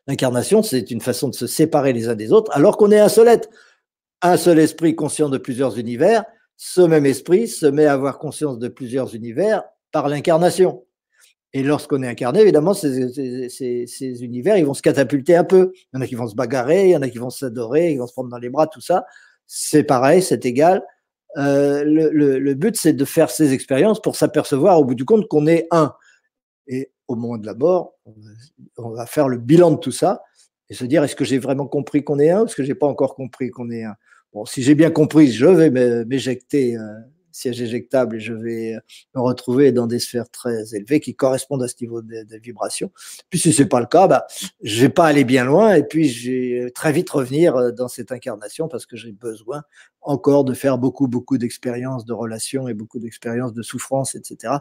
L'incarnation, 0.06 0.62
c'est 0.62 0.90
une 0.90 1.00
façon 1.00 1.28
de 1.28 1.34
se 1.34 1.46
séparer 1.46 1.92
les 1.92 2.08
uns 2.08 2.14
des 2.14 2.32
autres 2.32 2.50
alors 2.54 2.76
qu'on 2.76 2.90
est 2.90 2.98
un 2.98 3.08
seul 3.08 3.28
être, 3.28 3.48
un 4.20 4.36
seul 4.36 4.58
esprit 4.58 4.94
conscient 4.94 5.28
de 5.28 5.38
plusieurs 5.38 5.78
univers. 5.78 6.24
Ce 6.56 6.80
même 6.80 7.06
esprit 7.06 7.48
se 7.48 7.66
met 7.66 7.86
à 7.86 7.94
avoir 7.94 8.18
conscience 8.18 8.58
de 8.58 8.68
plusieurs 8.68 9.14
univers 9.14 9.64
par 9.90 10.08
l'incarnation. 10.08 10.84
Et 11.54 11.62
lorsqu'on 11.62 12.02
est 12.02 12.08
incarné, 12.08 12.40
évidemment, 12.40 12.72
ces, 12.72 14.24
univers, 14.24 14.56
ils 14.56 14.64
vont 14.64 14.74
se 14.74 14.80
catapulter 14.80 15.36
un 15.36 15.44
peu. 15.44 15.72
Il 15.74 15.96
y 15.96 15.98
en 15.98 16.00
a 16.00 16.06
qui 16.06 16.14
vont 16.14 16.26
se 16.26 16.34
bagarrer, 16.34 16.86
il 16.86 16.90
y 16.92 16.96
en 16.96 17.02
a 17.02 17.10
qui 17.10 17.18
vont 17.18 17.30
s'adorer, 17.30 17.92
ils 17.92 17.98
vont 17.98 18.06
se 18.06 18.12
prendre 18.12 18.30
dans 18.30 18.38
les 18.38 18.48
bras, 18.48 18.66
tout 18.66 18.80
ça. 18.80 19.04
C'est 19.46 19.84
pareil, 19.84 20.22
c'est 20.22 20.46
égal. 20.46 20.82
Euh, 21.36 21.82
le, 21.84 22.54
but, 22.54 22.76
c'est 22.76 22.92
de 22.92 23.04
faire 23.04 23.30
ces 23.30 23.52
expériences 23.52 24.00
pour 24.00 24.16
s'apercevoir 24.16 24.78
au 24.78 24.84
bout 24.84 24.94
du 24.94 25.04
compte 25.04 25.28
qu'on 25.28 25.46
est 25.46 25.66
un. 25.70 25.94
Et 26.66 26.90
au 27.08 27.16
moment 27.16 27.38
de 27.38 27.46
la 27.46 27.54
mort, 27.54 27.94
on 28.76 28.90
va 28.90 29.06
faire 29.06 29.28
le 29.28 29.38
bilan 29.38 29.72
de 29.72 29.76
tout 29.76 29.92
ça 29.92 30.22
et 30.68 30.74
se 30.74 30.84
dire 30.84 31.02
est-ce 31.04 31.16
que 31.16 31.24
j'ai 31.24 31.38
vraiment 31.38 31.66
compris 31.66 32.04
qu'on 32.04 32.18
est 32.18 32.30
un 32.30 32.42
ou 32.42 32.46
est-ce 32.46 32.56
que 32.56 32.62
j'ai 32.62 32.74
pas 32.74 32.86
encore 32.86 33.14
compris 33.14 33.50
qu'on 33.50 33.70
est 33.70 33.84
un? 33.84 33.94
Bon, 34.32 34.44
si 34.46 34.62
j'ai 34.62 34.74
bien 34.74 34.90
compris, 34.90 35.30
je 35.30 35.46
vais 35.46 36.04
m'éjecter 36.04 36.76
euh, 37.32 37.52
siège 37.52 37.60
éjectable 37.60 38.16
et 38.16 38.20
je 38.20 38.32
vais 38.32 38.76
me 39.14 39.20
retrouver 39.20 39.72
dans 39.72 39.86
des 39.86 39.98
sphères 39.98 40.30
très 40.30 40.74
élevées 40.74 41.00
qui 41.00 41.14
correspondent 41.14 41.62
à 41.62 41.68
ce 41.68 41.74
niveau 41.80 42.02
de, 42.02 42.24
vibration. 42.42 42.90
Puis 43.30 43.38
si 43.38 43.52
c'est 43.52 43.66
pas 43.66 43.80
le 43.80 43.86
cas, 43.86 44.06
bah, 44.06 44.26
je 44.62 44.80
vais 44.82 44.88
pas 44.88 45.06
aller 45.06 45.24
bien 45.24 45.44
loin 45.44 45.74
et 45.74 45.82
puis 45.82 46.08
je 46.08 46.30
vais 46.30 46.70
très 46.70 46.92
vite 46.92 47.10
revenir 47.10 47.56
euh, 47.56 47.70
dans 47.70 47.88
cette 47.88 48.12
incarnation 48.12 48.68
parce 48.68 48.86
que 48.86 48.96
j'ai 48.96 49.12
besoin 49.12 49.62
encore 50.00 50.44
de 50.44 50.54
faire 50.54 50.78
beaucoup, 50.78 51.08
beaucoup 51.08 51.38
d'expériences 51.38 52.04
de 52.04 52.12
relations 52.12 52.68
et 52.68 52.74
beaucoup 52.74 52.98
d'expériences 52.98 53.52
de 53.52 53.62
souffrance, 53.62 54.14
etc., 54.14 54.54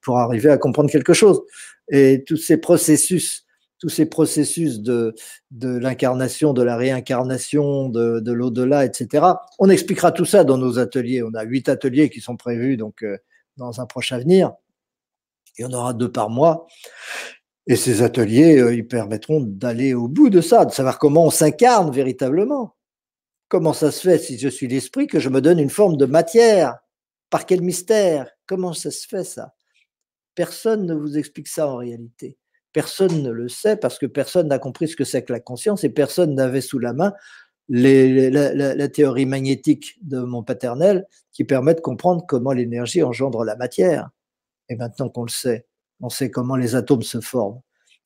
pour 0.00 0.18
arriver 0.18 0.50
à 0.50 0.58
comprendre 0.58 0.90
quelque 0.90 1.14
chose. 1.14 1.42
Et 1.90 2.24
tous 2.26 2.36
ces 2.36 2.58
processus 2.58 3.46
tous 3.82 3.88
ces 3.88 4.06
processus 4.06 4.78
de, 4.78 5.12
de 5.50 5.76
l'incarnation, 5.76 6.52
de 6.52 6.62
la 6.62 6.76
réincarnation, 6.76 7.88
de, 7.88 8.20
de 8.20 8.32
l'au-delà, 8.32 8.84
etc. 8.84 9.26
On 9.58 9.68
expliquera 9.68 10.12
tout 10.12 10.24
ça 10.24 10.44
dans 10.44 10.56
nos 10.56 10.78
ateliers. 10.78 11.24
On 11.24 11.34
a 11.34 11.42
huit 11.42 11.68
ateliers 11.68 12.08
qui 12.08 12.20
sont 12.20 12.36
prévus 12.36 12.76
donc 12.76 13.02
euh, 13.02 13.18
dans 13.56 13.80
un 13.80 13.86
prochain 13.86 14.18
avenir. 14.18 14.52
Il 15.58 15.62
y 15.62 15.64
en 15.64 15.72
aura 15.72 15.94
deux 15.94 16.12
par 16.12 16.30
mois. 16.30 16.68
Et 17.66 17.74
ces 17.74 18.02
ateliers, 18.02 18.60
euh, 18.60 18.72
ils 18.72 18.86
permettront 18.86 19.40
d'aller 19.40 19.94
au 19.94 20.06
bout 20.06 20.30
de 20.30 20.40
ça, 20.40 20.64
de 20.64 20.70
savoir 20.70 21.00
comment 21.00 21.26
on 21.26 21.30
s'incarne 21.30 21.90
véritablement. 21.90 22.76
Comment 23.48 23.72
ça 23.72 23.90
se 23.90 24.08
fait 24.08 24.18
si 24.18 24.38
je 24.38 24.48
suis 24.48 24.68
l'esprit 24.68 25.08
que 25.08 25.18
je 25.18 25.28
me 25.28 25.40
donne 25.40 25.58
une 25.58 25.70
forme 25.70 25.96
de 25.96 26.06
matière? 26.06 26.78
Par 27.30 27.46
quel 27.46 27.62
mystère? 27.62 28.30
Comment 28.46 28.74
ça 28.74 28.92
se 28.92 29.08
fait 29.08 29.24
ça? 29.24 29.54
Personne 30.36 30.86
ne 30.86 30.94
vous 30.94 31.18
explique 31.18 31.48
ça 31.48 31.66
en 31.66 31.78
réalité. 31.78 32.38
Personne 32.72 33.22
ne 33.22 33.30
le 33.30 33.48
sait 33.48 33.76
parce 33.76 33.98
que 33.98 34.06
personne 34.06 34.48
n'a 34.48 34.58
compris 34.58 34.88
ce 34.88 34.96
que 34.96 35.04
c'est 35.04 35.22
que 35.22 35.32
la 35.32 35.40
conscience 35.40 35.84
et 35.84 35.90
personne 35.90 36.34
n'avait 36.34 36.60
sous 36.60 36.78
la 36.78 36.92
main 36.92 37.12
la, 37.68 38.88
théorie 38.88 39.26
magnétique 39.26 39.98
de 40.02 40.20
mon 40.20 40.42
paternel 40.42 41.06
qui 41.32 41.44
permet 41.44 41.74
de 41.74 41.80
comprendre 41.80 42.24
comment 42.26 42.52
l'énergie 42.52 43.02
engendre 43.02 43.44
la 43.44 43.56
matière. 43.56 44.10
Et 44.68 44.76
maintenant 44.76 45.08
qu'on 45.08 45.24
le 45.24 45.30
sait, 45.30 45.66
on 46.00 46.08
sait 46.08 46.30
comment 46.30 46.56
les 46.56 46.74
atomes 46.74 47.02
se 47.02 47.20
forment. 47.20 47.60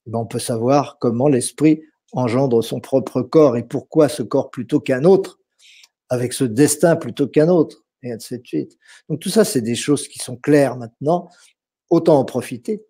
Eh 0.06 0.10
ben, 0.10 0.18
on 0.18 0.26
peut 0.26 0.38
savoir 0.38 0.98
comment 0.98 1.28
l'esprit 1.28 1.82
engendre 2.12 2.62
son 2.62 2.80
propre 2.80 3.22
corps 3.22 3.56
et 3.56 3.64
pourquoi 3.64 4.08
ce 4.08 4.22
corps 4.22 4.50
plutôt 4.50 4.80
qu'un 4.80 5.04
autre, 5.04 5.40
avec 6.08 6.32
ce 6.32 6.44
destin 6.44 6.94
plutôt 6.96 7.26
qu'un 7.26 7.48
autre, 7.48 7.84
et 8.02 8.12
ainsi 8.12 8.38
de 8.38 8.46
suite. 8.46 8.78
Donc 9.08 9.20
tout 9.20 9.28
ça, 9.28 9.44
c'est 9.44 9.60
des 9.60 9.74
choses 9.74 10.06
qui 10.06 10.18
sont 10.18 10.36
claires 10.36 10.76
maintenant. 10.76 11.28
Autant 11.90 12.18
en 12.18 12.24
profiter 12.24 12.84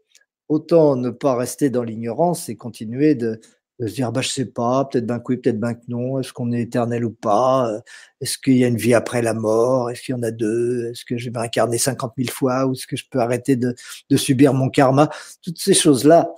autant 0.49 0.97
ne 0.97 1.11
pas 1.11 1.37
rester 1.37 1.71
dans 1.71 1.83
l'ignorance 1.83 2.49
et 2.49 2.57
continuer 2.57 3.15
de, 3.15 3.41
se 3.81 3.93
dire 3.95 4.13
bah, 4.13 4.23
je 4.23 4.29
sais 4.29 4.47
pas, 4.47 4.85
peut-être 4.87 5.07
ben 5.07 5.19
que 5.19 5.25
oui, 5.29 5.37
peut-être 5.39 5.61
ben 5.61 5.75
que 5.75 5.83
non, 5.89 6.19
est-ce 6.21 6.33
qu'on 6.33 6.53
est 6.53 6.63
éternel 6.63 7.05
ou 7.05 7.13
pas, 7.13 7.71
euh, 7.71 7.81
est-ce 8.21 8.39
qu'il 8.39 8.57
y 8.57 8.65
a 8.65 8.69
une 8.69 8.77
vie 8.77 8.95
après 8.95 9.23
la 9.23 9.35
mort, 9.35 9.91
est-ce 9.91 10.03
qu'il 10.03 10.15
y 10.15 10.19
en 10.19 10.23
a 10.23 10.31
deux, 10.31 10.91
est-ce 10.91 11.05
que 11.05 11.19
je 11.19 11.27
vais 11.27 11.39
m'incarner 11.39 11.79
50 11.79 12.15
000 12.17 12.31
fois, 12.31 12.67
ou 12.67 12.73
est-ce 12.73 12.87
que 12.87 12.97
je 12.97 13.05
peux 13.11 13.21
arrêter 13.21 13.57
de, 13.57 13.75
subir 14.17 14.55
mon 14.55 14.71
karma, 14.71 15.11
toutes 15.43 15.59
ces 15.59 15.75
choses-là, 15.75 16.33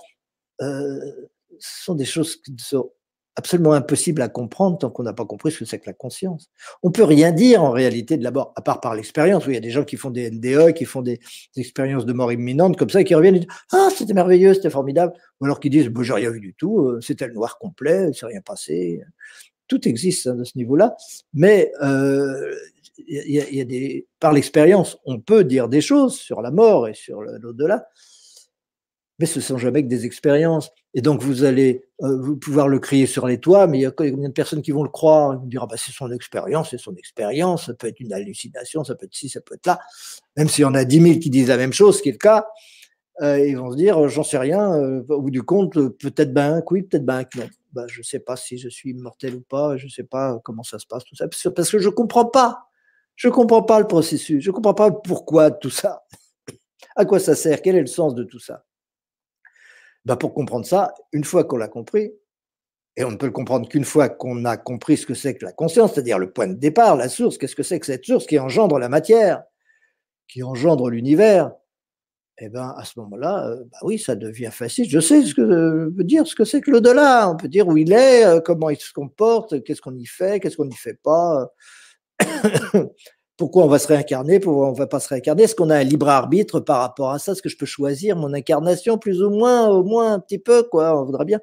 euh, 0.61 0.99
sont 1.59 1.95
des 1.95 2.05
choses 2.05 2.35
qui 2.41 2.53
sont 2.59 2.91
absolument 3.39 3.71
impossible 3.71 4.21
à 4.21 4.27
comprendre 4.27 4.77
tant 4.77 4.89
qu'on 4.89 5.03
n'a 5.03 5.13
pas 5.13 5.25
compris 5.25 5.51
ce 5.51 5.59
que 5.59 5.65
c'est 5.65 5.79
que 5.79 5.87
la 5.87 5.93
conscience. 5.93 6.49
On 6.83 6.91
peut 6.91 7.05
rien 7.05 7.31
dire 7.31 7.63
en 7.63 7.71
réalité 7.71 8.17
de 8.17 8.23
la 8.23 8.31
mort, 8.31 8.53
à 8.55 8.61
part 8.61 8.81
par 8.81 8.93
l'expérience. 8.95 9.47
où 9.47 9.49
il 9.49 9.53
y 9.53 9.57
a 9.57 9.61
des 9.61 9.71
gens 9.71 9.85
qui 9.85 9.95
font 9.95 10.09
des 10.09 10.29
NDE, 10.29 10.73
qui 10.73 10.85
font 10.85 11.01
des, 11.01 11.19
expériences 11.55 12.05
de 12.05 12.13
mort 12.13 12.31
imminente 12.31 12.77
comme 12.77 12.89
ça, 12.89 13.01
et 13.01 13.03
qui 13.05 13.15
reviennent 13.15 13.35
et 13.35 13.39
disent 13.39 13.49
Ah, 13.71 13.89
c'était 13.95 14.13
merveilleux, 14.13 14.53
c'était 14.53 14.69
formidable. 14.69 15.13
Ou 15.39 15.45
alors 15.45 15.59
qui 15.59 15.69
disent 15.69 15.87
bon, 15.87 16.03
J'ai 16.03 16.13
rien 16.13 16.29
vu 16.29 16.41
du 16.41 16.53
tout, 16.53 16.81
euh, 16.81 16.99
c'était 17.01 17.27
le 17.27 17.33
noir 17.33 17.57
complet, 17.57 18.09
il 18.09 18.13
s'est 18.13 18.25
rien 18.25 18.41
passé. 18.41 19.01
Tout 19.67 19.87
existe 19.87 20.27
hein, 20.27 20.35
de 20.35 20.43
ce 20.43 20.57
niveau-là, 20.57 20.97
mais 21.33 21.71
euh, 21.81 22.53
y 23.07 23.61
a 23.61 23.65
des, 23.65 24.05
par 24.19 24.33
l'expérience, 24.33 24.97
on 25.05 25.19
peut 25.19 25.45
dire 25.45 25.69
des 25.69 25.81
choses 25.81 26.15
sur 26.15 26.41
la 26.41 26.51
mort 26.51 26.87
et 26.87 26.93
sur 26.93 27.21
l'au-delà, 27.21 27.87
mais 29.19 29.25
ce 29.25 29.41
sont 29.41 29.57
jamais 29.57 29.83
que 29.83 29.89
des 29.89 30.05
expériences. 30.05 30.71
Et 30.93 31.01
donc, 31.01 31.21
vous 31.21 31.43
allez 31.43 31.83
euh, 32.01 32.35
pouvoir 32.35 32.69
le 32.69 32.79
crier 32.79 33.05
sur 33.05 33.27
les 33.27 33.37
toits, 33.37 33.67
mais 33.67 33.79
il 33.79 33.81
y 33.81 33.85
a 33.85 33.91
combien 33.91 34.29
de 34.29 34.33
personnes 34.33 34.61
qui 34.61 34.71
vont 34.71 34.83
le 34.83 34.89
croire? 34.89 35.33
Ils 35.33 35.39
vont 35.39 35.45
dire, 35.45 35.63
ah 35.63 35.67
bah, 35.67 35.75
c'est 35.77 35.91
son 35.91 36.09
expérience, 36.11 36.69
c'est 36.71 36.79
son 36.79 36.95
expérience, 36.95 37.65
ça 37.65 37.73
peut 37.73 37.87
être 37.87 37.99
une 37.99 38.13
hallucination, 38.13 38.83
ça 38.83 38.95
peut 38.95 39.05
être 39.05 39.13
ci, 39.13 39.27
ça 39.27 39.41
peut 39.41 39.55
être 39.55 39.67
là. 39.67 39.79
Même 40.37 40.47
s'il 40.47 40.61
y 40.63 40.65
en 40.65 40.73
a 40.73 40.85
10 40.85 41.01
000 41.01 41.19
qui 41.19 41.29
disent 41.29 41.49
la 41.49 41.57
même 41.57 41.73
chose, 41.73 41.97
ce 41.97 42.01
qui 42.01 42.09
est 42.09 42.13
le 42.13 42.17
cas, 42.17 42.47
euh, 43.21 43.45
ils 43.45 43.57
vont 43.57 43.71
se 43.71 43.75
dire, 43.75 44.07
j'en 44.07 44.23
sais 44.23 44.37
rien, 44.37 44.73
euh, 44.73 45.03
au 45.09 45.21
bout 45.21 45.31
du 45.31 45.43
compte, 45.43 45.73
peut-être 45.73 46.33
ben 46.33 46.63
oui, 46.71 46.83
peut-être 46.83 47.05
ben 47.05 47.25
non. 47.35 47.49
Bah, 47.73 47.85
je 47.87 47.99
ne 47.99 48.03
sais 48.03 48.19
pas 48.19 48.35
si 48.35 48.57
je 48.57 48.69
suis 48.69 48.91
immortel 48.91 49.35
ou 49.35 49.41
pas, 49.41 49.77
je 49.77 49.85
ne 49.85 49.91
sais 49.91 50.03
pas 50.03 50.39
comment 50.43 50.63
ça 50.63 50.79
se 50.79 50.87
passe, 50.87 51.03
tout 51.03 51.15
ça, 51.15 51.27
parce 51.27 51.69
que 51.69 51.77
je 51.77 51.89
ne 51.89 51.93
comprends 51.93 52.25
pas. 52.25 52.69
Je 53.15 53.27
ne 53.27 53.33
comprends 53.33 53.63
pas 53.63 53.81
le 53.81 53.85
processus, 53.85 54.41
je 54.41 54.49
ne 54.49 54.55
comprends 54.55 54.73
pas 54.73 54.91
pourquoi 54.91 55.51
tout 55.51 55.69
ça. 55.69 56.05
À 56.95 57.03
quoi 57.03 57.19
ça 57.19 57.35
sert 57.35 57.61
Quel 57.61 57.75
est 57.75 57.81
le 57.81 57.87
sens 57.87 58.15
de 58.15 58.23
tout 58.23 58.39
ça 58.39 58.63
bah, 60.05 60.15
pour 60.15 60.33
comprendre 60.33 60.65
ça, 60.65 60.93
une 61.11 61.23
fois 61.23 61.43
qu'on 61.43 61.57
l'a 61.57 61.67
compris, 61.67 62.13
et 62.97 63.03
on 63.03 63.11
ne 63.11 63.15
peut 63.15 63.27
le 63.27 63.31
comprendre 63.31 63.67
qu'une 63.69 63.85
fois 63.85 64.09
qu'on 64.09 64.43
a 64.45 64.57
compris 64.57 64.97
ce 64.97 65.05
que 65.05 65.13
c'est 65.13 65.35
que 65.35 65.45
la 65.45 65.53
conscience, 65.53 65.93
c'est-à-dire 65.93 66.19
le 66.19 66.31
point 66.31 66.47
de 66.47 66.55
départ, 66.55 66.97
la 66.97 67.07
source, 67.07 67.37
qu'est-ce 67.37 67.55
que 67.55 67.63
c'est 67.63 67.79
que 67.79 67.85
cette 67.85 68.05
source 68.05 68.25
qui 68.25 68.37
engendre 68.39 68.77
la 68.77 68.89
matière, 68.89 69.43
qui 70.27 70.43
engendre 70.43 70.89
l'univers, 70.89 71.51
eh 72.39 72.49
bien 72.49 72.73
à 72.77 72.83
ce 72.85 72.99
moment-là, 72.99 73.47
euh, 73.47 73.63
bah 73.71 73.77
oui, 73.83 73.99
ça 73.99 74.15
devient 74.15 74.49
facile. 74.51 74.89
Je 74.89 74.99
sais 74.99 75.23
ce 75.23 75.33
que 75.33 75.41
veut 75.41 76.03
dire 76.03 76.25
ce 76.25 76.35
que 76.35 76.45
c'est 76.45 76.61
que 76.61 76.71
l'au-delà. 76.71 77.29
On 77.29 77.37
peut 77.37 77.47
dire 77.47 77.67
où 77.67 77.77
il 77.77 77.91
est, 77.93 78.25
euh, 78.25 78.39
comment 78.41 78.69
il 78.69 78.77
se 78.77 78.93
comporte, 78.93 79.63
qu'est-ce 79.63 79.81
qu'on 79.81 79.95
y 79.95 80.05
fait, 80.05 80.39
qu'est-ce 80.39 80.57
qu'on 80.57 80.65
n'y 80.65 80.75
fait 80.75 80.99
pas. 81.01 81.49
Pourquoi 83.39 83.63
on 83.63 83.67
va 83.67 83.79
se 83.79 83.87
réincarner, 83.87 84.41
pourquoi 84.41 84.67
on 84.67 84.73
ne 84.73 84.77
va 84.77 84.85
pas 84.85 84.99
se 84.99 85.07
réincarner, 85.07 85.43
est-ce 85.43 85.55
qu'on 85.55 85.69
a 85.69 85.77
un 85.77 85.83
libre 85.83 86.09
arbitre 86.09 86.59
par 86.59 86.81
rapport 86.81 87.11
à 87.11 87.19
ça, 87.19 87.31
est-ce 87.31 87.41
que 87.41 87.47
je 87.47 87.55
peux 87.55 87.65
choisir 87.65 88.17
mon 88.17 88.33
incarnation 88.33 88.97
plus 88.97 89.23
ou 89.23 89.29
moins, 89.29 89.69
au 89.69 89.81
moins 89.81 90.13
un 90.13 90.19
petit 90.19 90.39
peu, 90.39 90.63
quoi, 90.63 91.01
on 91.01 91.05
voudrait 91.05 91.23
bien. 91.23 91.39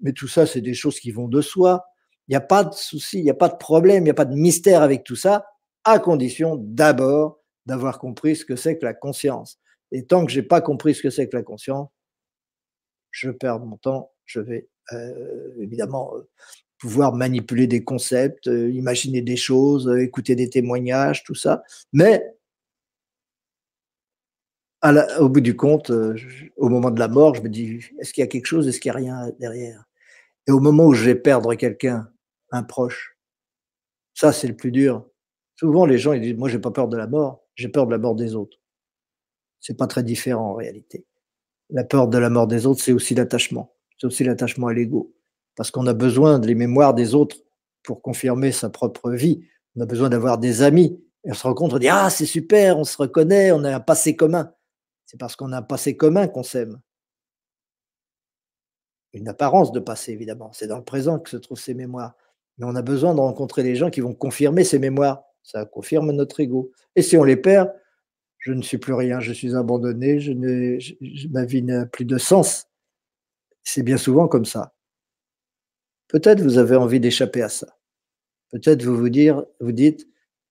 Mais 0.00 0.14
tout 0.14 0.26
ça, 0.26 0.46
c'est 0.46 0.62
des 0.62 0.72
choses 0.72 0.98
qui 0.98 1.10
vont 1.10 1.28
de 1.28 1.42
soi. 1.42 1.84
Il 2.28 2.32
n'y 2.32 2.36
a 2.36 2.40
pas 2.40 2.64
de 2.64 2.72
souci, 2.72 3.18
il 3.18 3.24
n'y 3.24 3.30
a 3.30 3.34
pas 3.34 3.50
de 3.50 3.58
problème, 3.58 4.04
il 4.04 4.04
n'y 4.04 4.10
a 4.10 4.14
pas 4.14 4.24
de 4.24 4.34
mystère 4.34 4.80
avec 4.80 5.04
tout 5.04 5.14
ça, 5.14 5.44
à 5.84 5.98
condition 5.98 6.56
d'abord 6.58 7.42
d'avoir 7.66 7.98
compris 7.98 8.34
ce 8.34 8.46
que 8.46 8.56
c'est 8.56 8.78
que 8.78 8.84
la 8.86 8.94
conscience. 8.94 9.58
Et 9.90 10.06
tant 10.06 10.24
que 10.24 10.32
j'ai 10.32 10.42
pas 10.42 10.62
compris 10.62 10.94
ce 10.94 11.02
que 11.02 11.10
c'est 11.10 11.28
que 11.28 11.36
la 11.36 11.42
conscience, 11.42 11.90
je 13.10 13.30
perds 13.30 13.60
mon 13.60 13.76
temps, 13.76 14.12
je 14.24 14.40
vais 14.40 14.70
euh, 14.92 15.52
évidemment 15.60 16.16
euh, 16.16 16.26
pouvoir 16.82 17.14
manipuler 17.14 17.68
des 17.68 17.84
concepts, 17.84 18.48
euh, 18.48 18.68
imaginer 18.72 19.22
des 19.22 19.36
choses, 19.36 19.86
euh, 19.86 20.02
écouter 20.02 20.34
des 20.34 20.50
témoignages, 20.50 21.22
tout 21.22 21.36
ça. 21.36 21.62
Mais 21.92 22.34
au 25.20 25.28
bout 25.28 25.40
du 25.40 25.54
compte, 25.54 25.90
euh, 25.90 26.16
au 26.56 26.68
moment 26.68 26.90
de 26.90 26.98
la 26.98 27.06
mort, 27.06 27.36
je 27.36 27.42
me 27.42 27.48
dis, 27.48 27.78
est-ce 28.00 28.12
qu'il 28.12 28.22
y 28.22 28.24
a 28.24 28.26
quelque 28.26 28.46
chose, 28.46 28.66
est-ce 28.66 28.80
qu'il 28.80 28.90
n'y 28.90 28.96
a 28.96 28.98
rien 28.98 29.30
derrière? 29.38 29.84
Et 30.48 30.50
au 30.50 30.58
moment 30.58 30.86
où 30.86 30.92
je 30.92 31.04
vais 31.04 31.14
perdre 31.14 31.54
quelqu'un, 31.54 32.10
un 32.50 32.64
proche, 32.64 33.16
Ça, 34.14 34.32
c'est 34.32 34.48
le 34.48 34.56
plus 34.56 34.72
dur. 34.72 35.06
Souvent, 35.56 35.86
les 35.86 35.98
gens 35.98 36.12
ils 36.14 36.20
disent 36.20 36.36
Moi, 36.36 36.48
j'ai 36.48 36.58
pas 36.58 36.72
peur 36.72 36.88
de 36.88 36.96
la 36.96 37.06
mort, 37.06 37.44
j'ai 37.54 37.68
peur 37.68 37.86
de 37.86 37.92
la 37.92 37.98
mort 37.98 38.16
des 38.16 38.34
autres. 38.34 38.58
C'est 39.60 39.76
pas 39.78 39.86
très 39.86 40.02
différent 40.02 40.50
en 40.50 40.54
réalité. 40.54 41.06
La 41.70 41.84
peur 41.84 42.08
de 42.08 42.18
la 42.18 42.28
mort 42.28 42.48
des 42.48 42.66
autres, 42.66 42.82
c'est 42.82 42.92
aussi 42.92 43.14
l'attachement. 43.14 43.76
C'est 43.98 44.08
aussi 44.08 44.24
l'attachement 44.24 44.66
à 44.66 44.74
l'ego. 44.74 45.14
Parce 45.56 45.70
qu'on 45.70 45.86
a 45.86 45.94
besoin 45.94 46.38
de 46.38 46.46
les 46.46 46.54
mémoires 46.54 46.94
des 46.94 47.14
autres 47.14 47.36
pour 47.82 48.02
confirmer 48.02 48.52
sa 48.52 48.70
propre 48.70 49.10
vie. 49.10 49.44
On 49.76 49.80
a 49.80 49.86
besoin 49.86 50.08
d'avoir 50.08 50.38
des 50.38 50.62
amis. 50.62 51.02
On 51.24 51.34
se 51.34 51.42
rencontre, 51.46 51.76
on 51.76 51.78
dit 51.78 51.88
Ah, 51.88 52.10
c'est 52.10 52.26
super, 52.26 52.78
on 52.78 52.84
se 52.84 52.96
reconnaît, 52.96 53.52
on 53.52 53.64
a 53.64 53.74
un 53.74 53.80
passé 53.80 54.16
commun. 54.16 54.52
C'est 55.06 55.18
parce 55.18 55.36
qu'on 55.36 55.52
a 55.52 55.58
un 55.58 55.62
passé 55.62 55.96
commun 55.96 56.26
qu'on 56.26 56.42
s'aime. 56.42 56.80
Une 59.12 59.28
apparence 59.28 59.72
de 59.72 59.80
passé, 59.80 60.12
évidemment. 60.12 60.50
C'est 60.52 60.66
dans 60.66 60.78
le 60.78 60.84
présent 60.84 61.18
que 61.18 61.28
se 61.28 61.36
trouvent 61.36 61.60
ces 61.60 61.74
mémoires. 61.74 62.14
Mais 62.58 62.66
on 62.66 62.74
a 62.74 62.82
besoin 62.82 63.14
de 63.14 63.20
rencontrer 63.20 63.62
des 63.62 63.76
gens 63.76 63.90
qui 63.90 64.00
vont 64.00 64.14
confirmer 64.14 64.64
ces 64.64 64.78
mémoires. 64.78 65.22
Ça 65.42 65.64
confirme 65.66 66.12
notre 66.12 66.40
ego. 66.40 66.72
Et 66.96 67.02
si 67.02 67.16
on 67.16 67.24
les 67.24 67.36
perd, 67.36 67.72
je 68.38 68.52
ne 68.52 68.62
suis 68.62 68.78
plus 68.78 68.94
rien, 68.94 69.20
je 69.20 69.32
suis 69.32 69.54
abandonné, 69.54 70.18
je 70.18 70.32
ma 71.28 71.44
vie 71.44 71.62
n'a 71.62 71.86
plus 71.86 72.04
de 72.04 72.18
sens. 72.18 72.66
C'est 73.62 73.82
bien 73.82 73.96
souvent 73.96 74.28
comme 74.28 74.44
ça. 74.44 74.71
Peut-être 76.12 76.42
vous 76.42 76.58
avez 76.58 76.76
envie 76.76 77.00
d'échapper 77.00 77.40
à 77.40 77.48
ça. 77.48 77.78
Peut-être 78.50 78.82
vous 78.84 78.96
vous, 78.96 79.08
dire, 79.08 79.44
vous 79.60 79.72
dites, 79.72 80.06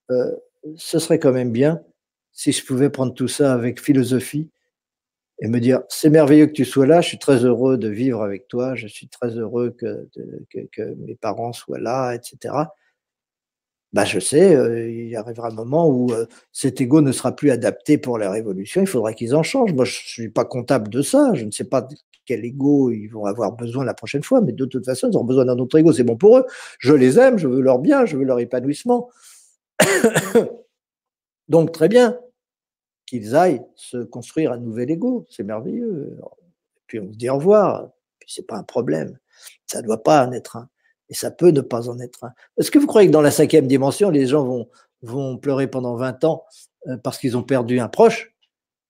euh, 0.09 0.35
ce 0.75 0.97
serait 0.97 1.19
quand 1.19 1.31
même 1.31 1.51
bien 1.51 1.83
si 2.31 2.51
je 2.51 2.65
pouvais 2.65 2.89
prendre 2.89 3.13
tout 3.13 3.27
ça 3.27 3.53
avec 3.53 3.79
philosophie 3.79 4.49
et 5.39 5.47
me 5.47 5.59
dire, 5.59 5.81
c'est 5.87 6.09
merveilleux 6.09 6.47
que 6.47 6.53
tu 6.53 6.65
sois 6.65 6.87
là, 6.87 7.01
je 7.01 7.09
suis 7.09 7.19
très 7.19 7.45
heureux 7.45 7.77
de 7.77 7.89
vivre 7.89 8.23
avec 8.23 8.47
toi, 8.47 8.73
je 8.73 8.87
suis 8.87 9.07
très 9.07 9.37
heureux 9.37 9.69
que, 9.69 10.09
mes 10.97 11.13
parents 11.13 11.53
soient 11.53 11.79
là, 11.79 12.13
etc. 12.15 12.55
Bah, 13.93 14.05
je 14.05 14.19
sais, 14.19 14.55
euh, 14.55 14.89
il 14.89 15.15
arrivera 15.15 15.49
un 15.49 15.53
moment 15.53 15.87
où 15.87 16.11
euh, 16.11 16.25
cet 16.51 16.81
ego 16.81 17.01
ne 17.01 17.11
sera 17.11 17.35
plus 17.35 17.51
adapté 17.51 17.99
pour 17.99 18.17
la 18.17 18.31
révolution, 18.31 18.81
il 18.81 18.87
faudra 18.87 19.13
qu'ils 19.13 19.35
en 19.35 19.43
changent. 19.43 19.73
Moi, 19.73 19.85
je 19.85 19.99
ne 19.99 20.07
suis 20.07 20.29
pas 20.29 20.45
comptable 20.45 20.89
de 20.89 21.03
ça, 21.03 21.33
je 21.35 21.45
ne 21.45 21.51
sais 21.51 21.65
pas 21.65 21.87
quel 22.25 22.45
ego 22.45 22.91
ils 22.91 23.07
vont 23.07 23.25
avoir 23.25 23.53
besoin 23.53 23.83
la 23.83 23.93
prochaine 23.93 24.23
fois, 24.23 24.41
mais 24.41 24.51
de 24.51 24.65
toute 24.65 24.85
façon, 24.85 25.09
ils 25.09 25.15
auront 25.15 25.25
besoin 25.25 25.45
d'un 25.45 25.57
autre 25.59 25.77
ego, 25.77 25.91
c'est 25.91 26.03
bon 26.03 26.15
pour 26.15 26.37
eux. 26.37 26.45
Je 26.79 26.93
les 26.93 27.19
aime, 27.19 27.37
je 27.37 27.47
veux 27.47 27.61
leur 27.61 27.79
bien, 27.79 28.05
je 28.05 28.17
veux 28.17 28.23
leur 28.23 28.39
épanouissement. 28.39 29.09
Donc, 31.47 31.71
très 31.71 31.89
bien, 31.89 32.17
qu'ils 33.11 33.35
aillent 33.35 33.61
se 33.75 33.97
construire 33.97 34.53
un 34.53 34.57
nouvel 34.57 34.89
ego. 34.89 35.25
C'est 35.29 35.43
merveilleux. 35.43 36.17
puis 36.87 36.99
on 36.99 37.11
se 37.11 37.17
dit 37.17 37.29
au 37.29 37.35
revoir. 37.35 37.89
Puis 38.19 38.31
c'est 38.33 38.47
pas 38.47 38.55
un 38.55 38.63
problème. 38.63 39.19
Ça 39.65 39.81
ne 39.81 39.87
doit 39.87 40.01
pas 40.01 40.25
en 40.25 40.31
être 40.31 40.55
un. 40.55 40.69
Et 41.09 41.13
ça 41.13 41.29
peut 41.29 41.49
ne 41.49 41.59
pas 41.59 41.89
en 41.89 41.99
être 41.99 42.23
un. 42.23 42.31
Est-ce 42.57 42.71
que 42.71 42.79
vous 42.79 42.87
croyez 42.87 43.09
que 43.09 43.13
dans 43.13 43.21
la 43.21 43.31
cinquième 43.31 43.67
dimension, 43.67 44.09
les 44.09 44.27
gens 44.27 44.45
vont, 44.45 44.69
vont 45.01 45.37
pleurer 45.37 45.67
pendant 45.67 45.97
20 45.97 46.23
ans 46.23 46.45
euh, 46.87 46.95
parce 46.95 47.17
qu'ils 47.17 47.35
ont 47.35 47.43
perdu 47.43 47.81
un 47.81 47.89
proche? 47.89 48.33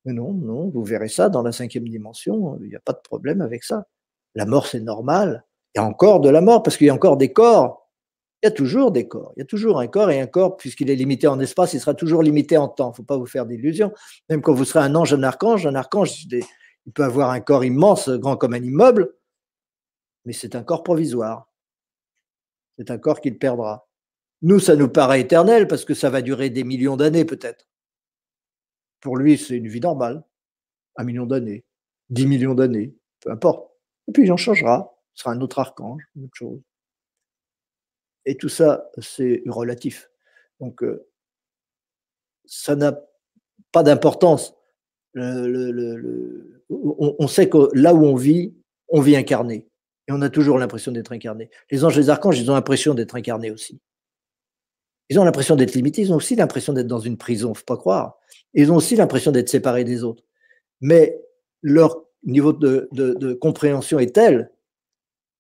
Mais 0.06 0.14
non, 0.14 0.34
non, 0.34 0.70
vous 0.70 0.84
verrez 0.84 1.10
ça 1.10 1.30
dans 1.30 1.44
la 1.44 1.52
cinquième 1.52 1.88
dimension. 1.88 2.58
Il 2.62 2.70
n'y 2.70 2.76
a 2.76 2.80
pas 2.80 2.94
de 2.94 3.02
problème 3.04 3.42
avec 3.42 3.64
ça. 3.64 3.86
La 4.36 4.46
mort, 4.46 4.68
c'est 4.68 4.80
normal. 4.80 5.46
Il 5.76 5.80
y 5.80 5.82
a 5.82 5.86
encore 5.86 6.22
de 6.22 6.30
la 6.30 6.42
mort 6.42 6.64
parce 6.64 6.78
qu'il 6.78 6.88
y 6.88 6.90
a 6.90 6.94
encore 6.94 7.18
des 7.18 7.32
corps 7.32 7.82
il 8.42 8.48
y 8.48 8.50
a 8.50 8.52
toujours 8.52 8.92
des 8.92 9.08
corps. 9.08 9.34
Il 9.36 9.42
y 9.42 9.44
a 9.44 9.46
toujours 9.46 9.80
un 9.80 9.88
corps 9.88 10.10
et 10.10 10.20
un 10.20 10.26
corps, 10.26 10.58
puisqu'il 10.58 10.90
est 10.90 10.96
limité 10.96 11.28
en 11.28 11.40
espace, 11.40 11.74
il 11.74 11.80
sera 11.80 11.94
toujours 11.94 12.24
limité 12.24 12.58
en 12.58 12.68
temps. 12.68 12.88
Il 12.88 12.92
ne 12.92 12.96
faut 12.96 13.04
pas 13.04 13.18
vous 13.18 13.28
faire 13.28 13.46
d'illusions. 13.46 13.94
Même 14.30 14.42
quand 14.42 14.54
vous 14.54 14.66
serez 14.66 14.84
un 14.84 14.96
ange, 14.96 15.14
un 15.14 15.22
archange, 15.22 15.68
un 15.68 15.76
archange, 15.76 16.26
il 16.32 16.92
peut 16.94 17.04
avoir 17.04 17.30
un 17.30 17.40
corps 17.40 17.64
immense, 17.64 18.10
grand 18.10 18.38
comme 18.38 18.56
un 18.56 18.64
immeuble, 18.64 19.14
mais 20.26 20.34
c'est 20.34 20.56
un 20.56 20.64
corps 20.64 20.82
provisoire. 20.82 21.48
C'est 22.80 22.90
un 22.90 22.98
corps 22.98 23.22
qu'il 23.22 23.38
perdra. 23.38 23.88
Nous, 24.42 24.60
ça 24.60 24.76
nous 24.76 24.90
paraît 24.90 25.22
éternel 25.22 25.68
parce 25.68 25.86
que 25.86 25.94
ça 25.94 26.10
va 26.10 26.24
durer 26.24 26.50
des 26.50 26.64
millions 26.64 26.98
d'années 26.98 27.26
peut-être. 27.26 27.68
Pour 29.02 29.18
lui, 29.18 29.38
c'est 29.38 29.58
une 29.58 29.68
vie 29.68 29.82
normale. 29.82 30.24
Un 30.98 31.04
million 31.04 31.26
d'années, 31.26 31.64
dix 32.10 32.28
millions 32.28 32.54
d'années, 32.54 32.94
peu 33.22 33.32
importe. 33.32 33.72
Et 34.08 34.12
puis 34.12 34.24
il 34.24 34.32
en 34.32 34.38
changera. 34.38 34.96
Ce 35.14 35.24
sera 35.24 35.34
un 35.34 35.42
autre 35.42 35.60
archange, 35.60 36.04
une 36.16 36.26
autre 36.26 36.36
chose. 36.36 36.62
Et 38.26 38.38
tout 38.38 38.50
ça, 38.50 38.90
c'est 39.00 39.44
relatif. 39.48 40.10
Donc, 40.60 40.84
euh, 40.84 41.08
ça 42.46 42.76
n'a 42.76 43.00
pas 43.72 43.84
d'importance. 43.84 44.54
on, 45.16 47.28
sait 47.28 47.50
que 47.50 47.70
là 47.74 47.94
où 47.94 48.06
on 48.06 48.16
vit, 48.16 48.54
on 48.90 49.02
vit 49.02 49.16
incarné. 49.16 49.68
Et 50.08 50.12
on 50.12 50.22
a 50.22 50.30
toujours 50.30 50.60
l'impression 50.60 50.92
d'être 50.92 51.12
incarné. 51.12 51.50
Les 51.72 51.84
anges 51.84 51.98
et 51.98 52.02
les 52.02 52.10
archanges, 52.10 52.40
ils 52.40 52.50
ont 52.52 52.56
l'impression 52.56 52.94
d'être 52.94 53.16
incarnés 53.16 53.52
aussi. 53.52 53.80
Ils 55.12 55.20
ont 55.20 55.26
l'impression 55.26 55.58
d'être 55.58 55.74
limités, 55.74 56.04
ils 56.04 56.14
ont 56.14 56.16
aussi 56.16 56.38
l'impression 56.38 56.72
d'être 56.72 56.88
dans 56.88 57.02
une 57.02 57.18
prison, 57.18 57.54
faut 57.54 57.66
pas 57.66 57.76
croire. 57.76 58.18
Ils 58.54 58.72
ont 58.72 58.78
aussi 58.78 58.96
l'impression 58.96 59.34
d'être 59.34 59.50
séparés 59.50 59.84
des 59.84 60.06
autres. 60.06 60.24
Mais 60.80 61.22
leur 61.62 62.06
niveau 62.24 62.54
de 62.54 63.34
compréhension 63.34 64.00
est 64.00 64.16
tel 64.16 64.52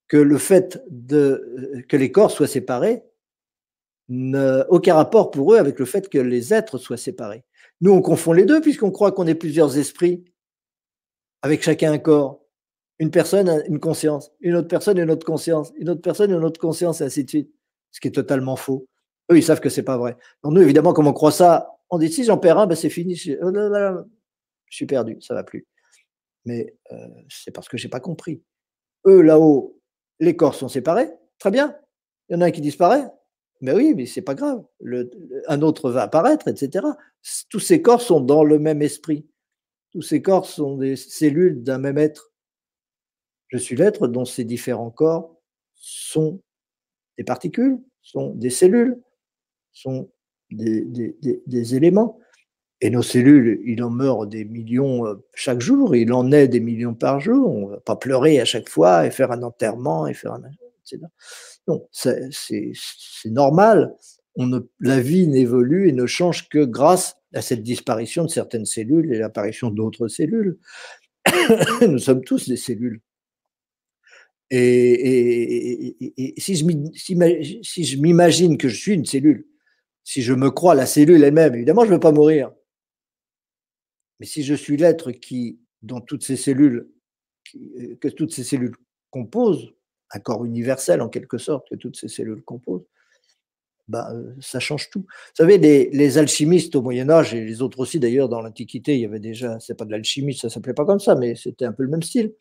que 0.10 0.18
le 0.18 0.38
fait 0.38 0.84
de, 0.90 1.86
que 1.88 1.96
les 1.96 2.12
corps 2.12 2.32
soient 2.32 2.48
séparés 2.48 3.06
n'a 4.10 4.70
aucun 4.70 4.96
rapport 4.96 5.32
pour 5.32 5.54
eux 5.54 5.58
avec 5.58 5.80
le 5.80 5.86
fait 5.86 6.10
que 6.10 6.18
les 6.18 6.54
êtres 6.54 6.78
soient 6.78 6.98
séparés. 6.98 7.46
Nous, 7.80 7.94
on 7.94 8.02
confond 8.02 8.34
les 8.34 8.44
deux 8.44 8.60
puisqu'on 8.60 8.92
croit 8.92 9.14
qu'on 9.14 9.26
est 9.26 9.36
plusieurs 9.36 9.78
esprits, 9.78 10.26
avec 11.44 11.64
chacun 11.64 11.94
un 11.94 11.98
corps. 11.98 12.42
Une 13.00 13.10
personne, 13.10 13.64
une 13.70 13.80
conscience. 13.80 14.34
Une 14.42 14.56
autre 14.56 14.68
personne, 14.68 14.98
une 14.98 15.12
autre 15.12 15.26
conscience. 15.26 15.72
Une 15.78 15.90
autre 15.90 16.02
personne, 16.02 16.32
une 16.32 16.44
autre 16.44 16.60
conscience, 16.60 17.00
et 17.00 17.06
ainsi 17.06 17.24
de 17.24 17.30
suite. 17.30 17.54
Ce 17.92 18.02
qui 18.02 18.10
est 18.10 18.12
totalement 18.12 18.58
faux. 18.58 18.90
Eux, 19.32 19.38
ils 19.38 19.44
savent 19.44 19.62
que 19.62 19.70
c'est 19.70 19.84
pas 19.84 19.98
vrai. 19.98 20.18
Nous, 20.44 20.62
évidemment, 20.62 20.94
comme 20.94 21.08
on 21.08 21.14
croit 21.14 21.32
ça, 21.32 21.78
on 21.90 21.98
dit 21.98 22.12
si 22.12 22.24
j'en 22.24 22.38
perds 22.38 22.58
un, 22.58 22.68
ben 22.68 22.76
c'est 22.76 22.90
fini. 22.90 23.14
Oh 23.42 23.52
je, 23.54 24.04
suis 24.70 24.86
perdu, 24.86 25.18
ça 25.22 25.34
va 25.34 25.44
plus. 25.44 25.68
Mais 26.46 26.76
euh, 26.92 27.08
c'est 27.30 27.52
parce 27.52 27.70
que 27.70 27.78
j'ai 27.78 27.90
pas 27.90 28.00
compris. 28.00 28.44
Eux, 29.06 29.22
là-haut, 29.22 29.80
les 30.20 30.36
corps 30.36 30.56
sont 30.56 30.68
séparés, 30.68 31.10
très 31.40 31.52
bien. 31.52 31.78
Il 32.28 32.34
y 32.34 32.38
en 32.38 32.42
a 32.42 32.46
un 32.46 32.52
qui 32.52 32.62
disparaît, 32.62 33.10
mais 33.62 33.74
oui, 33.74 33.94
mais 33.96 34.06
c'est 34.06 34.22
pas 34.22 34.36
grave. 34.36 34.64
un 35.48 35.62
autre 35.62 35.92
va 35.92 36.04
apparaître, 36.04 36.48
etc. 36.48 36.86
Tous 37.50 37.60
ces 37.60 37.82
corps 37.82 38.02
sont 38.02 38.22
dans 38.22 38.44
le 38.44 38.60
même 38.60 38.82
esprit. 38.82 39.28
Tous 39.92 40.02
ces 40.02 40.22
corps 40.22 40.46
sont 40.46 40.78
des 40.78 40.96
cellules 40.96 41.64
d'un 41.64 41.78
même 41.78 41.98
être. 41.98 42.32
Je 43.50 43.58
suis 43.58 43.76
l'être 43.76 44.08
dont 44.08 44.26
ces 44.26 44.46
différents 44.46 44.92
corps 44.92 45.36
sont 45.76 46.42
des 47.18 47.24
particules, 47.24 47.80
sont 48.02 48.34
des 48.34 48.50
cellules, 48.50 49.02
sont 49.74 50.10
des, 50.52 51.76
éléments. 51.76 52.20
Et 52.84 52.90
nos 52.90 53.04
cellules, 53.04 53.62
il 53.66 53.84
en 53.84 53.92
meurt 53.92 54.28
des 54.28 54.44
millions 54.44 55.06
euh, 55.06 55.14
chaque 55.36 55.62
jour, 55.62 55.96
il 55.96 56.12
en 56.14 56.32
est 56.32 56.48
des 56.48 56.60
millions 56.60 56.96
par 56.96 57.20
jour. 57.20 57.48
On 57.48 57.68
ne 57.68 57.72
va 57.74 57.80
pas 57.80 57.96
pleurer 57.96 58.40
à 58.40 58.46
chaque 58.46 58.70
fois 58.70 59.06
et 59.06 59.12
faire 59.12 59.32
un 59.32 59.44
enterrement 59.44 60.08
et 60.08 60.16
faire 60.16 60.34
un. 60.34 60.42
Non, 61.68 61.88
c'est 61.92 62.32
normal. 63.26 63.96
La 64.80 65.00
vie 65.00 65.28
n'évolue 65.28 65.90
et 65.90 65.94
ne 65.94 66.08
change 66.08 66.50
que 66.50 66.66
grâce 66.66 67.18
à 67.34 67.42
cette 67.42 67.62
disparition 67.62 68.26
de 68.26 68.30
certaines 68.30 68.66
cellules 68.66 69.14
et 69.14 69.20
l'apparition 69.20 69.70
d'autres 69.70 70.08
cellules. 70.08 70.58
Nous 71.88 72.00
sommes 72.00 72.24
tous 72.24 72.50
des 72.50 72.58
cellules. 72.58 73.00
Et, 74.50 76.34
si 76.38 76.56
je 76.56 77.98
m'imagine 77.98 78.58
que 78.58 78.68
je 78.68 78.76
suis 78.76 78.94
une 78.94 79.06
cellule, 79.06 79.46
si 80.04 80.22
je 80.22 80.34
me 80.34 80.50
crois 80.50 80.76
la 80.76 80.86
cellule 80.86 81.24
elle-même, 81.24 81.56
évidemment, 81.56 81.84
je 81.84 81.90
ne 81.90 81.94
veux 81.94 82.00
pas 82.00 82.12
mourir. 82.12 82.52
Mais 84.20 84.26
si 84.26 84.44
je 84.44 84.54
suis 84.54 84.78
l'être 84.78 85.12
qui, 85.12 85.60
dont 85.82 86.02
toutes 86.02 86.24
ces 86.24 86.36
cellules, 86.36 86.92
euh, 87.56 87.96
que 88.00 88.08
toutes 88.08 88.32
ces 88.32 88.44
cellules 88.44 88.76
composent, 89.10 89.74
un 90.14 90.20
corps 90.20 90.46
universel 90.46 91.02
en 91.02 91.10
quelque 91.10 91.38
sorte, 91.38 91.70
que 91.70 91.76
toutes 91.76 91.96
ces 91.96 92.08
cellules 92.08 92.44
composent, 92.44 92.86
bah, 93.88 94.12
euh, 94.14 94.34
ça 94.40 94.60
change 94.60 94.90
tout. 94.90 95.02
Vous 95.02 95.36
savez, 95.36 95.58
les, 95.58 96.18
alchimistes 96.18 96.76
au 96.76 96.82
Moyen 96.82 97.10
Âge, 97.10 97.34
et 97.34 97.44
les 97.44 97.62
autres 97.62 97.80
aussi 97.80 98.00
d'ailleurs 98.00 98.30
dans 98.30 98.42
l'Antiquité, 98.42 98.96
il 98.96 99.02
y 99.02 99.06
avait 99.06 99.20
déjà, 99.20 99.60
c'est 99.60 99.76
pas 99.76 99.86
de 99.86 99.92
l'alchimie, 99.92 100.36
ça 100.36 100.50
s'appelait 100.50 100.74
pas 100.74 100.86
comme 100.86 101.00
ça, 101.00 101.16
mais 101.16 101.36
c'était 101.36 101.66
un 101.66 101.74
peu 101.74 101.84
le 101.84 101.90
même 101.90 102.04
style. 102.04 102.34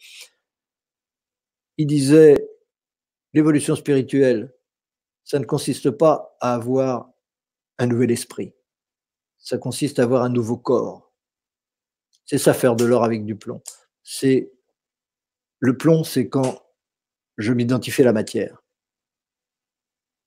Ils 1.77 1.87
disaient, 1.87 2.37
l'évolution 3.33 3.75
spirituelle, 3.75 4.53
ça 5.25 5.39
ne 5.39 5.45
consiste 5.45 5.91
pas 5.91 6.37
à 6.41 6.55
avoir 6.55 7.10
un 7.81 7.87
nouvel 7.87 8.11
esprit, 8.11 8.53
ça 9.39 9.59
consiste 9.59 9.99
à 9.99 10.03
avoir 10.03 10.23
un 10.23 10.29
nouveau 10.29 10.57
corps. 10.57 11.13
C'est 12.27 12.39
ça 12.39 12.55
faire 12.55 12.77
de 12.77 12.85
l'or 12.85 13.03
avec 13.03 13.25
du 13.25 13.35
plomb. 13.35 13.63
C'est 14.03 14.53
le 15.59 15.77
plomb, 15.77 16.05
c'est 16.05 16.29
quand 16.29 16.63
je 17.39 17.53
m'identifie 17.53 18.03
à 18.03 18.05
la 18.05 18.13
matière. 18.13 18.63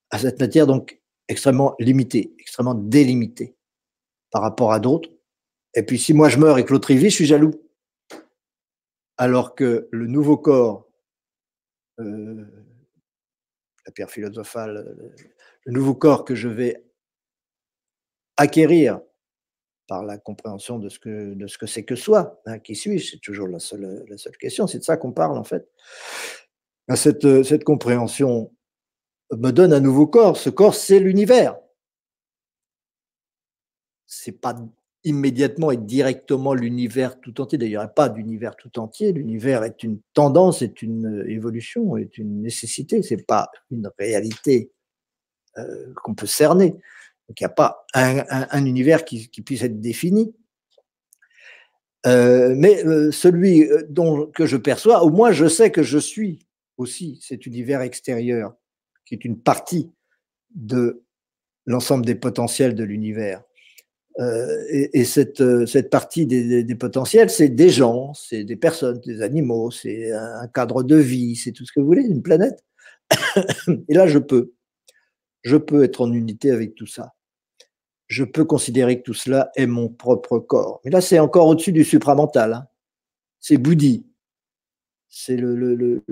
À 0.10 0.18
cette 0.18 0.40
matière 0.40 0.68
donc 0.68 1.00
extrêmement 1.28 1.76
limitée, 1.80 2.36
extrêmement 2.40 2.76
délimitée 2.76 3.56
par 4.32 4.42
rapport 4.42 4.74
à 4.74 4.80
d'autres. 4.80 5.10
Et 5.76 5.84
puis 5.84 6.00
si 6.00 6.14
moi 6.14 6.30
je 6.30 6.40
meurs 6.40 6.58
et 6.58 6.66
que 6.66 6.74
l'autre 6.74 6.92
y 6.92 6.98
vit, 6.98 7.10
je 7.10 7.16
suis 7.16 7.26
jaloux. 7.26 7.54
Alors 9.18 9.54
que 9.54 9.88
le 9.92 10.08
nouveau 10.08 10.38
corps 10.38 10.90
euh, 12.00 12.46
la 13.86 13.92
pierre 13.92 14.10
philosophale, 14.10 14.96
le 15.66 15.72
nouveau 15.72 15.94
corps 15.94 16.26
que 16.26 16.36
je 16.36 16.48
vais 16.48 16.84
acquérir 18.38 19.00
par 19.88 20.04
la 20.04 20.18
compréhension 20.18 20.80
de 20.80 20.90
ce 20.90 21.00
que 21.00 21.34
de 21.34 21.48
ce 21.48 21.58
que 21.58 21.66
c'est 21.66 21.84
que 21.84 21.96
soi. 21.96 22.42
Hein, 22.46 22.60
qui 22.60 22.76
suis-je 22.76 23.12
C'est 23.12 23.22
toujours 23.22 23.48
la 23.48 23.60
seule, 23.60 24.06
la 24.08 24.18
seule 24.18 24.38
question. 24.38 24.68
C'est 24.68 24.80
de 24.80 24.84
ça 24.84 24.98
qu'on 24.98 25.12
parle 25.12 25.38
en 25.38 25.44
fait. 25.44 25.68
Ben, 26.88 26.96
cette, 26.96 27.44
cette 27.44 27.64
compréhension 27.64 28.52
me 29.32 29.52
donne 29.52 29.74
un 29.74 29.80
nouveau 29.80 30.08
corps. 30.08 30.38
Ce 30.38 30.50
corps, 30.50 30.76
c'est 30.76 31.00
l'univers. 31.00 31.58
C'est 34.06 34.40
pas 34.40 34.56
immédiatement 35.04 35.72
et 35.72 35.78
directement 35.78 36.54
l'univers 36.54 37.20
tout 37.20 37.42
entier. 37.42 37.58
D'ailleurs, 37.58 37.82
il 37.82 37.86
n'y 37.86 37.92
a 37.92 37.94
pas 37.94 38.10
d'univers 38.10 38.56
tout 38.56 38.80
entier. 38.80 39.12
L'univers 39.12 39.64
est 39.64 39.84
une 39.84 40.00
tendance, 40.14 40.62
est 40.62 40.82
une 40.82 41.26
évolution, 41.28 41.98
est 41.98 42.18
une 42.18 42.42
nécessité. 42.42 43.02
C'est 43.02 43.26
pas 43.26 43.50
une 43.70 43.90
réalité 43.98 44.72
euh, 45.58 45.94
qu'on 46.04 46.16
peut 46.16 46.28
cerner. 46.28 46.76
Donc, 47.28 47.40
il 47.40 47.44
n'y 47.44 47.46
a 47.46 47.50
pas 47.50 47.86
un, 47.94 48.66
univers 48.66 49.06
qui, 49.06 49.30
puisse 49.46 49.64
être 49.64 49.80
défini. 49.80 50.36
Euh, 52.06 52.54
mais 52.58 52.86
euh, 52.86 53.12
celui 53.12 53.70
dont, 53.88 54.28
que 54.28 54.46
je 54.46 54.58
perçois, 54.58 55.04
au 55.04 55.10
moins 55.10 55.32
je 55.32 55.48
sais 55.48 55.72
que 55.72 55.84
je 55.84 55.98
suis 55.98 56.40
aussi 56.78 57.18
cet 57.22 57.46
univers 57.46 57.82
extérieur, 57.82 58.54
qui 59.06 59.16
est 59.16 59.24
une 59.24 59.40
partie 59.40 59.90
de 60.54 61.04
l'ensemble 61.66 62.06
des 62.06 62.16
potentiels 62.16 62.76
de 62.76 62.84
l'univers. 62.84 63.42
Euh, 64.20 64.64
et, 64.70 65.06
cette, 65.06 65.42
euh, 65.42 65.66
cette, 65.66 65.90
partie 65.90 66.28
des, 66.28 66.76
potentiels, 66.76 67.32
c'est 67.32 67.50
des 67.50 67.70
gens, 67.70 68.14
c'est 68.14 68.44
des 68.44 68.56
personnes, 68.56 69.00
des 69.00 69.24
animaux, 69.24 69.72
c'est 69.72 70.12
un 70.12 70.48
cadre 70.48 70.84
de 70.84 70.96
vie, 70.96 71.36
c'est 71.36 71.52
tout 71.52 71.66
ce 71.66 71.72
que 71.72 71.80
vous 71.80 71.88
voulez, 71.88 72.04
une 72.04 72.22
planète. 72.22 72.64
Et 73.90 73.94
là, 73.94 74.06
je 74.08 74.20
peux. 74.20 74.54
Je 75.44 75.58
peux 75.58 75.84
être 75.84 76.02
en 76.02 76.12
unité 76.12 76.52
avec 76.52 76.76
tout 76.76 76.88
ça. 76.88 77.14
Je 78.08 78.24
peux 78.24 78.46
considérer 78.46 78.98
que 79.00 79.04
tout 79.04 79.14
cela 79.14 79.52
est 79.56 79.68
mon 79.68 79.90
propre 79.90 80.40
corps. 80.40 80.82
Mais 80.84 80.92
là, 80.92 81.02
c'est 81.02 81.20
encore 81.20 81.48
au-dessus 81.48 81.72
du 81.72 81.84
supramental. 81.84 82.54
Hein. 82.54 82.68
C'est 83.40 83.58
Bouddhi. 83.58 84.06
C'est 85.10 85.38
le, 85.38 85.56
le, 85.56 86.04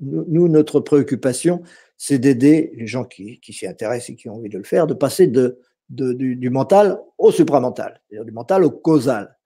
nous, 0.00 0.48
notre 0.48 0.78
préoccupation, 0.78 1.62
c'est 1.96 2.18
d'aider 2.18 2.72
les 2.76 2.86
gens 2.86 3.04
qui, 3.04 3.40
qui 3.40 3.52
s'y 3.52 3.66
intéressent 3.66 4.10
et 4.10 4.16
qui 4.16 4.28
ont 4.28 4.36
envie 4.36 4.48
de 4.48 4.58
le 4.58 4.64
faire, 4.64 4.86
de 4.86 4.94
passer 4.94 5.26
de, 5.26 5.58
du, 5.88 6.50
mental 6.50 7.00
au 7.18 7.30
supramental, 7.30 8.00
c'est-à-dire 8.08 8.24
du 8.24 8.32
mental 8.32 8.64
au 8.64 8.70
causal. 8.70 9.36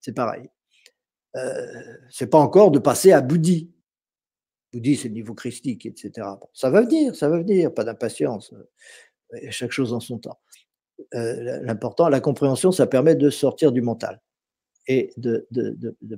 C'est 0.00 0.14
pareil. 0.14 0.48
Euh, 1.36 1.66
c'est 2.10 2.26
pas 2.26 2.38
encore 2.38 2.70
de 2.70 2.78
passer 2.78 3.12
à 3.12 3.20
Bouddhi. 3.20 3.70
Bouddhi, 4.72 4.96
c'est 4.96 5.08
le 5.08 5.14
niveau 5.14 5.34
christique, 5.34 5.86
etc. 5.86 6.26
ça 6.54 6.70
va 6.70 6.82
venir, 6.82 7.14
ça 7.14 7.28
va 7.28 7.38
venir, 7.38 7.72
pas 7.72 7.84
d'impatience. 7.84 8.54
Chaque 9.50 9.72
chose 9.72 9.92
en 9.92 10.00
son 10.00 10.18
temps. 10.18 10.40
Euh, 11.14 11.60
l'important, 11.62 12.08
la 12.08 12.20
compréhension, 12.20 12.72
ça 12.72 12.86
permet 12.86 13.14
de 13.14 13.30
sortir 13.30 13.72
du 13.72 13.82
mental 13.82 14.20
et 14.88 15.12
de, 15.16 15.46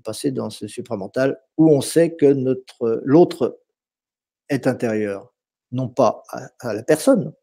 passer 0.03 0.31
dans 0.31 0.51
ce 0.51 0.67
supramental 0.67 1.41
où 1.57 1.71
on 1.71 1.81
sait 1.81 2.15
que 2.15 2.27
notre 2.27 3.03
l'autre 3.05 3.61
est 4.49 4.67
intérieur, 4.67 5.35
non 5.73 5.89
pas 5.89 6.23
à 6.61 6.75
la 6.75 6.83
personne, 6.83 7.35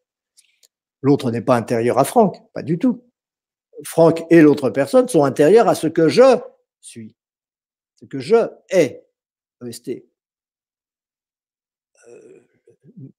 L'autre 1.02 1.32
n'est 1.32 1.42
pas 1.42 1.56
intérieur 1.56 1.98
à 1.98 2.04
Franck, 2.04 2.40
pas 2.54 2.62
du 2.62 2.78
tout. 2.78 3.04
Franck 3.84 4.24
et 4.30 4.40
l'autre 4.40 4.70
personne 4.70 5.08
sont 5.08 5.24
intérieurs 5.24 5.68
à 5.68 5.74
ce 5.74 5.88
que 5.88 6.08
je 6.08 6.38
suis, 6.80 7.16
ce 7.96 8.04
que 8.04 8.20
je 8.20 8.36
EST. 8.70 10.06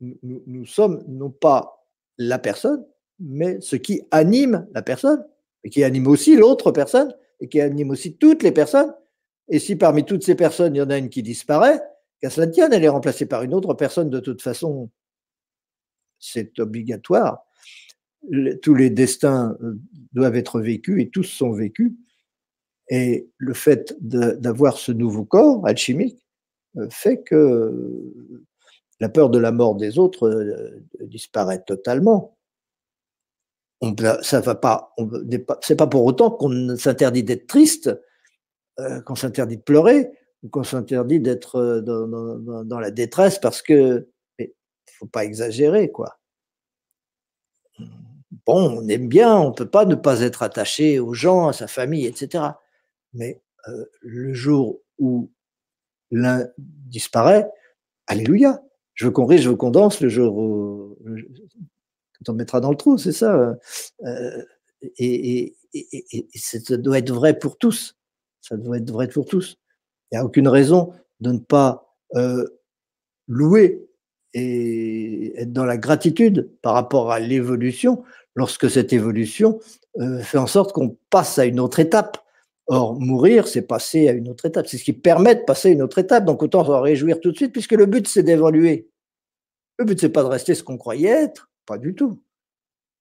Nous, 0.01 0.43
nous, 0.45 0.65
sommes 0.65 1.03
non 1.07 1.29
pas 1.29 1.85
la 2.17 2.39
personne, 2.39 2.85
mais 3.19 3.59
ce 3.61 3.75
qui 3.75 4.01
anime 4.11 4.67
la 4.73 4.81
personne, 4.81 5.25
et 5.63 5.69
qui 5.69 5.83
anime 5.83 6.07
aussi 6.07 6.35
l'autre 6.35 6.71
personne, 6.71 7.13
et 7.39 7.47
qui 7.47 7.61
anime 7.61 7.91
aussi 7.91 8.17
toutes 8.17 8.43
les 8.43 8.51
personnes. 8.51 8.93
Et 9.49 9.59
si 9.59 9.75
parmi 9.75 10.05
toutes 10.05 10.23
ces 10.23 10.35
personnes, 10.35 10.75
il 10.75 10.79
y 10.79 10.81
en 10.81 10.89
a 10.89 10.97
une 10.97 11.09
qui 11.09 11.23
disparaît, 11.23 11.81
qu'à 12.21 12.29
cela 12.29 12.47
tienne, 12.47 12.73
elle 12.73 12.83
est 12.83 12.89
remplacée 12.89 13.25
par 13.25 13.43
une 13.43 13.53
autre 13.53 13.73
personne, 13.73 14.09
de 14.09 14.19
toute 14.19 14.41
façon, 14.41 14.89
c'est 16.19 16.59
obligatoire 16.59 17.45
tous 18.61 18.75
les 18.75 18.89
destins 18.89 19.57
euh, 19.61 19.79
doivent 20.13 20.35
être 20.35 20.59
vécus 20.59 21.01
et 21.01 21.09
tous 21.09 21.23
sont 21.23 21.51
vécus. 21.51 21.91
Et 22.89 23.29
le 23.37 23.53
fait 23.53 23.95
d'avoir 24.01 24.77
ce 24.77 24.91
nouveau 24.91 25.25
corps 25.25 25.65
alchimique 25.65 26.25
euh, 26.77 26.87
fait 26.89 27.21
que 27.21 28.13
la 29.03 29.09
peur 29.09 29.29
de 29.29 29.37
la 29.37 29.51
mort 29.51 29.75
des 29.75 29.99
autres 29.99 30.27
euh, 30.29 30.83
disparaît 31.01 31.61
totalement. 31.61 32.37
On, 33.81 33.93
ça 34.21 34.39
va 34.39 34.55
pas, 34.55 34.95
c'est 35.61 35.75
pas 35.75 35.87
pour 35.87 36.05
autant 36.05 36.31
qu'on 36.31 36.77
s'interdit 36.77 37.23
d'être 37.23 37.47
triste, 37.47 38.01
qu'on 39.05 39.15
s'interdit 39.15 39.57
de 39.57 39.61
pleurer, 39.61 40.09
ou 40.41 40.47
qu'on 40.47 40.63
s'interdit 40.63 41.19
d'être 41.19 41.81
dans, 41.81 42.79
la 42.79 42.91
détresse 42.91 43.39
parce 43.39 43.61
que, 43.61 44.07
il 44.39 44.47
faut 44.97 45.05
pas 45.05 45.25
exagérer, 45.25 45.91
quoi 45.91 46.17
bon, 48.45 48.79
on 48.79 48.87
aime 48.87 49.07
bien, 49.07 49.35
on 49.37 49.51
peut 49.51 49.69
pas 49.69 49.85
ne 49.85 49.95
pas 49.95 50.21
être 50.21 50.43
attaché 50.43 50.99
aux 50.99 51.13
gens, 51.13 51.47
à 51.47 51.53
sa 51.53 51.67
famille, 51.67 52.05
etc. 52.05 52.43
Mais 53.13 53.41
euh, 53.67 53.85
le 54.01 54.33
jour 54.33 54.81
où 54.97 55.31
l'un 56.11 56.47
disparaît, 56.57 57.49
alléluia. 58.07 58.62
Je 58.93 59.05
veux 59.05 59.11
qu'on 59.11 59.25
rit, 59.25 59.39
je 59.39 59.49
veux 59.49 59.55
qu'on 59.55 59.71
danse 59.71 60.01
le 60.01 60.09
jour 60.09 60.37
où 60.37 60.97
quand 62.23 62.31
on 62.31 62.35
mettra 62.35 62.59
dans 62.59 62.71
le 62.71 62.77
trou, 62.77 62.97
c'est 62.97 63.11
ça. 63.11 63.57
Euh, 64.05 64.43
et, 64.97 65.55
ça 66.35 66.77
doit 66.77 66.99
être 66.99 67.11
vrai 67.11 67.37
pour 67.37 67.57
tous. 67.57 67.97
Ça 68.41 68.57
doit 68.57 68.77
être 68.77 68.91
vrai 68.91 69.07
pour 69.07 69.25
tous. 69.25 69.57
Il 70.11 70.15
n'y 70.15 70.21
a 70.21 70.25
aucune 70.25 70.47
raison 70.47 70.93
de 71.19 71.31
ne 71.31 71.39
pas 71.39 71.95
euh, 72.15 72.45
louer 73.27 73.87
et 74.33 75.39
être 75.39 75.53
dans 75.53 75.65
la 75.65 75.77
gratitude 75.77 76.51
par 76.61 76.73
rapport 76.73 77.11
à 77.11 77.19
l'évolution 77.19 78.03
lorsque 78.35 78.69
cette 78.69 78.93
évolution 78.93 79.59
euh, 79.99 80.19
fait 80.19 80.37
en 80.37 80.47
sorte 80.47 80.73
qu'on 80.73 80.97
passe 81.09 81.39
à 81.39 81.45
une 81.45 81.59
autre 81.59 81.79
étape. 81.79 82.22
Or, 82.67 82.99
mourir, 82.99 83.47
c'est 83.47 83.61
passer 83.61 84.07
à 84.07 84.13
une 84.13 84.29
autre 84.29 84.45
étape. 84.45 84.67
C'est 84.67 84.77
ce 84.77 84.83
qui 84.83 84.93
permet 84.93 85.35
de 85.35 85.41
passer 85.41 85.69
à 85.69 85.71
une 85.71 85.81
autre 85.81 85.99
étape. 85.99 86.25
Donc, 86.25 86.41
autant 86.41 86.63
s'en 86.63 86.81
réjouir 86.81 87.19
tout 87.19 87.31
de 87.31 87.35
suite, 87.35 87.51
puisque 87.51 87.73
le 87.73 87.85
but, 87.85 88.07
c'est 88.07 88.23
d'évoluer. 88.23 88.89
Le 89.77 89.85
but, 89.85 89.99
c'est 89.99 90.09
pas 90.09 90.23
de 90.23 90.27
rester 90.29 90.55
ce 90.55 90.63
qu'on 90.63 90.77
croyait 90.77 91.09
être. 91.09 91.49
Pas 91.65 91.77
du 91.77 91.93
tout. 91.93 92.21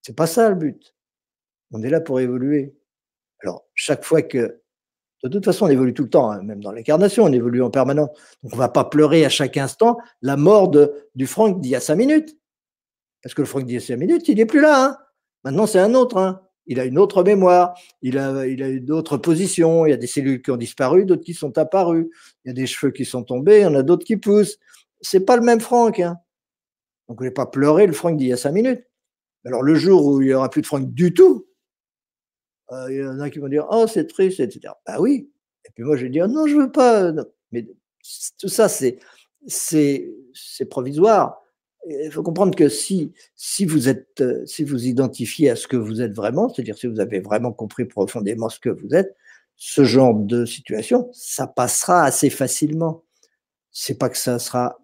C'est 0.03 0.17
pas 0.17 0.27
ça 0.27 0.49
le 0.49 0.57
but. 0.57 0.95
On 1.71 1.83
est 1.83 1.91
là 1.91 2.01
pour 2.01 2.19
évoluer. 2.21 2.75
Alors, 3.43 3.65
chaque 3.75 4.05
fois 4.05 4.23
que 4.23 4.63
de 5.23 5.29
toute 5.29 5.45
façon, 5.45 5.67
on 5.67 5.69
évolue 5.69 5.95
tout 5.95 6.03
le 6.03 6.11
temps, 6.11 6.33
hein, 6.33 6.43
même 6.43 6.63
dans 6.63 6.73
l'incarnation, 6.73 7.25
on 7.25 7.33
évolue 7.33 7.63
en 7.63 7.71
permanence. 7.71 8.11
Donc, 8.43 8.55
on 8.55 8.57
va 8.57 8.69
pas 8.69 8.85
pleurer 8.85 9.25
à 9.25 9.29
chaque 9.29 9.57
instant 9.57 9.99
la 10.21 10.37
mort 10.37 10.69
de, 10.69 11.09
du 11.15 11.29
Franck 11.29 11.61
d'il 11.61 11.71
y 11.71 11.77
a 11.77 11.81
cinq 11.81 11.95
minutes. 11.95 12.37
Parce 13.23 13.35
que 13.35 13.43
le 13.43 13.47
Franck 13.47 13.65
d'il 13.65 13.75
y 13.75 13.77
a 13.77 13.81
cinq 13.81 13.99
minutes, 13.99 14.27
il 14.27 14.37
n'est 14.37 14.47
plus 14.47 14.61
là. 14.61 14.85
Hein. 14.85 14.99
Maintenant, 15.45 15.67
c'est 15.67 15.79
un 15.79 15.95
autre. 15.95 16.17
Hein. 16.17 16.43
Il 16.67 16.79
a 16.79 16.85
une 16.85 16.99
autre 16.99 17.25
mémoire, 17.25 17.75
il 18.03 18.19
a, 18.19 18.47
il 18.47 18.63
a 18.63 18.69
une 18.69 18.91
autre 18.93 19.17
position, 19.17 19.85
il 19.85 19.91
y 19.91 19.93
a 19.93 19.97
des 19.97 20.07
cellules 20.07 20.43
qui 20.43 20.51
ont 20.51 20.57
disparu, 20.57 21.05
d'autres 21.05 21.25
qui 21.25 21.35
sont 21.35 21.59
apparues, 21.59 22.11
il 22.45 22.49
y 22.49 22.51
a 22.51 22.55
des 22.55 22.67
cheveux 22.67 22.93
qui 22.93 23.05
sont 23.05 23.25
tombés, 23.25 23.59
il 23.59 23.63
y 23.63 23.67
en 23.67 23.75
a 23.75 23.83
d'autres 23.83 24.05
qui 24.05 24.17
poussent. 24.17 24.59
C'est 25.01 25.25
pas 25.25 25.37
le 25.37 25.43
même 25.43 25.61
Franck. 25.61 25.99
Hein. 25.99 26.19
Donc, 27.09 27.19
vous 27.19 27.25
n'allez 27.25 27.35
pas 27.35 27.47
pleurer 27.47 27.87
le 27.87 27.93
Franck 27.93 28.17
d'il 28.17 28.29
y 28.29 28.33
a 28.33 28.37
cinq 28.37 28.53
minutes. 28.53 28.85
Alors, 29.45 29.63
le 29.63 29.75
jour 29.75 30.07
où 30.07 30.21
il 30.21 30.29
n'y 30.29 30.35
aura 30.35 30.49
plus 30.49 30.63
de 30.63 30.67
Franck 30.67 30.93
du 30.93 31.13
tout, 31.13 31.49
euh, 32.71 32.87
il 32.91 32.97
y 32.99 33.05
en 33.05 33.19
a 33.19 33.29
qui 33.29 33.41
vont 33.41 33.49
dire 33.49 33.67
Oh, 33.71 33.87
c'est 33.89 34.07
triste, 34.07 34.41
etc. 34.41 34.73
Bah 34.87 34.97
oui. 35.01 35.31
Et 35.65 35.71
puis 35.75 35.85
moi, 35.85 35.97
je 35.97 36.05
vais 36.05 36.11
dire 36.11 36.29
Non, 36.29 36.47
je 36.47 36.57
veux 36.57 36.71
pas. 36.71 37.13
Mais 37.51 37.67
tout 38.39 38.49
ça, 38.49 38.69
c'est 38.69 38.99
provisoire 40.71 41.42
il 41.89 42.11
faut 42.11 42.23
comprendre 42.23 42.55
que 42.57 42.69
si, 42.69 43.13
si, 43.35 43.65
vous 43.65 43.89
êtes, 43.89 44.21
euh, 44.21 44.47
si 44.47 44.65
vous 44.65 44.87
identifiez 44.87 45.51
à 45.51 45.57
ce 45.57 45.67
que 45.67 45.77
vous 45.77 46.01
êtes 46.01 46.15
vraiment, 46.15 46.49
c'est-à-dire 46.49 46.77
si 46.77 46.87
vous 46.87 47.01
avez 47.01 47.21
vraiment 47.21 47.53
compris 47.53 47.85
profondément 47.85 48.49
ce 48.49 48.61
que 48.61 48.71
vous 48.71 48.95
êtes, 48.95 49.17
ce 49.57 49.85
genre 49.85 50.15
de 50.15 50.45
situation, 50.45 51.09
ça 51.13 51.47
passera 51.47 52.05
assez 52.05 52.31
facilement. 52.31 53.05
C'est 53.73 53.99
pas 53.99 54.09
que 54.09 54.19
ça 54.19 54.39
sera 54.39 54.79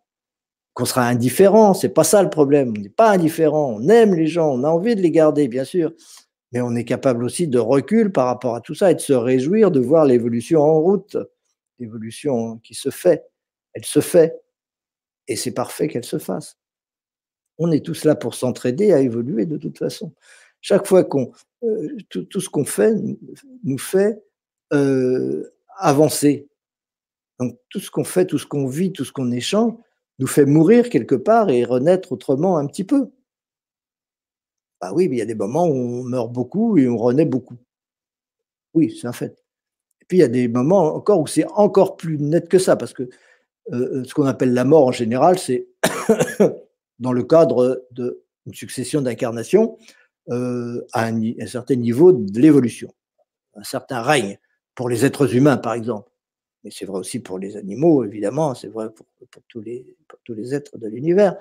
qu'on 0.74 0.84
sera 0.84 1.08
indifférent, 1.08 1.74
c'est 1.74 1.88
pas 1.88 2.04
ça 2.04 2.22
le 2.22 2.30
problème. 2.30 2.72
On 2.76 2.80
n'est 2.80 2.88
pas 2.88 3.10
indifférent, 3.10 3.74
on 3.80 3.88
aime 3.88 4.14
les 4.14 4.28
gens, 4.28 4.52
on 4.52 4.62
a 4.62 4.68
envie 4.68 4.94
de 4.94 5.00
les 5.00 5.10
garder, 5.10 5.48
bien 5.48 5.64
sûr, 5.64 5.92
mais 6.52 6.60
on 6.60 6.76
est 6.76 6.84
capable 6.84 7.24
aussi 7.24 7.48
de 7.48 7.58
recul 7.58 8.12
par 8.12 8.26
rapport 8.26 8.54
à 8.54 8.60
tout 8.60 8.74
ça 8.74 8.92
et 8.92 8.94
de 8.94 9.00
se 9.00 9.12
réjouir 9.12 9.72
de 9.72 9.80
voir 9.80 10.04
l'évolution 10.04 10.60
en 10.62 10.80
route, 10.80 11.16
l'évolution 11.80 12.58
qui 12.58 12.74
se 12.74 12.90
fait. 12.90 13.24
Elle 13.74 13.84
se 13.84 14.00
fait, 14.00 14.40
et 15.26 15.36
c'est 15.36 15.52
parfait 15.52 15.88
qu'elle 15.88 16.04
se 16.04 16.18
fasse 16.18 16.57
on 17.58 17.70
est 17.72 17.84
tous 17.84 18.04
là 18.04 18.14
pour 18.14 18.34
s'entraider 18.34 18.92
à 18.92 19.00
évoluer 19.00 19.46
de 19.46 19.56
toute 19.56 19.78
façon. 19.78 20.12
Chaque 20.60 20.86
fois 20.86 21.04
qu'on 21.04 21.32
euh, 21.64 21.96
tout, 22.08 22.40
ce 22.40 22.48
qu'on 22.48 22.64
fait 22.64 22.94
nous 23.64 23.78
fait 23.78 24.22
euh, 24.72 25.50
avancer. 25.76 26.48
Donc 27.38 27.58
tout 27.68 27.80
ce 27.80 27.90
qu'on 27.90 28.04
fait, 28.04 28.26
tout 28.26 28.38
ce 28.38 28.46
qu'on 28.46 28.66
vit, 28.66 28.92
tout 28.92 29.04
ce 29.04 29.12
qu'on 29.12 29.30
échange 29.30 29.72
nous 30.18 30.26
fait 30.26 30.44
mourir 30.44 30.88
quelque 30.88 31.14
part 31.14 31.50
et 31.50 31.64
renaître 31.64 32.12
autrement 32.12 32.58
un 32.58 32.66
petit 32.66 32.84
peu. 32.84 33.10
Bah 34.80 34.92
oui, 34.92 35.08
mais 35.08 35.16
il 35.16 35.18
y 35.18 35.22
a 35.22 35.26
des 35.26 35.34
moments 35.34 35.66
où 35.66 35.74
on 35.74 36.04
meurt 36.04 36.32
beaucoup 36.32 36.78
et 36.78 36.88
on 36.88 36.96
renaît 36.96 37.24
beaucoup. 37.24 37.56
Oui, 38.74 38.96
c'est 39.00 39.06
un 39.06 39.12
fait. 39.12 39.36
Et 40.00 40.04
puis 40.06 40.18
il 40.18 40.20
y 40.20 40.24
a 40.24 40.28
des 40.28 40.48
moments 40.48 40.94
encore 40.94 41.20
où 41.20 41.26
c'est 41.26 41.46
encore 41.52 41.96
plus 41.96 42.18
net 42.18 42.48
que 42.48 42.58
ça, 42.58 42.76
parce 42.76 42.92
que 42.92 43.08
euh, 43.72 44.04
ce 44.04 44.14
qu'on 44.14 44.26
appelle 44.26 44.54
la 44.54 44.64
mort 44.64 44.86
en 44.86 44.92
général, 44.92 45.38
c'est 45.38 45.68
dans 46.98 47.12
le 47.12 47.22
cadre 47.22 47.84
d'une 47.92 48.54
succession 48.54 49.00
d'incarnations 49.00 49.76
euh, 50.30 50.84
à, 50.92 51.06
un, 51.06 51.46
certain 51.46 51.76
niveau 51.76 52.12
de 52.12 52.38
l'évolution, 52.38 52.92
un 53.54 53.64
certain 53.64 54.02
règne, 54.02 54.38
pour 54.74 54.88
les 54.88 55.04
êtres 55.04 55.34
humains 55.34 55.56
par 55.56 55.74
exemple. 55.74 56.10
Mais 56.64 56.70
c'est 56.70 56.84
vrai 56.84 56.98
aussi 56.98 57.20
pour 57.20 57.38
les 57.38 57.56
animaux, 57.56 58.04
évidemment, 58.04 58.54
c'est 58.54 58.68
vrai 58.68 58.88
pour, 58.90 59.06
tous 59.48 59.60
les, 59.60 60.54
êtres 60.54 60.76
de 60.76 60.88
l'univers. 60.88 61.36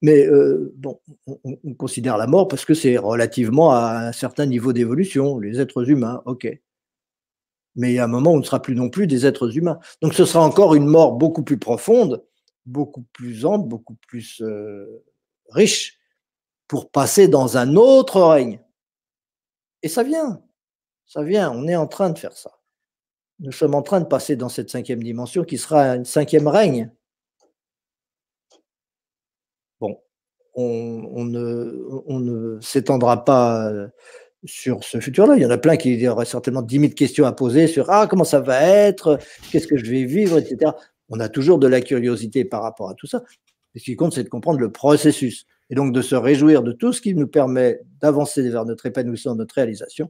Mais 0.00 0.26
euh, 0.26 0.72
bon, 0.76 1.00
on, 1.26 1.74
considère 1.74 2.16
la 2.16 2.26
mort 2.26 2.48
parce 2.48 2.64
que 2.64 2.74
c'est 2.74 2.96
relativement 2.96 3.72
à 3.72 4.08
un 4.08 4.12
certain 4.12 4.46
niveau 4.46 4.72
d'évolution, 4.72 5.38
les 5.38 5.60
êtres 5.60 5.88
humains, 5.88 6.22
ok. 6.24 6.48
Mais 7.76 7.92
il 7.92 7.94
y 7.94 7.98
a 7.98 8.04
un 8.04 8.08
moment 8.08 8.32
où 8.32 8.34
on 8.34 8.38
ne 8.38 8.44
sera 8.44 8.60
plus 8.60 8.74
non 8.74 8.90
plus 8.90 9.06
des 9.06 9.26
êtres 9.26 9.56
humains. 9.56 9.78
Donc 10.02 10.14
ce 10.14 10.24
sera 10.24 10.44
encore 10.44 10.74
une 10.74 10.86
mort 10.86 11.12
beaucoup 11.12 11.44
plus 11.44 11.58
profonde, 11.58 12.24
beaucoup 12.68 13.02
plus 13.12 13.44
ample, 13.44 13.68
beaucoup 13.68 13.96
plus 14.06 14.40
euh, 14.42 15.02
riche, 15.50 15.98
pour 16.68 16.90
passer 16.90 17.28
dans 17.28 17.56
un 17.56 17.76
autre 17.76 18.20
règne. 18.20 18.60
Et 19.82 19.88
ça 19.88 20.02
vient, 20.02 20.42
ça 21.06 21.22
vient, 21.22 21.50
on 21.50 21.66
est 21.66 21.76
en 21.76 21.86
train 21.86 22.10
de 22.10 22.18
faire 22.18 22.36
ça. 22.36 22.52
Nous 23.40 23.52
sommes 23.52 23.74
en 23.74 23.82
train 23.82 24.00
de 24.00 24.06
passer 24.06 24.36
dans 24.36 24.48
cette 24.48 24.70
cinquième 24.70 25.02
dimension 25.02 25.44
qui 25.44 25.58
sera 25.58 25.92
un 25.92 26.04
cinquième 26.04 26.48
règne. 26.48 26.90
Bon, 29.80 30.00
on, 30.54 31.24
ne, 31.24 32.58
s'étendra 32.60 33.24
pas 33.24 33.70
euh, 33.70 33.88
sur 34.44 34.82
ce 34.82 34.98
futur-là. 34.98 35.36
Il 35.36 35.42
y 35.42 35.46
en 35.46 35.50
a 35.50 35.58
plein 35.58 35.76
qui 35.76 36.06
auraient 36.08 36.24
certainement 36.24 36.62
10 36.62 36.80
000 36.80 36.92
questions 36.94 37.26
à 37.26 37.32
poser 37.32 37.68
sur 37.68 37.90
Ah, 37.90 38.08
comment 38.08 38.24
ça 38.24 38.40
va 38.40 38.60
être? 38.60 39.18
Qu'est-ce 39.50 39.68
que 39.68 39.76
je 39.76 39.88
vais 39.88 40.04
vivre 40.04 40.38
etc. 40.38 40.72
On 41.08 41.20
a 41.20 41.28
toujours 41.28 41.58
de 41.58 41.66
la 41.66 41.80
curiosité 41.80 42.44
par 42.44 42.62
rapport 42.62 42.90
à 42.90 42.94
tout 42.94 43.06
ça. 43.06 43.22
ce 43.74 43.82
qui 43.82 43.96
compte, 43.96 44.14
c'est 44.14 44.24
de 44.24 44.28
comprendre 44.28 44.60
le 44.60 44.72
processus 44.72 45.46
et 45.70 45.74
donc 45.74 45.92
de 45.92 46.02
se 46.02 46.14
réjouir 46.14 46.62
de 46.62 46.72
tout 46.72 46.92
ce 46.92 47.00
qui 47.00 47.14
nous 47.14 47.26
permet 47.26 47.80
d'avancer 48.00 48.48
vers 48.48 48.64
notre 48.64 48.86
épanouissement, 48.86 49.34
notre 49.34 49.54
réalisation 49.54 50.08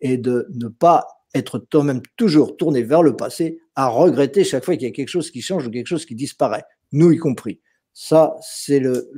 et 0.00 0.16
de 0.16 0.46
ne 0.54 0.68
pas 0.68 1.06
être 1.34 1.58
toi-même 1.58 2.02
toujours 2.16 2.56
tourné 2.56 2.82
vers 2.82 3.02
le 3.02 3.16
passé, 3.16 3.60
à 3.74 3.88
regretter 3.88 4.44
chaque 4.44 4.64
fois 4.64 4.76
qu'il 4.76 4.88
y 4.88 4.90
a 4.90 4.94
quelque 4.94 5.08
chose 5.08 5.30
qui 5.30 5.42
change 5.42 5.66
ou 5.66 5.70
quelque 5.70 5.86
chose 5.86 6.06
qui 6.06 6.14
disparaît, 6.14 6.64
nous 6.92 7.12
y 7.12 7.18
compris. 7.18 7.60
Ça, 7.92 8.36
c'est 8.40 8.80
le, 8.80 9.10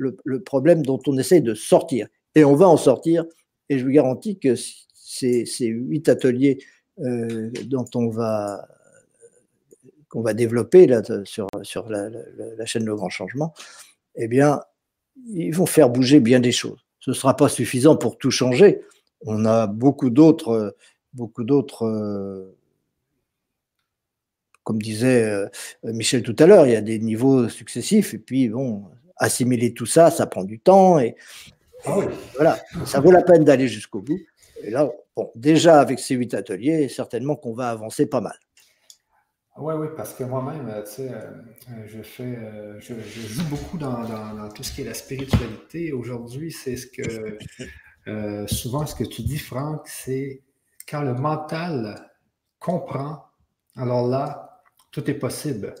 problème 0.45 0.83
dont 0.83 0.99
on 1.07 1.17
essaye 1.17 1.41
de 1.41 1.53
sortir. 1.53 2.07
Et 2.35 2.43
on 2.43 2.55
va 2.55 2.67
en 2.67 2.77
sortir. 2.77 3.25
Et 3.69 3.77
je 3.77 3.85
vous 3.85 3.91
garantis 3.91 4.39
que 4.39 4.55
ces, 4.55 5.45
huit 5.59 6.09
ateliers 6.09 6.57
euh, 6.99 7.51
dont 7.65 7.85
on 7.95 8.09
va 8.09 8.67
qu'on 10.11 10.21
va 10.21 10.33
développer 10.33 10.87
là, 10.87 11.01
sur, 11.23 11.47
sur 11.63 11.89
la, 11.89 12.65
chaîne 12.65 12.85
Le 12.85 12.95
Grand 12.95 13.09
Changement, 13.09 13.53
eh 14.15 14.27
bien, 14.27 14.61
ils 15.33 15.55
vont 15.55 15.65
faire 15.65 15.89
bouger 15.89 16.19
bien 16.19 16.39
des 16.39 16.51
choses. 16.51 16.85
Ce 16.99 17.11
ne 17.11 17.15
sera 17.15 17.35
pas 17.35 17.49
suffisant 17.49 17.95
pour 17.95 18.17
tout 18.17 18.31
changer. 18.31 18.81
On 19.25 19.45
a 19.45 19.67
beaucoup 19.67 20.09
d'autres 20.09 20.75
beaucoup 21.13 21.43
d'autres, 21.43 21.85
euh, 21.85 22.55
comme 24.63 24.81
disait 24.81 25.23
euh, 25.23 25.47
Michel 25.83 26.23
tout 26.23 26.35
à 26.39 26.45
l'heure, 26.45 26.65
il 26.65 26.73
y 26.73 26.75
a 26.75 26.81
des 26.81 26.99
niveaux 26.99 27.49
successifs, 27.49 28.13
et 28.13 28.19
puis 28.19 28.49
bon, 28.49 28.85
assimiler 29.17 29.73
tout 29.73 29.85
ça, 29.85 30.11
ça 30.11 30.27
prend 30.27 30.43
du 30.43 30.59
temps, 30.59 30.99
et, 30.99 31.15
ah 31.85 31.97
voilà, 32.35 32.59
ça 32.85 32.99
vaut 32.99 33.11
la 33.11 33.23
peine 33.23 33.43
d'aller 33.43 33.67
jusqu'au 33.67 34.01
bout. 34.01 34.19
Et 34.63 34.69
là, 34.69 34.89
bon, 35.15 35.31
déjà 35.35 35.79
avec 35.81 35.99
ces 35.99 36.13
huit 36.15 36.33
ateliers, 36.35 36.87
certainement 36.89 37.35
qu'on 37.35 37.53
va 37.53 37.69
avancer 37.71 38.05
pas 38.05 38.21
mal. 38.21 38.37
Oui, 39.57 39.73
oui, 39.77 39.87
parce 39.97 40.13
que 40.13 40.23
moi-même, 40.23 40.69
euh, 40.69 40.81
tu 40.83 40.91
sais, 40.91 41.11
je 41.85 42.01
fais, 42.01 42.37
je, 42.79 42.93
joue 42.93 43.43
beaucoup 43.49 43.77
dans, 43.77 44.49
tout 44.49 44.63
ce 44.63 44.73
qui 44.73 44.81
est 44.81 44.85
la 44.85 44.93
spiritualité. 44.93 45.91
Aujourd'hui, 45.91 46.51
c'est 46.51 46.77
ce 46.77 46.87
que, 46.87 48.47
souvent, 48.47 48.85
ce 48.85 48.95
que 48.95 49.03
tu 49.03 49.23
dis, 49.23 49.37
Franck, 49.37 49.87
c'est 49.87 50.41
quand 50.87 51.01
le 51.01 51.13
mental 51.13 52.11
comprend, 52.59 53.25
alors 53.75 54.07
là, 54.07 54.61
tout 54.91 55.09
est 55.09 55.15
possible. 55.15 55.73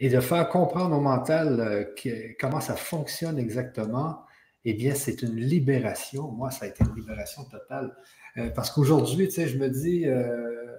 Et 0.00 0.08
de 0.08 0.20
faire 0.20 0.48
comprendre 0.48 0.96
au 0.96 1.00
mental 1.00 1.60
euh, 1.60 2.34
comment 2.38 2.60
ça 2.60 2.76
fonctionne 2.76 3.38
exactement, 3.38 4.24
eh 4.64 4.74
bien, 4.74 4.94
c'est 4.94 5.22
une 5.22 5.36
libération. 5.36 6.30
Moi, 6.30 6.50
ça 6.50 6.66
a 6.66 6.68
été 6.68 6.84
une 6.84 6.94
libération 6.94 7.44
totale. 7.44 7.96
Euh, 8.36 8.50
parce 8.50 8.70
qu'aujourd'hui, 8.70 9.26
tu 9.26 9.34
sais, 9.34 9.48
je 9.48 9.58
me 9.58 9.68
dis, 9.68 10.06
euh, 10.06 10.76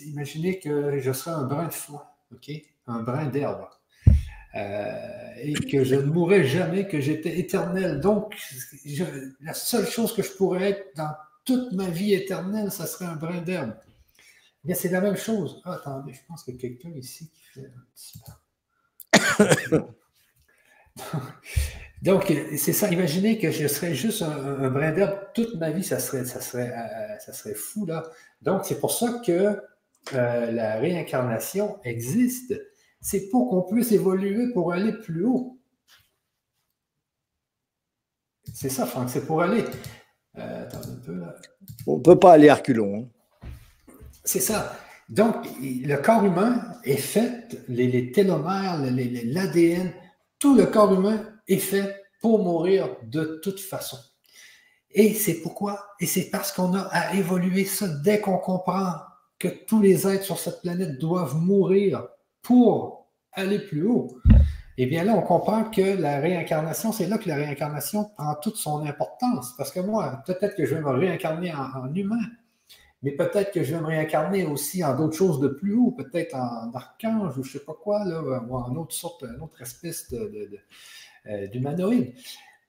imaginez 0.00 0.58
que 0.58 0.98
je 0.98 1.12
serais 1.12 1.32
un 1.32 1.44
brin 1.44 1.66
de 1.66 1.72
foin? 1.72 2.02
Un 2.86 3.02
brin 3.02 3.26
d'herbe. 3.26 3.66
et 4.54 5.54
que 5.70 5.84
je 5.84 5.94
ne 5.96 6.06
mourrais 6.06 6.44
jamais, 6.44 6.86
que 6.88 7.00
j'étais 7.00 7.38
éternel. 7.38 8.00
Donc, 8.00 8.36
la 9.40 9.54
seule 9.54 9.86
chose 9.86 10.14
que 10.14 10.22
je 10.22 10.32
pourrais 10.32 10.70
être 10.70 10.96
dans 10.96 11.14
toute 11.44 11.72
ma 11.72 11.88
vie 11.88 12.14
éternelle, 12.14 12.70
ça 12.70 12.86
serait 12.86 13.06
un 13.06 13.16
brin 13.16 13.40
d'herbe. 13.40 13.74
Mais 14.64 14.74
c'est 14.74 14.90
la 14.90 15.00
même 15.00 15.16
chose. 15.16 15.62
Ah, 15.64 15.74
attendez, 15.74 16.12
je 16.12 16.20
pense 16.28 16.44
que 16.44 16.52
quelqu'un 16.52 16.90
ici 16.90 17.30
qui 17.30 17.42
fait 17.54 17.66
un 17.66 17.84
petit 17.94 18.20
peu. 19.70 19.80
Donc, 22.02 22.32
c'est 22.56 22.72
ça. 22.72 22.90
Imaginez 22.90 23.38
que 23.38 23.50
je 23.50 23.66
serais 23.66 23.94
juste 23.94 24.22
un, 24.22 24.70
brin 24.70 24.92
d'herbe 24.92 25.18
toute 25.34 25.54
ma 25.56 25.70
vie, 25.70 25.84
ça 25.84 25.98
serait, 25.98 26.24
ça 26.24 26.40
serait, 26.40 26.72
euh, 26.72 27.18
ça 27.18 27.32
serait 27.32 27.54
fou, 27.54 27.84
là. 27.84 28.04
Donc, 28.40 28.64
c'est 28.64 28.80
pour 28.80 28.92
ça 28.92 29.20
que 29.24 29.60
euh, 30.14 30.50
la 30.50 30.76
réincarnation 30.76 31.78
existe. 31.84 32.54
C'est 33.02 33.28
pour 33.28 33.50
qu'on 33.50 33.62
puisse 33.62 33.92
évoluer 33.92 34.52
pour 34.52 34.72
aller 34.72 34.92
plus 34.92 35.24
haut. 35.24 35.58
C'est 38.54 38.70
ça, 38.70 38.86
Franck, 38.86 39.10
c'est 39.10 39.26
pour 39.26 39.42
aller. 39.42 39.64
Euh, 40.38 40.68
On 41.86 41.98
ne 41.98 42.02
peut 42.02 42.18
pas 42.18 42.32
aller 42.32 42.48
à 42.48 42.54
reculons. 42.54 42.96
Hein. 42.96 43.50
C'est 44.24 44.40
ça. 44.40 44.76
Donc, 45.08 45.34
le 45.60 45.96
corps 45.96 46.24
humain 46.24 46.62
est 46.84 46.96
fait, 46.96 47.58
les, 47.68 48.12
télomères, 48.12 48.78
l'ADN, 48.78 49.92
tout 50.38 50.54
le 50.54 50.66
corps 50.66 50.94
humain 50.94 51.20
est 51.50 51.58
fait 51.58 52.02
pour 52.20 52.42
mourir 52.42 52.88
de 53.02 53.40
toute 53.42 53.60
façon. 53.60 53.98
Et 54.92 55.14
c'est 55.14 55.40
pourquoi, 55.40 55.86
et 56.00 56.06
c'est 56.06 56.30
parce 56.30 56.52
qu'on 56.52 56.74
a 56.74 56.80
à 56.80 57.14
évoluer 57.14 57.64
ça 57.64 57.86
dès 57.88 58.20
qu'on 58.20 58.38
comprend 58.38 58.94
que 59.38 59.48
tous 59.48 59.80
les 59.80 60.06
êtres 60.06 60.24
sur 60.24 60.38
cette 60.38 60.60
planète 60.60 60.98
doivent 60.98 61.36
mourir 61.36 62.06
pour 62.42 63.08
aller 63.32 63.58
plus 63.58 63.86
haut. 63.86 64.18
Eh 64.76 64.86
bien 64.86 65.04
là, 65.04 65.14
on 65.14 65.22
comprend 65.22 65.64
que 65.64 65.80
la 65.80 66.20
réincarnation, 66.20 66.90
c'est 66.90 67.06
là 67.06 67.18
que 67.18 67.28
la 67.28 67.36
réincarnation 67.36 68.10
prend 68.16 68.34
toute 68.34 68.56
son 68.56 68.84
importance. 68.84 69.54
Parce 69.56 69.70
que 69.70 69.80
moi, 69.80 70.22
peut-être 70.26 70.56
que 70.56 70.64
je 70.64 70.74
vais 70.74 70.80
me 70.80 70.90
réincarner 70.90 71.52
en, 71.52 71.94
humain, 71.94 72.26
mais 73.02 73.12
peut-être 73.12 73.52
que 73.52 73.62
je 73.62 73.74
vais 73.74 73.80
me 73.80 73.86
réincarner 73.86 74.44
aussi 74.44 74.82
en 74.82 74.96
d'autres 74.96 75.16
choses 75.16 75.38
de 75.38 75.48
plus 75.48 75.74
haut, 75.74 75.92
peut-être 75.92 76.34
en 76.34 76.72
archange 76.74 77.38
ou 77.38 77.42
je 77.42 77.48
ne 77.48 77.52
sais 77.58 77.64
pas 77.64 77.74
quoi, 77.74 78.04
là, 78.04 78.22
ou 78.22 78.56
en 78.56 78.74
autre 78.76 78.94
sorte, 78.94 79.22
une 79.22 79.42
autre 79.42 79.60
espèce 79.62 80.12
euh, 81.26 81.46
d'humanoïde. 81.48 82.12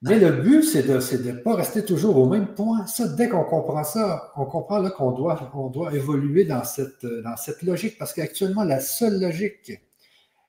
Mais 0.02 0.18
le 0.18 0.32
but, 0.32 0.64
c'est 0.64 0.82
de 0.82 1.30
ne 1.30 1.38
pas 1.38 1.54
rester 1.54 1.84
toujours 1.84 2.16
au 2.18 2.28
même 2.28 2.54
point. 2.54 2.86
Ça, 2.86 3.06
dès 3.06 3.28
qu'on 3.28 3.44
comprend 3.44 3.84
ça, 3.84 4.32
on 4.36 4.46
comprend 4.46 4.90
qu'on 4.90 5.12
doit, 5.12 5.50
on 5.54 5.68
doit 5.68 5.94
évoluer 5.94 6.44
dans 6.44 6.64
cette, 6.64 7.06
dans 7.06 7.36
cette 7.36 7.62
logique, 7.62 7.98
parce 7.98 8.12
qu'actuellement, 8.12 8.64
la 8.64 8.80
seule 8.80 9.20
logique 9.20 9.80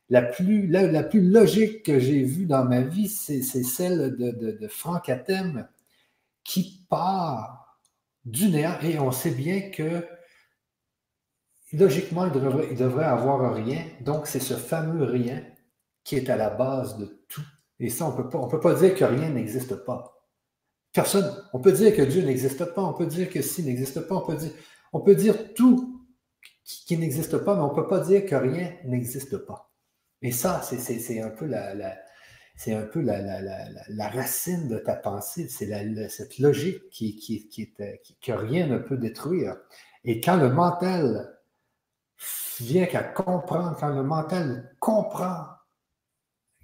la 0.10 0.22
plus, 0.22 0.68
la, 0.68 1.04
plus 1.04 1.22
logique 1.22 1.84
que 1.84 2.00
j'ai 2.00 2.24
vue 2.24 2.46
dans 2.46 2.64
ma 2.66 2.82
vie, 2.82 3.08
c'est 3.08 3.42
celle 3.42 4.16
de, 4.16 4.32
de, 4.60 4.68
Franck 4.68 5.10
Atem 5.10 5.68
qui 6.44 6.86
part 6.90 7.80
du 8.26 8.50
néant. 8.50 8.78
Et 8.84 9.00
on 9.00 9.12
sait 9.12 9.32
bien 9.32 9.72
que 9.72 10.06
logiquement, 11.72 12.28
il 12.28 12.78
devrait, 12.78 13.06
avoir 13.06 13.56
rien. 13.56 13.84
Donc, 14.02 14.28
c'est 14.28 14.40
ce 14.40 14.54
fameux 14.54 15.04
rien 15.04 15.44
qui 16.04 16.16
est 16.16 16.30
à 16.30 16.36
la 16.36 16.50
base 16.50 16.98
de. 16.98 17.23
Et 17.84 17.90
ça, 17.90 18.06
on 18.06 18.18
ne 18.18 18.50
peut 18.50 18.60
pas 18.62 18.76
dire 18.76 18.96
que 18.96 19.04
rien 19.04 19.30
n'existe 19.30 19.76
pas. 19.76 20.26
Personne. 20.94 21.30
On 21.52 21.60
peut 21.60 21.74
dire 21.74 21.94
que 21.94 22.02
Dieu 22.02 22.24
n'existe 22.24 22.64
pas, 22.74 22.82
on 22.82 22.94
peut 22.94 23.08
dire 23.08 23.30
que 23.30 23.42
si 23.42 23.62
n'existe 23.62 24.08
pas, 24.08 24.16
on 24.16 24.26
peut 24.26 24.38
dire, 24.38 24.52
on 24.94 25.02
peut 25.02 25.16
dire 25.16 25.54
tout 25.54 26.08
qui 26.64 26.98
n'existe 26.98 27.40
pas, 27.40 27.56
mais 27.56 27.62
on 27.62 27.72
ne 27.72 27.76
peut 27.76 27.88
pas 27.88 28.00
dire 28.00 28.26
que 28.26 28.36
rien 28.36 28.72
n'existe 28.86 29.36
pas. 29.36 29.70
Et 30.22 30.32
ça, 30.32 30.62
c'est 30.62 31.22
un 31.22 31.30
peu 31.30 31.46
la, 31.46 31.74
c'est 32.56 32.74
un 32.74 32.84
peu 32.84 33.02
la, 33.02 34.08
racine 34.08 34.70
de 34.70 34.78
ta 34.78 34.96
pensée, 34.96 35.50
c'est 35.50 35.68
cette 36.08 36.40
logique 36.40 36.90
qui, 36.90 37.18
qui, 37.18 37.50
qui, 37.50 37.74
que 38.22 38.32
rien 38.32 38.68
ne 38.68 38.78
peut 38.78 38.96
détruire. 38.96 39.58
Et 40.06 40.22
quand 40.22 40.38
le 40.38 40.48
mental 40.48 41.38
vient 42.62 42.86
qu'à 42.86 43.04
comprendre, 43.04 43.76
quand 43.78 43.94
le 43.94 44.04
mental 44.04 44.74
comprend 44.80 45.48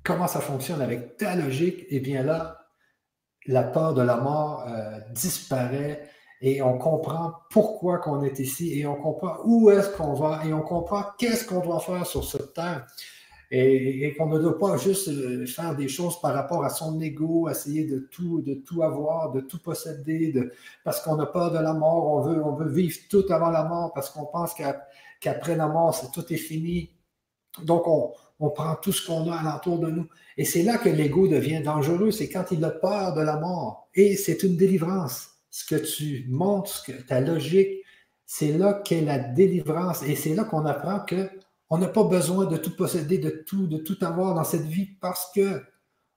comment 0.03 0.27
ça 0.27 0.39
fonctionne 0.39 0.81
avec 0.81 1.17
ta 1.17 1.35
logique, 1.35 1.81
et 1.83 1.97
eh 1.97 1.99
bien 1.99 2.23
là, 2.23 2.59
la 3.45 3.63
peur 3.63 3.93
de 3.93 4.01
la 4.01 4.17
mort 4.17 4.65
euh, 4.67 4.99
disparaît 5.11 6.07
et 6.41 6.61
on 6.61 6.77
comprend 6.77 7.33
pourquoi 7.49 7.97
qu'on 7.97 8.23
est 8.23 8.39
ici 8.39 8.79
et 8.79 8.85
on 8.85 8.95
comprend 8.95 9.37
où 9.43 9.69
est-ce 9.71 9.89
qu'on 9.89 10.13
va 10.13 10.45
et 10.45 10.53
on 10.53 10.61
comprend 10.61 11.03
qu'est-ce 11.17 11.45
qu'on 11.45 11.59
doit 11.59 11.79
faire 11.79 12.05
sur 12.05 12.23
cette 12.23 12.53
terre 12.53 12.85
et, 13.51 14.13
qu'on 14.15 14.27
ne 14.27 14.37
doit 14.37 14.59
pas 14.59 14.77
juste 14.77 15.07
euh, 15.07 15.45
faire 15.47 15.75
des 15.75 15.87
choses 15.87 16.21
par 16.21 16.35
rapport 16.35 16.63
à 16.63 16.69
son 16.69 16.99
ego, 17.01 17.49
essayer 17.49 17.83
de 17.83 18.07
tout, 18.11 18.43
avoir, 18.83 19.31
de 19.31 19.41
tout 19.41 19.59
posséder, 19.59 20.31
de, 20.31 20.53
parce 20.83 21.01
qu'on 21.01 21.19
a 21.19 21.25
peur 21.25 21.51
de 21.51 21.57
la 21.57 21.73
mort, 21.73 22.05
on 22.45 22.53
veut, 22.53 22.69
vivre 22.69 22.95
tout 23.09 23.25
avant 23.29 23.49
la 23.49 23.63
mort 23.63 23.91
parce 23.93 24.11
qu'on 24.11 24.25
pense 24.25 24.53
qu'après 25.19 25.55
la 25.55 25.67
mort, 25.67 25.99
tout 26.11 26.31
est 26.31 26.37
fini. 26.37 26.91
Donc, 27.63 27.87
on, 27.87 28.13
on 28.39 28.49
prend 28.49 28.75
tout 28.75 28.93
ce 28.93 29.05
qu'on 29.05 29.29
a 29.29 29.35
alentour 29.35 29.79
de 29.79 29.89
nous. 29.89 30.07
Et 30.37 30.45
c'est 30.45 30.63
là 30.63 30.77
que 30.77 30.89
l'ego 30.89 31.27
devient 31.27 31.61
dangereux, 31.61 32.11
c'est 32.11 32.29
quand 32.29 32.45
il 32.51 32.63
a 32.63 32.69
peur 32.69 33.13
de 33.13 33.21
la 33.21 33.37
mort. 33.37 33.89
Et 33.93 34.15
c'est 34.15 34.43
une 34.43 34.55
délivrance. 34.55 35.29
Ce 35.49 35.65
que 35.65 35.75
tu 35.75 36.25
montres, 36.29 36.83
que, 36.85 36.93
ta 36.93 37.19
logique, 37.19 37.83
c'est 38.25 38.57
là 38.57 38.81
qu'est 38.85 39.01
la 39.01 39.19
délivrance. 39.19 40.03
Et 40.03 40.15
c'est 40.15 40.35
là 40.35 40.45
qu'on 40.45 40.65
apprend 40.65 41.01
que 41.01 41.29
on 41.69 41.77
n'a 41.77 41.87
pas 41.87 42.03
besoin 42.03 42.45
de 42.45 42.57
tout 42.57 42.75
posséder, 42.75 43.17
de 43.17 43.43
tout, 43.45 43.67
de 43.67 43.77
tout 43.77 43.97
avoir 44.01 44.33
dans 44.33 44.43
cette 44.43 44.65
vie 44.65 44.87
parce 45.01 45.31
que 45.35 45.61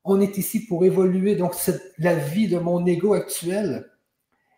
on 0.05 0.20
est 0.20 0.39
ici 0.39 0.66
pour 0.66 0.85
évoluer. 0.85 1.36
Donc, 1.36 1.55
la 1.99 2.15
vie 2.15 2.49
de 2.49 2.59
mon 2.59 2.85
ego 2.86 3.15
actuel 3.15 3.89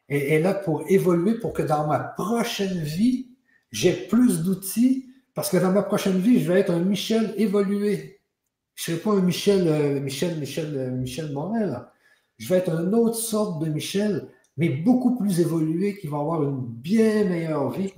est 0.08 0.40
là 0.40 0.54
pour 0.54 0.84
évoluer, 0.88 1.34
pour 1.38 1.52
que 1.52 1.62
dans 1.62 1.86
ma 1.86 1.98
prochaine 1.98 2.78
vie, 2.78 3.28
j'ai 3.72 3.92
plus 3.92 4.42
d'outils 4.42 5.13
parce 5.34 5.50
que 5.50 5.56
dans 5.56 5.72
ma 5.72 5.82
prochaine 5.82 6.18
vie, 6.18 6.40
je 6.40 6.50
vais 6.50 6.60
être 6.60 6.72
un 6.72 6.80
Michel 6.80 7.34
évolué. 7.36 8.20
Je 8.74 8.92
ne 8.92 8.96
serai 8.96 9.02
pas 9.02 9.18
un 9.18 9.22
Michel, 9.22 9.68
euh, 9.68 10.00
Michel, 10.00 10.38
Michel, 10.38 10.76
euh, 10.76 10.90
Michel 10.90 11.32
Morel. 11.32 11.80
Je 12.38 12.48
vais 12.48 12.58
être 12.58 12.70
une 12.70 12.94
autre 12.94 13.16
sorte 13.16 13.62
de 13.62 13.68
Michel, 13.68 14.28
mais 14.56 14.68
beaucoup 14.68 15.16
plus 15.16 15.40
évolué, 15.40 15.96
qui 15.96 16.06
va 16.06 16.18
avoir 16.18 16.42
une 16.42 16.60
bien 16.60 17.24
meilleure 17.24 17.70
vie. 17.70 17.92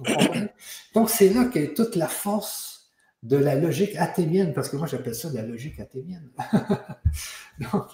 Donc, 0.94 1.10
c'est 1.10 1.30
là 1.30 1.46
qu'est 1.46 1.74
toute 1.74 1.96
la 1.96 2.08
force 2.08 2.90
de 3.22 3.36
la 3.36 3.54
logique 3.54 3.96
athémienne, 3.96 4.52
parce 4.52 4.68
que 4.68 4.76
moi, 4.76 4.86
j'appelle 4.86 5.14
ça 5.14 5.30
la 5.32 5.42
logique 5.42 5.80
athémienne. 5.80 6.30
Donc, 7.72 7.84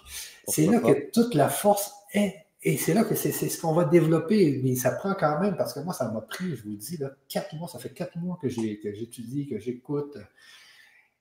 c'est 0.47 0.67
là 0.67 0.81
que 0.81 1.11
toute 1.11 1.35
la 1.35 1.49
force 1.49 1.93
est 2.13 2.42
et 2.65 2.77
c'est 2.77 2.95
là 2.95 3.03
que 3.03 3.17
c'est 3.17 3.33
ce 3.33 3.61
qu'on 3.61 3.73
va 3.73 3.85
développer, 3.85 4.61
mais 4.63 4.77
ça 4.77 4.93
prend 4.93 5.15
quand 5.15 5.41
même, 5.41 5.57
parce 5.57 5.75
que 5.75 5.81
moi, 5.81 5.93
ça 5.93 6.11
m'a 6.11 6.21
pris, 6.21 6.55
je 6.55 6.63
vous 6.63 6.77
dis, 6.77 6.97
là, 6.97 7.11
quatre 7.29 7.55
mois, 7.57 7.67
ça 7.67 7.81
fait 7.81 7.93
quatre 7.93 8.17
mois 8.17 8.39
que 8.41 8.49
j'étudie, 8.49 9.49
que 9.49 9.59
j'écoute, 9.59 10.17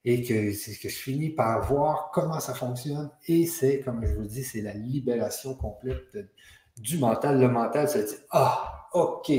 et 0.05 0.21
que, 0.21 0.51
que 0.81 0.89
je 0.89 0.95
finis 0.95 1.29
par 1.29 1.65
voir 1.65 2.11
comment 2.13 2.39
ça 2.39 2.53
fonctionne. 2.53 3.09
Et 3.27 3.47
c'est, 3.47 3.81
comme 3.81 4.05
je 4.05 4.13
vous 4.13 4.25
dis, 4.25 4.43
c'est 4.43 4.61
la 4.61 4.73
libération 4.73 5.55
complète 5.55 6.17
du 6.77 6.99
mental. 6.99 7.39
Le 7.39 7.47
mental 7.47 7.89
se 7.89 7.99
dit, 7.99 8.21
ah, 8.31 8.89
OK, 8.93 9.31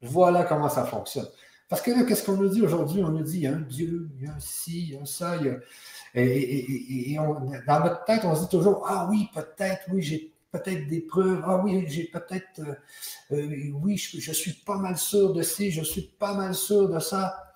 voilà 0.00 0.44
comment 0.44 0.68
ça 0.70 0.84
fonctionne. 0.84 1.28
Parce 1.68 1.82
que 1.82 1.90
là, 1.90 2.04
qu'est-ce 2.04 2.24
qu'on 2.24 2.36
nous 2.36 2.48
dit 2.48 2.62
aujourd'hui? 2.62 3.02
On 3.04 3.10
nous 3.10 3.22
dit, 3.22 3.36
il 3.36 3.42
y 3.42 3.46
a 3.46 3.52
un 3.52 3.60
Dieu, 3.60 4.10
il 4.18 4.24
y 4.24 4.26
a 4.26 4.34
un 4.34 4.40
ci, 4.40 4.82
il 4.82 4.94
y 4.94 4.96
a 4.96 5.00
un 5.02 5.04
ça, 5.04 5.36
il 5.36 5.46
y 5.46 5.50
a... 5.50 5.58
Et, 6.14 7.16
dans 7.66 7.80
notre 7.80 8.04
tête, 8.04 8.22
on 8.24 8.34
se 8.34 8.42
dit 8.42 8.48
toujours, 8.48 8.84
ah 8.88 9.06
oui, 9.08 9.28
peut-être, 9.32 9.82
oui, 9.92 10.02
j'ai 10.02 10.29
peut-être 10.50 10.86
des 10.86 11.00
preuves. 11.00 11.42
Ah 11.44 11.62
oui, 11.62 11.84
j'ai 11.88 12.04
peut-être, 12.04 12.60
euh, 12.60 12.74
euh, 13.32 13.70
oui, 13.74 13.96
je, 13.96 14.32
suis 14.32 14.52
pas 14.52 14.76
mal 14.76 14.96
sûr 14.96 15.32
de 15.32 15.42
ci, 15.42 15.70
je 15.70 15.82
suis 15.82 16.02
pas 16.18 16.34
mal 16.34 16.54
sûr 16.54 16.88
de 16.88 16.98
ça. 16.98 17.52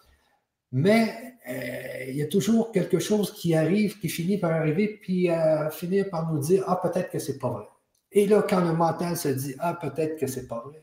Mais 0.73 1.37
euh, 1.49 2.05
il 2.09 2.17
y 2.17 2.23
a 2.23 2.27
toujours 2.27 2.73
quelque 2.73 2.99
chose 2.99 3.33
qui 3.33 3.55
arrive, 3.55 3.99
qui 3.99 4.09
finit 4.09 4.39
par 4.39 4.53
arriver, 4.53 4.99
puis 5.01 5.29
finir 5.71 6.11
par 6.11 6.33
nous 6.33 6.41
dire 6.41 6.65
Ah, 6.67 6.81
peut-être 6.83 7.11
que 7.11 7.19
c'est 7.19 7.39
pas 7.39 7.51
vrai. 7.51 7.69
Et 8.13 8.27
là, 8.27 8.45
quand 8.49 8.61
le 8.61 8.73
mental 8.73 9.17
se 9.17 9.29
dit 9.29 9.55
Ah, 9.59 9.75
peut-être 9.75 10.19
que 10.19 10.27
c'est 10.27 10.49
pas 10.49 10.61
vrai, 10.67 10.81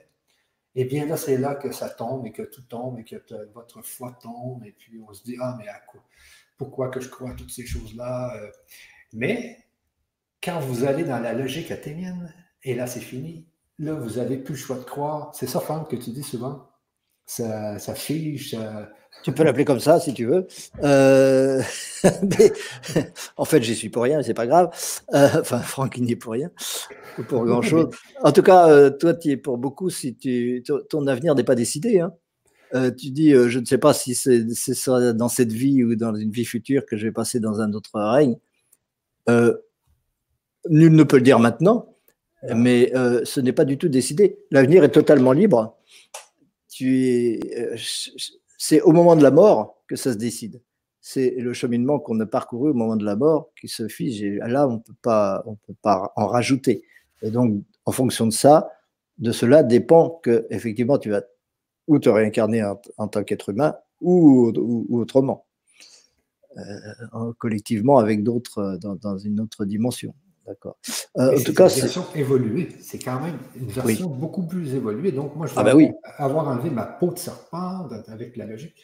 eh 0.75 0.85
bien 0.85 1.05
là, 1.05 1.17
c'est 1.17 1.37
là 1.37 1.55
que 1.55 1.71
ça 1.73 1.89
tombe 1.89 2.25
et 2.25 2.31
que 2.31 2.43
tout 2.43 2.61
tombe 2.63 2.99
et 2.99 3.03
que 3.03 3.17
votre 3.53 3.81
foi 3.81 4.17
tombe. 4.21 4.63
Et 4.65 4.71
puis 4.71 5.01
on 5.07 5.13
se 5.13 5.23
dit 5.23 5.35
Ah, 5.41 5.55
mais 5.57 5.67
à 5.67 5.79
quoi 5.79 6.01
Pourquoi 6.57 6.89
que 6.89 7.01
je 7.01 7.09
crois 7.09 7.31
à 7.31 7.33
toutes 7.33 7.51
ces 7.51 7.65
choses-là 7.65 8.33
Mais 9.13 9.57
quand 10.43 10.59
vous 10.59 10.83
allez 10.83 11.03
dans 11.03 11.19
la 11.19 11.33
logique 11.33 11.71
athénienne, 11.71 12.33
et 12.63 12.75
là 12.75 12.87
c'est 12.87 12.99
fini, 12.99 13.47
là 13.79 13.93
vous 13.93 14.17
n'avez 14.17 14.37
plus 14.37 14.53
le 14.53 14.59
choix 14.59 14.77
de 14.77 14.83
croire. 14.83 15.31
C'est 15.33 15.47
ça, 15.47 15.59
Franck, 15.59 15.89
que 15.89 15.95
tu 15.95 16.11
dis 16.11 16.23
souvent. 16.23 16.67
Ça, 17.25 17.79
ça 17.79 17.95
fige. 17.95 18.57
Tu 19.23 19.31
peux 19.31 19.43
l'appeler 19.43 19.65
comme 19.65 19.79
ça 19.79 19.99
si 19.99 20.13
tu 20.13 20.25
veux. 20.25 20.47
Euh, 20.83 21.61
en 23.37 23.45
fait, 23.45 23.61
j'y 23.61 23.75
suis 23.75 23.89
pour 23.89 24.03
rien, 24.03 24.23
c'est 24.23 24.33
pas 24.33 24.47
grave. 24.47 24.69
Euh, 25.13 25.29
enfin, 25.39 25.59
Franck, 25.59 25.97
il 25.97 26.03
n'y 26.03 26.13
est 26.13 26.15
pour 26.15 26.33
rien, 26.33 26.51
ou 27.19 27.23
pour 27.23 27.45
grand 27.45 27.61
chose. 27.61 27.89
En 28.23 28.31
tout 28.31 28.41
cas, 28.41 28.69
euh, 28.69 28.89
toi, 28.89 29.13
tu 29.13 29.29
y 29.29 29.31
es 29.31 29.37
pour 29.37 29.57
beaucoup 29.57 29.89
si 29.89 30.15
tu, 30.15 30.63
ton 30.89 31.07
avenir 31.07 31.35
n'est 31.35 31.43
pas 31.43 31.55
décidé. 31.55 31.99
Hein. 31.99 32.11
tu 32.97 33.11
dis, 33.11 33.31
je 33.31 33.59
ne 33.59 33.65
sais 33.65 33.77
pas 33.77 33.93
si 33.93 34.15
c'est 34.15 34.43
dans 35.13 35.29
cette 35.29 35.51
vie 35.51 35.83
ou 35.83 35.95
dans 35.95 36.15
une 36.15 36.31
vie 36.31 36.45
future 36.45 36.85
que 36.85 36.97
je 36.97 37.05
vais 37.05 37.13
passer 37.13 37.39
dans 37.39 37.61
un 37.61 37.73
autre 37.73 37.91
règne. 37.93 38.37
Nul 40.69 40.93
ne 40.93 41.03
peut 41.03 41.17
le 41.17 41.23
dire 41.23 41.39
maintenant, 41.39 41.95
mais 42.55 42.91
euh, 42.95 43.23
ce 43.25 43.39
n'est 43.39 43.53
pas 43.53 43.65
du 43.65 43.77
tout 43.77 43.89
décidé. 43.89 44.39
L'avenir 44.51 44.83
est 44.83 44.91
totalement 44.91 45.31
libre. 45.31 45.77
C'est 48.57 48.81
au 48.81 48.91
moment 48.91 49.15
de 49.15 49.23
la 49.23 49.31
mort 49.31 49.83
que 49.87 49.95
ça 49.95 50.13
se 50.13 50.17
décide. 50.17 50.61
C'est 50.99 51.31
le 51.31 51.53
cheminement 51.53 51.99
qu'on 51.99 52.19
a 52.19 52.25
parcouru 52.25 52.71
au 52.71 52.73
moment 52.73 52.95
de 52.95 53.05
la 53.05 53.15
mort 53.15 53.49
qui 53.59 53.67
se 53.67 53.87
fige. 53.87 54.21
Et 54.21 54.37
là, 54.37 54.67
on 54.67 54.73
ne 54.73 54.77
peut 54.77 54.95
pas 55.81 56.13
en 56.15 56.27
rajouter. 56.27 56.83
Et 57.21 57.31
donc, 57.31 57.63
en 57.85 57.91
fonction 57.91 58.27
de 58.27 58.31
ça, 58.31 58.71
de 59.17 59.31
cela 59.31 59.63
dépend 59.63 60.19
que 60.23 60.47
effectivement 60.49 60.97
tu 60.97 61.09
vas 61.09 61.21
ou 61.87 61.99
te 61.99 62.09
réincarner 62.09 62.63
en, 62.97 63.07
tant 63.07 63.23
qu'être 63.23 63.49
humain 63.49 63.75
ou, 64.01 64.51
autrement, 64.91 65.45
euh, 66.57 67.33
collectivement 67.37 67.97
avec 67.97 68.23
d'autres 68.23 68.77
dans, 68.81 69.17
une 69.17 69.39
autre 69.39 69.65
dimension. 69.65 70.13
D'accord. 70.51 70.75
Euh, 71.17 71.39
en 71.39 71.43
tout 71.43 71.53
cas, 71.53 71.69
c'est 71.69 71.77
une 71.77 71.85
version 71.85 72.05
évoluée. 72.13 72.67
C'est 72.81 72.99
quand 72.99 73.21
même 73.21 73.37
une 73.55 73.69
version 73.69 74.09
beaucoup 74.09 74.45
plus 74.45 74.75
évoluée. 74.75 75.13
Donc, 75.13 75.33
moi, 75.37 75.47
je 75.47 75.53
ah, 75.55 75.63
vais 75.63 75.87
bah 75.87 75.93
avoir 76.17 76.49
enlevé 76.49 76.69
ma 76.69 76.85
peau 76.85 77.11
de 77.11 77.17
serpent 77.17 77.87
avec 78.09 78.35
la 78.35 78.45
logique. 78.45 78.83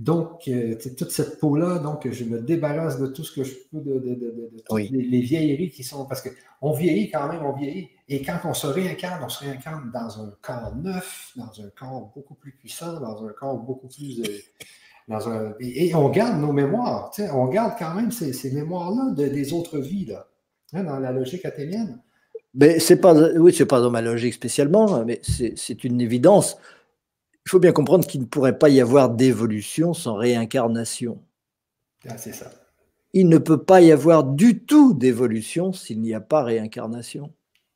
Donc, 0.00 0.48
euh, 0.48 0.76
toute 0.98 1.12
cette 1.12 1.38
peau-là, 1.38 1.78
donc 1.78 2.10
je 2.10 2.24
me 2.24 2.40
débarrasse 2.40 2.98
de 2.98 3.06
tout 3.06 3.22
ce 3.22 3.32
que 3.32 3.44
je 3.44 3.54
peux, 3.70 3.80
de, 3.80 4.50
toutes 4.66 4.90
les, 4.90 5.20
vieilleries 5.20 5.70
qui 5.70 5.84
sont. 5.84 6.04
Parce 6.06 6.20
qu'on 6.20 6.72
vieillit 6.72 7.12
quand 7.12 7.28
même, 7.28 7.44
on 7.44 7.52
vieillit. 7.52 7.90
Et 8.08 8.22
quand 8.22 8.40
on 8.42 8.54
se 8.54 8.66
réincarne, 8.66 9.22
on 9.24 9.28
se 9.28 9.44
réincarne 9.44 9.92
dans 9.92 10.20
un 10.20 10.34
corps 10.42 10.74
neuf, 10.74 11.30
dans 11.36 11.64
un 11.64 11.70
corps 11.78 12.10
beaucoup 12.12 12.34
plus 12.34 12.50
puissant, 12.50 12.98
dans 12.98 13.24
un 13.24 13.32
corps 13.32 13.58
beaucoup 13.58 13.86
plus. 13.86 14.20
Euh, 14.20 14.38
dans 15.06 15.28
un, 15.28 15.54
et, 15.60 15.94
on 15.94 16.08
garde 16.08 16.40
nos 16.40 16.52
mémoires. 16.52 17.12
On 17.32 17.46
garde 17.46 17.74
quand 17.78 17.94
même 17.94 18.10
ces, 18.10 18.32
ces 18.32 18.50
mémoires-là 18.50 19.12
des 19.12 19.52
autres 19.52 19.78
vies. 19.78 20.06
Là. 20.06 20.26
Hein, 20.74 20.84
dans 20.84 20.98
la 20.98 21.12
logique 21.12 21.44
athénienne. 21.44 22.00
Mais 22.52 22.80
c'est 22.80 23.00
pas, 23.00 23.14
oui, 23.14 23.54
c'est 23.54 23.66
pas 23.66 23.80
dans 23.80 23.90
ma 23.90 24.00
logique 24.00 24.34
spécialement, 24.34 25.04
mais 25.04 25.20
c'est 25.22 25.84
une 25.84 26.00
évidence. 26.00 26.56
Il 27.46 27.50
faut 27.50 27.60
bien 27.60 27.72
comprendre 27.72 28.06
qu'il 28.06 28.20
ne 28.20 28.26
pourrait 28.26 28.58
pas 28.58 28.68
y 28.68 28.80
avoir 28.80 29.10
d'évolution 29.10 29.94
sans 29.94 30.14
réincarnation. 30.14 31.22
Ah, 32.08 32.18
c'est 32.18 32.32
ça. 32.32 32.50
Il 33.12 33.28
ne 33.28 33.38
peut 33.38 33.62
pas 33.62 33.80
y 33.80 33.92
avoir 33.92 34.24
du 34.24 34.64
tout 34.64 34.94
d'évolution 34.94 35.72
s'il 35.72 36.00
n'y 36.00 36.14
a 36.14 36.20
pas 36.20 36.42
réincarnation. 36.42 37.32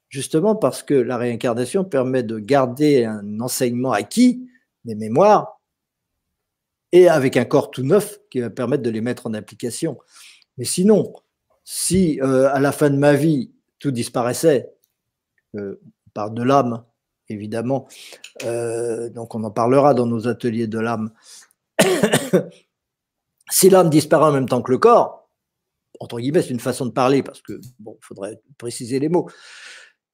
Justement 0.08 0.56
parce 0.56 0.82
que 0.82 0.94
la 0.94 1.16
réincarnation 1.16 1.84
permet 1.84 2.22
de 2.22 2.38
garder 2.38 3.04
un 3.04 3.40
enseignement 3.40 3.92
acquis, 3.92 4.48
des 4.84 4.94
mémoires, 4.96 5.60
et 6.90 7.08
avec 7.08 7.36
un 7.36 7.44
corps 7.44 7.70
tout 7.70 7.82
neuf 7.82 8.18
qui 8.30 8.40
va 8.40 8.50
permettre 8.50 8.82
de 8.82 8.90
les 8.90 9.02
mettre 9.02 9.26
en 9.26 9.34
application. 9.34 9.98
Mais 10.56 10.64
sinon, 10.64 11.12
si 11.70 12.18
euh, 12.22 12.48
à 12.50 12.60
la 12.60 12.72
fin 12.72 12.88
de 12.88 12.96
ma 12.96 13.12
vie 13.12 13.52
tout 13.78 13.90
disparaissait, 13.90 14.72
euh, 15.54 15.78
on 16.06 16.10
parle 16.14 16.32
de 16.32 16.42
l'âme, 16.42 16.82
évidemment, 17.28 17.86
euh, 18.44 19.10
donc 19.10 19.34
on 19.34 19.44
en 19.44 19.50
parlera 19.50 19.92
dans 19.92 20.06
nos 20.06 20.28
ateliers 20.28 20.66
de 20.66 20.78
l'âme. 20.78 21.12
si 23.50 23.68
l'âme 23.68 23.90
disparaît 23.90 24.30
en 24.30 24.32
même 24.32 24.48
temps 24.48 24.62
que 24.62 24.72
le 24.72 24.78
corps, 24.78 25.28
entre 26.00 26.18
guillemets, 26.20 26.40
c'est 26.40 26.54
une 26.54 26.58
façon 26.58 26.86
de 26.86 26.90
parler 26.90 27.22
parce 27.22 27.42
que, 27.42 27.60
il 27.62 27.96
faudrait 28.00 28.40
préciser 28.56 28.98
les 28.98 29.10
mots. 29.10 29.28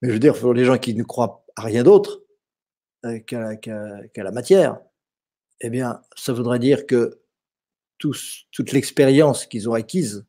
Mais 0.03 0.09
je 0.09 0.15
veux 0.15 0.19
dire, 0.19 0.37
pour 0.37 0.55
les 0.55 0.65
gens 0.65 0.79
qui 0.79 0.93
ne 0.93 1.05
croient 1.05 1.45
à 1.55 1.63
rien 1.63 1.85
d'autre 1.85 2.25
qu'à 3.29 3.39
la 4.17 4.33
matière, 4.33 4.81
eh 5.61 5.71
bien, 5.71 6.03
ça 6.17 6.33
voudrait 6.33 6.59
dire 6.59 6.85
que 6.85 7.21
toute 7.99 8.73
l'expérience 8.73 9.47
qu'ils 9.47 9.69
ont 9.69 9.75
acquise 9.75 10.27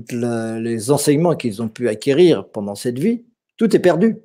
tous 0.00 0.14
les 0.14 0.90
enseignements 0.90 1.36
qu'ils 1.36 1.60
ont 1.60 1.68
pu 1.68 1.88
acquérir 1.88 2.48
pendant 2.48 2.74
cette 2.74 2.98
vie, 2.98 3.24
tout 3.58 3.74
est 3.76 3.80
perdu. 3.80 4.16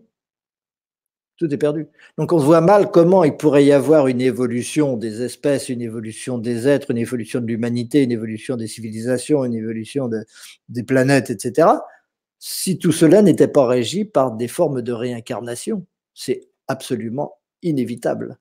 Tout 1.35 1.53
est 1.53 1.57
perdu. 1.57 1.87
Donc 2.17 2.31
on 2.31 2.37
voit 2.37 2.61
mal 2.61 2.89
comment 2.89 3.23
il 3.23 3.35
pourrait 3.35 3.65
y 3.65 3.71
avoir 3.71 4.07
une 4.07 4.21
évolution 4.21 4.97
des 4.97 5.21
espèces, 5.21 5.69
une 5.69 5.81
évolution 5.81 6.37
des 6.39 6.67
êtres, 6.67 6.91
une 6.91 6.97
évolution 6.97 7.41
de 7.41 7.45
l'humanité, 7.45 8.01
une 8.01 8.11
évolution 8.11 8.55
des 8.55 8.67
civilisations, 8.67 9.43
une 9.45 9.53
évolution 9.53 10.09
des 10.69 10.83
planètes, 10.83 11.29
etc., 11.29 11.67
si 12.39 12.77
tout 12.77 12.91
cela 12.91 13.21
n'était 13.21 13.47
pas 13.47 13.67
régi 13.67 14.05
par 14.05 14.31
des 14.31 14.47
formes 14.47 14.81
de 14.81 14.93
réincarnation. 14.93 15.85
C'est 16.13 16.49
absolument 16.67 17.39
inévitable. 17.61 18.37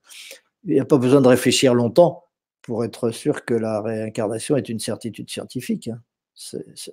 Il 0.65 0.75
n'y 0.75 0.81
a 0.81 0.85
pas 0.85 0.99
besoin 0.99 1.21
de 1.21 1.29
réfléchir 1.29 1.75
longtemps 1.75 2.25
pour 2.63 2.85
être 2.85 3.11
sûr 3.11 3.45
que 3.45 3.55
la 3.55 3.81
réincarnation 3.81 4.57
est 4.57 4.69
une 4.69 4.81
certitude 4.81 5.31
scientifique. 5.31 5.89
Hein. 5.89 6.01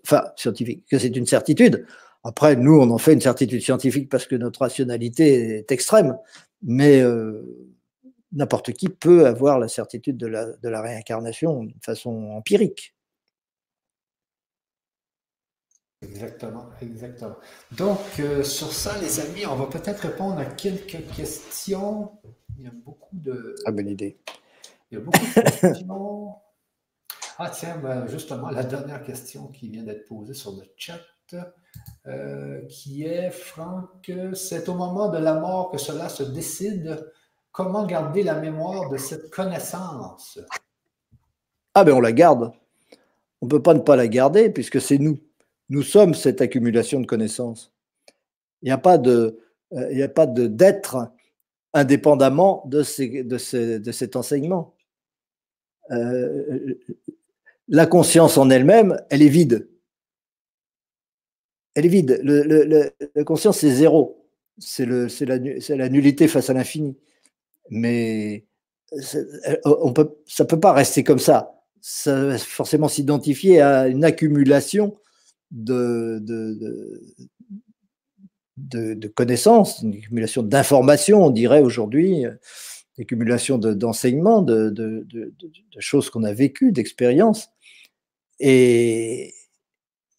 Enfin, 0.04 0.24
scientifique, 0.36 0.86
que 0.90 0.98
c'est 1.00 1.16
une 1.16 1.26
certitude. 1.26 1.86
Après, 2.24 2.56
nous, 2.56 2.80
on 2.80 2.90
en 2.90 2.98
fait 2.98 3.14
une 3.14 3.22
certitude 3.22 3.62
scientifique 3.62 4.10
parce 4.10 4.26
que 4.26 4.36
notre 4.36 4.62
rationalité 4.62 5.58
est 5.58 5.72
extrême, 5.72 6.18
mais 6.62 7.02
euh, 7.02 7.74
n'importe 8.32 8.72
qui 8.74 8.90
peut 8.90 9.26
avoir 9.28 9.60
la 9.60 9.68
certitude 9.68 10.18
de 10.18 10.28
la, 10.28 10.46
de 10.46 10.70
la 10.70 10.82
réincarnation 10.82 11.66
de 11.66 11.74
façon 11.82 12.32
empirique. 12.32 12.96
Exactement, 16.02 16.66
exactement. 16.82 17.36
Donc, 17.72 18.00
euh, 18.20 18.44
sur 18.44 18.74
ça, 18.74 19.00
les 19.02 19.20
amis, 19.20 19.46
on 19.46 19.56
va 19.56 19.68
peut-être 19.68 20.00
répondre 20.02 20.38
à 20.38 20.46
quelques 20.46 21.08
questions. 21.16 22.12
Il 22.58 22.66
y 22.66 22.68
a 22.68 22.72
beaucoup 22.72 23.16
de. 23.16 23.56
Ah, 23.66 23.72
bonne 23.72 23.88
idée. 23.88 24.18
Il 24.92 24.96
y 24.96 24.98
a 24.98 25.04
beaucoup 25.04 25.18
de 25.18 25.50
questions. 25.62 26.36
Ah, 27.40 27.50
tiens, 27.50 27.78
ben, 27.78 28.08
justement, 28.08 28.50
la 28.50 28.64
dernière 28.64 29.04
question 29.04 29.48
qui 29.48 29.70
vient 29.70 29.84
d'être 29.84 30.06
posée 30.06 30.34
sur 30.34 30.52
le 30.52 30.64
chat, 30.78 31.00
euh, 32.06 32.62
qui 32.68 33.04
est, 33.04 33.32
Franck, 33.32 34.12
c'est 34.34 34.70
au 34.70 34.76
moment 34.76 35.10
de 35.10 35.18
la 35.18 35.40
mort 35.40 35.72
que 35.72 35.78
cela 35.78 36.10
se 36.10 36.24
décide. 36.24 37.12
Comment 37.52 37.86
garder 37.86 38.24
la 38.24 38.40
mémoire 38.40 38.90
de 38.90 38.98
cette 38.98 39.32
connaissance? 39.32 40.40
Ah, 41.74 41.84
ben 41.84 41.94
on 41.94 42.02
la 42.02 42.12
garde. 42.12 42.52
On 43.42 43.46
ne 43.46 43.50
peut 43.50 43.62
pas 43.62 43.74
ne 43.74 43.80
pas 43.80 43.96
la 43.96 44.08
garder 44.08 44.50
puisque 44.50 44.80
c'est 44.80 45.00
nous. 45.00 45.20
Nous 45.70 45.82
sommes 45.82 46.14
cette 46.14 46.42
accumulation 46.42 47.00
de 47.00 47.06
connaissances. 47.06 47.74
Il 48.62 48.66
n'y 48.66 48.72
a 48.72 48.78
pas 48.78 48.98
euh, 48.98 50.48
d'être 50.50 51.12
indépendamment 51.74 52.64
de, 52.68 52.84
ces, 52.84 53.24
de, 53.24 53.78
de, 53.78 53.92
cet 53.92 54.16
enseignement. 54.16 54.76
Euh, 55.92 56.76
la 57.68 57.86
conscience 57.86 58.38
en 58.38 58.50
elle-même, 58.50 58.98
elle 59.10 59.22
est 59.22 59.30
vide. 59.30 59.70
Elle 61.76 61.86
est 61.86 61.90
vide. 61.90 62.22
La 63.16 63.24
conscience, 63.24 63.60
c'est 63.60 63.72
zéro. 63.72 64.28
C'est 64.60 64.86
la, 64.86 65.90
nullité 65.90 66.28
face 66.28 66.50
à 66.50 66.54
l'infini. 66.54 66.98
Mais 67.70 68.46
peut, 69.96 70.16
ça 70.28 70.44
ne 70.44 70.48
peut 70.48 70.60
pas 70.60 70.74
rester 70.74 71.04
comme 71.04 71.20
ça. 71.20 71.60
Ça 71.82 72.26
va 72.26 72.38
forcément 72.38 72.88
s'identifier 72.88 73.62
à 73.62 73.88
une 73.88 74.04
accumulation 74.04 74.98
de, 75.52 76.22
connaissances, 79.16 79.82
une 79.82 79.94
accumulation 79.96 80.44
d'informations, 80.44 81.26
on 81.26 81.30
dirait 81.30 81.62
aujourd'hui, 81.62 82.24
une 82.24 82.38
accumulation 83.00 83.58
d'enseignements, 83.58 84.42
de, 84.42 84.70
de, 84.70 85.34
choses 85.80 86.10
qu'on 86.10 86.24
a 86.24 86.34
vécues, 86.34 86.72
d'expériences. 86.72 87.50
Et, 88.40 89.34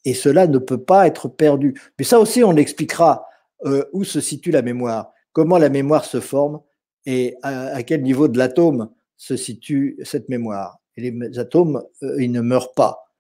et 0.05 0.15
cela 0.15 0.47
ne 0.47 0.59
peut 0.59 0.83
pas 0.83 1.07
être 1.07 1.29
perdu. 1.29 1.81
Mais 1.99 2.05
ça 2.05 2.19
aussi, 2.21 2.45
on 2.45 2.57
expliquera 2.57 3.27
euh, 3.65 3.85
où 3.93 4.05
se 4.05 4.21
situe 4.21 4.51
la 4.51 4.63
mémoire, 4.63 5.13
comment 5.33 5.57
la 5.57 5.71
mémoire 5.71 6.05
se 6.05 6.21
forme 6.21 6.61
et 7.07 7.37
à, 7.43 7.83
quel 7.83 8.03
niveau 8.03 8.29
de 8.29 8.39
l'atome 8.39 8.91
se 9.17 9.37
situe 9.37 9.99
cette 10.03 10.29
mémoire. 10.29 10.79
Et 10.97 11.11
les 11.11 11.39
atomes, 11.39 11.83
euh, 12.03 12.23
ils 12.23 12.31
ne 12.31 12.41
meurent 12.41 12.75
pas. 12.75 13.15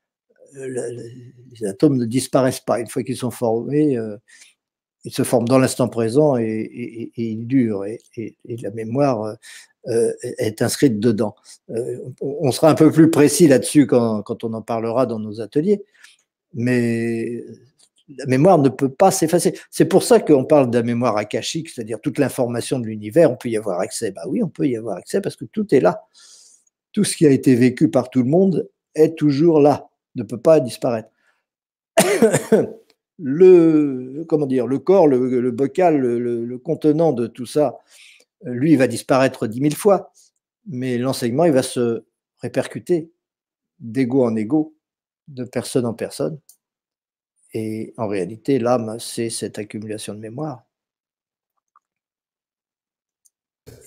Euh, 0.57 0.91
les 1.59 1.66
atomes 1.66 1.97
ne 1.97 2.05
disparaissent 2.05 2.61
pas. 2.61 2.81
Une 2.81 2.89
fois 2.89 3.03
qu'ils 3.03 3.16
sont 3.16 3.31
formés, 3.31 3.99
ils 5.05 5.12
se 5.12 5.23
forment 5.23 5.49
dans 5.49 5.59
l'instant 5.59 5.89
présent 5.89 6.37
et, 6.37 7.12
ils 7.16 7.47
durent. 7.47 7.85
Et, 7.85 8.37
la 8.45 8.71
mémoire 8.71 9.37
est 9.86 10.62
inscrite 10.62 10.98
dedans. 10.98 11.35
on 12.20 12.51
sera 12.52 12.70
un 12.70 12.74
peu 12.74 12.90
plus 12.90 13.11
précis 13.11 13.48
là-dessus 13.48 13.86
quand, 13.86 14.44
on 14.44 14.52
en 14.55 14.62
parlera 14.62 15.06
dans 15.06 15.19
nos 15.19 15.40
ateliers. 15.40 15.82
Mais 16.55 17.44
la 18.09 18.27
mémoire 18.27 18.59
ne 18.59 18.69
peut 18.69 18.89
pas 18.89 19.11
s'effacer. 19.11 19.59
C'est 19.70 19.86
pour 19.86 20.02
ça 20.02 20.20
qu'on 20.20 20.44
parle 20.44 20.70
de 20.70 20.78
la 20.78 20.85
mémoire 20.85 21.16
akashique, 21.16 21.70
c'est-à-dire 21.70 22.01
toute 22.01 22.19
l'information 22.19 22.78
de 22.78 22.86
l'univers, 22.86 23.31
on 23.31 23.36
peut 23.36 23.48
y 23.48 23.56
avoir 23.56 23.81
accès. 23.81 24.11
Bah 24.11 24.23
oui, 24.28 24.43
on 24.43 24.48
peut 24.48 24.66
y 24.66 24.77
avoir 24.77 24.97
accès 24.97 25.20
parce 25.20 25.36
que 25.36 25.44
tout 25.47 25.74
est 25.74 25.81
là. 25.81 26.05
Tout 26.93 27.05
ce 27.05 27.16
qui 27.16 27.27
a 27.27 27.31
été 27.31 27.55
vécu 27.55 27.90
par 27.90 28.11
tout 28.11 28.23
le 28.23 28.28
monde 28.28 28.69
est 28.94 29.16
toujours 29.16 29.61
là 29.61 29.89
ne 30.16 30.23
peut 30.23 30.39
pas 30.39 30.61
disparaître. 30.61 31.09
le, 33.19 34.24
comment 34.28 34.47
dire, 34.47 34.66
le 34.66 34.78
corps, 34.78 35.06
le, 35.06 35.51
bocal, 35.51 35.98
le, 35.98 36.59
contenant 36.59 37.12
de 37.12 37.27
tout 37.27 37.47
ça, 37.47 37.78
lui, 38.45 38.73
il 38.73 38.79
va 38.79 38.87
disparaître 38.87 39.47
dix 39.47 39.61
mille 39.61 39.77
fois, 39.77 40.12
mais 40.66 40.99
l'enseignement, 40.99 41.45
il 41.45 41.53
va 41.53 41.62
se 41.62 42.05
répercuter 42.41 43.11
d'ego 43.79 44.25
en 44.25 44.37
ego, 44.37 44.77
de 45.29 45.45
personne 45.45 45.87
en 45.87 45.95
personne. 45.95 46.41
Et 47.53 47.95
en 47.97 48.09
réalité, 48.09 48.59
l'âme, 48.59 48.99
c'est 48.99 49.31
cette 49.31 49.59
accumulation 49.59 50.15
de 50.15 50.19
mémoire. 50.19 50.65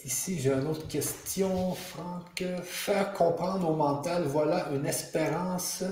Ici, 0.04 0.40
j'ai 0.40 0.54
une 0.54 0.68
autre 0.68 0.88
question, 0.88 1.74
Franck. 1.74 2.44
Faire 2.64 3.14
comprendre 3.14 3.70
au 3.70 3.76
mental, 3.76 4.24
voilà 4.24 4.70
une 4.72 4.86
espérance 4.86 5.84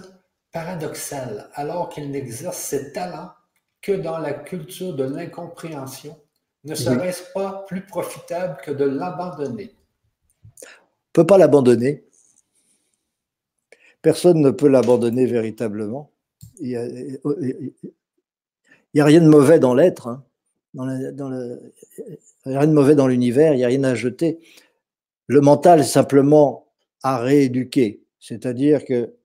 paradoxal, 0.52 1.50
alors 1.54 1.90
qu'il 1.90 2.10
n'exerce 2.10 2.58
ses 2.58 2.94
talents 2.94 3.32
que 3.82 3.92
dans 3.92 4.18
la 4.18 4.34
culture 4.34 4.96
de 4.96 5.04
l'incompréhension, 5.04 6.18
ne 6.66 6.76
serait-ce 6.76 7.32
pas 7.34 7.64
plus 7.68 7.86
profitable 7.86 8.58
que 8.64 8.72
de 8.72 8.86
l'abandonner? 8.86 9.72
On 10.62 11.20
ne 11.20 11.24
peut 11.24 11.26
pas 11.26 11.38
l'abandonner. 11.38 12.04
Personne 14.02 14.42
ne 14.42 14.52
peut 14.52 14.68
l'abandonner 14.68 15.26
véritablement. 15.26 16.12
Il 16.60 17.20
n'y 18.94 19.02
a, 19.02 19.06
rien 19.06 19.22
de 19.22 19.28
mauvais 19.28 19.60
dans 19.60 19.74
l'être. 19.74 20.08
Hein. 20.08 20.24
Dans, 20.74 20.90
il 20.90 22.50
n'y 22.52 22.56
a 22.56 22.60
rien 22.60 22.68
de 22.68 22.74
mauvais 22.74 22.96
dans 22.96 23.08
l'univers, 23.08 23.54
il 23.54 23.58
n'y 23.58 23.64
a 23.64 23.70
rien 23.70 23.84
à 23.84 23.96
jeter. 23.96 24.40
Le 25.28 25.42
mental, 25.42 25.80
est 25.80 25.84
simplement 25.84 26.68
à 27.02 27.18
rééduquer. 27.18 28.04
C'est-à-dire 28.20 28.86
que 28.86 29.16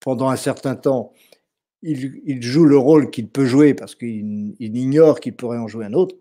pendant 0.00 0.28
un 0.28 0.36
certain 0.36 0.76
temps, 0.76 1.12
il, 1.86 2.42
joue 2.42 2.64
le 2.64 2.76
rôle 2.76 3.10
qu'il 3.10 3.28
peut 3.28 3.46
jouer 3.46 3.74
parce 3.74 3.94
qu'il 3.94 4.56
ignore 4.58 5.20
qu'il 5.20 5.36
pourrait 5.36 5.58
en 5.58 5.68
jouer 5.68 5.86
un 5.86 5.92
autre. 5.92 6.16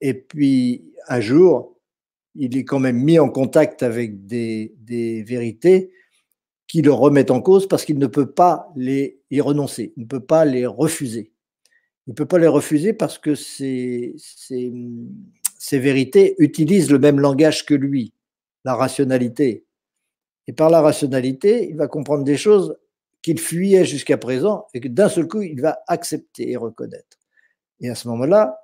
Et 0.00 0.14
puis, 0.14 0.92
un 1.08 1.20
jour, 1.20 1.76
il 2.34 2.56
est 2.56 2.64
quand 2.64 2.80
même 2.80 3.02
mis 3.02 3.18
en 3.18 3.28
contact 3.28 3.82
avec 3.82 4.26
des, 4.26 4.74
vérités 5.26 5.92
qui 6.66 6.82
le 6.82 6.92
remettent 6.92 7.30
en 7.30 7.40
cause 7.40 7.66
parce 7.66 7.84
qu'il 7.84 7.98
ne 7.98 8.06
peut 8.06 8.30
pas 8.30 8.68
les 8.76 9.20
y 9.30 9.40
renoncer, 9.40 9.92
il 9.96 10.02
ne 10.02 10.08
peut 10.08 10.24
pas 10.24 10.44
les 10.44 10.66
refuser. 10.66 11.32
Il 12.06 12.10
ne 12.10 12.14
peut 12.14 12.26
pas 12.26 12.38
les 12.38 12.46
refuser 12.46 12.92
parce 12.94 13.18
que 13.18 13.34
ces, 13.34 14.14
ces 14.16 15.78
vérités 15.78 16.34
utilisent 16.38 16.90
le 16.90 16.98
même 16.98 17.20
langage 17.20 17.66
que 17.66 17.74
lui, 17.74 18.14
la 18.64 18.74
rationalité. 18.74 19.66
Et 20.46 20.52
par 20.52 20.70
la 20.70 20.80
rationalité, 20.80 21.68
il 21.68 21.76
va 21.76 21.86
comprendre 21.86 22.24
des 22.24 22.38
choses 22.38 22.76
qu'il 23.28 23.38
fuyait 23.38 23.84
jusqu'à 23.84 24.16
présent 24.16 24.66
et 24.72 24.80
que 24.80 24.88
d'un 24.88 25.10
seul 25.10 25.28
coup, 25.28 25.42
il 25.42 25.60
va 25.60 25.80
accepter 25.86 26.50
et 26.50 26.56
reconnaître. 26.56 27.18
Et 27.80 27.90
à 27.90 27.94
ce 27.94 28.08
moment-là, 28.08 28.58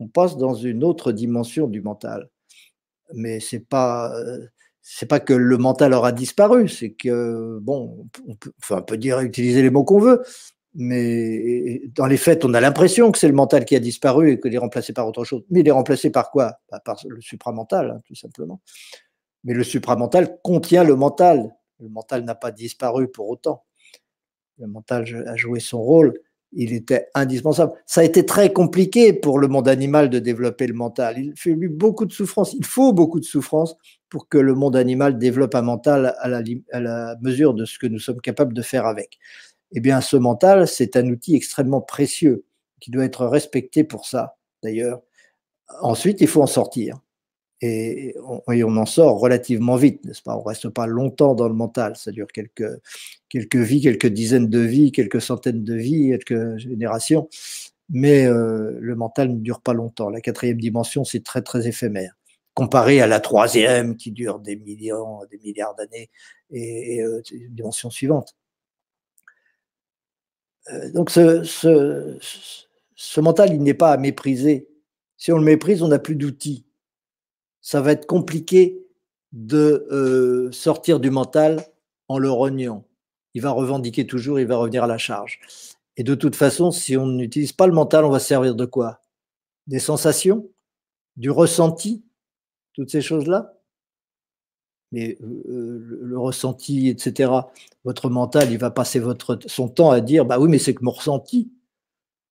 on 0.00 0.08
passe 0.08 0.36
dans 0.36 0.54
une 0.54 0.82
autre 0.82 1.12
dimension 1.12 1.68
du 1.68 1.80
mental. 1.80 2.28
Mais 3.14 3.38
c'est 3.38 3.60
pas 3.60 4.12
c'est 4.82 5.06
pas 5.06 5.20
que 5.20 5.32
le 5.32 5.58
mental 5.58 5.94
aura 5.94 6.10
disparu, 6.10 6.68
c'est 6.68 6.90
que 6.90 7.60
bon, 7.62 8.08
on 8.26 8.34
peut, 8.34 8.52
enfin, 8.60 8.78
on 8.78 8.82
peut 8.82 8.96
dire 8.96 9.20
utiliser 9.20 9.62
les 9.62 9.70
mots 9.70 9.84
qu'on 9.84 10.00
veut, 10.00 10.24
mais 10.74 11.82
dans 11.94 12.06
les 12.06 12.16
faits, 12.16 12.44
on 12.44 12.52
a 12.54 12.60
l'impression 12.60 13.12
que 13.12 13.18
c'est 13.18 13.28
le 13.28 13.34
mental 13.34 13.64
qui 13.64 13.76
a 13.76 13.80
disparu 13.80 14.32
et 14.32 14.40
qu'il 14.40 14.52
est 14.52 14.58
remplacé 14.58 14.92
par 14.92 15.06
autre 15.06 15.22
chose. 15.22 15.44
Mais 15.50 15.60
il 15.60 15.68
est 15.68 15.70
remplacé 15.70 16.10
par 16.10 16.32
quoi? 16.32 16.58
Bah, 16.68 16.80
Par 16.84 16.96
le 17.08 17.20
supramental, 17.20 17.92
hein, 17.92 18.00
tout 18.06 18.16
simplement. 18.16 18.60
Mais 19.44 19.54
le 19.54 19.62
supramental 19.62 20.40
contient 20.42 20.82
le 20.82 20.96
mental. 20.96 21.54
Le 21.78 21.88
mental 21.88 22.24
n'a 22.24 22.34
pas 22.34 22.50
disparu 22.50 23.08
pour 23.08 23.28
autant. 23.30 23.64
Le 24.60 24.66
mental 24.66 25.24
a 25.26 25.36
joué 25.36 25.58
son 25.58 25.82
rôle. 25.82 26.14
Il 26.52 26.72
était 26.72 27.08
indispensable. 27.14 27.72
Ça 27.86 28.02
a 28.02 28.04
été 28.04 28.26
très 28.26 28.52
compliqué 28.52 29.12
pour 29.12 29.38
le 29.38 29.48
monde 29.48 29.68
animal 29.68 30.10
de 30.10 30.18
développer 30.18 30.66
le 30.66 30.74
mental. 30.74 31.18
Il 31.18 31.32
fait 31.36 31.52
lui 31.52 31.68
beaucoup 31.68 32.04
de 32.04 32.12
souffrance. 32.12 32.52
Il 32.54 32.64
faut 32.64 32.92
beaucoup 32.92 33.20
de 33.20 33.24
souffrance 33.24 33.76
pour 34.10 34.28
que 34.28 34.36
le 34.36 34.54
monde 34.54 34.76
animal 34.76 35.16
développe 35.16 35.54
un 35.54 35.62
mental 35.62 36.14
à 36.18 36.28
la, 36.28 36.42
à 36.72 36.80
la 36.80 37.16
mesure 37.22 37.54
de 37.54 37.64
ce 37.64 37.78
que 37.78 37.86
nous 37.86 38.00
sommes 38.00 38.20
capables 38.20 38.52
de 38.52 38.62
faire 38.62 38.86
avec. 38.86 39.18
Eh 39.72 39.80
bien, 39.80 40.00
ce 40.00 40.16
mental, 40.16 40.66
c'est 40.66 40.96
un 40.96 41.08
outil 41.08 41.36
extrêmement 41.36 41.80
précieux 41.80 42.44
qui 42.80 42.90
doit 42.90 43.04
être 43.04 43.26
respecté 43.26 43.84
pour 43.84 44.06
ça, 44.06 44.36
d'ailleurs. 44.62 45.00
ensuite, 45.80 46.20
il 46.20 46.26
faut 46.26 46.42
en 46.42 46.46
sortir. 46.46 46.98
Et 47.62 48.14
on, 48.46 48.76
en 48.78 48.86
sort 48.86 49.20
relativement 49.20 49.76
vite, 49.76 50.02
n'est-ce 50.06 50.22
pas? 50.22 50.34
On 50.34 50.42
reste 50.42 50.70
pas 50.70 50.86
longtemps 50.86 51.34
dans 51.34 51.46
le 51.46 51.54
mental. 51.54 51.94
Ça 51.94 52.10
dure 52.10 52.28
quelques, 52.28 52.80
quelques 53.28 53.56
vies, 53.56 53.82
quelques 53.82 54.06
dizaines 54.06 54.48
de 54.48 54.60
vies, 54.60 54.92
quelques 54.92 55.20
centaines 55.20 55.62
de 55.62 55.74
vies, 55.74 56.08
quelques 56.08 56.56
générations. 56.56 57.28
Mais 57.90 58.24
euh, 58.24 58.78
le 58.80 58.94
mental 58.94 59.28
ne 59.30 59.40
dure 59.40 59.60
pas 59.60 59.74
longtemps. 59.74 60.08
La 60.08 60.22
quatrième 60.22 60.58
dimension, 60.58 61.04
c'est 61.04 61.22
très, 61.22 61.42
très 61.42 61.66
éphémère. 61.68 62.16
Comparé 62.54 63.02
à 63.02 63.06
la 63.06 63.20
troisième, 63.20 63.96
qui 63.96 64.10
dure 64.10 64.38
des 64.38 64.56
millions, 64.56 65.20
des 65.30 65.38
milliards 65.38 65.74
d'années, 65.74 66.08
et, 66.50 66.96
et 66.96 67.02
euh, 67.02 67.20
dimension 67.50 67.90
suivante. 67.90 68.36
Euh, 70.72 70.90
donc, 70.92 71.10
ce, 71.10 71.42
ce 72.94 73.20
mental, 73.20 73.52
il 73.52 73.62
n'est 73.62 73.74
pas 73.74 73.92
à 73.92 73.96
mépriser. 73.98 74.66
Si 75.18 75.30
on 75.30 75.36
le 75.36 75.44
méprise, 75.44 75.82
on 75.82 75.88
n'a 75.88 75.98
plus 75.98 76.16
d'outils 76.16 76.64
ça 77.60 77.80
va 77.80 77.92
être 77.92 78.06
compliqué 78.06 78.86
de 79.32 79.86
euh, 79.90 80.50
sortir 80.52 81.00
du 81.00 81.10
mental 81.10 81.64
en 82.08 82.18
le 82.18 82.30
rognant. 82.30 82.84
Il 83.34 83.42
va 83.42 83.50
revendiquer 83.50 84.06
toujours, 84.06 84.40
il 84.40 84.46
va 84.46 84.56
revenir 84.56 84.84
à 84.84 84.86
la 84.86 84.98
charge. 84.98 85.40
Et 85.96 86.02
de 86.02 86.14
toute 86.14 86.34
façon, 86.34 86.70
si 86.70 86.96
on 86.96 87.06
n'utilise 87.06 87.52
pas 87.52 87.66
le 87.66 87.72
mental, 87.72 88.04
on 88.04 88.10
va 88.10 88.18
servir 88.18 88.54
de 88.54 88.64
quoi? 88.64 89.02
Des 89.66 89.78
sensations? 89.78 90.48
Du 91.16 91.30
ressenti? 91.30 92.04
Toutes 92.72 92.90
ces 92.90 93.02
choses-là? 93.02 93.54
Mais 94.92 95.18
euh, 95.22 95.78
le 96.02 96.18
ressenti, 96.18 96.88
etc., 96.88 97.30
votre 97.84 98.10
mental, 98.10 98.50
il 98.50 98.58
va 98.58 98.70
passer 98.70 99.00
son 99.46 99.68
temps 99.68 99.90
à 99.90 100.00
dire, 100.00 100.24
bah 100.24 100.40
oui, 100.40 100.48
mais 100.48 100.58
c'est 100.58 100.74
que 100.74 100.84
mon 100.84 100.90
ressenti. 100.90 101.52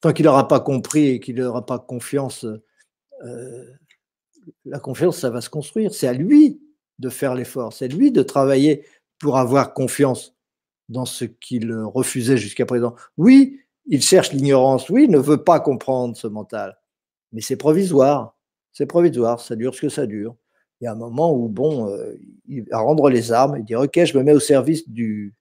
Tant 0.01 0.14
qu'il 0.14 0.26
n'aura 0.26 0.47
pas 0.47 0.60
compris 0.60 1.07
et 1.07 1.19
qu'il 1.19 1.35
n'aura 1.35 1.65
pas 1.65 1.80
confiance 1.80 2.45
euh, 3.26 3.65
la 4.65 4.80
confiance, 4.80 5.19
ça 5.19 5.30
va 5.30 5.41
se 5.41 5.49
construire. 5.49 5.93
C'est 5.93 6.07
à 6.07 6.13
lui 6.13 6.61
de 6.99 7.09
faire 7.09 7.35
l'effort, 7.35 7.73
c'est 7.73 7.85
à 7.85 7.88
lui 7.88 8.11
de 8.11 8.21
travailler 8.21 8.85
pour 9.19 9.38
avoir 9.38 9.73
confiance 9.73 10.35
dans 10.89 11.05
ce 11.05 11.26
qu'il 11.26 11.73
refusait 11.73 12.38
jusqu'à 12.38 12.65
présent. 12.65 12.95
Oui, 13.17 13.61
il 13.85 14.01
cherche 14.01 14.34
l'ignorance, 14.34 14.89
oui, 14.89 15.05
il 15.05 15.11
ne 15.11 15.17
veut 15.17 15.43
pas 15.43 15.59
comprendre 15.59 16.15
ce 16.17 16.27
mental, 16.27 16.77
mais 17.31 17.41
c'est 17.41 17.57
provisoire, 17.57 18.38
c'est 18.73 18.85
provisoire, 18.85 19.39
ça 19.39 19.55
dure 19.55 19.73
ce 19.73 19.81
que 19.81 19.89
ça 19.89 20.05
dure. 20.05 20.35
Il 20.81 20.85
y 20.85 20.88
a 20.88 20.93
un 20.93 20.95
moment 20.95 21.34
où, 21.35 21.49
bon, 21.49 21.89
euh, 21.89 22.13
il 22.47 22.63
va 22.69 22.80
rendre 22.80 23.09
les 23.09 23.31
armes 23.31 23.57
et 23.57 23.63
dire, 23.63 23.81
OK, 23.81 24.03
je 24.03 24.17
me 24.17 24.23
mets 24.23 24.34
au 24.34 24.39
service 24.39 24.88
du, 24.88 25.34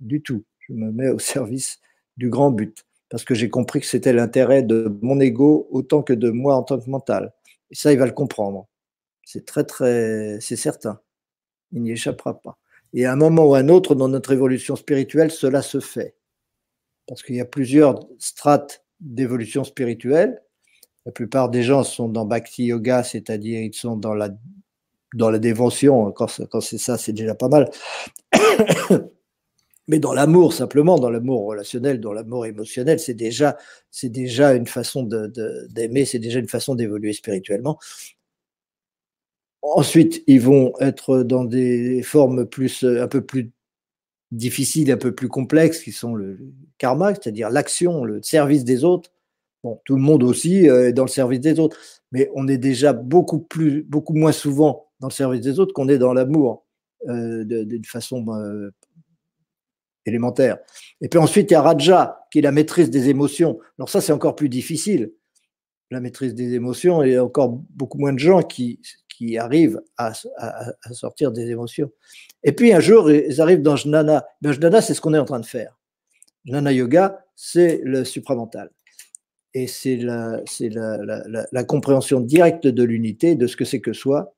du 0.00 0.22
tout, 0.22 0.44
je 0.60 0.72
me 0.72 0.90
mets 0.90 1.08
au 1.08 1.18
service 1.18 1.78
du 2.16 2.30
grand 2.30 2.50
but, 2.50 2.84
parce 3.10 3.24
que 3.24 3.34
j'ai 3.34 3.50
compris 3.50 3.80
que 3.80 3.86
c'était 3.86 4.12
l'intérêt 4.12 4.62
de 4.62 4.98
mon 5.02 5.20
ego 5.20 5.66
autant 5.70 6.02
que 6.02 6.12
de 6.12 6.30
moi 6.30 6.54
en 6.54 6.62
tant 6.62 6.78
que 6.78 6.88
mental. 6.88 7.32
Et 7.70 7.74
ça, 7.74 7.92
il 7.92 7.98
va 7.98 8.06
le 8.06 8.12
comprendre. 8.12 8.68
C'est 9.24 9.46
très, 9.46 9.64
très, 9.64 10.38
c'est 10.40 10.56
certain. 10.56 11.00
Il 11.72 11.82
n'y 11.82 11.92
échappera 11.92 12.40
pas. 12.40 12.58
Et 12.92 13.06
à 13.06 13.12
un 13.12 13.16
moment 13.16 13.46
ou 13.46 13.54
à 13.54 13.58
un 13.58 13.68
autre, 13.68 13.94
dans 13.94 14.08
notre 14.08 14.32
évolution 14.32 14.76
spirituelle, 14.76 15.30
cela 15.30 15.62
se 15.62 15.80
fait. 15.80 16.16
Parce 17.06 17.22
qu'il 17.22 17.34
y 17.34 17.40
a 17.40 17.44
plusieurs 17.44 18.00
strates 18.18 18.84
d'évolution 19.00 19.64
spirituelle. 19.64 20.42
La 21.04 21.12
plupart 21.12 21.50
des 21.50 21.62
gens 21.62 21.82
sont 21.82 22.08
dans 22.08 22.24
Bhakti 22.24 22.66
Yoga, 22.66 23.02
c'est-à-dire 23.02 23.60
ils 23.60 23.74
sont 23.74 23.96
dans 23.96 24.14
la, 24.14 24.30
dans 25.14 25.30
la 25.30 25.38
dévotion. 25.38 26.12
Quand, 26.12 26.28
quand 26.50 26.60
c'est 26.60 26.78
ça, 26.78 26.96
c'est 26.96 27.12
déjà 27.12 27.34
pas 27.34 27.48
mal. 27.48 27.70
Mais 29.86 29.98
dans 29.98 30.14
l'amour, 30.14 30.54
simplement, 30.54 30.98
dans 30.98 31.10
l'amour 31.10 31.44
relationnel, 31.46 32.00
dans 32.00 32.12
l'amour 32.12 32.46
émotionnel, 32.46 32.98
c'est 32.98 33.14
déjà, 33.14 33.58
déjà 34.02 34.54
une 34.54 34.66
façon 34.66 35.02
d'aimer, 35.02 36.06
c'est 36.06 36.18
déjà 36.18 36.38
une 36.38 36.48
façon 36.48 36.74
d'évoluer 36.74 37.12
spirituellement. 37.12 37.78
Ensuite, 39.62 40.22
ils 40.26 40.40
vont 40.40 40.72
être 40.80 41.22
dans 41.22 41.44
des 41.44 42.02
formes 42.02 42.46
plus, 42.46 42.84
un 42.84 43.08
peu 43.08 43.24
plus 43.24 43.50
difficiles, 44.32 44.90
un 44.90 44.96
peu 44.96 45.14
plus 45.14 45.28
complexes, 45.28 45.80
qui 45.80 45.92
sont 45.92 46.14
le 46.14 46.38
karma, 46.78 47.14
c'est-à-dire 47.14 47.50
l'action, 47.50 48.04
le 48.04 48.22
service 48.22 48.64
des 48.64 48.84
autres. 48.84 49.10
Bon, 49.62 49.80
tout 49.84 49.96
le 49.96 50.02
monde 50.02 50.22
aussi 50.22 50.66
est 50.66 50.92
dans 50.92 51.04
le 51.04 51.08
service 51.08 51.40
des 51.40 51.58
autres, 51.58 51.78
mais 52.12 52.30
on 52.34 52.48
est 52.48 52.58
déjà 52.58 52.92
beaucoup 52.92 53.40
plus, 53.40 53.82
beaucoup 53.84 54.14
moins 54.14 54.32
souvent 54.32 54.86
dans 55.00 55.08
le 55.08 55.12
service 55.12 55.40
des 55.40 55.58
autres 55.58 55.72
qu'on 55.72 55.88
est 55.88 55.98
dans 55.98 56.12
l'amour, 56.12 56.66
euh, 57.08 57.44
d'une 57.44 57.84
façon 57.84 58.24
euh, 58.28 58.70
élémentaire. 60.06 60.58
Et 61.00 61.08
puis 61.08 61.18
ensuite, 61.18 61.50
il 61.50 61.54
y 61.54 61.56
a 61.56 61.62
Raja, 61.62 62.26
qui 62.30 62.38
est 62.38 62.42
la 62.42 62.52
maîtrise 62.52 62.90
des 62.90 63.08
émotions. 63.08 63.58
Alors 63.78 63.88
ça, 63.88 64.00
c'est 64.00 64.12
encore 64.12 64.36
plus 64.36 64.48
difficile, 64.48 65.12
la 65.90 66.00
maîtrise 66.00 66.34
des 66.34 66.54
émotions, 66.54 67.02
et 67.02 67.08
il 67.08 67.12
y 67.12 67.16
a 67.16 67.24
encore 67.24 67.48
beaucoup 67.48 67.98
moins 67.98 68.12
de 68.12 68.18
gens 68.18 68.42
qui, 68.42 68.80
qui 69.08 69.38
arrivent 69.38 69.80
à, 69.96 70.12
sortir 70.92 71.32
des 71.32 71.50
émotions. 71.50 71.90
Et 72.42 72.52
puis 72.52 72.72
un 72.72 72.80
jour, 72.80 73.10
ils 73.10 73.40
arrivent 73.40 73.62
dans 73.62 73.76
Jnana. 73.76 74.26
Ben, 74.42 74.52
Jnana, 74.52 74.80
c'est 74.80 74.94
ce 74.94 75.00
qu'on 75.00 75.14
est 75.14 75.18
en 75.18 75.24
train 75.24 75.40
de 75.40 75.46
faire. 75.46 75.78
Jnana 76.44 76.72
Yoga, 76.72 77.24
c'est 77.36 77.80
le 77.84 78.04
supramental. 78.04 78.70
Et 79.54 79.68
c'est 79.68 79.96
la, 79.96 80.40
la, 80.60 81.46
la 81.50 81.64
compréhension 81.64 82.20
directe 82.20 82.66
de 82.66 82.82
l'unité, 82.82 83.36
de 83.36 83.46
ce 83.46 83.56
que 83.56 83.64
c'est 83.64 83.80
que 83.80 83.92
soi, 83.92 84.34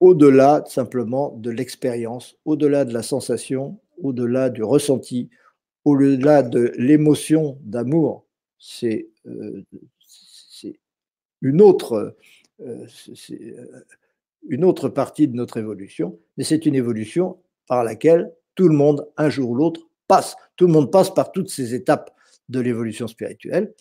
au-delà 0.00 0.64
simplement 0.66 1.34
de 1.36 1.50
l'expérience, 1.50 2.36
au-delà 2.44 2.84
de 2.84 2.92
la 2.92 3.02
sensation, 3.02 3.78
au-delà 4.02 4.50
du 4.50 4.62
ressenti, 4.62 5.28
au-delà 5.84 6.42
de 6.42 6.72
l'émotion 6.76 7.58
d'amour. 7.62 8.24
C'est 8.58 9.08
euh, 9.26 9.64
une, 11.42 11.62
autre, 11.62 12.16
euh, 12.60 12.86
euh, 13.30 13.84
une 14.48 14.64
autre 14.64 14.88
partie 14.88 15.28
de 15.28 15.34
notre 15.34 15.56
évolution, 15.56 16.18
mais 16.36 16.44
c'est 16.44 16.66
une 16.66 16.74
évolution 16.74 17.38
par 17.66 17.84
laquelle 17.84 18.32
tout 18.54 18.68
le 18.68 18.74
monde, 18.74 19.08
un 19.16 19.30
jour 19.30 19.50
ou 19.50 19.54
l'autre, 19.54 19.88
passe. 20.08 20.36
Tout 20.56 20.66
le 20.66 20.72
monde 20.72 20.90
passe 20.90 21.12
par 21.12 21.32
toutes 21.32 21.50
ces 21.50 21.74
étapes 21.74 22.10
de 22.48 22.60
l'évolution 22.60 23.06
spirituelle. 23.06 23.74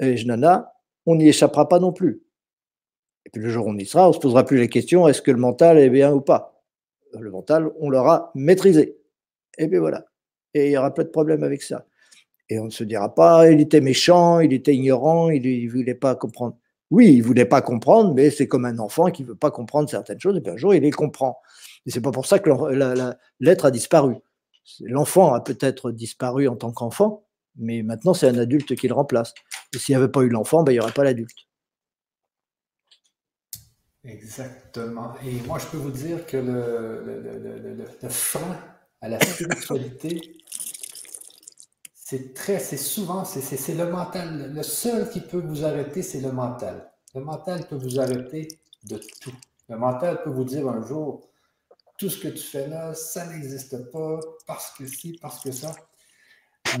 Et 0.00 0.16
Jnana, 0.16 0.72
on 1.04 1.16
n'y 1.16 1.28
échappera 1.28 1.68
pas 1.68 1.80
non 1.80 1.92
plus. 1.92 2.22
Et 3.28 3.30
puis 3.30 3.42
le 3.42 3.50
jour 3.50 3.66
où 3.66 3.70
on 3.70 3.76
y 3.76 3.84
sera, 3.84 4.06
on 4.06 4.08
ne 4.08 4.14
se 4.14 4.20
posera 4.20 4.42
plus 4.42 4.56
les 4.56 4.70
questions 4.70 5.06
est-ce 5.06 5.20
que 5.20 5.30
le 5.30 5.36
mental 5.36 5.76
est 5.76 5.90
bien 5.90 6.14
ou 6.14 6.22
pas? 6.22 6.62
Le 7.12 7.30
mental, 7.30 7.70
on 7.78 7.90
l'aura 7.90 8.32
maîtrisé. 8.34 8.96
Et 9.58 9.66
bien 9.66 9.80
voilà. 9.80 10.06
Et 10.54 10.66
il 10.66 10.70
n'y 10.70 10.78
aura 10.78 10.94
pas 10.94 11.04
de 11.04 11.10
problème 11.10 11.42
avec 11.42 11.60
ça. 11.60 11.84
Et 12.48 12.58
on 12.58 12.64
ne 12.64 12.70
se 12.70 12.84
dira 12.84 13.14
pas 13.14 13.50
il 13.50 13.60
était 13.60 13.82
méchant, 13.82 14.40
il 14.40 14.54
était 14.54 14.74
ignorant, 14.74 15.28
il 15.28 15.42
ne 15.42 15.70
voulait 15.70 15.94
pas 15.94 16.14
comprendre. 16.14 16.56
Oui, 16.90 17.12
il 17.12 17.18
ne 17.18 17.22
voulait 17.22 17.44
pas 17.44 17.60
comprendre, 17.60 18.14
mais 18.14 18.30
c'est 18.30 18.48
comme 18.48 18.64
un 18.64 18.78
enfant 18.78 19.10
qui 19.10 19.24
ne 19.24 19.28
veut 19.28 19.34
pas 19.34 19.50
comprendre 19.50 19.90
certaines 19.90 20.20
choses, 20.20 20.38
et 20.38 20.40
puis 20.40 20.50
un 20.50 20.56
jour, 20.56 20.74
il 20.74 20.82
les 20.82 20.90
comprend. 20.90 21.38
Et 21.84 21.90
c'est 21.90 22.00
pas 22.00 22.12
pour 22.12 22.24
ça 22.24 22.38
que 22.38 22.48
l'être 23.40 23.64
a 23.66 23.70
disparu. 23.70 24.16
L'enfant 24.80 25.34
a 25.34 25.40
peut-être 25.40 25.90
disparu 25.90 26.48
en 26.48 26.56
tant 26.56 26.72
qu'enfant, 26.72 27.24
mais 27.56 27.82
maintenant, 27.82 28.14
c'est 28.14 28.28
un 28.28 28.38
adulte 28.38 28.74
qui 28.74 28.88
le 28.88 28.94
remplace. 28.94 29.34
Et 29.74 29.78
s'il 29.78 29.94
n'y 29.94 30.02
avait 30.02 30.10
pas 30.10 30.22
eu 30.22 30.28
l'enfant, 30.28 30.62
ben, 30.62 30.72
il 30.72 30.76
n'y 30.76 30.80
aurait 30.80 30.92
pas 30.92 31.04
l'adulte. 31.04 31.47
Exactement. 34.08 35.14
Et 35.22 35.32
moi, 35.46 35.58
je 35.58 35.66
peux 35.66 35.76
vous 35.76 35.90
dire 35.90 36.24
que 36.24 36.38
le, 36.38 37.04
le, 37.04 37.84
le, 38.02 38.08
frein 38.08 38.58
à 39.02 39.08
la 39.08 39.20
spiritualité, 39.20 40.38
c'est 41.94 42.32
très, 42.32 42.58
c'est 42.58 42.78
souvent, 42.78 43.26
c'est 43.26 43.74
le 43.74 43.90
mental. 43.90 44.52
Le 44.54 44.62
seul 44.62 45.10
qui 45.10 45.20
peut 45.20 45.42
vous 45.44 45.64
arrêter, 45.64 46.02
c'est 46.02 46.20
le 46.20 46.32
mental. 46.32 46.90
Le 47.14 47.20
mental 47.20 47.66
peut 47.68 47.76
vous 47.76 48.00
arrêter 48.00 48.48
de 48.84 48.98
tout. 49.20 49.34
Le 49.68 49.76
mental 49.76 50.22
peut 50.22 50.30
vous 50.30 50.44
dire 50.44 50.66
un 50.68 50.86
jour, 50.86 51.28
tout 51.98 52.08
ce 52.08 52.18
que 52.18 52.28
tu 52.28 52.42
fais 52.42 52.66
là, 52.66 52.94
ça 52.94 53.26
n'existe 53.26 53.90
pas, 53.90 54.20
parce 54.46 54.70
que 54.70 54.86
si, 54.86 55.18
parce 55.20 55.40
que 55.44 55.52
ça. 55.52 55.76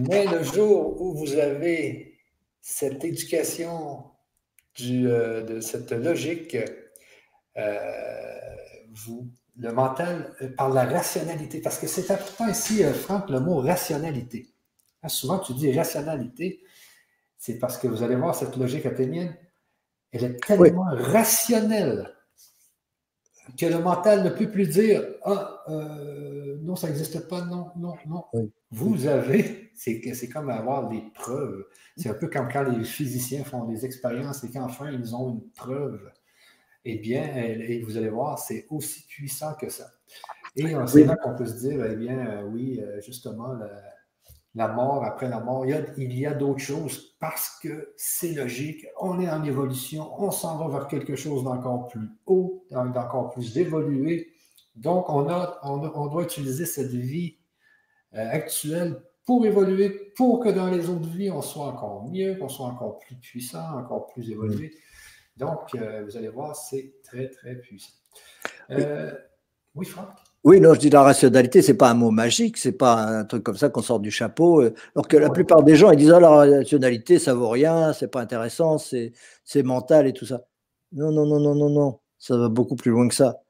Mais 0.08 0.26
le 0.26 0.42
jour 0.42 1.00
où 1.02 1.14
vous 1.14 1.34
avez 1.34 2.18
cette 2.62 3.04
éducation 3.04 4.04
du, 4.74 5.10
euh, 5.10 5.42
de 5.42 5.60
cette 5.60 5.92
logique 5.92 6.56
vous, 8.92 9.30
le 9.58 9.72
mental 9.72 10.34
euh, 10.40 10.48
par 10.56 10.70
la 10.70 10.84
rationalité. 10.84 11.60
Parce 11.60 11.78
que 11.78 11.86
c'est 11.86 12.10
important 12.10 12.48
ici, 12.48 12.84
euh, 12.84 12.92
Franck, 12.92 13.28
le 13.28 13.40
mot 13.40 13.60
rationalité. 13.60 14.48
Hein, 15.02 15.08
souvent, 15.08 15.38
tu 15.38 15.52
dis 15.54 15.76
rationalité, 15.76 16.62
c'est 17.36 17.58
parce 17.58 17.76
que 17.78 17.88
vous 17.88 18.02
allez 18.02 18.16
voir 18.16 18.34
cette 18.34 18.56
logique 18.56 18.86
athénienne, 18.86 19.36
elle 20.12 20.24
est 20.24 20.44
tellement 20.44 20.88
rationnelle 20.90 22.14
que 23.58 23.66
le 23.66 23.78
mental 23.78 24.24
ne 24.24 24.30
peut 24.30 24.50
plus 24.50 24.68
dire 24.68 25.02
Ah, 25.22 25.64
non, 26.62 26.76
ça 26.76 26.88
n'existe 26.88 27.28
pas, 27.28 27.42
non, 27.42 27.70
non, 27.76 27.94
non. 28.06 28.24
Vous 28.70 29.06
avez, 29.06 29.70
c'est, 29.74 30.02
c'est 30.14 30.28
comme 30.28 30.50
avoir 30.50 30.88
des 30.88 31.02
preuves. 31.14 31.66
C'est 31.96 32.10
un 32.10 32.14
peu 32.14 32.28
comme 32.28 32.48
quand 32.50 32.64
les 32.64 32.84
physiciens 32.84 33.44
font 33.44 33.64
des 33.64 33.84
expériences 33.84 34.44
et 34.44 34.50
qu'enfin 34.50 34.90
ils 34.90 35.14
ont 35.14 35.30
une 35.30 35.50
preuve 35.50 36.10
eh 36.84 36.98
bien, 36.98 37.36
et 37.36 37.82
vous 37.82 37.96
allez 37.96 38.08
voir, 38.08 38.38
c'est 38.38 38.66
aussi 38.70 39.06
puissant 39.06 39.54
que 39.54 39.68
ça. 39.68 39.90
Et 40.56 40.74
c'est 40.86 41.04
là 41.04 41.16
qu'on 41.16 41.34
peut 41.34 41.46
se 41.46 41.58
dire, 41.58 41.84
eh 41.84 41.96
bien, 41.96 42.18
euh, 42.18 42.42
oui, 42.44 42.80
euh, 42.80 43.00
justement, 43.00 43.54
la 44.54 44.68
mort 44.68 45.04
après 45.04 45.28
la 45.28 45.40
mort. 45.40 45.64
Il 45.66 46.18
y 46.18 46.26
a, 46.26 46.34
d'autres 46.34 46.60
choses 46.60 47.16
parce 47.20 47.58
que 47.62 47.94
c'est 47.96 48.32
logique. 48.32 48.86
On 49.00 49.20
est 49.20 49.30
en 49.30 49.44
évolution. 49.44 50.10
On 50.20 50.30
s'en 50.30 50.58
va 50.58 50.78
vers 50.78 50.88
quelque 50.88 51.16
chose 51.16 51.44
d'encore 51.44 51.88
plus 51.88 52.08
haut, 52.26 52.64
d'encore 52.70 53.30
plus 53.30 53.56
évolué. 53.56 54.32
Donc, 54.74 55.08
on, 55.10 55.28
a, 55.28 55.58
on, 55.62 56.06
doit 56.06 56.22
utiliser 56.22 56.66
cette 56.66 56.90
vie 56.90 57.38
euh, 58.14 58.30
actuelle 58.30 59.02
pour 59.24 59.44
évoluer, 59.44 60.12
pour 60.16 60.40
que 60.40 60.48
dans 60.48 60.70
les 60.70 60.88
autres 60.88 61.08
vies, 61.08 61.30
on 61.30 61.42
soit 61.42 61.66
encore 61.66 62.08
mieux, 62.10 62.36
qu'on 62.36 62.48
soit 62.48 62.66
encore 62.66 62.98
plus 62.98 63.16
puissant, 63.16 63.78
encore 63.78 64.06
plus 64.06 64.30
évolué. 64.30 64.72
Donc, 65.38 65.74
euh, 65.74 66.02
vous 66.04 66.16
allez 66.16 66.28
voir, 66.28 66.56
c'est 66.56 66.94
très, 67.04 67.28
très 67.28 67.54
puissant. 67.54 67.92
Euh, 68.70 69.12
oui, 69.74 69.86
Franck? 69.86 70.08
Oui, 70.44 70.60
non, 70.60 70.74
je 70.74 70.80
dis 70.80 70.90
la 70.90 71.02
rationalité, 71.02 71.62
c'est 71.62 71.76
pas 71.76 71.90
un 71.90 71.94
mot 71.94 72.10
magique, 72.10 72.56
c'est 72.56 72.72
pas 72.72 72.94
un 72.94 73.24
truc 73.24 73.42
comme 73.44 73.56
ça 73.56 73.68
qu'on 73.68 73.82
sort 73.82 74.00
du 74.00 74.10
chapeau. 74.10 74.62
Euh, 74.62 74.74
alors 74.94 75.06
que 75.06 75.16
la 75.16 75.30
plupart 75.30 75.62
des 75.62 75.76
gens, 75.76 75.90
ils 75.90 75.98
disent 75.98 76.12
ah, 76.12 76.20
la 76.20 76.30
rationalité, 76.30 77.18
ça 77.18 77.34
vaut 77.34 77.48
rien, 77.48 77.92
c'est 77.92 78.08
pas 78.08 78.20
intéressant, 78.20 78.78
c'est 78.78 79.12
mental 79.62 80.06
et 80.06 80.12
tout 80.12 80.26
ça. 80.26 80.44
Non, 80.92 81.12
non, 81.12 81.26
non, 81.26 81.40
non, 81.40 81.54
non, 81.54 81.70
non, 81.70 82.00
ça 82.18 82.36
va 82.36 82.48
beaucoup 82.48 82.76
plus 82.76 82.90
loin 82.90 83.08
que 83.08 83.14
ça. 83.14 83.42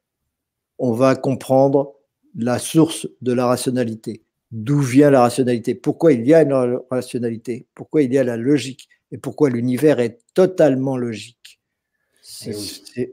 On 0.78 0.92
va 0.92 1.14
comprendre 1.16 1.94
la 2.34 2.58
source 2.58 3.08
de 3.22 3.32
la 3.32 3.46
rationalité. 3.46 4.24
D'où 4.50 4.80
vient 4.80 5.10
la 5.10 5.22
rationalité? 5.22 5.74
Pourquoi 5.74 6.12
il 6.12 6.26
y 6.26 6.34
a 6.34 6.42
une 6.42 6.80
rationalité? 6.90 7.66
Pourquoi 7.74 8.02
il 8.02 8.12
y 8.12 8.18
a 8.18 8.24
la 8.24 8.36
logique? 8.36 8.88
Et 9.10 9.18
pourquoi 9.18 9.50
l'univers 9.50 10.00
est 10.00 10.20
totalement 10.34 10.96
logique? 10.96 11.37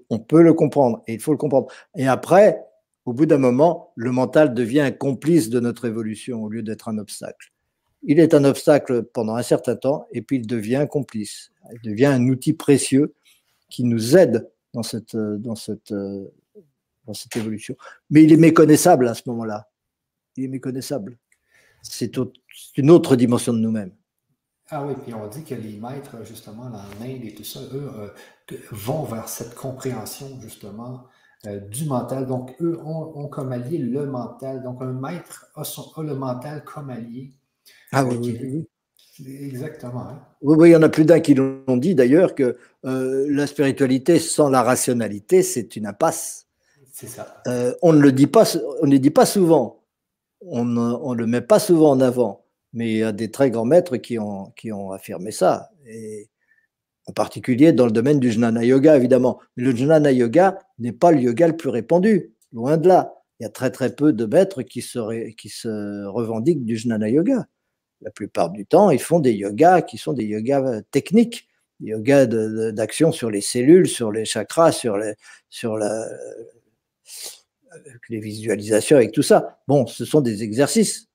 On 0.09 0.19
peut 0.19 0.41
le 0.41 0.53
comprendre 0.53 1.03
et 1.07 1.13
il 1.13 1.19
faut 1.19 1.31
le 1.31 1.37
comprendre. 1.37 1.67
Et 1.95 2.07
après, 2.07 2.63
au 3.05 3.13
bout 3.13 3.25
d'un 3.25 3.37
moment, 3.37 3.91
le 3.95 4.11
mental 4.11 4.53
devient 4.53 4.81
un 4.81 4.91
complice 4.91 5.49
de 5.49 5.59
notre 5.59 5.85
évolution 5.85 6.43
au 6.43 6.49
lieu 6.49 6.63
d'être 6.63 6.89
un 6.89 6.97
obstacle. 6.97 7.53
Il 8.03 8.19
est 8.19 8.33
un 8.33 8.43
obstacle 8.43 9.03
pendant 9.03 9.35
un 9.35 9.43
certain 9.43 9.75
temps 9.75 10.07
et 10.11 10.21
puis 10.21 10.37
il 10.37 10.47
devient 10.47 10.75
un 10.77 10.87
complice. 10.87 11.51
Il 11.71 11.81
devient 11.89 12.05
un 12.05 12.27
outil 12.27 12.53
précieux 12.53 13.13
qui 13.69 13.83
nous 13.83 14.15
aide 14.15 14.49
dans 14.73 14.83
cette, 14.83 15.15
dans 15.15 15.55
cette, 15.55 15.93
dans 17.05 17.13
cette 17.13 17.35
évolution. 17.35 17.75
Mais 18.09 18.23
il 18.23 18.31
est 18.31 18.37
méconnaissable 18.37 19.07
à 19.07 19.13
ce 19.13 19.23
moment-là. 19.27 19.69
Il 20.35 20.45
est 20.45 20.49
méconnaissable. 20.49 21.17
C'est 21.81 22.17
une 22.77 22.91
autre 22.91 23.15
dimension 23.15 23.53
de 23.53 23.59
nous-mêmes. 23.59 23.91
Ah 24.69 24.83
oui, 24.83 24.93
puis 25.03 25.13
on 25.13 25.27
dit 25.27 25.43
que 25.43 25.53
les 25.53 25.77
maîtres, 25.77 26.25
justement, 26.25 26.63
en 26.63 27.03
Inde 27.03 27.23
et 27.23 27.35
tout 27.35 27.43
ça, 27.43 27.59
eux, 27.71 27.91
euh, 27.97 28.07
vont 28.71 29.03
vers 29.03 29.27
cette 29.29 29.55
compréhension, 29.55 30.27
justement, 30.41 31.05
euh, 31.47 31.59
du 31.59 31.85
mental. 31.85 32.25
Donc, 32.25 32.55
eux 32.61 32.79
ont, 32.83 33.27
comme 33.27 33.51
allié 33.51 33.77
le 33.77 34.05
mental. 34.05 34.63
Donc, 34.63 34.81
un 34.81 34.93
maître 34.93 35.47
a, 35.55 35.63
son, 35.63 36.01
le 36.01 36.15
mental 36.15 36.63
comme 36.63 36.89
allié. 36.89 37.33
Ah 37.91 38.05
oui, 38.05 38.17
oui, 38.21 38.67
Exactement. 39.25 40.07
Hein. 40.09 40.21
Oui, 40.41 40.69
il 40.69 40.71
y 40.73 40.75
en 40.75 40.83
a 40.83 40.89
plus 40.89 41.05
d'un 41.05 41.19
qui 41.21 41.33
l'ont 41.33 41.77
dit 41.77 41.95
d'ailleurs 41.95 42.35
que 42.35 42.57
euh, 42.85 43.27
la 43.29 43.47
spiritualité 43.47 44.19
sans 44.19 44.49
la 44.49 44.61
rationalité, 44.61 45.41
c'est 45.41 45.75
une 45.75 45.85
impasse. 45.85 46.47
C'est 46.91 47.07
ça. 47.07 47.41
Euh, 47.47 47.73
on 47.81 47.93
ne 47.93 47.99
le 47.99 48.11
dit 48.11 48.27
pas, 48.27 48.43
on 48.81 48.87
ne 48.87 48.97
dit 48.97 49.11
pas 49.11 49.25
souvent. 49.25 49.83
On 50.41 50.65
ne 50.65 51.15
le 51.15 51.27
met 51.27 51.41
pas 51.41 51.59
souvent 51.59 51.91
en 51.91 52.01
avant. 52.01 52.45
Mais 52.73 52.91
il 52.91 52.97
y 52.97 53.03
a 53.03 53.13
des 53.13 53.31
très 53.31 53.49
grands 53.49 53.65
maîtres 53.65 53.97
qui 53.97 54.19
ont, 54.19 54.51
qui 54.57 54.71
ont 54.71 54.91
affirmé 54.91 55.31
ça. 55.31 55.71
Et 55.87 56.29
en 57.07 57.13
particulier 57.13 57.71
dans 57.71 57.85
le 57.85 57.91
domaine 57.91 58.19
du 58.19 58.31
jnana 58.31 58.63
yoga, 58.63 58.95
évidemment. 58.97 59.39
Mais 59.55 59.63
le 59.63 59.75
jnana 59.75 60.11
yoga 60.11 60.59
n'est 60.79 60.91
pas 60.91 61.11
le 61.11 61.21
yoga 61.21 61.47
le 61.47 61.57
plus 61.57 61.69
répandu, 61.69 62.33
loin 62.51 62.77
de 62.77 62.87
là. 62.87 63.13
Il 63.39 63.43
y 63.43 63.45
a 63.45 63.49
très 63.49 63.69
très 63.69 63.93
peu 63.93 64.13
de 64.13 64.25
maîtres 64.25 64.63
qui 64.63 64.81
se, 64.81 64.97
revendiquent 66.07 66.65
du 66.65 66.77
jnana 66.77 67.09
yoga. 67.09 67.47
La 68.01 68.11
plupart 68.11 68.49
du 68.49 68.65
temps, 68.65 68.91
ils 68.91 68.99
font 68.99 69.19
des 69.19 69.33
yogas 69.33 69.81
qui 69.81 69.97
sont 69.97 70.13
des 70.13 70.25
yogas 70.25 70.81
techniques, 70.91 71.47
des 71.79 71.91
yogas 71.91 72.25
d'action 72.25 73.11
sur 73.11 73.29
les 73.29 73.41
cellules, 73.41 73.87
sur 73.87 74.11
les 74.11 74.25
chakras, 74.25 74.71
sur, 74.71 74.97
les, 74.97 75.13
la, 75.63 76.07
les 78.09 78.19
visualisations 78.19 78.97
avec 78.97 79.11
tout 79.11 79.21
ça. 79.21 79.59
Bon, 79.67 79.85
ce 79.85 80.05
sont 80.05 80.21
des 80.21 80.43
exercices. 80.43 81.07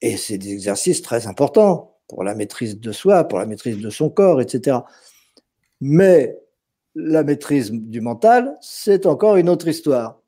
Et 0.00 0.16
c'est 0.16 0.38
des 0.38 0.52
exercices 0.52 1.02
très 1.02 1.26
importants 1.26 1.97
pour 2.08 2.24
la 2.24 2.34
maîtrise 2.34 2.80
de 2.80 2.92
soi, 2.92 3.24
pour 3.24 3.38
la 3.38 3.46
maîtrise 3.46 3.78
de 3.78 3.90
son 3.90 4.10
corps, 4.10 4.40
etc. 4.40 4.78
Mais 5.80 6.38
la 6.94 7.22
maîtrise 7.22 7.70
du 7.70 8.00
mental, 8.00 8.56
c'est 8.60 9.06
encore 9.06 9.36
une 9.36 9.48
autre 9.48 9.68
histoire. 9.68 10.20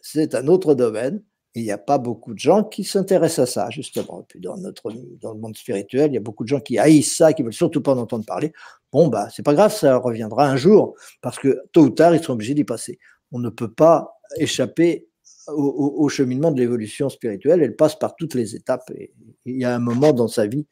C'est 0.00 0.34
un 0.34 0.48
autre 0.48 0.74
domaine. 0.74 1.22
il 1.56 1.62
n'y 1.62 1.70
a 1.70 1.78
pas 1.78 1.98
beaucoup 1.98 2.34
de 2.34 2.38
gens 2.38 2.64
qui 2.64 2.82
s'intéressent 2.82 3.48
à 3.48 3.52
ça, 3.52 3.70
justement. 3.70 4.24
Puis 4.28 4.40
dans, 4.40 4.56
notre, 4.56 4.92
dans 5.20 5.32
le 5.34 5.38
monde 5.38 5.56
spirituel, 5.56 6.10
il 6.10 6.14
y 6.14 6.16
a 6.16 6.20
beaucoup 6.20 6.44
de 6.44 6.48
gens 6.48 6.60
qui 6.60 6.78
haïssent 6.78 7.16
ça, 7.16 7.32
qui 7.32 7.42
ne 7.42 7.46
veulent 7.46 7.52
surtout 7.52 7.80
pas 7.80 7.92
en 7.92 7.98
entendre 7.98 8.24
parler. 8.24 8.52
Bon, 8.92 9.08
bah, 9.08 9.28
c'est 9.30 9.44
pas 9.44 9.54
grave, 9.54 9.72
ça 9.72 9.96
reviendra 9.98 10.48
un 10.48 10.56
jour, 10.56 10.96
parce 11.20 11.38
que 11.38 11.62
tôt 11.72 11.82
ou 11.82 11.90
tard, 11.90 12.14
ils 12.14 12.22
seront 12.22 12.34
obligés 12.34 12.54
d'y 12.54 12.64
passer. 12.64 12.98
On 13.30 13.38
ne 13.38 13.50
peut 13.50 13.70
pas 13.70 14.18
échapper 14.38 15.06
au, 15.46 15.94
au 15.98 16.08
cheminement 16.08 16.50
de 16.50 16.60
l'évolution 16.60 17.08
spirituelle. 17.08 17.62
Elle 17.62 17.76
passe 17.76 17.96
par 17.96 18.16
toutes 18.16 18.34
les 18.34 18.56
étapes. 18.56 18.90
Et 18.96 19.12
il 19.44 19.58
y 19.58 19.64
a 19.64 19.74
un 19.74 19.78
moment 19.78 20.12
dans 20.12 20.28
sa 20.28 20.46
vie 20.46 20.66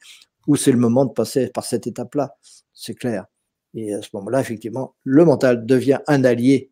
où 0.47 0.57
c'est 0.57 0.73
le 0.73 0.79
moment 0.79 1.05
de 1.05 1.13
passer 1.13 1.49
par 1.49 1.65
cette 1.65 1.87
étape-là, 1.87 2.37
c'est 2.73 2.95
clair. 2.95 3.27
Et 3.75 3.95
à 3.95 4.03
ce 4.03 4.09
moment-là, 4.15 4.41
effectivement, 4.41 4.95
le 5.05 5.25
mental 5.25 5.65
devient 5.65 5.99
un 6.07 6.25
allié, 6.25 6.71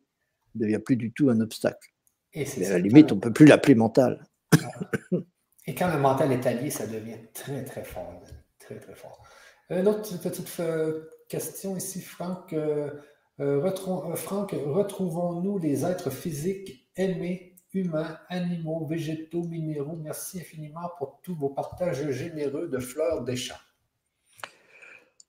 ne 0.54 0.60
devient 0.64 0.78
plus 0.78 0.96
du 0.96 1.12
tout 1.12 1.30
un 1.30 1.40
obstacle. 1.40 1.92
Et 2.32 2.44
Mais 2.58 2.66
à 2.66 2.72
la 2.72 2.78
limite, 2.78 3.10
on 3.12 3.16
ne 3.16 3.20
peut 3.20 3.32
plus 3.32 3.46
l'appeler 3.46 3.74
mental. 3.74 4.26
Et 5.66 5.74
quand 5.74 5.92
le 5.92 5.98
mental 5.98 6.32
est 6.32 6.46
allié, 6.46 6.70
ça 6.70 6.86
devient 6.86 7.18
très, 7.32 7.64
très 7.64 7.84
fort. 7.84 8.22
Très, 8.58 8.78
très 8.78 8.94
fort. 8.94 9.22
Une 9.70 9.86
autre 9.86 10.18
petite 10.20 10.50
euh, 10.60 11.08
question 11.28 11.76
ici, 11.76 12.00
Franck. 12.00 12.52
Euh, 12.52 12.90
euh, 13.40 14.16
Franck, 14.16 14.52
retrouvons-nous 14.52 15.58
les 15.58 15.84
êtres 15.84 16.10
physiques 16.10 16.88
aimés 16.96 17.49
humains, 17.72 18.18
animaux, 18.28 18.84
végétaux, 18.86 19.42
minéraux. 19.42 19.96
Merci 20.02 20.40
infiniment 20.40 20.90
pour 20.98 21.20
tous 21.22 21.34
vos 21.34 21.50
partages 21.50 22.10
généreux 22.10 22.68
de 22.68 22.78
fleurs 22.78 23.22
des 23.22 23.36
champs. 23.36 23.54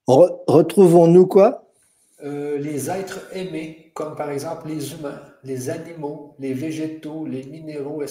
Retrouvons-nous 0.07 1.27
quoi? 1.27 1.71
Euh, 2.23 2.57
Les 2.57 2.89
êtres 2.89 3.35
aimés, 3.35 3.91
comme 3.95 4.15
par 4.15 4.29
exemple 4.29 4.67
les 4.67 4.93
humains, 4.93 5.21
les 5.43 5.69
animaux, 5.69 6.35
les 6.39 6.53
végétaux, 6.53 7.25
les 7.25 7.43
minéraux, 7.43 8.03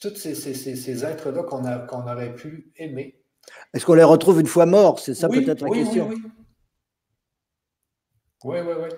tous 0.00 0.16
ces, 0.16 1.04
êtres-là 1.04 1.42
qu'on 1.44 2.02
aurait 2.10 2.34
pu 2.34 2.72
aimer? 2.76 3.20
Est-ce 3.72 3.84
qu'on 3.84 3.94
les 3.94 4.04
retrouve 4.04 4.40
une 4.40 4.46
fois 4.46 4.66
morts? 4.66 4.98
C'est 4.98 5.14
ça 5.14 5.28
peut-être 5.28 5.62
la 5.62 5.70
question. 5.70 6.08
Oui, 6.08 6.16
oui, 8.44 8.60
oui. 8.66 8.74
Oui, 8.76 8.88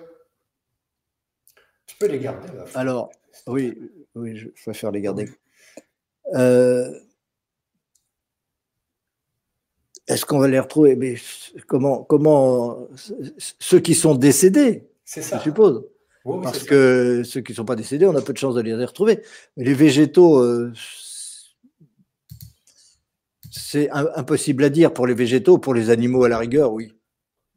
Tu 1.85 1.97
peux 1.97 2.07
les 2.07 2.19
garder. 2.19 2.47
Là. 2.55 2.65
Alors, 2.75 3.11
oui, 3.45 3.77
oui, 4.17 4.35
je, 4.35 4.47
préfère 4.63 4.91
les 4.91 5.01
garder. 5.01 5.29
Euh, 6.33 6.91
est-ce 10.07 10.25
qu'on 10.25 10.39
va 10.39 10.47
les 10.47 10.59
retrouver? 10.59 10.95
Mais 10.95 11.15
comment, 11.67 12.03
comment 12.03 12.87
ceux 13.59 13.79
qui 13.79 13.95
sont 13.95 14.15
décédés, 14.15 14.87
je 15.05 15.21
suppose. 15.41 15.85
Parce 16.43 16.63
que 16.63 17.23
ceux 17.23 17.41
qui 17.41 17.53
ne 17.53 17.55
sont 17.57 17.65
pas 17.65 17.75
décédés, 17.75 18.05
on 18.05 18.15
a 18.15 18.21
peu 18.21 18.33
de 18.33 18.37
chances 18.37 18.55
de 18.55 18.61
les 18.61 18.73
retrouver. 18.73 19.21
Mais 19.55 19.63
les 19.63 19.73
végétaux, 19.73 20.39
euh, 20.39 20.73
c'est 23.49 23.89
impossible 23.89 24.65
à 24.65 24.69
dire 24.69 24.93
pour 24.93 25.07
les 25.07 25.13
végétaux, 25.13 25.57
pour 25.57 25.73
les 25.73 25.89
animaux 25.89 26.25
à 26.25 26.29
la 26.29 26.37
rigueur, 26.37 26.73
oui. 26.73 26.93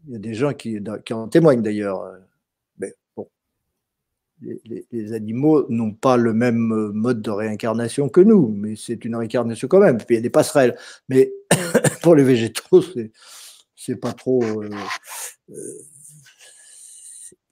Il 0.06 0.12
y 0.12 0.16
a 0.16 0.18
des 0.18 0.34
gens 0.34 0.54
qui, 0.54 0.78
qui 1.04 1.12
en 1.12 1.28
témoignent 1.28 1.62
d'ailleurs 1.62 2.04
les, 4.42 5.12
animaux 5.12 5.66
n'ont 5.68 5.92
pas 5.92 6.16
le 6.16 6.32
même 6.32 6.72
euh, 6.72 6.92
mode 6.92 7.22
de 7.22 7.30
réincarnation 7.30 8.08
que 8.08 8.20
nous, 8.20 8.48
mais 8.48 8.76
c'est 8.76 9.04
une 9.04 9.16
réincarnation 9.16 9.68
quand 9.68 9.80
même. 9.80 9.98
Puis 9.98 10.06
il 10.10 10.14
y 10.14 10.18
a 10.18 10.22
des 10.22 10.30
passerelles. 10.30 10.76
Mais 11.08 11.32
pour 12.02 12.14
les 12.14 12.24
végétaux, 12.24 12.82
c'est 13.76 13.96
pas 13.96 14.12
trop. 14.12 14.42
Euh, 14.42 14.70
euh, 15.50 15.54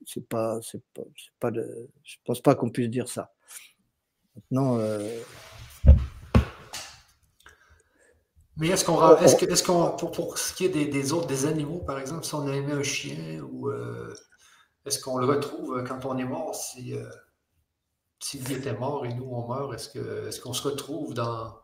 c'est 0.06 0.26
pas, 0.26 0.58
c'est 0.62 0.82
pas, 0.94 1.02
pas 1.38 1.50
de, 1.50 1.90
je 2.02 2.16
pense 2.24 2.40
pas 2.40 2.54
qu'on 2.54 2.70
puisse 2.70 2.88
dire 2.88 3.08
ça. 3.08 3.32
Maintenant. 4.34 4.78
mais 8.56 8.68
est-ce 8.68 8.84
qu'on, 8.84 9.16
est-ce, 9.18 9.36
que, 9.36 9.44
est-ce 9.44 9.62
qu'on, 9.62 9.90
pour, 9.90 10.12
pour, 10.12 10.38
ce 10.38 10.54
qui 10.54 10.64
est 10.64 10.70
des, 10.70 10.86
des, 10.86 11.12
autres, 11.12 11.26
des 11.26 11.44
animaux, 11.44 11.80
par 11.80 11.98
exemple, 11.98 12.24
si 12.24 12.34
on 12.34 12.46
a 12.46 12.54
aimé 12.54 12.72
un 12.72 12.82
chien 12.82 13.42
ou 13.52 13.68
est-ce 14.88 15.00
qu'on 15.00 15.18
le 15.18 15.26
retrouve 15.26 15.78
euh, 15.78 15.82
quand 15.84 16.04
on 16.04 16.16
est 16.18 16.24
mort? 16.24 16.54
Si, 16.54 16.94
euh, 16.94 17.04
s'il 18.20 18.50
était 18.50 18.76
mort 18.76 19.06
et 19.06 19.14
nous 19.14 19.28
on 19.30 19.46
meurt, 19.46 19.74
est-ce, 19.74 20.40
qu'on 20.40 20.52
se 20.52 20.66
retrouve 20.66 21.14
dans, 21.14 21.54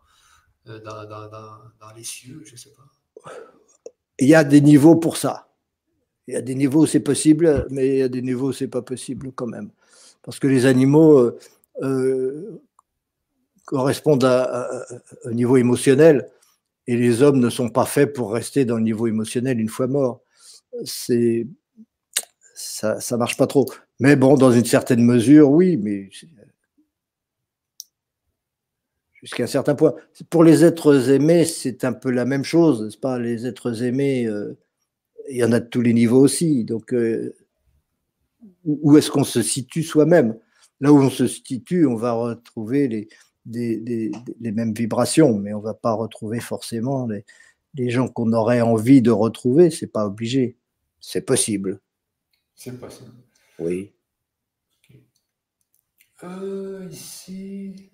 euh, 0.68 0.78
dans, 0.80 1.04
dans, 1.06 1.28
dans, 1.28 1.92
les 1.96 2.04
cieux? 2.04 2.42
Je 2.44 2.56
sais 2.56 2.70
pas. 2.70 3.32
Il 4.18 4.28
y 4.28 4.34
a 4.34 4.44
des 4.44 4.60
niveaux 4.60 4.96
pour 4.96 5.16
ça. 5.16 5.48
Il 6.28 6.34
y 6.34 6.36
a 6.36 6.42
des 6.42 6.54
niveaux 6.54 6.82
où 6.82 6.86
c'est 6.86 7.00
possible, 7.00 7.66
mais 7.70 7.88
il 7.88 7.98
y 7.98 8.02
a 8.02 8.08
des 8.08 8.22
niveaux 8.22 8.48
où 8.48 8.52
c'est 8.52 8.68
pas 8.68 8.82
possible 8.82 9.32
quand 9.32 9.46
même. 9.46 9.70
Parce 10.22 10.38
que 10.38 10.46
les 10.46 10.64
animaux 10.64 11.32
correspondent 13.66 14.24
à, 14.24 14.86
un 15.24 15.32
niveau 15.32 15.56
émotionnel 15.56 16.30
et 16.86 16.96
les 16.96 17.22
hommes 17.22 17.40
ne 17.40 17.50
sont 17.50 17.68
pas 17.68 17.84
faits 17.84 18.14
pour 18.14 18.32
rester 18.32 18.64
dans 18.64 18.76
le 18.76 18.82
niveau 18.82 19.06
émotionnel 19.06 19.60
une 19.60 19.68
fois 19.68 19.86
morts. 19.86 20.22
C'est 20.84 21.46
ça, 22.54 23.00
ça 23.00 23.16
marche 23.16 23.36
pas 23.36 23.46
trop. 23.46 23.66
Mais 24.00 24.16
bon, 24.16 24.36
dans 24.36 24.52
une 24.52 24.64
certaine 24.64 25.02
mesure, 25.02 25.50
oui, 25.50 25.76
mais 25.76 26.08
jusqu'à 29.24 29.44
un 29.44 29.48
certain 29.48 29.74
point. 29.74 29.94
Pour 30.30 30.44
les 30.44 30.64
êtres 30.64 31.10
aimés, 31.10 31.44
c'est 31.44 31.84
un 31.84 31.92
peu 31.92 32.10
la 32.10 32.24
même 32.24 32.44
chose, 32.44 32.82
n'est-ce 32.82 32.98
pas? 32.98 33.18
Les 33.18 33.46
êtres 33.46 33.82
aimés, 33.82 34.26
euh, 34.26 34.56
il 35.28 35.38
y 35.38 35.44
en 35.44 35.52
a 35.52 35.60
de 35.60 35.66
tous 35.66 35.80
les 35.80 35.94
niveaux 35.94 36.20
aussi. 36.20 36.64
Donc, 36.64 36.92
euh, 36.92 37.34
où 38.64 38.96
est-ce 38.96 39.10
qu'on 39.10 39.24
se 39.24 39.42
situe 39.42 39.82
soi-même? 39.82 40.38
Là 40.80 40.92
où 40.92 40.98
on 40.98 41.10
se 41.10 41.26
situe, 41.26 41.86
on 41.86 41.96
va 41.96 42.12
retrouver 42.12 42.88
les, 42.88 43.08
les 43.46 44.52
mêmes 44.52 44.74
vibrations, 44.74 45.38
mais 45.38 45.54
on 45.54 45.60
ne 45.60 45.64
va 45.64 45.74
pas 45.74 45.92
retrouver 45.92 46.40
forcément 46.40 47.06
les, 47.06 47.24
les 47.74 47.90
gens 47.90 48.08
qu'on 48.08 48.32
aurait 48.32 48.60
envie 48.60 49.00
de 49.02 49.10
retrouver. 49.10 49.70
C'est 49.70 49.86
pas 49.86 50.06
obligé. 50.06 50.56
C'est 51.00 51.22
possible. 51.22 51.80
C'est 52.54 52.78
possible. 52.78 53.12
Oui. 53.58 53.94
Euh, 56.22 56.88
ici, 56.90 57.90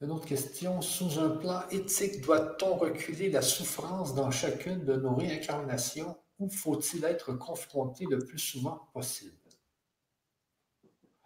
une 0.00 0.10
autre 0.10 0.26
question. 0.26 0.80
Sous 0.80 1.18
un 1.18 1.30
plan 1.30 1.62
éthique, 1.70 2.20
doit-on 2.20 2.76
reculer 2.76 3.30
la 3.30 3.42
souffrance 3.42 4.14
dans 4.14 4.30
chacune 4.30 4.84
de 4.84 4.94
nos 4.94 5.14
réincarnations 5.14 6.16
ou 6.38 6.48
faut-il 6.48 7.04
être 7.04 7.32
confronté 7.32 8.04
le 8.08 8.18
plus 8.18 8.38
souvent 8.38 8.88
possible? 8.92 9.36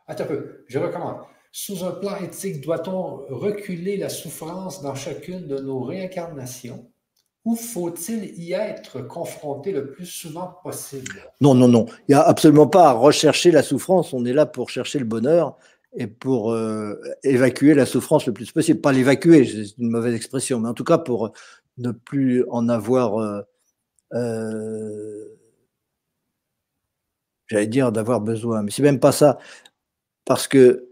Attends 0.06 0.24
un 0.24 0.28
peu, 0.28 0.64
je 0.68 0.78
recommence. 0.78 1.26
Sous 1.50 1.84
un 1.84 1.92
plan 1.92 2.16
éthique, 2.16 2.62
doit-on 2.62 3.26
reculer 3.28 3.96
la 3.96 4.08
souffrance 4.08 4.80
dans 4.80 4.94
chacune 4.94 5.46
de 5.46 5.58
nos 5.58 5.82
réincarnations 5.82 6.91
ou 7.44 7.56
faut-il 7.56 8.40
y 8.40 8.52
être 8.52 9.00
confronté 9.00 9.72
le 9.72 9.90
plus 9.90 10.06
souvent 10.06 10.58
possible? 10.62 11.30
Non, 11.40 11.54
non, 11.54 11.68
non. 11.68 11.86
Il 12.08 12.12
n'y 12.12 12.14
a 12.14 12.22
absolument 12.22 12.68
pas 12.68 12.90
à 12.90 12.92
rechercher 12.92 13.50
la 13.50 13.62
souffrance. 13.62 14.12
On 14.12 14.24
est 14.24 14.32
là 14.32 14.46
pour 14.46 14.70
chercher 14.70 15.00
le 15.00 15.04
bonheur 15.04 15.56
et 15.94 16.06
pour 16.06 16.52
euh, 16.52 17.00
évacuer 17.24 17.74
la 17.74 17.84
souffrance 17.84 18.26
le 18.26 18.32
plus 18.32 18.52
possible. 18.52 18.80
Pas 18.80 18.92
l'évacuer, 18.92 19.44
c'est 19.44 19.76
une 19.78 19.90
mauvaise 19.90 20.14
expression, 20.14 20.60
mais 20.60 20.68
en 20.68 20.74
tout 20.74 20.84
cas 20.84 20.98
pour 20.98 21.32
ne 21.78 21.90
plus 21.90 22.44
en 22.48 22.68
avoir, 22.68 23.18
euh, 23.20 23.42
euh, 24.14 25.24
j'allais 27.48 27.66
dire, 27.66 27.90
d'avoir 27.90 28.20
besoin. 28.20 28.62
Mais 28.62 28.70
c'est 28.70 28.82
même 28.82 29.00
pas 29.00 29.12
ça, 29.12 29.38
parce 30.24 30.46
que 30.46 30.88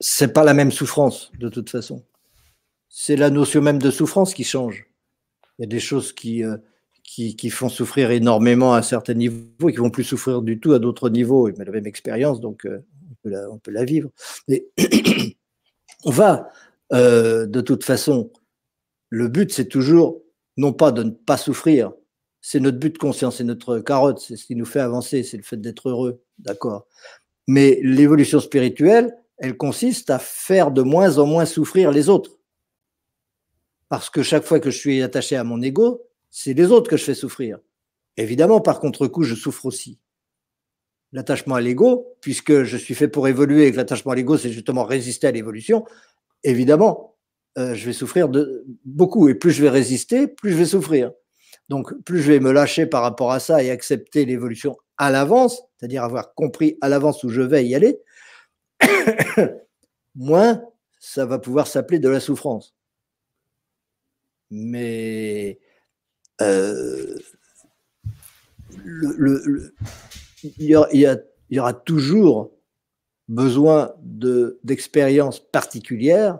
c'est 0.00 0.32
pas 0.32 0.42
la 0.42 0.54
même 0.54 0.72
souffrance 0.72 1.30
de 1.38 1.48
toute 1.48 1.70
façon 1.70 2.04
c'est 2.94 3.16
la 3.16 3.30
notion 3.30 3.62
même 3.62 3.78
de 3.78 3.90
souffrance 3.90 4.34
qui 4.34 4.44
change. 4.44 4.86
Il 5.58 5.62
y 5.62 5.64
a 5.64 5.66
des 5.66 5.80
choses 5.80 6.12
qui, 6.12 6.44
euh, 6.44 6.58
qui, 7.02 7.50
font 7.50 7.70
souffrir 7.70 8.10
énormément 8.10 8.74
à 8.74 8.82
certains 8.82 9.14
niveaux 9.14 9.68
et 9.68 9.72
qui 9.72 9.78
vont 9.78 9.90
plus 9.90 10.04
souffrir 10.04 10.42
du 10.42 10.60
tout 10.60 10.74
à 10.74 10.78
d'autres 10.78 11.08
niveaux. 11.08 11.50
Mais 11.56 11.64
la 11.64 11.72
même 11.72 11.86
expérience, 11.86 12.40
donc 12.40 12.66
euh, 12.66 12.80
on, 13.50 13.58
peut 13.58 13.70
la, 13.70 13.84
vivre. 13.84 14.10
On 16.04 16.10
va, 16.10 16.50
euh, 16.92 17.46
de 17.46 17.62
toute 17.62 17.82
façon, 17.82 18.30
le 19.08 19.28
but, 19.28 19.52
c'est 19.52 19.68
toujours, 19.68 20.20
non 20.58 20.74
pas 20.74 20.92
de 20.92 21.02
ne 21.02 21.10
pas 21.10 21.38
souffrir, 21.38 21.92
c'est 22.42 22.60
notre 22.60 22.78
but 22.78 22.92
de 22.92 22.98
conscience, 22.98 23.36
c'est 23.36 23.44
notre 23.44 23.78
carotte, 23.78 24.20
c'est 24.20 24.36
ce 24.36 24.44
qui 24.44 24.56
nous 24.56 24.66
fait 24.66 24.80
avancer, 24.80 25.22
c'est 25.22 25.38
le 25.38 25.44
fait 25.44 25.56
d'être 25.56 25.88
heureux, 25.88 26.20
d'accord? 26.38 26.86
Mais 27.46 27.80
l'évolution 27.82 28.40
spirituelle, 28.40 29.16
elle 29.38 29.56
consiste 29.56 30.10
à 30.10 30.18
faire 30.18 30.72
de 30.72 30.82
moins 30.82 31.18
en 31.18 31.26
moins 31.26 31.46
souffrir 31.46 31.90
les 31.90 32.10
autres 32.10 32.32
parce 33.92 34.08
que 34.08 34.22
chaque 34.22 34.44
fois 34.44 34.58
que 34.58 34.70
je 34.70 34.78
suis 34.78 35.02
attaché 35.02 35.36
à 35.36 35.44
mon 35.44 35.60
ego, 35.60 36.00
c'est 36.30 36.54
les 36.54 36.72
autres 36.72 36.88
que 36.88 36.96
je 36.96 37.04
fais 37.04 37.14
souffrir. 37.14 37.58
Évidemment, 38.16 38.62
par 38.62 38.80
contre-coup, 38.80 39.22
je 39.22 39.34
souffre 39.34 39.66
aussi. 39.66 39.98
L'attachement 41.12 41.56
à 41.56 41.60
l'ego, 41.60 42.16
puisque 42.22 42.62
je 42.62 42.78
suis 42.78 42.94
fait 42.94 43.08
pour 43.08 43.28
évoluer 43.28 43.66
et 43.66 43.70
que 43.70 43.76
l'attachement 43.76 44.12
à 44.12 44.14
l'ego, 44.14 44.38
c'est 44.38 44.50
justement 44.50 44.84
résister 44.84 45.26
à 45.26 45.30
l'évolution, 45.30 45.84
évidemment, 46.42 47.18
euh, 47.58 47.74
je 47.74 47.84
vais 47.84 47.92
souffrir 47.92 48.30
de 48.30 48.64
beaucoup. 48.86 49.28
Et 49.28 49.34
plus 49.34 49.50
je 49.50 49.60
vais 49.60 49.68
résister, 49.68 50.26
plus 50.26 50.52
je 50.52 50.56
vais 50.56 50.64
souffrir. 50.64 51.12
Donc, 51.68 51.92
plus 52.04 52.22
je 52.22 52.32
vais 52.32 52.40
me 52.40 52.50
lâcher 52.50 52.86
par 52.86 53.02
rapport 53.02 53.30
à 53.30 53.40
ça 53.40 53.62
et 53.62 53.70
accepter 53.70 54.24
l'évolution 54.24 54.78
à 54.96 55.10
l'avance, 55.10 55.64
c'est-à-dire 55.76 56.02
avoir 56.02 56.32
compris 56.32 56.78
à 56.80 56.88
l'avance 56.88 57.24
où 57.24 57.28
je 57.28 57.42
vais 57.42 57.66
y 57.66 57.74
aller, 57.74 58.00
moins 60.14 60.64
ça 60.98 61.26
va 61.26 61.38
pouvoir 61.38 61.66
s'appeler 61.66 61.98
de 61.98 62.08
la 62.08 62.20
souffrance 62.20 62.74
mais 64.52 65.58
il, 66.40 67.16
y 70.60 71.58
aura, 71.58 71.72
toujours 71.72 72.52
besoin 73.28 73.94
d'expériences 74.02 75.40
particulières. 75.40 76.38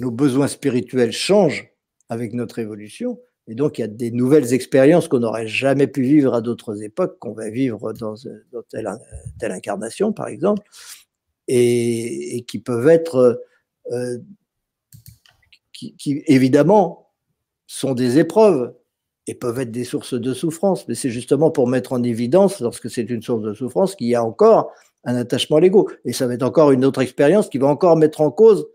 Nos 0.00 0.10
besoins 0.10 0.48
spirituels 0.48 1.12
changent 1.12 1.72
avec 2.08 2.32
notre 2.32 2.58
évolution. 2.58 3.20
Et 3.46 3.54
donc, 3.54 3.78
il 3.78 3.82
y 3.82 3.84
a 3.84 3.88
des 3.88 4.10
nouvelles 4.10 4.52
expériences 4.52 5.06
qu'on 5.06 5.20
n'aurait 5.20 5.46
jamais 5.46 5.86
pu 5.86 6.02
vivre 6.02 6.34
à 6.34 6.40
d'autres 6.40 6.82
époques, 6.82 7.18
qu'on 7.20 7.34
va 7.34 7.50
vivre 7.50 7.92
dans, 7.92 8.16
telle, 8.68 9.52
incarnation, 9.52 10.12
par 10.12 10.26
exemple, 10.26 10.62
et, 11.46 12.44
qui 12.48 12.58
peuvent 12.58 12.88
être, 12.88 13.42
euh, 13.92 14.18
qui, 15.72 16.24
évidemment, 16.26 17.03
sont 17.66 17.94
des 17.94 18.18
épreuves 18.18 18.74
et 19.26 19.34
peuvent 19.34 19.58
être 19.58 19.70
des 19.70 19.84
sources 19.84 20.14
de 20.14 20.34
souffrance. 20.34 20.86
Mais 20.88 20.94
c'est 20.94 21.10
justement 21.10 21.50
pour 21.50 21.66
mettre 21.66 21.92
en 21.92 22.02
évidence, 22.02 22.60
lorsque 22.60 22.90
c'est 22.90 23.08
une 23.08 23.22
source 23.22 23.42
de 23.42 23.54
souffrance, 23.54 23.94
qu'il 23.94 24.08
y 24.08 24.14
a 24.14 24.24
encore 24.24 24.70
un 25.04 25.16
attachement 25.16 25.56
à 25.56 25.60
l'ego. 25.60 25.88
Et 26.04 26.12
ça 26.12 26.26
va 26.26 26.34
être 26.34 26.42
encore 26.42 26.72
une 26.72 26.84
autre 26.84 27.00
expérience 27.00 27.48
qui 27.48 27.58
va 27.58 27.66
encore 27.66 27.96
mettre 27.96 28.20
en 28.20 28.30
cause 28.30 28.66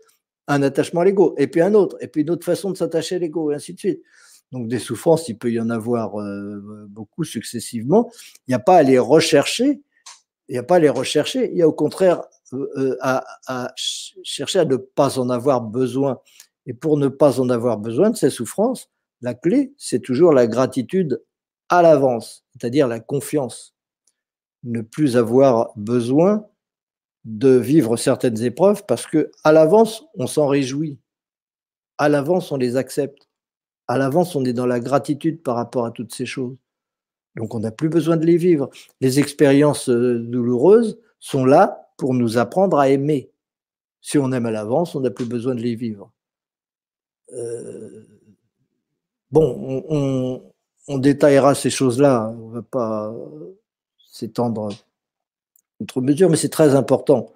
un 0.48 0.62
attachement 0.62 1.02
à 1.02 1.04
l'ego, 1.04 1.34
et 1.38 1.46
puis 1.46 1.60
un 1.60 1.74
autre, 1.74 1.96
et 2.00 2.08
puis 2.08 2.22
une 2.22 2.30
autre 2.30 2.44
façon 2.44 2.72
de 2.72 2.76
s'attacher 2.76 3.16
à 3.16 3.18
l'ego, 3.18 3.52
et 3.52 3.54
ainsi 3.54 3.72
de 3.74 3.78
suite. 3.78 4.02
Donc 4.50 4.66
des 4.66 4.80
souffrances, 4.80 5.28
il 5.28 5.38
peut 5.38 5.52
y 5.52 5.60
en 5.60 5.70
avoir 5.70 6.20
euh, 6.20 6.86
beaucoup 6.88 7.22
successivement. 7.22 8.10
Il 8.48 8.50
n'y 8.50 8.54
a 8.54 8.58
pas 8.58 8.76
à 8.76 8.82
les 8.82 8.98
rechercher, 8.98 9.80
il 10.48 10.52
n'y 10.52 10.58
a 10.58 10.64
pas 10.64 10.76
à 10.76 10.78
les 10.80 10.88
rechercher, 10.88 11.50
il 11.52 11.56
y 11.56 11.62
a 11.62 11.68
au 11.68 11.72
contraire 11.72 12.22
euh, 12.52 12.68
euh, 12.76 12.96
à, 13.00 13.24
à 13.46 13.72
chercher 13.76 14.58
à 14.58 14.64
ne 14.64 14.74
pas 14.74 15.20
en 15.20 15.30
avoir 15.30 15.60
besoin. 15.60 16.18
Et 16.66 16.74
pour 16.74 16.96
ne 16.96 17.08
pas 17.08 17.40
en 17.40 17.48
avoir 17.48 17.78
besoin 17.78 18.10
de 18.10 18.16
ces 18.16 18.30
souffrances, 18.30 18.90
la 19.22 19.34
clé, 19.34 19.74
c'est 19.76 20.00
toujours 20.00 20.32
la 20.32 20.46
gratitude 20.46 21.22
à 21.68 21.82
l'avance, 21.82 22.44
c'est-à-dire 22.52 22.88
la 22.88 23.00
confiance. 23.00 23.74
Ne 24.62 24.82
plus 24.82 25.16
avoir 25.16 25.70
besoin 25.76 26.46
de 27.24 27.50
vivre 27.50 27.96
certaines 27.96 28.42
épreuves 28.42 28.84
parce 28.86 29.06
que 29.06 29.30
à 29.44 29.52
l'avance, 29.52 30.04
on 30.14 30.26
s'en 30.26 30.46
réjouit. 30.46 30.98
À 31.98 32.08
l'avance, 32.08 32.50
on 32.50 32.56
les 32.56 32.76
accepte. 32.76 33.28
À 33.88 33.98
l'avance, 33.98 34.36
on 34.36 34.44
est 34.44 34.52
dans 34.52 34.66
la 34.66 34.80
gratitude 34.80 35.42
par 35.42 35.56
rapport 35.56 35.84
à 35.84 35.90
toutes 35.90 36.14
ces 36.14 36.26
choses. 36.26 36.56
Donc, 37.36 37.54
on 37.54 37.60
n'a 37.60 37.70
plus 37.70 37.88
besoin 37.88 38.16
de 38.16 38.26
les 38.26 38.36
vivre. 38.36 38.70
Les 39.00 39.20
expériences 39.20 39.88
euh, 39.88 40.18
douloureuses 40.18 40.98
sont 41.18 41.44
là 41.44 41.90
pour 41.96 42.14
nous 42.14 42.38
apprendre 42.38 42.78
à 42.78 42.88
aimer. 42.88 43.30
Si 44.00 44.18
on 44.18 44.32
aime 44.32 44.46
à 44.46 44.50
l'avance, 44.50 44.94
on 44.94 45.00
n'a 45.00 45.10
plus 45.10 45.26
besoin 45.26 45.54
de 45.54 45.60
les 45.60 45.74
vivre. 45.74 46.10
Euh, 47.32 48.06
bon, 49.30 50.42
on, 50.88 50.98
détaillera 50.98 51.54
ces 51.54 51.70
choses-là, 51.70 52.22
hein. 52.22 52.36
on 52.40 52.48
ne 52.48 52.54
va 52.54 52.62
pas 52.62 53.14
s'étendre 54.10 54.70
outre 55.80 56.00
mesure, 56.00 56.28
mais 56.30 56.36
c'est 56.36 56.48
très 56.48 56.74
important. 56.74 57.32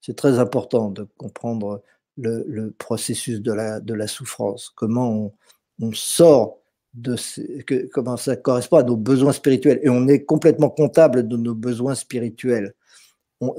C'est 0.00 0.16
très 0.16 0.38
important 0.38 0.90
de 0.90 1.06
comprendre 1.16 1.82
le, 2.16 2.70
processus 2.78 3.40
de 3.40 3.52
la, 3.52 4.06
souffrance, 4.06 4.70
comment 4.74 5.32
on, 5.80 5.92
sort 5.92 6.58
de 6.94 7.16
que, 7.62 7.86
comment 7.86 8.16
ça 8.16 8.36
correspond 8.36 8.76
à 8.78 8.82
nos 8.82 8.96
besoins 8.96 9.32
spirituels. 9.32 9.80
Et 9.82 9.88
on 9.88 10.08
est 10.08 10.24
complètement 10.24 10.70
comptable 10.70 11.26
de 11.26 11.36
nos 11.36 11.54
besoins 11.54 11.94
spirituels. 11.94 12.74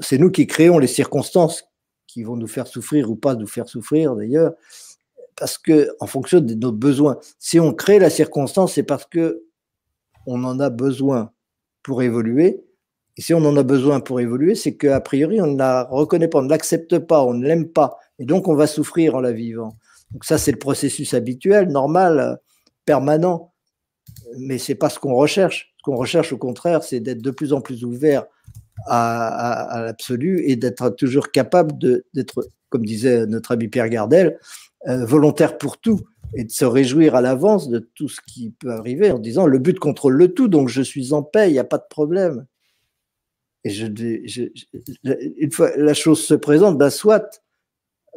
C'est 0.00 0.18
nous 0.18 0.30
qui 0.30 0.46
créons 0.46 0.78
les 0.78 0.86
circonstances 0.86 1.64
qui 2.06 2.22
vont 2.22 2.36
nous 2.36 2.46
faire 2.46 2.66
souffrir 2.66 3.10
ou 3.10 3.16
pas 3.16 3.34
nous 3.34 3.46
faire 3.46 3.68
souffrir 3.68 4.14
d'ailleurs, 4.14 4.54
parce 5.36 5.58
que 5.58 5.90
en 6.00 6.06
fonction 6.06 6.40
de 6.40 6.54
nos 6.54 6.72
besoins. 6.72 7.18
Si 7.38 7.58
on 7.60 7.72
crée 7.72 7.98
la 7.98 8.10
circonstance, 8.10 8.74
c'est 8.74 8.82
parce 8.82 9.06
que 9.06 9.44
on 10.26 10.44
en 10.44 10.60
a 10.60 10.70
besoin 10.70 11.30
pour 11.82 12.02
évoluer. 12.02 12.64
Et 13.16 13.22
si 13.22 13.32
on 13.34 13.44
en 13.44 13.56
a 13.56 13.62
besoin 13.62 14.00
pour 14.00 14.20
évoluer, 14.20 14.54
c'est 14.54 14.76
qu'a 14.76 15.00
priori, 15.00 15.40
on 15.40 15.46
ne 15.46 15.58
la 15.58 15.84
reconnaît 15.84 16.28
pas, 16.28 16.38
on 16.38 16.42
ne 16.42 16.50
l'accepte 16.50 16.98
pas, 16.98 17.22
on 17.22 17.34
ne 17.34 17.46
l'aime 17.46 17.68
pas. 17.68 17.98
Et 18.18 18.24
donc, 18.24 18.48
on 18.48 18.54
va 18.54 18.66
souffrir 18.66 19.14
en 19.14 19.20
la 19.20 19.32
vivant. 19.32 19.76
Donc 20.10 20.24
ça, 20.24 20.38
c'est 20.38 20.52
le 20.52 20.58
processus 20.58 21.14
habituel, 21.14 21.68
normal, 21.68 22.38
permanent. 22.84 23.52
Mais 24.38 24.58
c'est 24.58 24.74
pas 24.74 24.90
ce 24.90 24.98
qu'on 24.98 25.14
recherche. 25.14 25.74
Ce 25.78 25.82
qu'on 25.82 25.96
recherche, 25.96 26.32
au 26.32 26.38
contraire, 26.38 26.82
c'est 26.82 27.00
d'être 27.00 27.22
de 27.22 27.30
plus 27.30 27.52
en 27.52 27.60
plus 27.60 27.84
ouvert 27.84 28.24
à, 28.86 29.82
l'absolu 29.84 30.42
et 30.46 30.56
d'être 30.56 30.90
toujours 30.90 31.30
capable 31.30 31.72
d'être, 31.78 32.48
comme 32.68 32.84
disait 32.84 33.26
notre 33.26 33.52
ami 33.52 33.68
Pierre 33.68 33.88
Gardel, 33.88 34.38
volontaire 34.86 35.56
pour 35.58 35.78
tout 35.78 36.00
et 36.36 36.44
de 36.44 36.50
se 36.50 36.64
réjouir 36.64 37.14
à 37.14 37.20
l'avance 37.20 37.68
de 37.68 37.78
tout 37.94 38.08
ce 38.08 38.20
qui 38.26 38.50
peut 38.50 38.72
arriver 38.72 39.10
en 39.10 39.18
disant 39.18 39.46
le 39.46 39.58
but 39.58 39.78
contrôle 39.78 40.14
le 40.14 40.32
tout, 40.34 40.48
donc 40.48 40.68
je 40.68 40.82
suis 40.82 41.12
en 41.12 41.22
paix, 41.22 41.48
il 41.48 41.52
n'y 41.52 41.58
a 41.58 41.64
pas 41.64 41.78
de 41.78 41.86
problème. 41.88 42.46
Et 43.64 43.70
je, 43.70 43.86
une 45.38 45.52
fois 45.52 45.74
la 45.76 45.94
chose 45.94 46.20
se 46.22 46.34
présente, 46.34 46.76
ben 46.76 46.90
soit, 46.90 47.42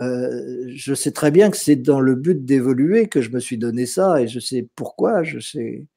euh, 0.02 0.66
je 0.68 0.94
sais 0.94 1.12
très 1.12 1.32
bien 1.32 1.50
que 1.50 1.58
c'est 1.58 1.78
dans 1.78 2.02
le 2.02 2.16
but 2.16 2.44
d'évoluer 2.44 3.08
que 3.08 3.22
je 3.22 3.30
me 3.30 3.40
suis 3.40 3.58
donné 3.58 3.86
ça 3.86 4.22
et 4.22 4.28
je 4.28 4.40
sais 4.40 4.68
pourquoi, 4.76 5.24
je 5.24 5.40
sais 5.40 5.88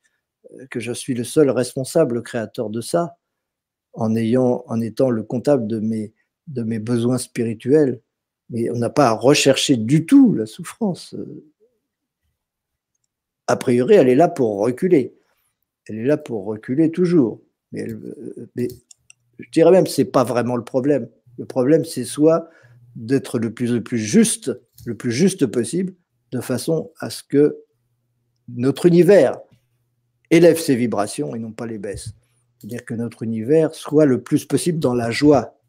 que 0.70 0.80
je 0.80 0.92
suis 0.92 1.14
le 1.14 1.24
seul 1.24 1.50
responsable 1.50 2.22
créateur 2.22 2.70
de 2.70 2.80
ça 2.80 3.16
en, 3.92 4.14
ayant, 4.14 4.64
en 4.66 4.80
étant 4.80 5.10
le 5.10 5.22
comptable 5.22 5.66
de 5.66 5.80
mes, 5.80 6.12
de 6.46 6.62
mes 6.62 6.78
besoins 6.78 7.18
spirituels. 7.18 8.00
Mais 8.50 8.70
on 8.70 8.76
n'a 8.76 8.90
pas 8.90 9.08
à 9.08 9.12
rechercher 9.12 9.76
du 9.76 10.06
tout 10.06 10.34
la 10.34 10.46
souffrance. 10.46 11.14
A 13.46 13.56
priori, 13.56 13.94
elle 13.94 14.08
est 14.08 14.14
là 14.14 14.28
pour 14.28 14.58
reculer. 14.58 15.14
Elle 15.86 15.98
est 15.98 16.04
là 16.04 16.16
pour 16.16 16.44
reculer 16.44 16.90
toujours. 16.90 17.40
Mais, 17.72 17.86
je 19.38 19.50
dirais 19.50 19.70
même 19.70 19.86
ce 19.86 20.02
n'est 20.02 20.08
pas 20.08 20.24
vraiment 20.24 20.56
le 20.56 20.64
problème. 20.64 21.08
Le 21.38 21.46
problème, 21.46 21.84
c'est 21.84 22.04
soit 22.04 22.48
d'être 22.96 23.38
le 23.38 23.52
plus, 23.52 23.72
le 23.72 23.82
plus 23.82 23.98
juste, 23.98 24.52
le 24.84 24.96
plus 24.96 25.12
juste 25.12 25.46
possible, 25.46 25.94
de 26.32 26.40
façon 26.40 26.92
à 26.98 27.10
ce 27.10 27.22
que 27.22 27.56
notre 28.48 28.86
univers 28.86 29.38
élève 30.30 30.58
ses 30.58 30.76
vibrations 30.76 31.34
et 31.34 31.38
non 31.38 31.52
pas 31.52 31.66
les 31.66 31.78
baisse. 31.78 32.10
C'est-à-dire 32.58 32.84
que 32.84 32.94
notre 32.94 33.22
univers 33.22 33.74
soit 33.74 34.04
le 34.04 34.22
plus 34.22 34.44
possible 34.44 34.78
dans 34.78 34.94
la 34.94 35.10
joie. 35.10 35.59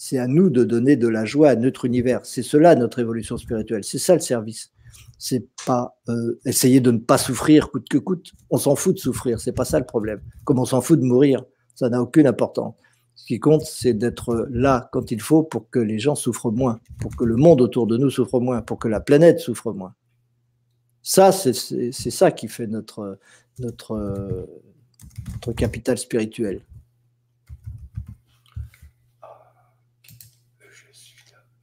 C'est 0.00 0.18
à 0.18 0.28
nous 0.28 0.48
de 0.48 0.62
donner 0.62 0.94
de 0.94 1.08
la 1.08 1.24
joie 1.24 1.48
à 1.50 1.56
notre 1.56 1.84
univers. 1.84 2.20
C'est 2.22 2.44
cela 2.44 2.76
notre 2.76 3.00
évolution 3.00 3.36
spirituelle. 3.36 3.82
C'est 3.82 3.98
ça 3.98 4.14
le 4.14 4.20
service. 4.20 4.70
C'est 5.18 5.44
pas 5.66 5.98
euh, 6.08 6.38
essayer 6.44 6.80
de 6.80 6.92
ne 6.92 6.98
pas 6.98 7.18
souffrir 7.18 7.72
coûte 7.72 7.88
que 7.88 7.98
coûte. 7.98 8.30
On 8.48 8.58
s'en 8.58 8.76
fout 8.76 8.94
de 8.94 9.00
souffrir. 9.00 9.40
C'est 9.40 9.52
pas 9.52 9.64
ça 9.64 9.80
le 9.80 9.84
problème. 9.84 10.20
Comme 10.44 10.60
on 10.60 10.64
s'en 10.64 10.80
fout 10.80 11.00
de 11.00 11.04
mourir, 11.04 11.42
ça 11.74 11.88
n'a 11.88 12.00
aucune 12.00 12.28
importance. 12.28 12.76
Ce 13.16 13.26
qui 13.26 13.40
compte, 13.40 13.62
c'est 13.62 13.92
d'être 13.92 14.46
là 14.52 14.88
quand 14.92 15.10
il 15.10 15.20
faut 15.20 15.42
pour 15.42 15.68
que 15.68 15.80
les 15.80 15.98
gens 15.98 16.14
souffrent 16.14 16.52
moins, 16.52 16.78
pour 17.00 17.16
que 17.16 17.24
le 17.24 17.34
monde 17.34 17.60
autour 17.60 17.88
de 17.88 17.96
nous 17.96 18.10
souffre 18.10 18.38
moins, 18.38 18.62
pour 18.62 18.78
que 18.78 18.86
la 18.86 19.00
planète 19.00 19.40
souffre 19.40 19.72
moins. 19.72 19.94
Ça, 21.02 21.32
c'est 21.32 21.52
ça 21.90 22.30
qui 22.30 22.46
fait 22.46 22.68
notre, 22.68 23.18
notre, 23.58 24.46
notre 25.34 25.52
capital 25.54 25.98
spirituel. 25.98 26.60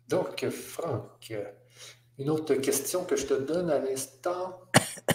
Donc, 0.07 0.47
Franck, 0.49 1.33
une 2.17 2.29
autre 2.29 2.53
question 2.55 3.03
que 3.03 3.15
je 3.15 3.25
te 3.25 3.33
donne 3.33 3.69
à 3.69 3.79
l'instant. 3.79 4.59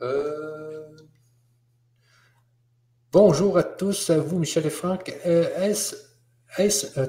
Euh, 0.00 0.88
bonjour 3.12 3.56
à 3.56 3.62
tous, 3.62 4.10
à 4.10 4.18
vous, 4.18 4.40
Michel 4.40 4.66
et 4.66 4.70
Franck. 4.70 5.16
Euh, 5.24 5.72
euh, 6.58 7.08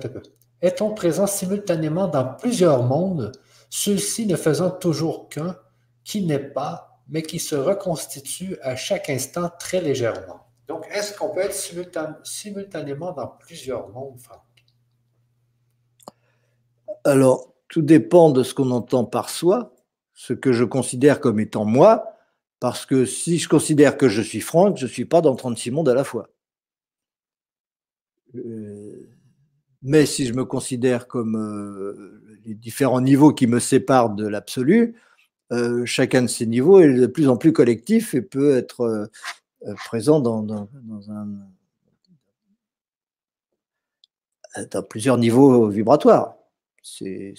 est-on 0.62 0.94
présent 0.94 1.26
simultanément 1.26 2.08
dans 2.08 2.36
plusieurs 2.36 2.84
mondes, 2.84 3.32
ceux-ci 3.72 4.28
ne 4.28 4.36
faisant 4.36 4.70
toujours 4.70 5.28
qu'un, 5.28 5.58
qui 6.04 6.24
n'est 6.24 6.38
pas 6.38 7.02
mais 7.10 7.24
qui 7.24 7.40
se 7.40 7.56
reconstitue 7.56 8.60
à 8.62 8.76
chaque 8.76 9.10
instant 9.10 9.50
très 9.58 9.82
légèrement? 9.82 10.46
Donc, 10.68 10.86
est-ce 10.92 11.18
qu'on 11.18 11.30
peut 11.30 11.42
être 11.42 11.56
simultanément 12.24 13.12
dans 13.12 13.28
plusieurs 13.28 13.90
mondes, 13.90 14.20
Franck? 14.20 14.53
Alors, 17.04 17.54
tout 17.68 17.82
dépend 17.82 18.32
de 18.32 18.44
ce 18.44 18.54
qu'on 18.54 18.72
entend 18.72 19.04
par 19.04 19.30
soi, 19.30 19.76
ce 20.14 20.34
que 20.34 20.54
je 20.54 20.64
considère 20.64 21.20
comme 21.20 21.40
étant 21.40 21.66
moi, 21.66 22.14
parce 22.60 22.86
que 22.86 23.06
si 23.06 23.40
je 23.40 23.50
considère 23.50 23.98
que 23.98 24.08
je 24.08 24.22
suis 24.22 24.40
Franck, 24.40 24.78
je 24.78 24.86
ne 24.86 24.90
suis 24.90 25.06
pas 25.06 25.22
dans 25.22 25.36
36 25.36 25.72
mondes 25.72 25.90
à 25.90 25.94
la 25.94 26.04
fois. 26.04 26.30
Euh, 28.36 29.10
mais 29.82 30.06
si 30.06 30.26
je 30.26 30.34
me 30.34 30.46
considère 30.46 31.08
comme 31.08 31.36
euh, 31.36 32.40
les 32.46 32.54
différents 32.54 33.02
niveaux 33.02 33.34
qui 33.34 33.48
me 33.48 33.60
séparent 33.60 34.12
de 34.12 34.26
l'absolu, 34.26 34.96
euh, 35.52 35.86
chacun 35.86 36.22
de 36.22 36.28
ces 36.28 36.46
niveaux 36.46 36.80
est 36.80 36.94
de 36.94 37.06
plus 37.06 37.28
en 37.28 37.38
plus 37.38 37.52
collectif 37.52 38.14
et 38.14 38.22
peut 38.22 38.56
être 38.56 39.10
présent 39.86 40.20
dans, 40.20 40.42
dans, 40.42 40.70
plusieurs 44.90 45.18
niveaux 45.18 45.68
vibratoires. 45.68 46.36
C'est, 46.84 47.34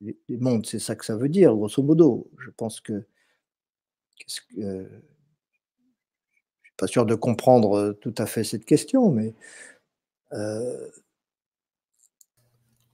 les 0.00 0.36
mondes, 0.36 0.66
c'est 0.66 0.78
ça 0.78 0.94
que 0.94 1.04
ça 1.04 1.16
veut 1.16 1.28
dire, 1.28 1.54
grosso 1.54 1.82
modo. 1.82 2.30
Je 2.38 2.50
pense 2.50 2.80
que, 2.80 3.04
je 4.28 4.60
ne 4.60 4.84
suis 6.62 6.74
pas 6.76 6.86
sûr 6.86 7.06
de 7.06 7.14
comprendre 7.14 7.96
tout 8.00 8.14
à 8.18 8.26
fait 8.26 8.44
cette 8.44 8.64
question, 8.64 9.10
mais 9.10 9.34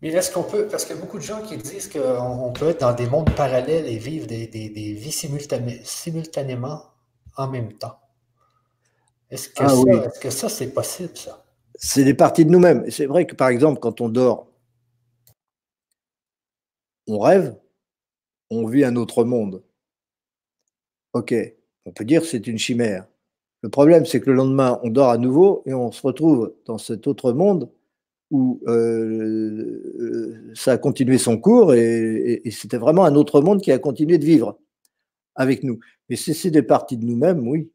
mais 0.02 0.08
est-ce 0.08 0.32
qu'on 0.32 0.42
peut, 0.42 0.66
parce 0.66 0.84
qu'il 0.84 0.96
y 0.96 0.98
a 0.98 1.00
beaucoup 1.00 1.18
de 1.18 1.22
gens 1.22 1.40
qui 1.42 1.56
disent 1.56 1.88
qu'on 1.88 2.52
peut 2.52 2.70
être 2.70 2.80
dans 2.80 2.92
des 2.92 3.06
mondes 3.06 3.32
parallèles 3.36 3.86
et 3.86 3.98
vivre 3.98 4.26
des, 4.26 4.48
vies 4.98 5.12
simultanément 5.12 6.82
en 7.36 7.48
même 7.48 7.72
temps. 7.74 8.00
Est-ce 9.30 9.48
que, 9.48 9.62
ah 9.62 10.10
ça, 10.12 10.30
ça, 10.30 10.48
c'est 10.48 10.74
possible, 10.74 11.16
ça? 11.16 11.44
C'est 11.76 12.02
des 12.04 12.14
parties 12.14 12.44
de 12.44 12.50
nous-mêmes. 12.50 12.90
C'est 12.90 13.06
vrai 13.06 13.26
que, 13.26 13.36
par 13.36 13.48
exemple, 13.48 13.78
quand 13.78 14.00
on 14.00 14.08
dort, 14.08 14.48
on 17.06 17.18
rêve, 17.18 17.56
on 18.50 18.66
vit 18.66 18.84
un 18.84 18.96
autre 18.96 19.24
monde. 19.24 19.62
Ok, 21.12 21.34
on 21.84 21.92
peut 21.92 22.04
dire 22.04 22.24
c'est 22.24 22.46
une 22.46 22.58
chimère. 22.58 23.06
Le 23.62 23.68
problème, 23.68 24.04
c'est 24.06 24.20
que 24.20 24.30
le 24.30 24.36
lendemain, 24.36 24.80
on 24.82 24.90
dort 24.90 25.10
à 25.10 25.18
nouveau 25.18 25.62
et 25.66 25.74
on 25.74 25.92
se 25.92 26.02
retrouve 26.02 26.54
dans 26.66 26.78
cet 26.78 27.06
autre 27.06 27.32
monde 27.32 27.70
où 28.32 28.60
euh, 28.66 30.52
ça 30.54 30.72
a 30.72 30.78
continué 30.78 31.18
son 31.18 31.38
cours 31.38 31.74
et, 31.74 32.42
c'était 32.50 32.78
vraiment 32.78 33.04
un 33.04 33.14
autre 33.14 33.40
monde 33.42 33.60
qui 33.60 33.70
a 33.70 33.78
continué 33.78 34.18
de 34.18 34.24
vivre 34.24 34.58
avec 35.34 35.62
nous. 35.62 35.78
Mais 36.08 36.16
c'est 36.16 36.50
des 36.50 36.62
parties 36.62 36.96
de 36.96 37.04
nous-mêmes, 37.04 37.46
oui, 37.46 37.70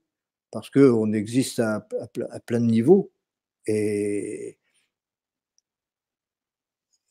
parce 0.51 0.69
qu'on 0.69 1.13
existe 1.13 1.59
à, 1.59 1.87
plein 2.45 2.59
de 2.59 2.65
niveaux 2.65 3.11
et, 3.67 4.57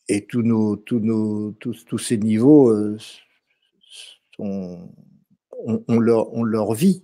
et 0.08 0.26
tous, 0.26 0.42
nos, 0.42 0.76
tous, 0.76 1.00
nos, 1.00 1.52
tous, 1.52 1.84
tous 1.84 1.98
ces 1.98 2.18
niveaux 2.18 2.70
euh, 2.70 2.98
sont, 4.36 4.88
ont, 5.58 5.98
leur, 5.98 6.32
ont 6.34 6.44
leur 6.44 6.74
vie. 6.74 7.02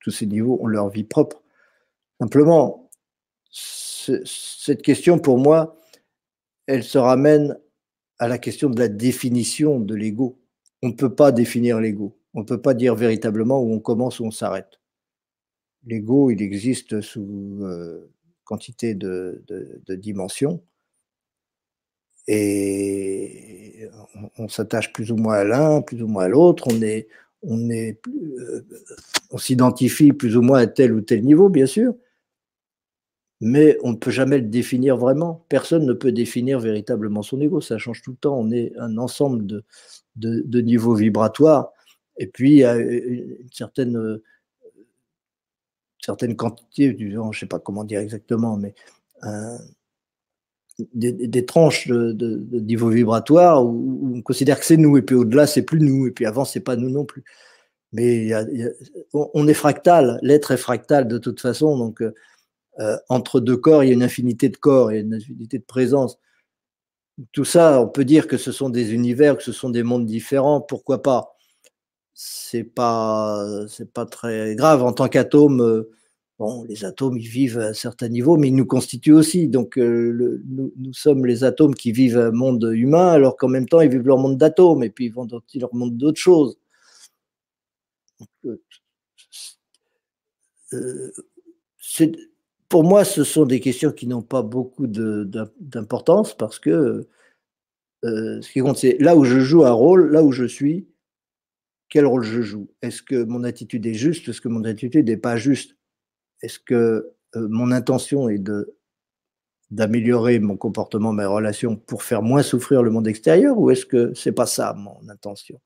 Tous 0.00 0.10
ces 0.10 0.26
niveaux 0.26 0.58
ont 0.60 0.66
leur 0.66 0.90
vie 0.90 1.04
propre. 1.04 1.42
Simplement, 2.20 2.90
cette 3.50 4.82
question, 4.82 5.18
pour 5.18 5.38
moi, 5.38 5.76
elle 6.66 6.84
se 6.84 6.98
ramène 6.98 7.58
à 8.18 8.28
la 8.28 8.38
question 8.38 8.70
de 8.70 8.78
la 8.78 8.88
définition 8.88 9.80
de 9.80 9.94
l'ego. 9.94 10.40
On 10.82 10.88
ne 10.88 10.94
peut 10.94 11.14
pas 11.14 11.32
définir 11.32 11.80
l'ego. 11.80 12.18
On 12.34 12.40
ne 12.40 12.44
peut 12.44 12.60
pas 12.60 12.74
dire 12.74 12.94
véritablement 12.94 13.62
où 13.62 13.72
on 13.72 13.80
commence, 13.80 14.20
où 14.20 14.24
on 14.24 14.30
s'arrête. 14.30 14.80
L'ego, 15.86 16.30
il 16.30 16.42
existe 16.42 17.00
sous 17.00 17.58
euh, 17.62 18.10
quantité 18.44 18.94
de, 18.94 19.42
dimensions 19.88 20.62
et 22.26 23.88
on, 24.38 24.48
s'attache 24.48 24.92
plus 24.92 25.12
ou 25.12 25.16
moins 25.16 25.34
à 25.34 25.44
l'un, 25.44 25.82
plus 25.82 26.02
ou 26.02 26.06
moins 26.06 26.24
à 26.24 26.28
l'autre. 26.28 26.68
On 26.70 26.80
est, 26.82 27.08
on 27.42 27.70
est, 27.70 28.00
euh, 28.08 28.66
on 29.30 29.38
s'identifie 29.38 30.12
plus 30.12 30.36
ou 30.36 30.42
moins 30.42 30.60
à 30.60 30.66
tel 30.66 30.92
ou 30.92 31.00
tel 31.00 31.22
niveau, 31.24 31.48
bien 31.48 31.66
sûr 31.66 31.94
mais 33.40 33.76
on 33.82 33.92
ne 33.92 33.96
peut 33.96 34.10
jamais 34.10 34.38
le 34.38 34.46
définir 34.46 34.96
vraiment. 34.96 35.44
Personne 35.50 35.84
ne 35.84 35.92
peut 35.92 36.12
définir 36.12 36.60
véritablement 36.60 37.22
son 37.22 37.40
ego, 37.42 37.60
ça 37.60 37.76
change 37.76 38.00
tout 38.00 38.12
le 38.12 38.16
temps. 38.16 38.38
On 38.38 38.50
est 38.50 38.72
un 38.78 38.96
ensemble 38.96 39.44
de, 39.46 39.64
de, 40.16 40.60
niveaux 40.60 40.94
vibratoires, 40.94 41.70
et 42.16 42.26
puis 42.26 42.52
il 42.52 42.58
y 42.58 42.64
a 42.64 42.76
une 42.76 43.48
certaine, 43.52 44.20
certaine 46.00 46.36
quantité, 46.36 46.96
je 46.98 47.18
ne 47.18 47.32
sais 47.32 47.46
pas 47.46 47.58
comment 47.58 47.84
dire 47.84 48.00
exactement, 48.00 48.56
mais 48.56 48.74
des, 50.78 51.46
tranches 51.46 51.88
de, 51.88 52.60
niveau 52.60 52.88
vibratoire 52.88 53.64
où, 53.64 54.12
on 54.16 54.22
considère 54.22 54.58
que 54.58 54.66
c'est 54.66 54.76
nous, 54.76 54.96
et 54.96 55.02
puis 55.02 55.14
au-delà, 55.14 55.46
c'est 55.46 55.62
plus 55.62 55.80
nous, 55.80 56.06
et 56.06 56.10
puis 56.10 56.26
avant, 56.26 56.44
c'est 56.44 56.60
pas 56.60 56.76
nous 56.76 56.90
non 56.90 57.04
plus. 57.04 57.24
Mais 57.92 58.30
on 59.12 59.46
est 59.46 59.54
fractal, 59.54 60.18
l'être 60.22 60.50
est 60.50 60.56
fractal 60.56 61.06
de 61.06 61.18
toute 61.18 61.40
façon, 61.40 61.78
donc 61.78 62.02
euh, 62.02 62.12
euh, 62.80 62.96
entre 63.08 63.40
deux 63.40 63.56
corps, 63.56 63.84
il 63.84 63.88
y 63.88 63.90
a 63.90 63.94
une 63.94 64.02
infinité 64.02 64.48
de 64.48 64.56
corps, 64.56 64.90
il 64.90 64.94
y 64.96 64.98
a 64.98 65.02
une 65.02 65.14
infinité 65.14 65.58
de 65.58 65.64
présence. 65.64 66.18
Tout 67.32 67.44
ça, 67.44 67.80
on 67.80 67.88
peut 67.88 68.04
dire 68.04 68.26
que 68.26 68.36
ce 68.36 68.50
sont 68.50 68.70
des 68.70 68.92
univers, 68.92 69.36
que 69.36 69.44
ce 69.44 69.52
sont 69.52 69.70
des 69.70 69.84
mondes 69.84 70.06
différents, 70.06 70.60
pourquoi 70.60 71.02
pas? 71.02 71.36
C'est 72.14 72.64
pas, 72.64 73.44
c'est 73.68 73.92
pas 73.92 74.06
très 74.06 74.56
grave. 74.56 74.82
En 74.82 74.92
tant 74.92 75.08
qu'atome, 75.08 75.62
euh, 75.62 75.90
Les 76.68 76.84
atomes, 76.84 77.16
ils 77.16 77.28
vivent 77.28 77.58
à 77.58 77.68
un 77.68 77.72
certain 77.74 78.08
niveau, 78.08 78.36
mais 78.36 78.48
ils 78.48 78.56
nous 78.56 78.66
constituent 78.66 79.12
aussi. 79.12 79.46
Donc, 79.48 79.78
euh, 79.78 80.42
nous, 80.48 80.92
sommes 80.92 81.26
les 81.26 81.44
atomes 81.44 81.74
qui 81.74 81.92
vivent 81.92 82.18
un 82.18 82.32
monde 82.32 82.68
humain, 82.74 83.08
alors 83.08 83.36
qu'en 83.36 83.48
même 83.48 83.68
temps, 83.68 83.80
ils 83.80 83.88
vivent 83.90 84.06
leur 84.06 84.18
monde 84.18 84.36
d'atomes, 84.36 84.82
et 84.82 84.90
puis 84.90 85.06
ils 85.06 85.12
vont 85.12 85.26
dans 85.26 85.40
leur 85.54 85.74
monde 85.74 85.96
d'autres 85.96 86.20
choses. 86.20 86.58
Euh, 88.44 88.60
euh, 90.72 91.12
pour 92.68 92.82
moi, 92.82 93.04
ce 93.04 93.22
sont 93.22 93.46
des 93.46 93.60
questions 93.60 93.92
qui 93.92 94.06
n'ont 94.08 94.22
pas 94.22 94.42
beaucoup 94.42 94.86
d'importance 94.88 96.36
parce 96.36 96.58
que 96.58 97.06
ce 98.02 98.52
qui 98.52 98.60
compte, 98.60 98.76
c'est 98.78 98.98
là 98.98 99.16
où 99.16 99.24
je 99.24 99.38
joue 99.40 99.64
un 99.64 99.72
rôle, 99.72 100.10
là 100.10 100.22
où 100.22 100.32
je 100.32 100.44
suis, 100.44 100.88
quel 101.88 102.06
rôle 102.06 102.24
je 102.24 102.42
joue? 102.42 102.68
Est-ce 102.82 103.02
que 103.02 103.22
mon 103.24 103.44
attitude 103.44 103.86
est 103.86 103.94
juste? 103.94 104.28
Est-ce 104.28 104.40
que 104.40 104.48
mon 104.48 104.64
attitude 104.64 105.08
n'est 105.08 105.16
pas 105.16 105.36
juste? 105.36 105.73
Est-ce 106.44 106.58
que 106.58 107.14
euh, 107.36 107.48
mon 107.48 107.72
intention 107.72 108.28
est 108.28 108.42
d'améliorer 109.70 110.38
mon 110.38 110.56
comportement, 110.56 111.12
mes 111.12 111.24
relations 111.24 111.74
pour 111.74 112.02
faire 112.02 112.22
moins 112.22 112.42
souffrir 112.42 112.82
le 112.82 112.90
monde 112.90 113.08
extérieur 113.08 113.58
ou 113.58 113.70
est-ce 113.70 113.86
que 113.86 114.12
c'est 114.14 114.32
pas 114.32 114.46
ça 114.46 114.74
mon 114.74 115.08
intention? 115.08 115.58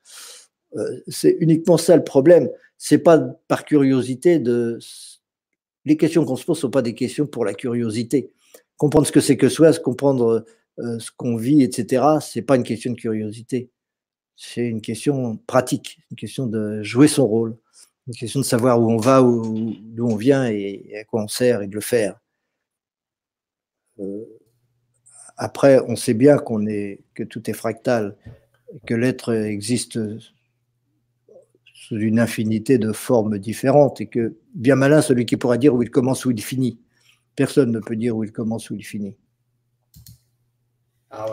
Euh, 0.76 1.00
C'est 1.08 1.36
uniquement 1.40 1.76
ça 1.76 1.96
le 1.96 2.04
problème. 2.04 2.48
C'est 2.76 2.98
pas 2.98 3.18
par 3.48 3.64
curiosité 3.64 4.38
de. 4.38 4.78
Les 5.84 5.96
questions 5.96 6.24
qu'on 6.24 6.36
se 6.36 6.44
pose 6.44 6.58
sont 6.58 6.70
pas 6.70 6.82
des 6.82 6.94
questions 6.94 7.26
pour 7.26 7.44
la 7.44 7.54
curiosité. 7.54 8.30
Comprendre 8.76 9.06
ce 9.06 9.12
que 9.12 9.20
c'est 9.20 9.36
que 9.36 9.48
soi, 9.48 9.72
comprendre 9.72 10.44
euh, 10.78 10.98
ce 11.00 11.10
qu'on 11.10 11.36
vit, 11.36 11.62
etc. 11.62 12.04
C'est 12.20 12.42
pas 12.42 12.56
une 12.56 12.62
question 12.62 12.92
de 12.92 12.96
curiosité. 12.96 13.70
C'est 14.36 14.66
une 14.66 14.80
question 14.80 15.36
pratique, 15.48 15.98
une 16.12 16.16
question 16.16 16.46
de 16.46 16.82
jouer 16.82 17.08
son 17.08 17.26
rôle 17.26 17.56
une 18.08 18.14
question 18.14 18.40
de 18.40 18.44
savoir 18.44 18.80
où 18.80 18.90
on 18.90 18.96
va, 18.96 19.20
d'où 19.20 20.06
on 20.06 20.16
vient 20.16 20.46
et, 20.46 20.96
à 20.98 21.04
quoi 21.04 21.22
on 21.22 21.28
sert 21.28 21.60
et 21.62 21.68
de 21.68 21.74
le 21.74 21.80
faire. 21.80 22.18
Euh, 24.00 24.24
après, 25.36 25.80
on 25.86 25.94
sait 25.94 26.14
bien 26.14 26.38
qu'on 26.38 26.66
est, 26.66 27.00
que 27.14 27.22
tout 27.22 27.48
est 27.50 27.52
fractal, 27.52 28.16
que 28.86 28.94
l'être 28.94 29.32
existe 29.34 29.98
sous 31.74 31.96
une 31.96 32.18
infinité 32.18 32.78
de 32.78 32.92
formes 32.92 33.38
différentes 33.38 34.00
et 34.00 34.06
que 34.06 34.36
bien 34.54 34.74
malin 34.74 35.00
celui 35.00 35.26
qui 35.26 35.36
pourra 35.36 35.58
dire 35.58 35.74
où 35.74 35.82
il 35.82 35.90
commence, 35.90 36.24
où 36.24 36.30
il 36.30 36.42
finit. 36.42 36.80
Personne 37.36 37.70
ne 37.70 37.78
peut 37.78 37.96
dire 37.96 38.16
où 38.16 38.24
il 38.24 38.32
commence, 38.32 38.70
où 38.70 38.74
il 38.74 38.84
finit. 38.84 39.16
Ah 41.10 41.26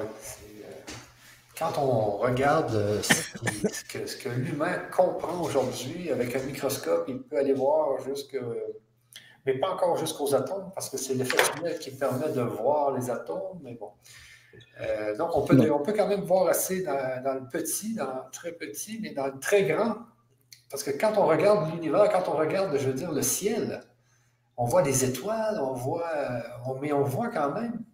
quand 1.57 1.77
on 1.77 2.17
regarde 2.17 2.75
euh, 2.75 3.01
ce, 3.01 4.17
que, 4.17 4.29
l'humain 4.29 4.77
comprend 4.91 5.41
aujourd'hui 5.41 6.11
avec 6.11 6.35
un 6.35 6.39
microscope, 6.39 7.05
il 7.07 7.21
peut 7.21 7.37
aller 7.37 7.53
voir 7.53 7.99
jusque, 8.01 8.37
mais 9.45 9.57
pas 9.57 9.69
encore 9.69 9.97
jusqu'aux 9.97 10.35
atomes, 10.35 10.71
parce 10.73 10.89
que 10.89 10.97
c'est 10.97 11.13
l'effet 11.13 11.37
tunnel 11.53 11.79
qui 11.79 11.91
permet 11.91 12.29
de 12.29 12.41
voir 12.41 12.91
les 12.91 13.09
atomes, 13.09 13.59
mais 13.63 13.75
bon. 13.75 13.91
Euh, 14.81 15.15
donc, 15.17 15.35
on 15.35 15.41
peut, 15.41 15.71
on 15.71 15.79
peut 15.79 15.93
quand 15.93 16.07
même 16.07 16.23
voir 16.23 16.47
assez 16.47 16.83
dans, 16.83 17.33
le 17.33 17.47
petit, 17.49 17.95
dans 17.95 18.05
le 18.05 18.31
très 18.31 18.51
petit, 18.51 18.99
mais 19.01 19.11
dans 19.11 19.27
le 19.27 19.39
très 19.39 19.63
grand. 19.63 19.95
Parce 20.69 20.83
que 20.83 20.91
quand 20.91 21.13
on 21.17 21.25
regarde 21.25 21.71
l'univers, 21.71 22.09
quand 22.09 22.27
on 22.27 22.37
regarde, 22.37 22.75
je 22.77 22.87
veux 22.87 22.93
dire, 22.93 23.11
le 23.11 23.21
ciel, 23.21 23.81
on 24.57 24.65
voit 24.65 24.81
des 24.81 25.05
étoiles, 25.05 25.59
on 25.61 25.73
voit, 25.73 26.09
mais 26.81 26.91
on 26.91 27.03
voit 27.03 27.29
quand 27.29 27.51
même 27.51 27.84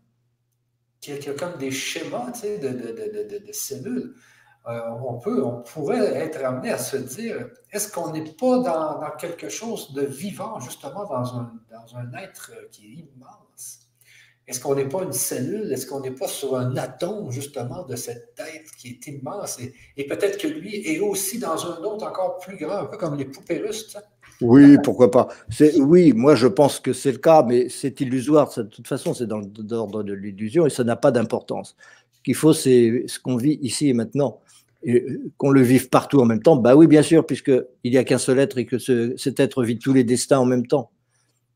qu'il 1.01 1.25
y 1.25 1.29
a 1.29 1.33
comme 1.33 1.57
des 1.57 1.71
schémas 1.71 2.31
de, 2.31 3.51
cellules. 3.51 4.13
Euh, 4.67 4.79
on, 5.03 5.63
pourrait 5.63 6.13
être 6.13 6.45
amené 6.45 6.69
à 6.69 6.77
se 6.77 6.95
dire, 6.95 7.49
est-ce 7.71 7.91
qu'on 7.91 8.11
n'est 8.11 8.31
pas 8.35 8.59
dans, 8.59 9.11
quelque 9.17 9.49
chose 9.49 9.91
de 9.93 10.03
vivant, 10.03 10.59
justement, 10.59 11.05
dans 11.05 11.35
un, 11.35 12.13
être 12.21 12.51
qui 12.71 12.85
est 12.85 12.95
immense? 13.15 13.79
Est-ce 14.47 14.59
qu'on 14.59 14.75
n'est 14.75 14.87
pas 14.87 15.01
une 15.01 15.13
cellule? 15.13 15.71
Est-ce 15.71 15.87
qu'on 15.87 16.01
n'est 16.01 16.11
pas 16.11 16.27
sur 16.27 16.55
un 16.55 16.75
atome, 16.77 17.31
justement, 17.31 17.83
de 17.85 17.95
cette 17.95 18.35
tête 18.35 18.69
qui 18.77 18.89
est 18.89 19.07
immense? 19.07 19.59
Et, 19.59 19.73
et 19.97 20.05
peut-être 20.05 20.37
que 20.37 20.47
lui 20.47 20.87
est 20.87 20.99
aussi 20.99 21.39
dans 21.39 21.65
un 21.65 21.77
autre 21.77 22.05
encore 22.05 22.37
plus 22.37 22.57
grand, 22.57 22.77
un 22.77 22.85
peu 22.85 22.97
comme 22.97 23.17
les 23.17 23.25
poupées 23.25 23.59
russes. 23.59 23.97
Oui, 24.41 24.77
pourquoi 24.83 25.11
pas. 25.11 25.27
Oui, 25.77 26.13
moi 26.13 26.35
je 26.35 26.47
pense 26.47 26.79
que 26.79 26.93
c'est 26.93 27.11
le 27.11 27.19
cas, 27.19 27.43
mais 27.43 27.69
c'est 27.69 28.01
illusoire. 28.01 28.51
De 28.55 28.63
toute 28.63 28.87
façon, 28.87 29.13
c'est 29.13 29.27
dans 29.27 29.41
l'ordre 29.69 30.03
de 30.03 30.13
l'illusion 30.13 30.65
et 30.65 30.69
ça 30.69 30.83
n'a 30.83 30.95
pas 30.95 31.11
d'importance. 31.11 31.75
Ce 32.11 32.21
qu'il 32.23 32.35
faut, 32.35 32.53
c'est 32.53 33.05
ce 33.07 33.19
qu'on 33.19 33.37
vit 33.37 33.59
ici 33.61 33.89
et 33.89 33.93
maintenant. 33.93 34.39
Et 34.83 34.95
euh, 34.95 35.31
qu'on 35.37 35.51
le 35.51 35.61
vive 35.61 35.89
partout 35.89 36.19
en 36.21 36.25
même 36.25 36.41
temps, 36.41 36.55
bah 36.55 36.75
oui, 36.75 36.87
bien 36.87 37.03
sûr, 37.03 37.25
puisqu'il 37.25 37.65
n'y 37.83 37.97
a 37.97 38.03
qu'un 38.03 38.17
seul 38.17 38.39
être 38.39 38.57
et 38.57 38.65
que 38.65 38.79
cet 38.79 39.39
être 39.39 39.63
vit 39.63 39.77
tous 39.77 39.93
les 39.93 40.03
destins 40.03 40.39
en 40.39 40.45
même 40.45 40.65
temps. 40.65 40.89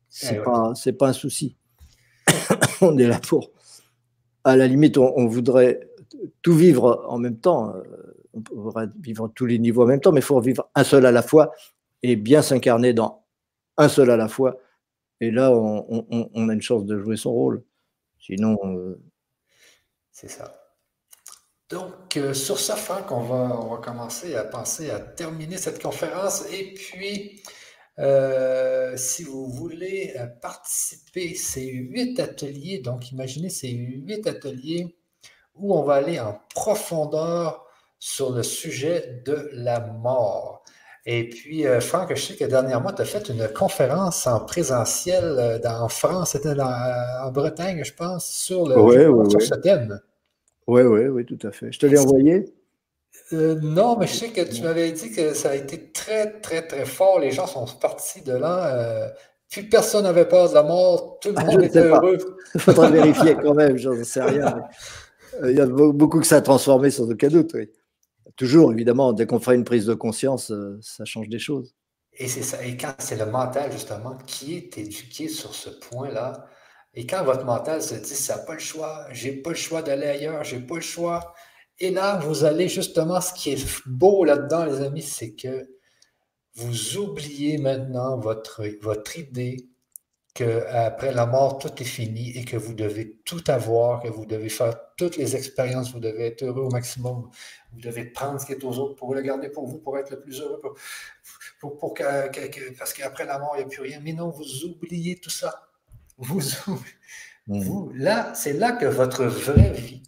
C'est 0.08 0.40
eh 0.40 0.92
pas, 0.92 1.08
un 1.08 1.12
souci. 1.12 1.56
on 2.80 2.96
est 2.98 3.08
là 3.08 3.18
pour. 3.18 3.50
À 4.44 4.56
la 4.56 4.68
limite, 4.68 4.96
on, 4.96 5.26
voudrait 5.26 5.88
tout 6.40 6.54
vivre 6.54 7.04
en 7.08 7.18
même 7.18 7.36
temps. 7.36 7.74
Euh, 7.74 7.82
on 8.32 8.40
pourrait 8.42 8.86
vivre 9.00 9.28
tous 9.34 9.46
les 9.46 9.58
niveaux 9.58 9.82
en 9.82 9.86
même 9.86 10.00
temps, 10.00 10.12
mais 10.12 10.20
il 10.20 10.24
faut 10.24 10.40
vivre 10.40 10.68
un 10.76 10.84
seul 10.84 11.04
à 11.04 11.10
la 11.10 11.22
fois 11.22 11.52
et 12.10 12.16
bien 12.16 12.42
s'incarner 12.42 12.92
dans 12.92 13.24
un 13.76 13.88
seul 13.88 14.10
à 14.10 14.16
la 14.16 14.28
fois. 14.28 14.56
Et 15.20 15.30
là, 15.30 15.50
on, 15.50 16.48
a 16.48 16.52
une 16.52 16.62
chance 16.62 16.84
de 16.84 16.98
jouer 16.98 17.16
son 17.16 17.32
rôle. 17.32 17.64
Sinon. 18.18 18.58
Euh, 18.64 19.00
C'est 20.12 20.28
ça. 20.28 20.52
Donc, 21.68 22.16
euh, 22.16 22.32
sur 22.32 22.58
ça, 22.60 22.76
Franck, 22.76 23.10
on 23.10 23.22
va, 23.22 23.58
on 23.60 23.74
va 23.74 23.78
commencer 23.78 24.34
à 24.36 24.44
penser 24.44 24.90
à 24.90 25.00
terminer 25.00 25.56
cette 25.56 25.82
conférence. 25.82 26.44
Et 26.52 26.74
puis, 26.74 27.42
euh, 27.98 28.96
si 28.96 29.24
vous 29.24 29.48
voulez 29.48 30.14
participer, 30.42 31.34
ces 31.34 31.66
huit 31.66 32.20
ateliers, 32.20 32.78
donc 32.78 33.10
imaginez 33.10 33.48
ces 33.48 33.70
huit 33.70 34.26
ateliers 34.26 34.96
où 35.54 35.74
on 35.74 35.82
va 35.82 35.94
aller 35.94 36.20
en 36.20 36.38
profondeur 36.54 37.66
sur 37.98 38.30
le 38.30 38.42
sujet 38.42 39.22
de 39.24 39.48
la 39.52 39.80
mort. 39.80 40.62
Et 41.08 41.28
puis, 41.28 41.64
euh, 41.66 41.80
Franck, 41.80 42.12
je 42.16 42.20
sais 42.20 42.34
que 42.34 42.44
dernièrement, 42.44 42.92
tu 42.92 43.00
as 43.00 43.04
fait 43.04 43.28
une 43.28 43.46
conférence 43.48 44.26
en 44.26 44.40
présentiel 44.40 45.36
euh, 45.38 45.58
en 45.64 45.88
France, 45.88 46.32
c'était 46.32 46.60
en 46.60 47.30
Bretagne, 47.30 47.82
je 47.84 47.92
pense, 47.92 48.28
sur, 48.28 48.66
le, 48.68 48.74
ce 49.38 49.54
thème. 49.54 50.00
Oui, 50.66 50.82
oui, 50.82 51.06
oui, 51.06 51.24
tout 51.24 51.38
à 51.46 51.52
fait. 51.52 51.70
Je 51.70 51.78
te 51.78 51.86
l'ai 51.86 51.96
envoyé? 51.96 52.52
Euh, 53.32 53.54
non, 53.62 53.96
mais 53.96 54.08
je 54.08 54.14
sais 54.14 54.28
que 54.30 54.40
tu 54.40 54.62
m'avais 54.62 54.90
dit 54.90 55.12
que 55.12 55.32
ça 55.32 55.50
a 55.50 55.54
été 55.54 55.92
très, 55.92 56.40
très, 56.40 56.66
très 56.66 56.84
fort. 56.84 57.20
Les 57.20 57.30
gens 57.30 57.46
sont 57.46 57.66
partis 57.80 58.22
de 58.22 58.32
là. 58.32 59.12
plus 59.48 59.68
personne 59.68 60.02
n'avait 60.02 60.26
peur 60.26 60.48
de 60.48 60.54
la 60.54 60.64
mort. 60.64 61.20
Tout 61.20 61.28
le 61.28 61.36
ah, 61.38 61.44
monde 61.44 61.62
était 61.62 61.78
heureux. 61.78 62.18
Il 62.56 62.60
faudra 62.60 62.90
vérifier 62.90 63.36
quand 63.40 63.54
même, 63.54 63.76
j'en 63.76 64.02
sais 64.02 64.22
rien. 64.22 64.60
Il 65.44 65.52
y 65.52 65.60
a 65.60 65.66
beaucoup 65.66 66.18
que 66.18 66.26
ça 66.26 66.36
a 66.36 66.40
transformé, 66.40 66.90
sans 66.90 67.08
aucun 67.08 67.28
doute, 67.28 67.52
oui 67.54 67.70
toujours, 68.36 68.72
évidemment, 68.72 69.12
dès 69.12 69.26
qu'on 69.26 69.40
fait 69.40 69.54
une 69.54 69.64
prise 69.64 69.86
de 69.86 69.94
conscience, 69.94 70.50
euh, 70.50 70.78
ça 70.82 71.04
change 71.04 71.28
des 71.28 71.38
choses. 71.38 71.74
Et 72.12 72.28
c'est 72.28 72.42
ça. 72.42 72.64
Et 72.64 72.76
quand 72.76 72.94
c'est 72.98 73.16
le 73.16 73.26
mental, 73.26 73.72
justement, 73.72 74.16
qui 74.26 74.56
est 74.56 74.78
éduqué 74.78 75.28
sur 75.28 75.54
ce 75.54 75.68
point-là, 75.70 76.46
et 76.94 77.06
quand 77.06 77.24
votre 77.24 77.44
mental 77.44 77.82
se 77.82 77.94
dit, 77.94 78.14
ça 78.14 78.36
n'a 78.36 78.42
pas 78.44 78.54
le 78.54 78.58
choix, 78.58 79.06
j'ai 79.12 79.32
pas 79.32 79.50
le 79.50 79.56
choix 79.56 79.82
d'aller 79.82 80.06
ailleurs, 80.06 80.44
j'ai 80.44 80.60
pas 80.60 80.76
le 80.76 80.80
choix. 80.80 81.34
Et 81.78 81.90
là, 81.90 82.18
vous 82.20 82.44
allez 82.44 82.68
justement, 82.68 83.20
ce 83.20 83.34
qui 83.34 83.50
est 83.50 83.86
beau 83.86 84.24
là-dedans, 84.24 84.64
les 84.64 84.80
amis, 84.80 85.02
c'est 85.02 85.34
que 85.34 85.68
vous 86.54 86.96
oubliez 86.96 87.58
maintenant 87.58 88.18
votre, 88.18 88.64
votre 88.80 89.18
idée 89.18 89.68
qu'après 90.36 91.12
la 91.12 91.26
mort, 91.26 91.58
tout 91.58 91.70
est 91.80 91.84
fini 91.84 92.30
et 92.36 92.44
que 92.44 92.56
vous 92.56 92.74
devez 92.74 93.18
tout 93.24 93.42
avoir, 93.48 94.02
que 94.02 94.08
vous 94.08 94.26
devez 94.26 94.48
faire 94.48 94.74
toutes 94.96 95.16
les 95.16 95.34
expériences, 95.34 95.92
vous 95.92 96.00
devez 96.00 96.26
être 96.26 96.42
heureux 96.42 96.64
au 96.64 96.70
maximum, 96.70 97.30
vous 97.72 97.80
devez 97.80 98.04
prendre 98.04 98.40
ce 98.40 98.46
qui 98.46 98.52
est 98.52 98.64
aux 98.64 98.78
autres 98.78 98.94
pour 98.96 99.14
le 99.14 99.22
garder 99.22 99.48
pour 99.48 99.66
vous, 99.66 99.78
pour 99.78 99.98
être 99.98 100.10
le 100.10 100.20
plus 100.20 100.40
heureux, 100.40 100.60
pour, 100.60 100.74
parce 102.78 102.92
qu'après 102.92 103.24
la 103.24 103.38
mort, 103.38 103.52
il 103.54 103.58
n'y 103.58 103.64
a 103.64 103.68
plus 103.68 103.82
rien. 103.82 104.00
Mais 104.02 104.12
non, 104.12 104.30
vous 104.30 104.64
oubliez 104.64 105.18
tout 105.18 105.30
ça. 105.30 105.68
Vous, 106.18 106.40
mm. 107.46 107.60
vous 107.60 107.90
là, 107.94 108.34
c'est 108.34 108.52
là 108.52 108.72
que 108.72 108.86
votre 108.86 109.24
vraie 109.24 109.72
vie 109.72 110.02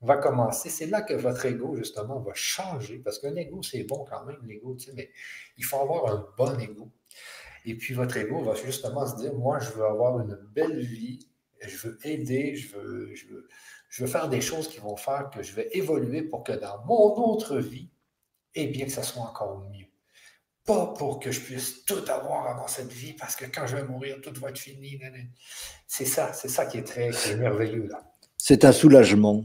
va 0.00 0.16
commencer. 0.16 0.70
C'est 0.70 0.86
là 0.86 1.02
que 1.02 1.14
votre 1.14 1.44
ego, 1.46 1.76
justement, 1.76 2.20
va 2.20 2.32
changer. 2.34 2.98
Parce 2.98 3.18
qu'un 3.18 3.36
ego, 3.36 3.62
c'est 3.62 3.84
bon 3.84 4.04
quand 4.08 4.24
même, 4.24 4.38
l'ego, 4.46 4.76
mais 4.94 5.10
il 5.58 5.64
faut 5.64 5.80
avoir 5.80 6.12
un 6.12 6.26
bon 6.36 6.58
ego. 6.58 6.90
Et 7.66 7.74
puis 7.74 7.94
votre 7.94 8.16
ego 8.16 8.42
va 8.42 8.54
justement 8.54 9.06
se 9.06 9.16
dire, 9.16 9.34
moi, 9.34 9.58
je 9.58 9.70
veux 9.70 9.84
avoir 9.84 10.20
une 10.20 10.38
belle 10.54 10.80
vie, 10.80 11.28
je 11.60 11.76
veux 11.76 11.98
aider, 12.04 12.54
je 12.56 12.76
veux, 12.76 13.14
je 13.14 13.26
veux, 13.26 13.48
je 13.88 14.04
veux 14.04 14.10
faire 14.10 14.28
des 14.28 14.40
choses 14.40 14.68
qui 14.68 14.78
vont 14.78 14.96
faire 14.96 15.30
que 15.30 15.42
je 15.42 15.52
vais 15.54 15.68
évoluer 15.72 16.22
pour 16.22 16.44
que 16.44 16.52
dans 16.52 16.84
mon 16.86 17.14
autre 17.16 17.58
vie, 17.58 17.90
eh 18.54 18.66
bien, 18.68 18.86
que 18.86 18.92
ça 18.92 19.02
soit 19.02 19.22
encore 19.22 19.68
mieux. 19.70 19.86
Pas 20.64 20.94
pour 20.98 21.18
que 21.20 21.30
je 21.30 21.40
puisse 21.40 21.84
tout 21.84 22.04
avoir 22.08 22.46
avant 22.46 22.68
cette 22.68 22.92
vie, 22.92 23.14
parce 23.14 23.34
que 23.36 23.44
quand 23.46 23.66
je 23.66 23.76
vais 23.76 23.84
mourir, 23.84 24.20
tout 24.22 24.32
va 24.40 24.50
être 24.50 24.58
fini. 24.58 24.98
C'est 25.86 26.04
ça, 26.04 26.32
c'est 26.32 26.48
ça 26.48 26.66
qui 26.66 26.78
est 26.78 26.84
très 26.84 27.10
merveilleux 27.36 27.86
là. 27.88 28.02
C'est 28.36 28.64
un 28.64 28.72
soulagement. 28.72 29.44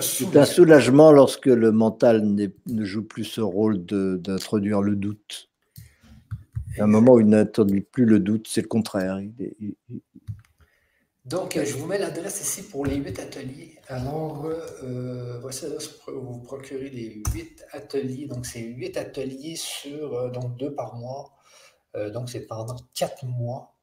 C'est 0.00 0.36
un 0.36 0.44
soulagement 0.44 1.12
lorsque 1.12 1.46
le 1.46 1.72
mental 1.72 2.22
ne 2.24 2.84
joue 2.84 3.04
plus 3.04 3.24
ce 3.24 3.40
rôle 3.40 3.84
d'introduire 3.84 4.82
le 4.82 4.96
doute 4.96 5.50
un 6.78 6.86
moment 6.86 7.14
où 7.14 7.20
il 7.20 7.26
n'attendit 7.26 7.80
plus 7.80 8.04
le 8.04 8.20
doute, 8.20 8.48
c'est 8.48 8.62
le 8.62 8.68
contraire. 8.68 9.20
Donc, 11.24 11.58
je 11.58 11.74
vous 11.76 11.86
mets 11.86 11.98
l'adresse 11.98 12.42
ici 12.42 12.68
pour 12.68 12.84
les 12.84 12.96
huit 12.96 13.18
ateliers. 13.18 13.78
Alors, 13.88 14.44
euh, 14.44 15.38
voici 15.40 15.64
vous 16.06 16.42
procurez 16.42 16.90
les 16.90 17.22
huit 17.32 17.64
ateliers. 17.72 18.26
Donc, 18.26 18.44
c'est 18.44 18.60
huit 18.60 18.96
ateliers 18.98 19.56
sur 19.56 20.14
euh, 20.14 20.30
donc 20.30 20.58
deux 20.58 20.74
par 20.74 20.96
mois. 20.96 21.34
Euh, 21.96 22.10
donc, 22.10 22.28
c'est 22.28 22.46
pendant 22.46 22.76
quatre 22.94 23.24
mois. 23.24 23.74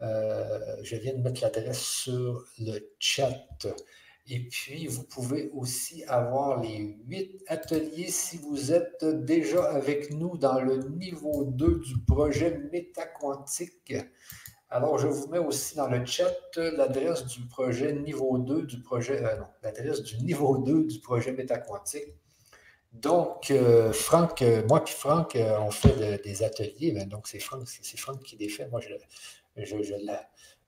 je 0.00 0.96
viens 0.96 1.14
de 1.14 1.22
mettre 1.22 1.42
l'adresse 1.42 1.82
sur 1.82 2.44
le 2.58 2.80
chat. 2.98 3.66
Et 4.26 4.48
puis, 4.48 4.86
vous 4.86 5.02
pouvez 5.04 5.50
aussi 5.54 6.04
avoir 6.04 6.60
les 6.60 6.96
huit 7.06 7.42
ateliers 7.48 8.08
si 8.08 8.38
vous 8.38 8.72
êtes 8.72 9.04
déjà 9.04 9.64
avec 9.64 10.12
nous 10.12 10.36
dans 10.36 10.60
le 10.60 10.76
niveau 10.76 11.44
2 11.44 11.80
du 11.80 11.98
projet 12.06 12.58
métaquantique. 12.70 13.94
Alors, 14.72 14.98
je 14.98 15.08
vous 15.08 15.26
mets 15.26 15.38
aussi 15.38 15.74
dans 15.74 15.88
le 15.88 16.06
chat 16.06 16.32
l'adresse 16.56 17.26
du 17.26 17.40
projet 17.48 17.92
niveau 17.92 18.38
2 18.38 18.62
du 18.66 18.80
projet, 18.80 19.20
euh, 19.24 19.36
non, 19.36 19.46
l'adresse 19.64 20.00
du 20.02 20.18
niveau 20.18 20.58
2 20.58 20.84
du 20.84 21.00
projet 21.00 21.32
métaquantique. 21.32 22.14
Donc, 22.92 23.50
euh, 23.50 23.92
Franck, 23.92 24.42
euh, 24.42 24.64
moi 24.68 24.84
et 24.86 24.90
Franck, 24.90 25.36
on 25.36 25.72
fait 25.72 26.22
des 26.22 26.44
ateliers. 26.44 26.92
Ben, 26.92 27.08
donc, 27.08 27.26
c'est 27.26 27.40
Franck, 27.40 27.66
Franck, 27.96 28.22
qui 28.22 28.36
les 28.36 28.48
fait. 28.48 28.68
Moi, 28.68 28.80
je, 28.80 28.94
je, 29.64 29.76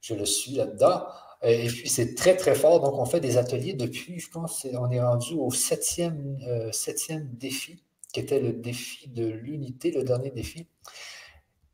je 0.01 0.15
le 0.15 0.25
suis 0.25 0.53
là-dedans. 0.53 1.05
Et 1.43 1.67
puis, 1.67 1.89
c'est 1.89 2.15
très, 2.15 2.37
très 2.37 2.55
fort. 2.55 2.81
Donc, 2.81 2.99
on 2.99 3.05
fait 3.05 3.21
des 3.21 3.37
ateliers 3.37 3.75
depuis, 3.75 4.21
je 4.21 4.31
pense, 4.31 4.67
on 4.73 4.91
est 4.91 5.03
rendu 5.03 5.35
au 5.35 5.51
septième, 5.51 6.39
septième 6.73 7.29
défi, 7.33 7.83
qui 8.13 8.21
était 8.21 8.41
le 8.41 8.53
défi 8.53 9.09
de 9.09 9.27
l'unité, 9.27 9.91
le 9.91 10.05
dernier 10.05 10.31
défi. 10.31 10.69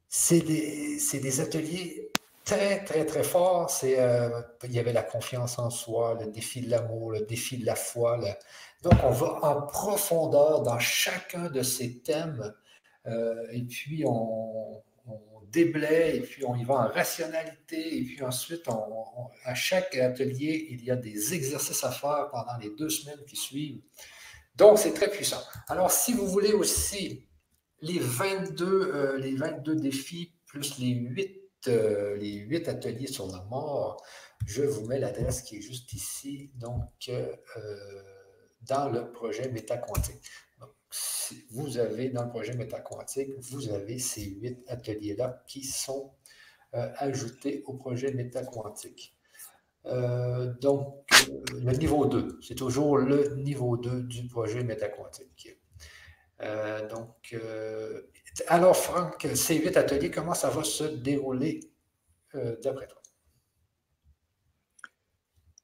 C'est 0.08 0.40
des, 0.40 0.98
des, 1.12 1.40
ateliers 1.40 2.10
très, 2.44 2.82
très, 2.84 3.04
très 3.04 3.22
forts. 3.22 3.70
Euh, 3.84 4.30
il 4.64 4.72
y 4.72 4.78
avait 4.78 4.92
la 4.92 5.02
confiance 5.02 5.58
en 5.58 5.68
soi, 5.68 6.16
le 6.18 6.30
défi 6.30 6.62
de 6.62 6.70
l'amour, 6.70 7.12
le 7.12 7.20
défi 7.20 7.58
de 7.58 7.66
la 7.66 7.74
foi. 7.74 8.18
Donc, 8.82 8.94
on 9.04 9.10
va 9.10 9.38
en 9.42 9.62
profondeur 9.62 10.62
dans 10.62 10.78
chacun 10.78 11.50
de 11.50 11.62
ces 11.62 11.98
thèmes. 11.98 12.54
Euh, 13.06 13.46
et 13.52 13.62
puis, 13.62 14.04
on, 14.06 14.82
déblaye, 15.50 16.18
et 16.18 16.20
puis 16.20 16.44
on 16.44 16.54
y 16.56 16.64
va 16.64 16.74
en 16.74 16.88
rationalité, 16.88 17.98
et 17.98 18.04
puis 18.04 18.22
ensuite, 18.22 18.68
à 19.44 19.54
chaque 19.54 19.96
atelier, 19.96 20.68
il 20.70 20.84
y 20.84 20.90
a 20.90 20.96
des 20.96 21.34
exercices 21.34 21.84
à 21.84 21.90
faire 21.90 22.28
pendant 22.30 22.56
les 22.60 22.70
deux 22.76 22.90
semaines 22.90 23.24
qui 23.26 23.36
suivent. 23.36 23.80
Donc, 24.56 24.78
c'est 24.78 24.92
très 24.92 25.08
puissant. 25.08 25.40
Alors, 25.68 25.90
si 25.90 26.12
vous 26.12 26.26
voulez 26.26 26.52
aussi 26.52 27.28
les 27.80 27.98
22, 27.98 28.66
euh, 28.66 29.18
les 29.18 29.34
22 29.36 29.76
défis 29.76 30.34
plus 30.46 30.78
les 30.78 30.90
8, 30.90 31.68
euh, 31.68 32.16
les 32.16 32.34
8 32.34 32.68
ateliers 32.68 33.06
sur 33.06 33.28
la 33.28 33.42
mort, 33.44 34.02
je 34.46 34.62
vous 34.62 34.86
mets 34.86 34.98
l'adresse 34.98 35.42
qui 35.42 35.58
est 35.58 35.60
juste 35.60 35.92
ici, 35.92 36.50
donc 36.56 36.90
euh, 37.08 37.36
dans 38.62 38.88
le 38.88 39.12
projet 39.12 39.48
métaquantique. 39.50 40.24
Vous 41.50 41.78
avez 41.78 42.08
dans 42.08 42.24
le 42.24 42.30
projet 42.30 42.54
métaquantique, 42.54 43.30
vous 43.38 43.70
avez 43.70 43.98
ces 43.98 44.24
8 44.24 44.64
ateliers-là 44.68 45.44
qui 45.46 45.62
sont 45.64 46.12
ajoutés 46.72 47.62
au 47.66 47.74
projet 47.74 48.12
métaquantique. 48.12 49.14
donc, 49.84 51.06
le 51.52 51.72
niveau 51.76 52.06
2, 52.06 52.38
c'est 52.42 52.54
toujours 52.54 52.98
le 52.98 53.36
niveau 53.36 53.76
2 53.76 54.02
du 54.02 54.26
projet 54.26 54.64
métaquantique. 54.64 55.58
Euh, 56.42 56.88
donc, 56.88 57.34
euh, 57.34 58.02
alors, 58.46 58.76
Franck, 58.76 59.26
ces 59.34 59.56
huit 59.56 59.76
ateliers, 59.76 60.10
comment 60.10 60.34
ça 60.34 60.50
va 60.50 60.62
se 60.62 60.84
dérouler 60.84 61.60
euh, 62.34 62.56
d'après 62.62 62.86
toi? 62.86 63.00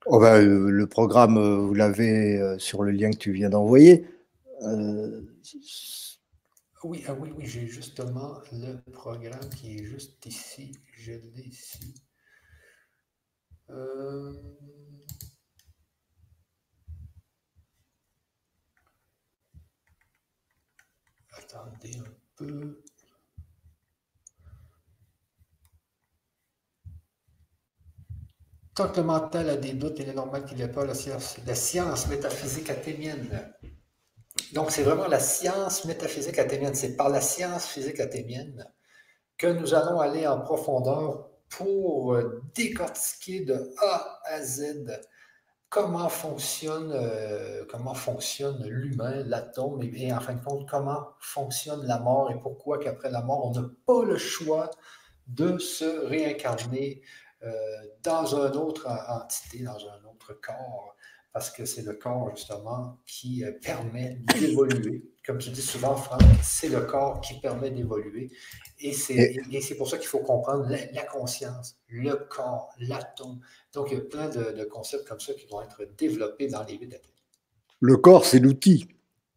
Oh 0.06 0.20
ben, 0.20 0.44
le 0.44 0.86
programme, 0.86 1.38
vous 1.38 1.72
l'avez 1.72 2.58
sur 2.58 2.82
le 2.82 2.90
lien 2.90 3.10
que 3.10 3.16
tu 3.16 3.32
viens 3.32 3.48
d'envoyer. 3.48 4.06
Oui, 6.84 7.02
ah 7.08 7.14
oui, 7.14 7.32
oui, 7.36 7.44
j'ai 7.46 7.66
justement 7.66 8.40
le 8.52 8.76
programme 8.92 9.48
qui 9.50 9.76
est 9.78 9.84
juste 9.84 10.24
ici. 10.26 10.72
Je 10.96 11.12
l'ai 11.12 11.42
ici. 11.42 11.94
Attendez 21.36 21.98
un 21.98 22.04
peu. 22.34 22.82
Tant 28.74 28.88
que 28.88 28.98
le 28.98 29.06
mental 29.06 29.48
a 29.50 29.56
des 29.56 29.72
doutes, 29.72 29.98
il 29.98 30.08
est 30.08 30.14
normal 30.14 30.44
qu'il 30.44 30.60
ait 30.60 30.68
pas 30.70 30.84
la 30.84 30.94
science, 30.94 31.38
la 31.46 31.54
science 31.54 32.06
métaphysique 32.08 32.70
athémienne. 32.70 33.53
Donc, 34.54 34.70
c'est 34.70 34.82
vraiment 34.82 35.08
la 35.08 35.20
science 35.20 35.84
métaphysique 35.84 36.38
athémienne. 36.38 36.74
C'est 36.74 36.96
par 36.96 37.08
la 37.08 37.20
science 37.20 37.66
physique 37.66 38.00
athémienne 38.00 38.66
que 39.36 39.48
nous 39.48 39.74
allons 39.74 40.00
aller 40.00 40.26
en 40.26 40.40
profondeur 40.40 41.28
pour 41.48 42.16
décortiquer 42.54 43.40
de 43.40 43.74
A 43.78 44.20
à 44.24 44.40
Z 44.40 44.86
comment 45.74 46.08
fonctionne, 46.08 46.92
euh, 46.92 47.64
fonctionne 47.94 48.64
l'humain, 48.64 49.24
l'atome, 49.24 49.82
et, 49.82 50.12
en 50.12 50.20
fin 50.20 50.34
de 50.34 50.44
compte, 50.44 50.68
comment 50.68 51.08
fonctionne 51.18 51.84
la 51.84 51.98
mort 51.98 52.30
et 52.30 52.38
pourquoi 52.38 52.78
qu'après 52.78 53.10
la 53.10 53.22
mort, 53.22 53.46
on 53.46 53.60
n'a 53.60 53.68
pas 53.84 54.04
le 54.04 54.16
choix 54.16 54.70
de 55.26 55.58
se 55.58 56.06
réincarner 56.06 57.02
euh, 57.42 57.50
dans 58.04 58.24
une 58.24 58.56
autre 58.56 58.86
entité, 59.08 59.64
dans 59.64 59.78
un 59.88 60.04
autre 60.08 60.34
corps, 60.40 60.93
parce 61.34 61.50
que 61.50 61.64
c'est 61.64 61.84
le 61.84 61.94
corps, 61.94 62.30
justement, 62.34 63.00
qui 63.06 63.44
euh, 63.44 63.50
permet 63.60 64.18
d'évoluer. 64.38 65.02
Comme 65.26 65.38
tu 65.38 65.50
dis 65.50 65.62
souvent, 65.62 65.96
Franck, 65.96 66.22
c'est 66.44 66.68
le 66.68 66.82
corps 66.82 67.20
qui 67.20 67.40
permet 67.40 67.72
d'évoluer. 67.72 68.30
Et 68.78 68.92
c'est 68.92 69.74
pour 69.76 69.90
ça 69.90 69.98
qu'il 69.98 70.06
faut 70.06 70.20
comprendre 70.20 70.68
la, 70.68 71.02
conscience, 71.02 71.76
le 71.88 72.14
corps, 72.30 72.72
l'atome. 72.78 73.40
Donc, 73.72 73.88
il 73.90 73.94
y 73.94 74.00
a 74.00 74.04
plein 74.04 74.28
de, 74.28 74.62
concepts 74.64 75.08
comme 75.08 75.18
ça 75.18 75.34
qui 75.34 75.46
vont 75.48 75.60
être 75.60 75.82
développés 75.98 76.46
dans 76.46 76.62
les 76.62 76.78
huit 76.78 76.94
Le 77.80 77.96
corps, 77.96 78.24
c'est 78.26 78.38
l'outil. 78.38 78.86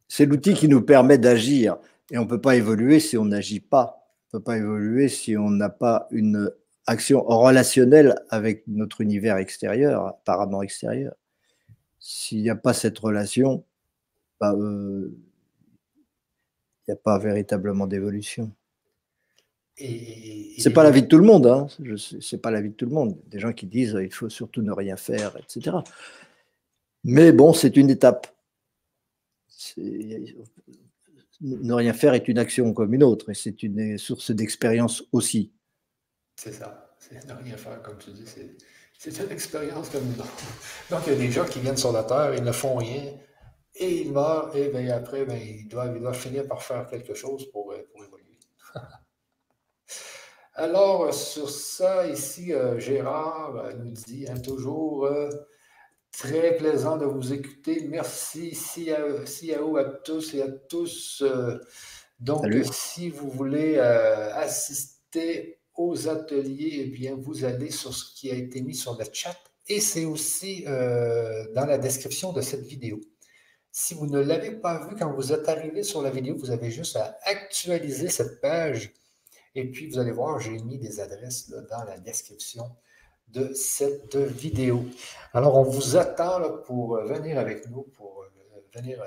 C'est 0.08 0.28
l'outil 0.28 0.54
qui 0.54 0.68
nous 0.68 0.84
permet 0.84 1.18
d'agir. 1.18 1.78
Et 2.12 2.20
on 2.20 2.26
ne 2.26 2.30
peut 2.30 2.42
pas 2.42 2.56
évoluer 2.56 3.00
si 3.00 3.18
on 3.18 3.26
n'agit 3.26 3.60
pas. 3.60 4.08
On 4.32 4.38
ne 4.38 4.40
peut 4.40 4.44
pas 4.44 4.58
évoluer 4.58 5.10
si 5.10 5.36
on 5.36 5.50
n'a 5.50 5.70
pas 5.70 6.08
une 6.12 6.52
action 6.86 7.24
relationnelle 7.24 8.16
avec 8.30 8.68
notre 8.68 9.02
univers 9.02 9.38
extérieur, 9.38 10.06
apparemment 10.06 10.62
extérieur. 10.62 11.16
S'il 12.00 12.42
n'y 12.42 12.50
a 12.50 12.56
pas 12.56 12.74
cette 12.74 12.98
relation, 13.00 13.64
bah, 14.40 14.54
euh, 14.54 15.12
il 16.88 16.92
n'y 16.92 16.94
a 16.94 16.98
pas 16.98 17.20
véritablement 17.20 17.88
d'évolution. 17.88 18.52
C'est 19.78 20.74
pas 20.74 20.84
la 20.84 20.90
vie 20.90 21.04
de 21.04 21.08
tout 21.08 21.20
le 21.20 21.26
monde, 21.26 21.46
hein. 21.46 21.68
c'est 22.20 22.42
pas 22.42 22.50
la 22.50 22.62
vie 22.62 22.70
de 22.70 22.74
tout 22.74 22.86
le 22.86 22.92
monde. 22.92 23.16
Des 23.28 23.40
gens 23.40 23.54
qui 23.54 23.68
disent 23.68 23.96
il 24.02 24.12
faut 24.12 24.30
surtout 24.30 24.64
ne 24.64 24.72
rien 24.72 24.98
faire, 24.98 25.38
etc. 25.38 25.78
Mais 27.04 27.32
bon, 27.32 27.54
c'est 27.54 27.78
une 27.78 27.92
étape. 27.92 28.28
Ne 31.42 31.74
rien 31.74 31.94
faire 31.94 32.16
est 32.16 32.28
une 32.28 32.40
action 32.40 32.74
comme 32.74 32.94
une 32.96 33.04
autre, 33.04 33.30
et 33.30 33.36
c'est 33.36 33.62
une 33.62 34.00
source 34.00 34.32
d'expérience 34.32 35.04
aussi. 35.12 35.52
C'est 36.38 36.54
ça, 36.54 36.96
ne 37.28 37.34
rien 37.34 37.58
faire, 37.58 37.82
comme 37.84 37.98
tu 38.00 38.12
dis, 38.12 38.26
c'est 38.26 38.58
une 39.06 39.32
expérience 39.32 39.90
comme 39.90 40.06
une 40.06 40.20
autre. 40.20 40.44
Donc 40.90 41.02
il 41.08 41.14
y 41.14 41.16
a 41.16 41.20
des 41.20 41.32
gens 41.32 41.46
qui 41.46 41.60
viennent 41.60 41.78
sur 41.78 41.92
la 41.92 42.04
Terre, 42.04 42.34
ils 42.36 42.44
ne 42.44 42.52
font 42.52 42.76
rien, 42.76 43.14
et 43.76 44.02
ils 44.02 44.12
meurent, 44.12 44.56
et 44.56 44.70
bien, 44.70 44.96
après, 44.96 45.26
ben, 45.26 45.40
ils, 45.40 45.68
doivent, 45.68 45.96
ils, 45.96 46.02
doivent, 46.02 46.18
finir 46.18 46.48
par 46.48 46.64
faire 46.64 46.88
quelque 46.88 47.14
chose 47.14 47.50
pour, 47.52 47.72
euh, 47.72 47.88
pour 47.92 48.04
évoluer. 48.04 48.40
Alors, 50.60 51.14
sur 51.14 51.52
ça, 51.52 52.08
ici, 52.08 52.52
euh, 52.52 52.80
Gérard 52.80 53.58
euh, 53.58 53.74
nous 53.74 53.92
dit 53.92 54.26
hein, 54.28 54.40
toujours 54.40 55.06
euh, 55.06 55.30
très 56.12 56.58
plaisant 56.58 56.98
de 56.98 57.06
vous 57.06 57.32
écouter. 57.32 57.86
Merci, 57.88 58.56
CIAO 58.56 59.78
à 59.78 59.84
tous 59.84 60.34
et 60.34 60.42
à 60.42 60.50
tous. 60.50 61.24
donc, 62.20 62.44
si 62.72 63.12
vous 63.12 63.30
voulez 63.30 63.78
assister 63.78 65.57
aux 65.78 66.10
ateliers, 66.10 66.82
eh 66.82 66.86
bien, 66.86 67.16
vous 67.16 67.46
allez 67.46 67.72
sur 67.72 67.94
ce 67.94 68.14
qui 68.16 68.32
a 68.32 68.36
été 68.36 68.62
mis 68.62 68.76
sur 68.76 68.98
le 68.98 69.06
chat 69.14 69.38
et 69.68 69.80
c'est 69.80 70.06
aussi 70.06 70.64
dans 70.64 71.66
la 71.68 71.78
description 71.78 72.34
de 72.34 72.42
cette 72.42 72.66
vidéo. 72.66 73.00
Si 73.72 73.94
vous 73.94 74.08
ne 74.08 74.20
l'avez 74.20 74.52
pas 74.52 74.88
vu 74.88 74.96
quand 74.96 75.14
vous 75.14 75.32
êtes 75.32 75.48
arrivé 75.50 75.84
sur 75.84 76.02
la 76.02 76.10
vidéo, 76.10 76.36
vous 76.38 76.52
avez 76.52 76.72
juste 76.72 76.96
à 76.96 77.18
actualiser 77.26 78.10
cette 78.10 78.42
page 78.42 78.94
et 79.58 79.66
puis, 79.66 79.90
vous 79.90 79.98
allez 79.98 80.12
voir, 80.12 80.40
j'ai 80.40 80.60
mis 80.60 80.78
des 80.78 81.00
adresses 81.00 81.50
dans 81.50 81.84
la 81.84 81.98
description 81.98 82.76
de 83.30 83.52
cette 83.56 84.16
vidéo. 84.16 84.86
Alors, 85.34 85.58
on 85.58 85.64
vous 85.64 85.98
attend 85.98 86.60
pour 86.68 86.98
venir 87.02 87.40
avec 87.40 87.68
nous, 87.68 87.82
pour 87.98 88.22
euh, 88.22 88.62
venir 88.76 89.04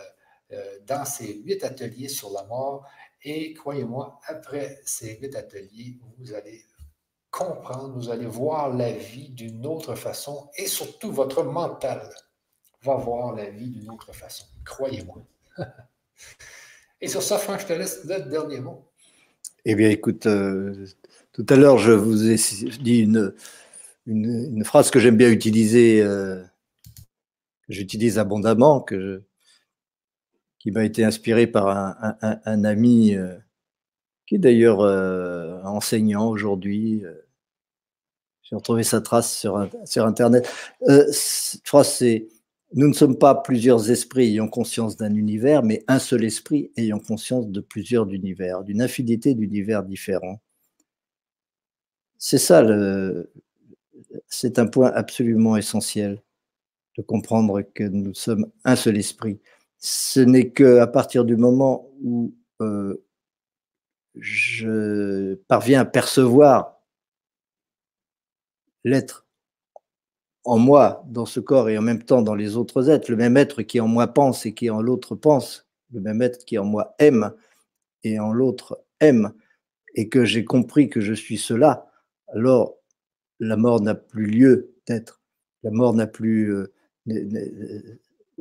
euh, 0.50 0.78
dans 0.88 1.04
ces 1.04 1.34
huit 1.34 1.62
ateliers 1.62 2.08
sur 2.08 2.32
la 2.32 2.42
mort 2.46 2.84
Et 3.22 3.52
croyez-moi, 3.54 4.18
après 4.26 4.80
ces 4.84 5.18
huit 5.18 5.34
ateliers, 5.36 5.98
vous 6.18 6.32
allez 6.32 6.64
comprendre, 7.30 7.94
vous 7.94 8.10
allez 8.10 8.26
voir 8.26 8.74
la 8.74 8.92
vie 8.92 9.28
d'une 9.30 9.66
autre 9.66 9.94
façon 9.94 10.50
et 10.56 10.66
surtout 10.66 11.12
votre 11.12 11.44
mental 11.44 12.10
va 12.82 12.96
voir 12.96 13.34
la 13.34 13.50
vie 13.50 13.68
d'une 13.68 13.90
autre 13.90 14.12
façon. 14.14 14.46
Croyez-moi. 14.64 15.22
et 17.00 17.08
sur 17.08 17.22
ça, 17.22 17.38
Franck, 17.38 17.60
je 17.60 17.66
te 17.66 17.72
laisse 17.74 18.04
le 18.04 18.20
dernier 18.30 18.60
mot. 18.60 18.90
Eh 19.66 19.74
bien, 19.74 19.90
écoute, 19.90 20.26
euh, 20.26 20.86
tout 21.32 21.46
à 21.50 21.56
l'heure, 21.56 21.78
je 21.78 21.92
vous 21.92 22.30
ai 22.30 22.36
dit 22.80 23.00
une, 24.06 24.64
phrase 24.64 24.90
que 24.90 24.98
j'aime 24.98 25.18
bien 25.18 25.30
utiliser, 25.30 26.00
euh, 26.00 26.42
que 27.66 27.72
j'utilise 27.74 28.18
abondamment, 28.18 28.80
que 28.80 29.22
qui 30.60 30.70
m'a 30.70 30.84
été 30.84 31.02
inspirée 31.02 31.48
par 31.48 31.68
un, 32.46 32.64
ami 32.64 33.16
euh, 33.16 33.34
qui 34.26 34.36
est 34.36 34.38
d'ailleurs 34.38 34.80
enseignant 35.64 36.28
aujourd'hui. 36.28 37.02
J'ai 38.42 38.54
retrouvé 38.54 38.84
sa 38.84 39.00
trace 39.00 39.36
sur, 39.36 39.68
sur 39.84 40.06
Internet. 40.06 40.48
cette 40.86 41.66
phrase, 41.66 41.94
c'est 41.94 42.28
nous 42.72 42.86
ne 42.86 42.92
sommes 42.92 43.18
pas 43.18 43.34
plusieurs 43.34 43.90
esprits 43.90 44.28
ayant 44.28 44.46
conscience 44.46 44.96
d'un 44.96 45.14
univers, 45.14 45.64
mais 45.64 45.82
un 45.88 45.98
seul 45.98 46.24
esprit 46.24 46.70
ayant 46.76 47.00
conscience 47.00 47.48
de 47.48 47.60
plusieurs 47.60 48.08
univers, 48.12 48.62
d'une 48.62 48.80
infinité 48.80 49.34
d'univers 49.34 49.82
différents. 49.82 50.40
C'est 52.16 52.38
ça, 52.38 52.64
c'est 54.28 54.58
un 54.60 54.66
point 54.66 54.92
absolument 54.92 55.56
essentiel 55.56 56.22
de 56.96 57.02
comprendre 57.02 57.62
que 57.62 57.84
nous 57.84 58.14
sommes 58.14 58.46
un 58.64 58.76
seul 58.76 58.98
esprit. 58.98 59.40
Ce 59.80 60.20
n'est 60.20 60.50
qu'à 60.50 60.86
partir 60.86 61.24
du 61.24 61.36
moment 61.36 61.90
où 62.02 62.34
euh, 62.60 63.02
je 64.14 65.34
parviens 65.48 65.80
à 65.80 65.84
percevoir 65.84 66.80
l'être 68.84 69.26
en 70.44 70.58
moi, 70.58 71.04
dans 71.08 71.26
ce 71.26 71.40
corps, 71.40 71.68
et 71.68 71.78
en 71.78 71.82
même 71.82 72.02
temps 72.02 72.22
dans 72.22 72.34
les 72.34 72.56
autres 72.56 72.90
êtres, 72.90 73.10
le 73.10 73.16
même 73.16 73.36
être 73.36 73.62
qui 73.62 73.80
en 73.80 73.88
moi 73.88 74.06
pense 74.08 74.46
et 74.46 74.54
qui 74.54 74.70
en 74.70 74.80
l'autre 74.80 75.14
pense, 75.14 75.68
le 75.92 76.00
même 76.00 76.22
être 76.22 76.44
qui 76.44 76.58
en 76.58 76.64
moi 76.64 76.94
aime 76.98 77.32
et 78.04 78.18
en 78.18 78.32
l'autre 78.32 78.82
aime, 79.00 79.32
et 79.94 80.08
que 80.08 80.24
j'ai 80.24 80.44
compris 80.44 80.88
que 80.88 81.00
je 81.00 81.12
suis 81.12 81.36
cela, 81.36 81.90
alors 82.28 82.76
la 83.38 83.56
mort 83.56 83.80
n'a 83.80 83.94
plus 83.94 84.26
lieu 84.26 84.74
d'être. 84.86 85.20
La 85.62 85.70
mort 85.70 85.94
n'a 85.94 86.06
plus... 86.06 86.54
Euh, 86.54 86.72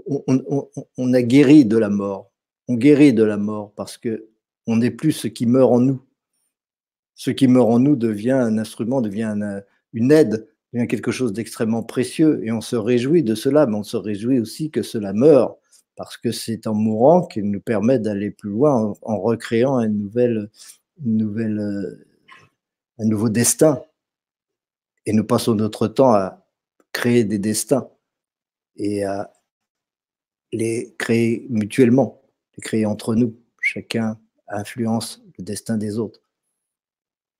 on, 0.07 1.13
a 1.13 1.21
guéri 1.21 1.65
de 1.65 1.77
la 1.77 1.89
mort. 1.89 2.31
On 2.67 2.75
guérit 2.75 3.13
de 3.13 3.23
la 3.23 3.37
mort 3.37 3.73
parce 3.75 3.97
que 3.97 4.27
on 4.67 4.77
n'est 4.77 4.91
plus 4.91 5.11
ce 5.11 5.27
qui 5.27 5.45
meurt 5.45 5.71
en 5.71 5.79
nous. 5.79 6.01
Ce 7.15 7.31
qui 7.31 7.47
meurt 7.47 7.69
en 7.69 7.79
nous 7.79 7.95
devient 7.95 8.31
un 8.31 8.57
instrument, 8.57 9.01
devient 9.01 9.35
une 9.93 10.11
aide 10.11 10.47
devient 10.73 10.87
quelque 10.87 11.11
chose 11.11 11.33
d'extrêmement 11.33 11.83
précieux 11.83 12.41
et 12.43 12.51
on 12.51 12.61
se 12.61 12.75
réjouit 12.75 13.23
de 13.23 13.35
cela, 13.35 13.65
mais 13.65 13.75
on 13.75 13.83
se 13.83 13.97
réjouit 13.97 14.39
aussi 14.39 14.69
que 14.69 14.83
cela 14.83 15.13
meure 15.13 15.57
parce 15.95 16.15
que 16.15 16.31
c'est 16.31 16.67
en 16.67 16.73
mourant 16.73 17.25
qu'il 17.25 17.49
nous 17.49 17.59
permet 17.59 17.99
d'aller 17.99 18.31
plus 18.31 18.51
loin 18.51 18.93
en, 19.01 19.19
recréant 19.19 19.77
un 19.77 19.89
nouveau 22.99 23.29
destin. 23.29 23.83
Et 25.05 25.11
nous 25.11 25.25
passons 25.25 25.55
notre 25.55 25.87
temps 25.87 26.13
à 26.13 26.45
créer 26.93 27.23
des 27.25 27.39
destins 27.39 27.89
et 28.77 29.03
à 29.03 29.33
les 30.51 30.95
créer 30.97 31.45
mutuellement, 31.49 32.21
les 32.57 32.61
créer 32.61 32.85
entre 32.85 33.15
nous. 33.15 33.35
Chacun 33.61 34.19
influence 34.47 35.23
le 35.37 35.43
destin 35.43 35.77
des 35.77 35.99
autres. 35.99 36.21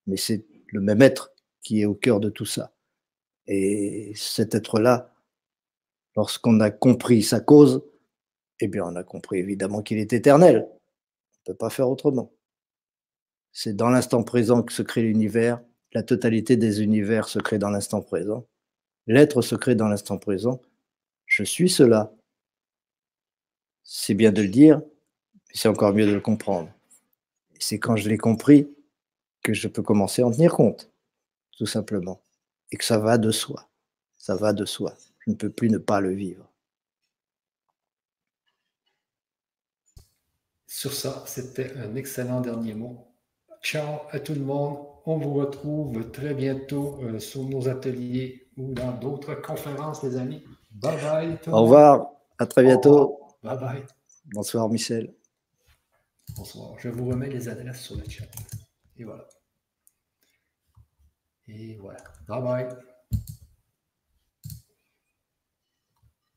Mais 0.07 0.17
c'est 0.17 0.45
le 0.67 0.81
même 0.81 1.01
être 1.01 1.33
qui 1.61 1.81
est 1.81 1.85
au 1.85 1.95
cœur 1.95 2.19
de 2.19 2.29
tout 2.29 2.45
ça. 2.45 2.73
Et 3.47 4.13
cet 4.15 4.53
être-là, 4.55 5.13
lorsqu'on 6.15 6.59
a 6.59 6.69
compris 6.71 7.23
sa 7.23 7.39
cause, 7.39 7.83
eh 8.59 8.67
bien, 8.67 8.83
on 8.85 8.95
a 8.95 9.03
compris 9.03 9.39
évidemment 9.39 9.81
qu'il 9.81 9.97
est 9.97 10.13
éternel. 10.13 10.67
On 10.69 11.49
ne 11.49 11.53
peut 11.53 11.57
pas 11.57 11.69
faire 11.69 11.89
autrement. 11.89 12.31
C'est 13.51 13.75
dans 13.75 13.89
l'instant 13.89 14.23
présent 14.23 14.61
que 14.61 14.73
se 14.73 14.83
crée 14.83 15.01
l'univers. 15.01 15.61
La 15.93 16.03
totalité 16.03 16.57
des 16.57 16.83
univers 16.83 17.27
se 17.27 17.39
crée 17.39 17.57
dans 17.57 17.71
l'instant 17.71 18.01
présent. 18.01 18.45
L'être 19.07 19.41
se 19.41 19.55
crée 19.55 19.75
dans 19.75 19.87
l'instant 19.87 20.17
présent. 20.17 20.61
Je 21.25 21.43
suis 21.43 21.69
cela. 21.69 22.13
C'est 23.91 24.13
bien 24.13 24.31
de 24.31 24.43
le 24.43 24.49
dire, 24.49 24.77
mais 25.33 25.55
c'est 25.55 25.67
encore 25.67 25.93
mieux 25.93 26.05
de 26.05 26.13
le 26.13 26.21
comprendre. 26.21 26.69
C'est 27.57 27.79
quand 27.79 27.95
je 27.95 28.07
l'ai 28.07 28.19
compris 28.19 28.69
que 29.41 29.51
je 29.51 29.67
peux 29.67 29.81
commencer 29.81 30.21
à 30.21 30.27
en 30.27 30.31
tenir 30.31 30.53
compte, 30.53 30.91
tout 31.57 31.65
simplement 31.65 32.21
et 32.71 32.77
que 32.77 32.85
ça 32.85 32.99
va 32.99 33.17
de 33.17 33.31
soi. 33.31 33.67
Ça 34.15 34.35
va 34.35 34.53
de 34.53 34.63
soi. 34.63 34.93
Je 35.25 35.31
ne 35.31 35.35
peux 35.35 35.49
plus 35.49 35.71
ne 35.71 35.79
pas 35.79 36.01
le 36.01 36.11
vivre. 36.11 36.45
Sur 40.67 40.93
ça, 40.93 41.23
c'était 41.25 41.73
un 41.77 41.95
excellent 41.95 42.41
dernier 42.41 42.75
mot. 42.75 43.07
Ciao 43.63 44.01
à 44.11 44.19
tout 44.19 44.35
le 44.35 44.41
monde. 44.41 44.77
On 45.07 45.17
vous 45.17 45.33
retrouve 45.33 46.11
très 46.11 46.35
bientôt 46.35 46.99
euh, 47.01 47.17
sur 47.17 47.43
nos 47.43 47.67
ateliers 47.67 48.49
ou 48.55 48.71
dans 48.73 48.91
d'autres 48.91 49.33
conférences, 49.41 50.03
les 50.03 50.15
amis. 50.15 50.43
Bye 50.69 51.01
bye. 51.01 51.39
Au 51.47 51.63
revoir. 51.63 52.11
À 52.37 52.45
très 52.45 52.61
bientôt. 52.61 53.18
Bye 53.41 53.57
bye. 53.57 53.85
Bonsoir, 54.33 54.69
Michel. 54.69 55.15
Bonsoir. 56.35 56.77
Je 56.79 56.89
vous 56.89 57.05
remets 57.05 57.29
les 57.29 57.47
adresses 57.47 57.81
sur 57.81 57.95
le 57.95 58.07
chat. 58.07 58.25
Et 58.97 59.03
voilà. 59.03 59.27
Et 61.47 61.77
voilà. 61.77 62.03
Bye 62.27 62.41
bye. 62.41 62.88